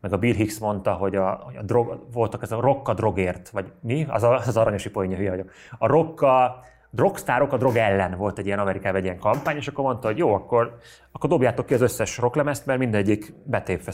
[0.00, 3.72] Meg a Bill Hicks mondta, hogy a, a drog, voltak ez a rokka drogért, vagy
[3.80, 4.06] mi?
[4.08, 5.50] Az, a, az aranyosi poénja, hülye vagyok.
[5.78, 9.84] A rokka, drogsztárok a drog ellen volt egy ilyen Amerikában egy ilyen kampány, és akkor
[9.84, 10.76] mondta, hogy jó, akkor,
[11.12, 13.92] akkor dobjátok ki az összes rocklemezt, mert mindegyik betépve.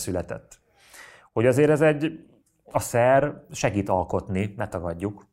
[1.33, 2.27] Hogy azért ez egy,
[2.65, 5.27] a szer segít alkotni, ne tagadjuk.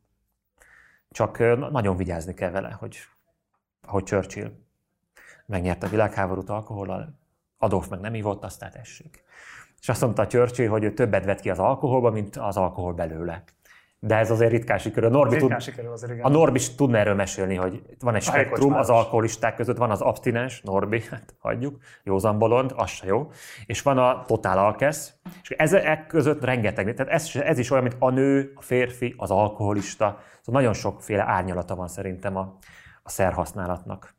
[1.10, 1.38] Csak
[1.70, 2.96] nagyon vigyázni kell vele, hogy
[3.86, 4.52] ahogy Churchill
[5.46, 7.18] megnyerte a világháborút alkohollal,
[7.58, 9.24] Adolf meg nem ivott, aztán tessék.
[9.80, 13.44] És azt mondta Churchill, hogy ő többet vett ki az alkoholba, mint az alkohol belőle.
[14.02, 15.08] De ez azért ritkán sikerül.
[15.08, 16.24] A Norbi, tud, sikerül azért, igen.
[16.24, 19.90] a Norbi is tudna erről mesélni, hogy van egy A spektrum az alkoholisták között, van
[19.90, 23.30] az abstinens, Norbi, hát hagyjuk, józan bolond, az se jó,
[23.66, 27.96] és van a totál alkesz, és ezek között rengeteg, tehát ez, ez is olyan, mint
[27.98, 32.56] a nő, a férfi, az alkoholista, szóval nagyon sokféle árnyalata van szerintem a,
[33.02, 34.14] a szerhasználatnak.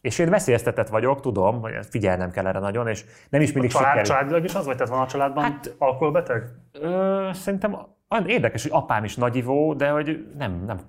[0.00, 3.88] És én veszélyeztetett vagyok, tudom, hogy figyelnem kell erre nagyon, és nem is mindig Család,
[3.88, 4.08] sikerül.
[4.08, 4.76] családilag is az vagy?
[4.76, 6.42] Tehát van a családban hát, alkoholbeteg?
[6.72, 10.80] Ö, szerintem olyan érdekes, hogy apám is nagyivó, de hogy nem, nem,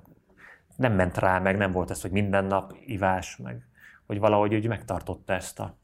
[0.75, 3.67] nem ment rá, meg nem volt ez, hogy minden nap ivás, meg
[4.05, 5.77] hogy valahogy úgy megtartotta ezt a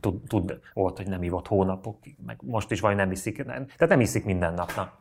[0.00, 3.88] tud, tud, volt, hogy nem ivott hónapokig, meg most is vagy nem iszik, nem, tehát
[3.88, 4.72] nem iszik minden nap.
[4.76, 5.00] Na.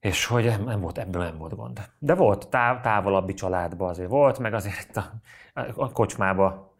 [0.00, 1.80] És hogy nem, volt, ebből nem volt gond.
[1.98, 5.12] De volt táv, távolabbi családban azért volt, meg azért itt a,
[5.74, 6.74] a kocsmába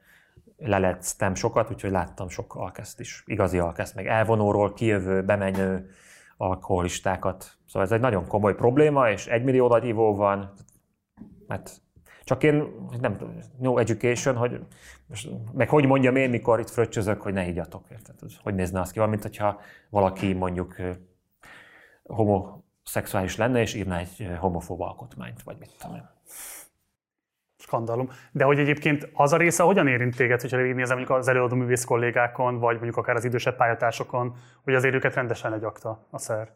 [0.57, 3.23] lelettem sokat, úgyhogy láttam sok alkeszt is.
[3.27, 5.91] Igazi alkeszt, meg elvonóról kijövő, bemenő
[6.37, 7.57] alkoholistákat.
[7.67, 10.53] Szóval ez egy nagyon komoly probléma, és egy millió nagy ivó van,
[11.49, 11.81] hát
[12.25, 12.65] csak én
[13.01, 13.17] nem
[13.59, 14.61] no education, hogy
[15.53, 17.85] meg hogy mondjam én, mikor itt fröccsözök, hogy ne igyatok.
[18.43, 19.01] Hogy nézne az ki?
[19.01, 20.77] Mint hogyha valaki mondjuk
[22.05, 26.09] homoszexuális lenne, és írna egy homofób alkotmányt, vagy mit tudom én.
[27.67, 28.11] Skandalum.
[28.33, 31.85] De hogy egyébként az a része hogyan érint téged, hogyha végignézem mondjuk az előadó művész
[31.85, 36.49] kollégákon, vagy mondjuk akár az idősebb pályatársokon, hogy azért őket rendesen legyakta a szer.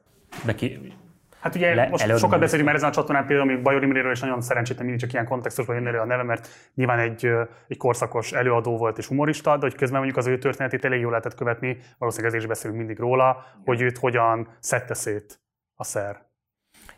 [0.45, 0.95] De ki,
[1.41, 4.21] Hát ugye Le- most sokat beszélünk már ezen a csatornán például, még Bajor Imréről is
[4.21, 7.31] nagyon szerencsétlen mindig csak ilyen kontextusban jön elő a neve, mert nyilván egy,
[7.69, 11.11] egy korszakos előadó volt és humorista, de hogy közben mondjuk az ő történetét elég jól
[11.11, 15.41] lehetett követni, valószínűleg ezért is beszélünk mindig róla, hogy őt hogyan szedte szét
[15.75, 16.30] a szer.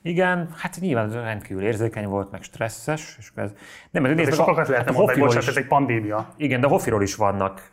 [0.03, 3.17] Igen, hát nyilván rendkívül érzékeny volt, meg stresszes.
[3.19, 3.51] És ez,
[3.91, 6.29] nem, ez nézd, sokat lehetne a mondani, bocsánat, ez egy pandémia.
[6.37, 7.71] Igen, de Hoffiról is vannak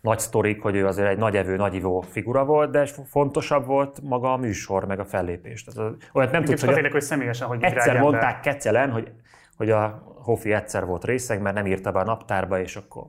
[0.00, 4.00] nagy sztorik, hogy ő azért egy nagy evő, nagy ivó figura volt, de fontosabb volt
[4.02, 5.64] maga a műsor, meg a fellépés.
[5.64, 9.10] Tehát olyat nem tudsz, az érdekes, hogy személyesen, hogy egyszer mondták kecelen, hogy,
[9.56, 13.04] hogy a Hoffi egyszer volt részeg, mert nem írta be a naptárba, és akkor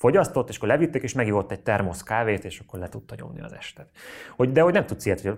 [0.00, 3.52] fogyasztott, és akkor levitték, és megivott egy termosz kávét, és akkor le tudta nyomni az
[3.52, 3.88] estet.
[4.36, 5.36] Hogy, de hogy nem tudsz ilyet, hogy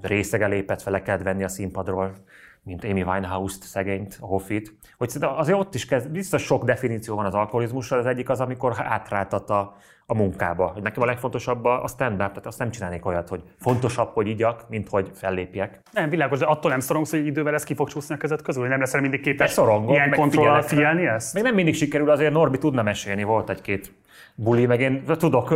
[0.00, 2.14] részege lépett fel, le kellett venni a színpadról,
[2.62, 4.74] mint Amy Winehouse-t, szegényt, a Hoffit.
[4.96, 8.74] Hogy azért ott is kezd, biztos sok definíció van az alkoholizmusra, az egyik az, amikor
[8.76, 10.66] átráltat a, a munkába.
[10.66, 14.68] Hogy nekem a legfontosabb a stand-up, tehát azt nem csinálnék olyat, hogy fontosabb, hogy igyak,
[14.68, 15.80] mint hogy fellépjek.
[15.92, 18.66] Nem, világos, de attól nem szorongsz, hogy idővel ez ki fog csúszni a kezed közül,
[18.66, 21.34] nem leszel mindig képes szorongok, ilyen kontrollal figyelni ezt?
[21.34, 23.92] Még nem mindig sikerül, azért Norbi tudna mesélni, volt egy-két
[24.34, 25.54] buli, meg én tudok,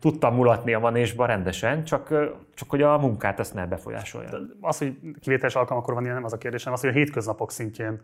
[0.00, 2.08] tudtam mulatni a manésba rendesen, csak,
[2.54, 4.30] csak hogy a munkát ezt ne befolyásolja.
[4.60, 8.00] Az, hogy kivételes alkalmakkor van ilyen, nem az a kérdésem, az, hogy a hétköznapok szintjén.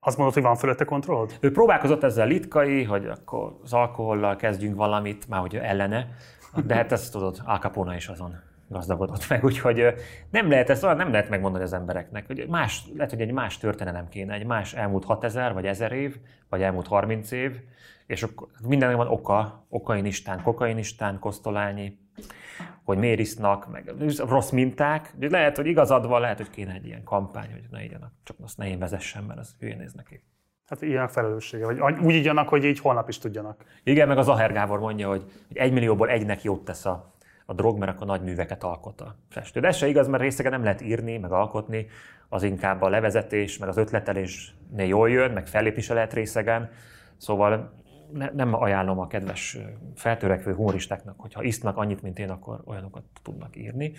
[0.00, 1.36] Azt mondod, hogy van fölötte kontrollod?
[1.40, 6.08] Ő próbálkozott ezzel litkai, hogy akkor az alkohollal kezdjünk valamit, már hogy ellene,
[6.66, 9.94] de hát ezt tudod, Al Capone is azon gazdagodott meg, úgyhogy
[10.30, 14.08] nem lehet ezt, nem lehet megmondani az embereknek, hogy más, lehet, hogy egy más történelem
[14.08, 16.16] kéne, egy más elmúlt 6000 vagy 1000 év,
[16.48, 17.60] vagy elmúlt 30 év,
[18.10, 21.98] és akkor mindennek van oka, okainistán, kokainistán, kosztolányi,
[22.84, 25.14] hogy miért isznak, meg rossz minták.
[25.20, 28.56] Lehet, hogy igazad van, lehet, hogy kéne egy ilyen kampány, hogy ne igyanak, csak azt
[28.56, 30.22] ne én vezessem, mert az hülyén néz neki.
[30.66, 33.64] Hát ilyen felelőssége, vagy úgy igyanak, hogy így holnap is tudjanak.
[33.82, 37.14] Igen, meg az Aher Gábor mondja, hogy, hogy egy millióból egynek jót tesz a,
[37.46, 39.60] a drog, mert akkor nagy műveket alkot a festő.
[39.60, 41.86] De ez se igaz, mert részegen nem lehet írni, meg alkotni,
[42.28, 46.70] az inkább a levezetés, meg az ötletelésnél jól jön, meg fellépni se lehet részegen.
[47.16, 47.79] Szóval
[48.12, 49.58] ne, nem ajánlom a kedves
[49.94, 53.92] feltörekvő humoristáknak, hogy ha isznak annyit, mint én, akkor olyanokat tudnak írni.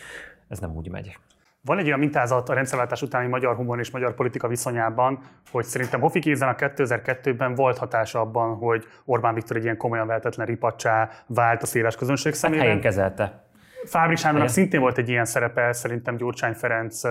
[0.47, 1.17] Ez nem úgy megy.
[1.65, 5.19] Van egy olyan mintázat a rendszerváltás utáni magyar humor és magyar politika viszonyában,
[5.51, 10.45] hogy szerintem Hofi Gézának 2002-ben volt hatása abban, hogy Orbán Viktor egy ilyen komolyan vehetetlen
[10.45, 12.79] ripacsá vált a széles közönség Hát szemében.
[12.79, 13.43] kezelte.
[13.85, 17.01] Fábri Sándornak szintén volt egy ilyen szerepe, szerintem Gyurcsány Ferenc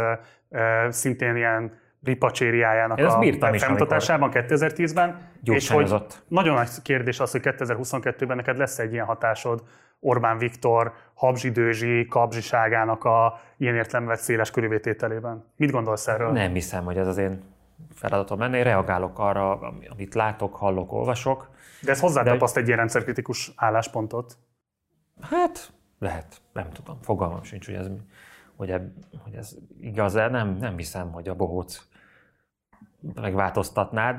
[0.89, 1.73] szintén ilyen
[2.03, 3.05] ripacsériájának Én
[3.41, 5.29] a felmutatásában 2010-ben.
[5.43, 5.95] És hogy
[6.29, 9.63] nagyon nagy kérdés az, hogy 2022-ben neked lesz egy ilyen hatásod
[10.01, 15.45] Orbán Viktor Habzsi Dőzsi kapzsiságának a ilyen értelemben széles körülvétételében.
[15.57, 16.31] Mit gondolsz erről?
[16.31, 17.43] Nem hiszem, hogy ez az én
[17.95, 18.57] feladatom lenne.
[18.57, 21.51] Én reagálok arra, ami- amit látok, hallok, olvasok.
[21.83, 24.37] De ez hozzátapaszt egy ilyen rendszerkritikus álláspontot.
[25.21, 27.91] Hát, lehet, nem tudom, fogalmam sincs, hogy ez,
[28.57, 28.91] hogy, eb,
[29.23, 31.83] hogy ez igaz-e, nem, nem hiszem, hogy a bohóc
[33.15, 34.17] megváltoztatnád,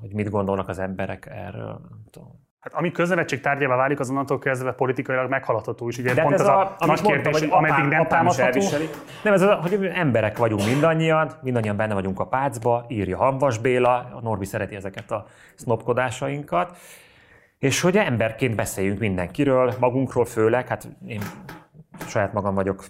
[0.00, 2.44] hogy mit gondolnak az emberek erről, nem tudom.
[2.60, 5.98] Hát ami közövetség tárgyává válik, az onnantól kezdve politikailag meghaladható is.
[5.98, 8.60] Ugye De pont hát ez a, amit nagy mondtam, kérdés, hogy ameddig apám- nem támadható.
[9.24, 13.94] Nem, ez az, hogy emberek vagyunk mindannyian, mindannyian benne vagyunk a pácba, írja Hanvas Béla,
[13.96, 16.76] a Norbi szereti ezeket a sznopkodásainkat,
[17.58, 21.20] és hogy emberként beszéljünk mindenkiről, magunkról főleg, hát én
[22.06, 22.84] saját magam vagyok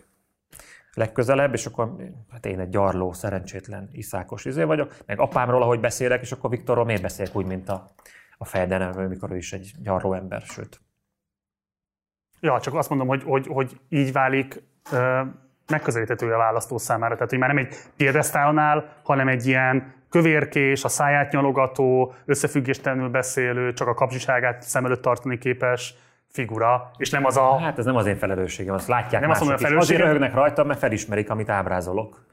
[0.97, 1.97] legközelebb, és akkor
[2.31, 6.85] hát én egy gyarló, szerencsétlen, iszákos izé vagyok, meg apámról, ahogy beszélek, és akkor Viktorról
[6.85, 7.91] miért beszélek úgy, mint a,
[8.39, 10.81] a fejdenemről, mikor ő is egy gyarló ember, sőt.
[12.41, 15.23] Ja, csak azt mondom, hogy, hogy, hogy így válik ö,
[15.67, 17.15] megközelíthető a választó számára.
[17.15, 23.09] Tehát, hogy már nem egy piedesztálon áll, hanem egy ilyen kövérkés, a száját nyalogató, összefüggéstelenül
[23.09, 25.95] beszélő, csak a kapcsiságát szem előtt tartani képes
[26.37, 27.59] figura, és nem az a...
[27.59, 29.89] Hát ez nem az én felelősségem, azt látják Nem azt mások mondom, a is.
[29.89, 32.27] Azért röhögnek rajtam, mert felismerik, amit ábrázolok.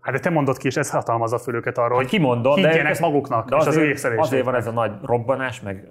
[0.00, 2.92] Hát de te mondod ki, és ez hatalmazza föl őket arra, hogy Kimondom, de higgyenek
[2.92, 4.18] ők- maguknak, de és az azért, ő észlelésüknek.
[4.32, 5.88] azért van ez a nagy robbanás, meg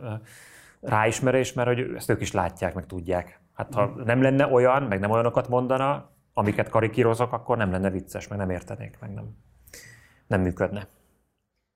[0.81, 3.41] ráismerés, mert hogy ezt ők is látják, meg tudják.
[3.55, 8.27] Hát ha nem lenne olyan, meg nem olyanokat mondana, amiket karikírozok, akkor nem lenne vicces,
[8.27, 9.25] meg nem értenék, meg nem,
[10.27, 10.87] nem működne.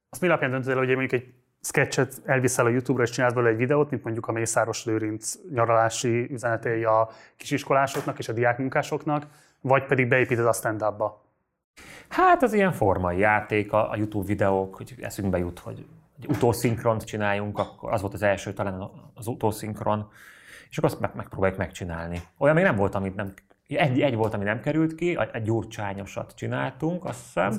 [0.09, 1.33] Azt mi alapján döntöd el, hogy mondjuk egy
[1.65, 6.27] sketchet elviszel a YouTube-ra és csinálsz belőle egy videót, mint mondjuk a Mészáros Lőrinc nyaralási
[6.31, 9.27] üzenetei a kisiskolásoknak és a diákmunkásoknak,
[9.61, 11.25] vagy pedig beépíted a stand-upba?
[12.07, 15.85] Hát az ilyen formai játék, a, a YouTube videók, hogy eszünkbe jut, hogy
[16.19, 20.09] egy utószinkront csináljunk, akkor az volt az első talán az utószinkron,
[20.69, 22.21] és akkor azt meg, megpróbáljuk megcsinálni.
[22.37, 23.33] Olyan még nem volt, amit nem,
[23.67, 27.51] egy, egy volt, ami nem került ki, egy gyurcsányosat csináltunk, azt hiszem.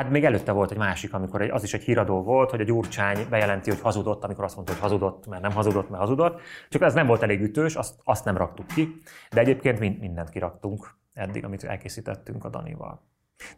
[0.00, 2.64] Hát még előtte volt egy másik, amikor egy, az is egy híradó volt, hogy a
[2.64, 6.40] Gyurcsány bejelenti, hogy hazudott, amikor azt mondta, hogy hazudott, mert nem hazudott, mert hazudott.
[6.68, 9.00] Csak ez nem volt elég ütős, azt, azt nem raktuk ki.
[9.30, 13.02] De egyébként mind, mindent kiraktunk eddig, amit elkészítettünk a Danival.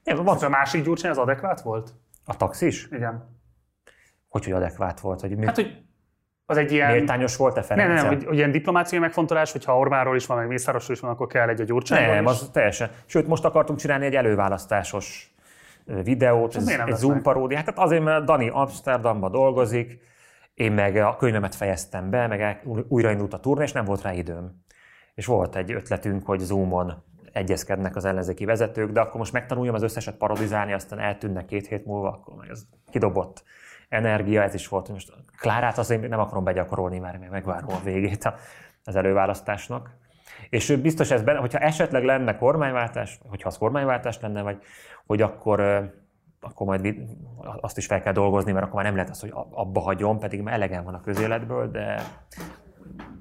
[0.04, 0.36] Nem, van...
[0.36, 1.94] A másik Gyurcsány az adekvát volt?
[2.24, 2.88] A taxis?
[2.90, 3.40] Igen.
[4.28, 5.20] Hogy, hogy adekvát volt?
[5.20, 5.46] Hogy mi...
[5.46, 5.82] Hát, hogy
[6.46, 6.90] az egy ilyen...
[6.90, 10.46] Méltányos volt-e Nem, nem, nem, hogy, hogy ilyen diplomáciai megfontolás, hogyha Orbánról is van, meg
[10.46, 12.30] Mészárosról is van, akkor kell egy a Gyurcsányról Nem, is.
[12.30, 12.90] az teljesen.
[13.06, 15.31] Sőt, most akartunk csinálni egy előválasztásos
[15.84, 17.56] videót, ez, egy Zoom paródia.
[17.56, 20.00] Hát azért, mert Dani Amsterdamba dolgozik,
[20.54, 24.64] én meg a könyvemet fejeztem be, meg újraindult a turné, és nem volt rá időm.
[25.14, 27.02] És volt egy ötletünk, hogy Zoomon
[27.32, 31.84] egyezkednek az ellenzéki vezetők, de akkor most megtanuljam az összeset parodizálni, aztán eltűnnek két hét
[31.84, 33.42] múlva, akkor meg ez kidobott
[33.88, 34.88] energia, ez is volt.
[34.88, 38.32] Most Klárát azért nem akarom begyakorolni, már még megvárom a végét
[38.84, 40.00] az előválasztásnak.
[40.52, 44.62] És biztos ez benne, hogyha esetleg lenne kormányváltás, hogyha az kormányváltás lenne, vagy
[45.06, 45.60] hogy akkor,
[46.40, 46.96] akkor majd
[47.60, 50.42] azt is fel kell dolgozni, mert akkor már nem lehet az, hogy abba hagyom, pedig
[50.42, 52.02] már elegem van a közéletből, de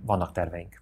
[0.05, 0.81] vannak terveink.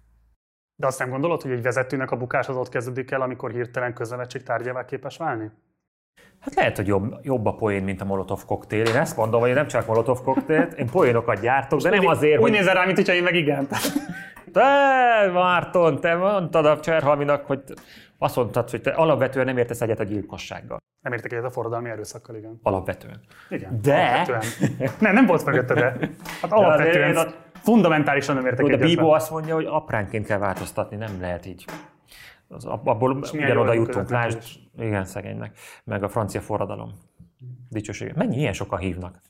[0.76, 3.94] De azt nem gondolod, hogy egy vezetőnek a bukás az ott kezdődik el, amikor hirtelen
[3.94, 5.50] közövetség tárgyává képes válni?
[6.40, 8.86] Hát lehet, hogy jobb, jobb a poén, mint a Molotov koktél.
[8.86, 12.36] Én ezt mondom, hogy én nem csak Molotov koktélt, én poénokat gyártok, de nem azért,
[12.36, 12.50] úgy hogy...
[12.50, 13.68] Nézel rá, mint hogyha én meg igen.
[14.52, 17.62] Te, Márton, te mondtad a Cserhalminak, hogy
[18.18, 20.78] azt mondtad, hogy te alapvetően nem értesz egyet a gyilkossággal.
[21.00, 22.60] Nem értek egyet a forradalmi erőszakkal, igen.
[22.62, 23.20] Alapvetően.
[23.48, 23.78] Igen.
[23.82, 23.94] De...
[23.94, 24.90] Alapvetően.
[24.98, 25.96] Nem, nem volt mögötte, de.
[26.42, 28.78] Hát alapvetően, de fundamentálisan nem értek egyet.
[28.78, 29.14] De Bíbo vele.
[29.14, 31.64] azt mondja, hogy apránként kell változtatni, nem lehet így.
[32.48, 34.42] Az, abból ugyanoda jutunk, lásd,
[34.80, 36.92] igen, szegénynek, meg a francia forradalom.
[37.68, 38.12] Dicsőség.
[38.14, 39.20] Mennyi ilyen sokan hívnak?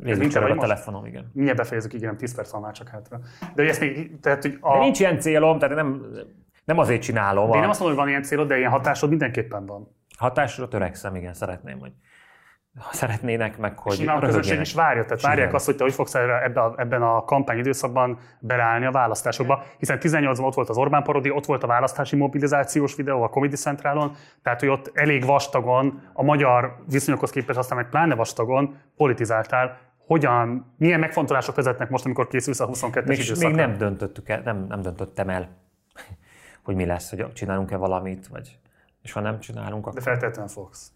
[0.00, 1.30] Nézzük a telefonom, igen.
[1.32, 3.20] Mindjárt befejezzük, igen, 10 perc van már csak hátra.
[3.40, 4.72] De hogy ezt még, tehát, hogy a...
[4.72, 6.06] De nincs ilyen célom, tehát nem,
[6.64, 7.50] nem azért csinálom.
[7.50, 9.96] De én nem azt mondom, hogy van ilyen célod, de ilyen hatásod mindenképpen van.
[10.18, 11.92] Hatásra törekszem, igen, szeretném, hogy
[12.78, 15.36] ha szeretnének, meg hogy Simán a közönség is várja, tehát Simán.
[15.36, 19.64] várják azt, hogy te hogy fogsz ebben a, ebben a kampány időszakban beállni a választásokba,
[19.78, 23.56] hiszen 18-ban ott volt az Orbán parodi, ott volt a választási mobilizációs videó a Comedy
[23.56, 29.78] Centralon, tehát hogy ott elég vastagon, a magyar viszonyokhoz képest aztán meg pláne vastagon politizáltál,
[30.06, 33.48] hogyan, milyen megfontolások vezetnek most, amikor készülsz a 22-es még, időszakra?
[33.48, 35.48] Még nem döntöttük el, nem, nem döntöttem el,
[36.64, 38.58] hogy mi lesz, hogy csinálunk-e valamit, vagy
[39.02, 39.98] és ha nem csinálunk, akkor...
[39.98, 40.92] De feltétlenül fogsz.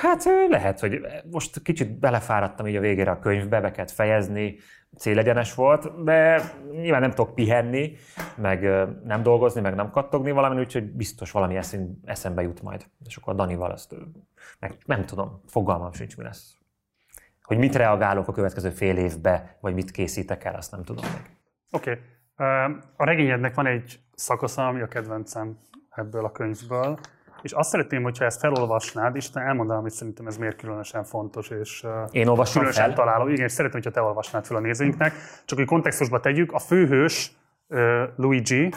[0.00, 1.00] Hát lehet, hogy
[1.30, 4.56] most kicsit belefáradtam így a végére a könyvbe, be kellett fejezni,
[4.96, 7.96] célegyenes volt, de nyilván nem tudok pihenni,
[8.36, 8.62] meg
[9.04, 12.86] nem dolgozni, meg nem kattogni valami, úgyhogy biztos valami eszem, eszembe jut majd.
[13.06, 13.94] És akkor a Danival azt,
[14.58, 16.56] meg nem tudom, fogalmam sincs, mi lesz.
[17.42, 21.36] Hogy mit reagálok a következő fél évbe, vagy mit készítek el, azt nem tudom meg.
[21.70, 21.90] Oké.
[21.90, 22.74] Okay.
[22.96, 25.58] A regényednek van egy szakasza, ami a kedvencem
[25.90, 26.98] ebből a könyvből,
[27.44, 31.48] és azt szeretném, hogyha ezt felolvasnád, és te elmondanám, hogy szerintem ez miért különösen fontos,
[31.48, 32.94] és Én olvasom különösen fel?
[32.94, 33.28] találó.
[33.28, 35.12] Igen, és szeretném, hogyha te olvasnád fel a nézőinknek.
[35.44, 37.36] Csak hogy kontextusba tegyük, a főhős
[38.16, 38.72] Luigi,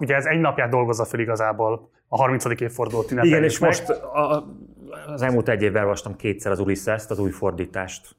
[0.00, 2.60] ugye ez egy napját dolgozza fel igazából a 30.
[2.60, 3.70] évfordulót Igen, és meg.
[3.70, 4.44] most a,
[5.06, 8.16] az elmúlt egy évben olvastam kétszer az Ulysses-t, az új fordítást,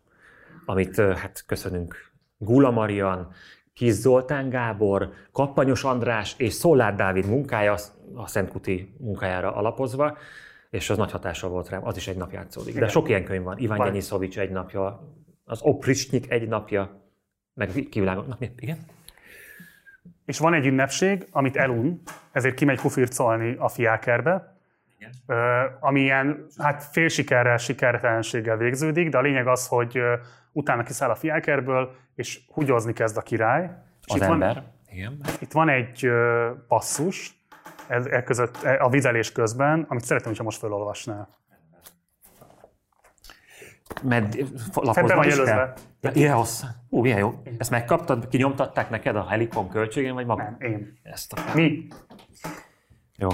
[0.65, 3.33] amit hát köszönünk Gula Marian,
[3.73, 7.75] Kis Zoltán Gábor, Kappanyos András és Szolár Dávid munkája,
[8.15, 10.17] a Szentkuti munkájára alapozva,
[10.69, 12.79] és az nagy hatással volt rám, az is egy nap játszódik.
[12.79, 13.57] De sok ilyen könyv van.
[13.57, 14.99] Iván Gyenyiszovics egy napja,
[15.45, 17.01] az Oprisnyik egy napja,
[17.53, 18.27] meg kivilágok.
[18.27, 18.77] Na, igen?
[20.25, 22.01] És van egy ünnepség, amit elun,
[22.31, 24.57] ezért kimegy kufircolni a fiákerbe,
[24.97, 25.11] Igen.
[25.79, 29.99] ami ilyen hát fél sikerrel, sikertelenséggel végződik, de a lényeg az, hogy
[30.51, 33.63] utána kiszáll a fiákerből, és hugyozni kezd a király.
[34.05, 34.53] És az itt ember.
[34.53, 35.19] Van, Igen.
[35.39, 36.09] Itt van egy
[36.67, 37.42] passzus,
[37.93, 41.29] ez, e között, a vizelés közben, amit szeretném, hogyha most felolvasnál.
[44.01, 44.35] Med,
[44.71, 45.73] Febben van jelözve.
[46.01, 46.67] Ja, ilyen hosszú.
[46.89, 47.41] Ú, milyen jó.
[47.57, 50.45] Ezt megkaptad, kinyomtatták neked a Helikon költségén, vagy magam?
[50.59, 50.93] Nem, én.
[51.03, 51.41] Ezt a...
[51.53, 51.87] Mi?
[53.17, 53.29] Jó.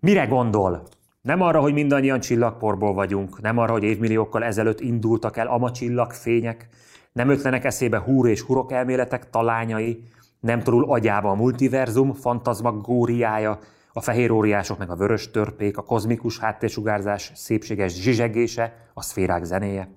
[0.00, 0.88] Mire gondol?
[1.20, 6.68] Nem arra, hogy mindannyian csillagporból vagyunk, nem arra, hogy évmilliókkal ezelőtt indultak el ama csillagfények,
[7.12, 10.02] nem ötlenek eszébe húr és hurok elméletek talányai,
[10.44, 13.58] nem torul agyába a multiverzum fantazmagóriája,
[13.92, 19.88] a fehér óriások meg a vörös törpék, a kozmikus háttérsugárzás szépséges zsizsegése, a szférák zenéje,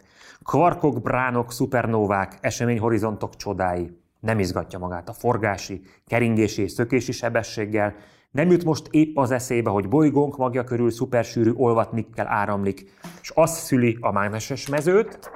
[0.44, 3.98] kvarkok, bránok, szupernóvák, eseményhorizontok csodái.
[4.20, 7.96] Nem izgatja magát a forgási, keringési és szökési sebességgel,
[8.32, 13.32] nem jut most épp az eszébe, hogy bolygónk magja körül szupersűrű olvat nikkel áramlik, és
[13.36, 15.32] az szüli a mágneses mezőt,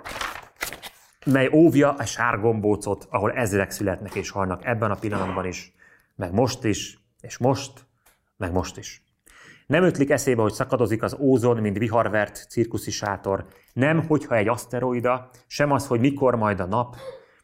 [1.25, 5.73] mely óvja a sárgombócot, ahol ezrek születnek és halnak ebben a pillanatban is,
[6.15, 7.71] meg most is, és most,
[8.37, 9.03] meg most is.
[9.67, 13.45] Nem ötlik eszébe, hogy szakadozik az ózon, mint viharvert cirkuszi sátor.
[13.73, 16.95] Nem, hogyha egy aszteroida, sem az, hogy mikor majd a nap.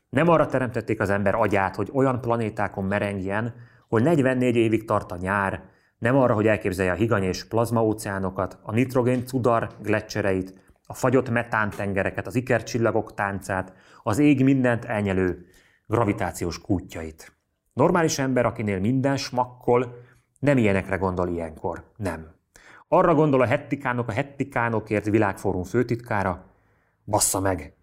[0.10, 3.54] Nem arra teremtették az ember agyát, hogy olyan planétákon merengjen,
[3.88, 5.64] hogy 44 évig tart a nyár,
[5.98, 10.54] nem arra, hogy elképzelje a higany és plazmaóceánokat, a nitrogén cudar gletszereit,
[10.88, 15.46] a fagyott metántengereket, az ikercsillagok táncát, az ég mindent elnyelő
[15.86, 17.38] gravitációs kútjait.
[17.74, 19.96] Normális ember, akinél minden smakkol,
[20.40, 21.92] nem ilyenekre gondol ilyenkor.
[21.96, 22.36] Nem.
[22.88, 26.46] Arra gondol a hettikánok, a hettikánokért világfórum főtitkára,
[27.06, 27.74] bassza meg.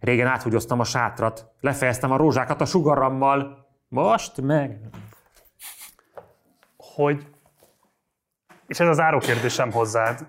[0.00, 4.78] Régen áthúgyoztam a sátrat, lefejeztem a rózsákat a sugarammal, most meg.
[6.76, 7.26] Hogy,
[8.66, 10.26] és ez az áró kérdésem hozzád,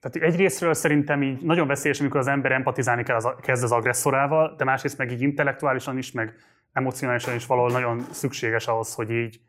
[0.00, 4.54] tehát egyrésztről szerintem így nagyon veszélyes, amikor az ember empatizálni kell az, kezd az agresszorával,
[4.56, 6.34] de másrészt meg így intellektuálisan is, meg
[6.72, 9.40] emocionálisan is valahol nagyon szükséges ahhoz, hogy így,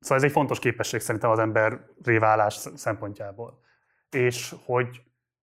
[0.00, 3.60] szóval ez egy fontos képesség szerintem az ember réválás szempontjából.
[4.10, 5.02] És hogy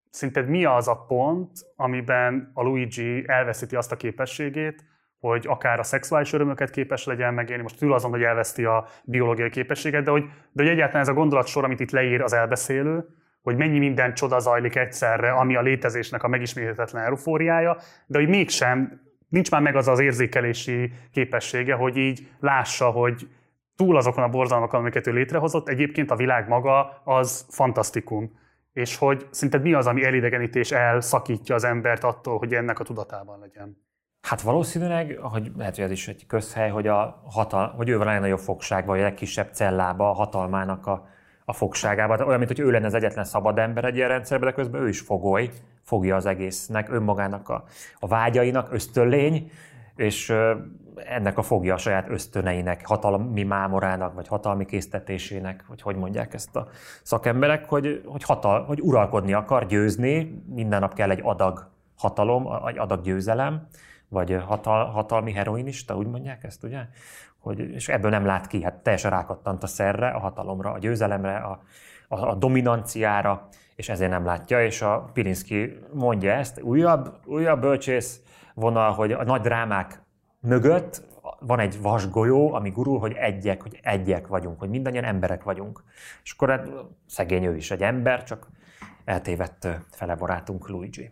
[0.10, 4.86] szerinted mi az a pont, amiben a Luigi elveszíti azt a képességét,
[5.20, 9.50] hogy akár a szexuális örömöket képes legyen megélni, most túl azon, hogy elveszti a biológiai
[9.50, 13.08] képességet, de hogy, de hogy egyáltalán ez a gondolatsor, amit itt leír az elbeszélő,
[13.44, 19.02] hogy mennyi minden csoda zajlik egyszerre, ami a létezésnek a megismételhetetlen eufóriája, de hogy mégsem
[19.30, 23.28] nincs már meg az az érzékelési képessége, hogy így lássa, hogy
[23.76, 28.42] túl azokon a borzalmakon, amiket ő létrehozott, egyébként a világ maga az fantasztikum.
[28.74, 33.40] És hogy szinte mi az, ami elidegenítés elszakítja az embert attól, hogy ennek a tudatában
[33.40, 33.78] legyen.
[34.22, 38.08] Hát valószínűleg, hogy lehet, hogy ez is egy közhely, hogy, a hatal, hogy ő van
[38.08, 41.08] a legnagyobb fogság, vagy a legkisebb cellába a hatalmának a,
[41.46, 42.22] a fogságában.
[42.22, 44.88] Olyan, mint hogy ő lenne az egyetlen szabad ember egy ilyen rendszerben, de közben ő
[44.88, 45.50] is fogoly,
[45.82, 47.64] fogja az egésznek, önmagának a,
[48.00, 49.52] a vágyainak, ösztönlény,
[49.96, 50.34] és
[50.96, 56.56] ennek a fogja a saját ösztöneinek, hatalmi mámorának, vagy hatalmi késztetésének, vagy hogy mondják ezt
[56.56, 56.68] a
[57.04, 62.78] szakemberek, hogy, hogy, hatal, hogy uralkodni akar, győzni, minden nap kell egy adag hatalom, egy
[62.78, 63.68] adag győzelem,
[64.08, 66.80] vagy hatal, hatalmi heroinista, úgy mondják ezt, ugye?
[67.44, 71.36] Hogy, és ebből nem lát ki, hát teljesen rákattant a szerre, a hatalomra, a győzelemre,
[71.36, 71.62] a,
[72.08, 78.22] a, a dominanciára, és ezért nem látja, és a Pirinszki mondja ezt, újabb, újabb bölcsész
[78.54, 80.02] vonal, hogy a nagy drámák
[80.40, 81.04] mögött
[81.40, 85.84] van egy vasgolyó, ami gurul, hogy egyek, hogy egyek vagyunk, hogy mindannyian emberek vagyunk.
[86.24, 86.70] És akkor hát
[87.08, 88.48] szegény ő is egy ember, csak
[89.06, 91.12] eltévedt fele barátunk Luigi.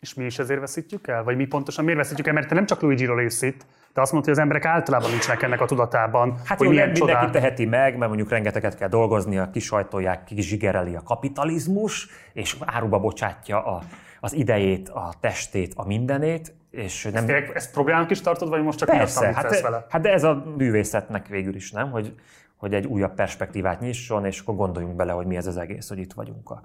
[0.00, 1.22] És mi is ezért veszítjük el?
[1.22, 2.32] Vagy mi pontosan miért veszítjük el?
[2.32, 5.42] Mert te nem csak Luigi-ról írsz itt, de azt mondta, hogy az emberek általában nincsenek
[5.42, 6.36] ennek a tudatában.
[6.44, 7.30] Hát hogy jó, milyen mindenki csodál.
[7.30, 13.64] teheti meg, mert mondjuk rengeteget kell dolgozni, a kisajtolják, kizsigereli a kapitalizmus, és áruba bocsátja
[13.64, 13.82] a,
[14.20, 17.28] az idejét, a testét, a mindenét, és nem...
[17.28, 19.86] Ezt, ezt problémának is tartod, vagy most csak Persze, miattam hát, viccelsz vele?
[19.88, 21.90] hát de ez a művészetnek végül is, nem?
[21.90, 22.14] Hogy,
[22.56, 25.98] hogy egy újabb perspektívát nyisson, és akkor gondoljunk bele, hogy mi ez az egész, hogy
[25.98, 26.62] itt vagyunk a,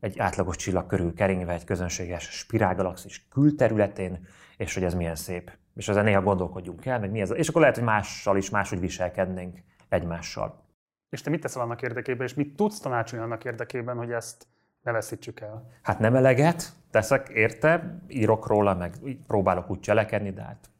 [0.00, 4.26] egy átlagos csillag körül keringve egy közönséges spirálgalaxis külterületén,
[4.56, 5.50] és hogy ez milyen szép.
[5.74, 7.30] És ezen néha gondolkodjunk el, meg mi ez.
[7.30, 10.64] És akkor lehet, hogy mással is máshogy viselkednénk egymással.
[11.08, 14.46] És te mit teszel annak érdekében, és mit tudsz tanácsolni annak érdekében, hogy ezt
[14.82, 15.70] ne veszítsük el?
[15.82, 18.94] Hát nem eleget teszek érte, írok róla, meg
[19.26, 20.70] próbálok úgy cselekedni, de hát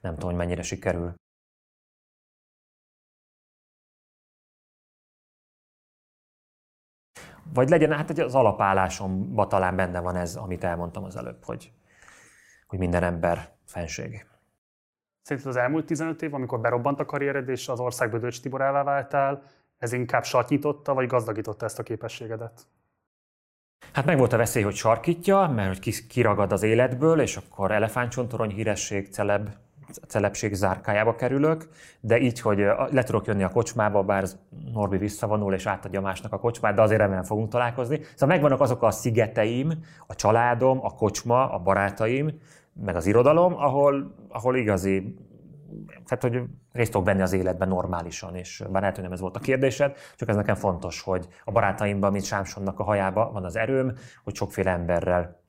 [0.00, 1.14] nem tudom, hogy mennyire sikerül.
[7.54, 11.72] Vagy legyen, hát az alapállásomban talán benne van ez, amit elmondtam az előbb, hogy,
[12.66, 14.26] hogy minden ember fenség.
[15.22, 19.42] Szerinted az elmúlt 15 év, amikor berobbant a karriered, és az ország Bödöcs Tiborává váltál,
[19.78, 22.66] ez inkább satnyitotta, vagy gazdagította ezt a képességedet?
[23.92, 28.50] Hát meg volt a veszély, hogy sarkítja, mert hogy kiragad az életből, és akkor elefántcsontorony
[28.50, 29.48] híresség, celeb,
[30.08, 31.68] celebség zárkájába kerülök,
[32.00, 32.58] de így, hogy
[32.90, 34.24] le tudok jönni a kocsmába, bár
[34.72, 38.00] Norbi visszavonul és átadja másnak a kocsmát, de azért remélem fogunk találkozni.
[38.02, 39.72] Szóval megvannak azok a szigeteim,
[40.06, 42.40] a családom, a kocsma, a barátaim,
[42.72, 45.16] meg az irodalom, ahol, ahol igazi
[46.06, 46.42] tehát, hogy
[46.72, 49.96] részt tudok venni az életben normálisan, és bár lehet, hogy nem ez volt a kérdésed,
[50.16, 53.92] csak ez nekem fontos, hogy a barátaimban, mint Sámsonnak a hajába van az erőm,
[54.24, 55.40] hogy sokféle emberrel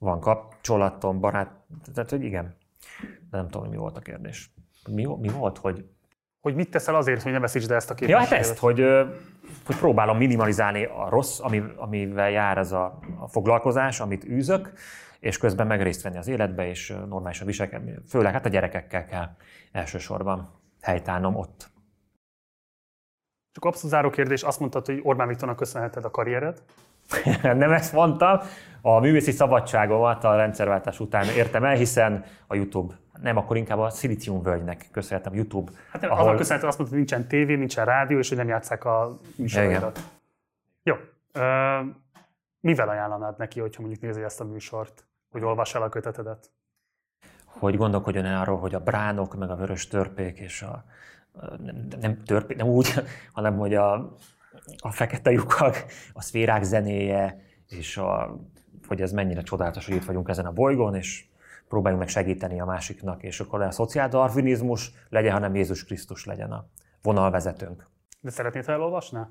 [0.00, 1.50] van kapcsolatom, barát,
[1.94, 2.54] tehát, hogy igen.
[3.30, 4.50] De nem tudom, mi volt a kérdés.
[4.88, 5.84] Mi, mi volt, hogy
[6.40, 8.28] Hogy mit teszel azért, hogy ne veszítsd ezt a Ja, képességet?
[8.28, 8.84] hát ezt, hogy,
[9.66, 14.72] hogy próbálom minimalizálni a rossz, ami, amivel jár ez a, a foglalkozás, amit űzök,
[15.20, 17.94] és közben meg részt venni az életbe, és normálisan viselkedni.
[18.08, 19.28] Főleg hát a gyerekekkel kell
[19.72, 20.50] elsősorban
[20.80, 21.70] helytállnom ott.
[23.52, 26.62] Csak abszolút záró kérdés, azt mondtad, hogy Orbán Viktornak köszönheted a karriered.
[27.42, 28.40] Nem ezt mondtam,
[28.80, 33.90] a művészi szabadságomat a rendszerváltás után értem el, hiszen a YouTube, nem, akkor inkább a
[33.90, 35.72] Szilíciumvölgynek köszönhetem YouTube.
[35.92, 36.18] Hát ahol...
[36.18, 40.00] azzal köszönhető azt mondtad, hogy nincsen tévé, nincsen rádió, és hogy nem játszák a műsoraidat.
[40.82, 40.94] Jó.
[41.32, 41.80] Ö,
[42.60, 46.50] mivel ajánlanád neki, hogyha mondjuk nézi ezt a műsort, hogy olvass el a kötetedet?
[47.60, 50.84] hogy gondolkodjon el arról, hogy a bránok, meg a vörös törpék, és a,
[51.58, 52.94] nem, nem törpék, nem úgy,
[53.32, 54.16] hanem hogy a,
[54.78, 58.36] a fekete lyukak, a szférák zenéje, és a,
[58.86, 61.24] hogy ez mennyire csodálatos, hogy itt vagyunk ezen a bolygón, és
[61.68, 66.66] próbáljunk meg segíteni a másiknak, és akkor a szociáldarvinizmus legyen, hanem Jézus Krisztus legyen a
[67.02, 67.86] vonalvezetőnk.
[68.20, 69.30] De szeretnéd, ha elolvasná?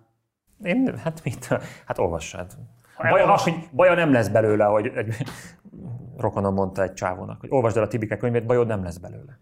[0.63, 1.45] Én, hát mit?
[1.85, 2.57] Hát olvassad.
[2.99, 5.15] Baja, elolvas- hogy baja nem lesz belőle, hogy egy
[6.17, 9.39] rokonom mondta egy csávónak, hogy olvasd el a Tibike könyvét, bajod nem lesz belőle.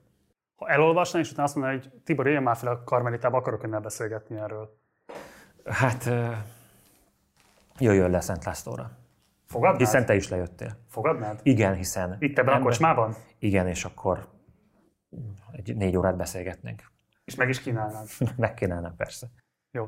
[0.56, 3.80] Ha elolvasná, és utána azt mondaná, hogy Tibor, jöjjön már fel a karmelitába, akarok önnel
[3.80, 4.78] beszélgetni erről.
[5.66, 6.10] Hát
[7.80, 8.92] jöjjön le Szent Lászlóra.
[9.46, 9.80] Fogadnád?
[9.80, 10.78] Hiszen te is lejöttél.
[10.88, 11.40] Fogadnád?
[11.44, 12.16] Igen, hiszen...
[12.20, 13.16] Itt ebben a kocsmában?
[13.40, 14.28] Igen, és akkor
[15.52, 16.84] egy négy órát beszélgetnénk.
[17.26, 18.08] És meg is kínálnád.
[18.38, 19.28] Megkínálnám, persze.
[19.72, 19.88] Jó.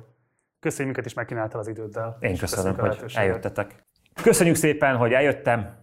[0.59, 2.17] Köszönjük, minket is megkínáltál az időddel.
[2.19, 3.87] Én köszönöm, köszönjük a hogy eljöttetek.
[4.23, 5.77] Köszönjük szépen, hogy eljöttem.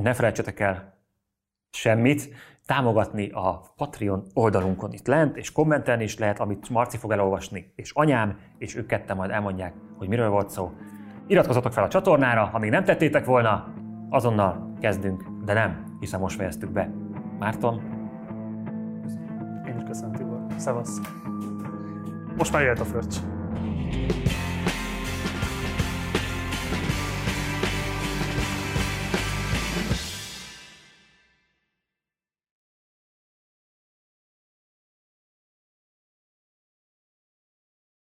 [0.00, 1.00] Ne felejtsetek el
[1.70, 2.34] semmit.
[2.66, 7.90] Támogatni a Patreon oldalunkon itt lent, és kommentelni is lehet, amit Marci fog elolvasni, és
[7.94, 10.72] anyám, és ők ketten majd elmondják, hogy miről volt szó.
[11.26, 13.74] Iratkozzatok fel a csatornára, ha még nem tettétek volna,
[14.10, 16.90] azonnal kezdünk, de nem, hiszen most fejeztük be.
[17.38, 18.00] Márton,
[19.68, 20.46] Én is köszönöm, Tibor.
[20.56, 21.00] Szevasz.
[22.36, 23.16] Most már jöhet a fröccs.
[23.92, 24.41] Thank you.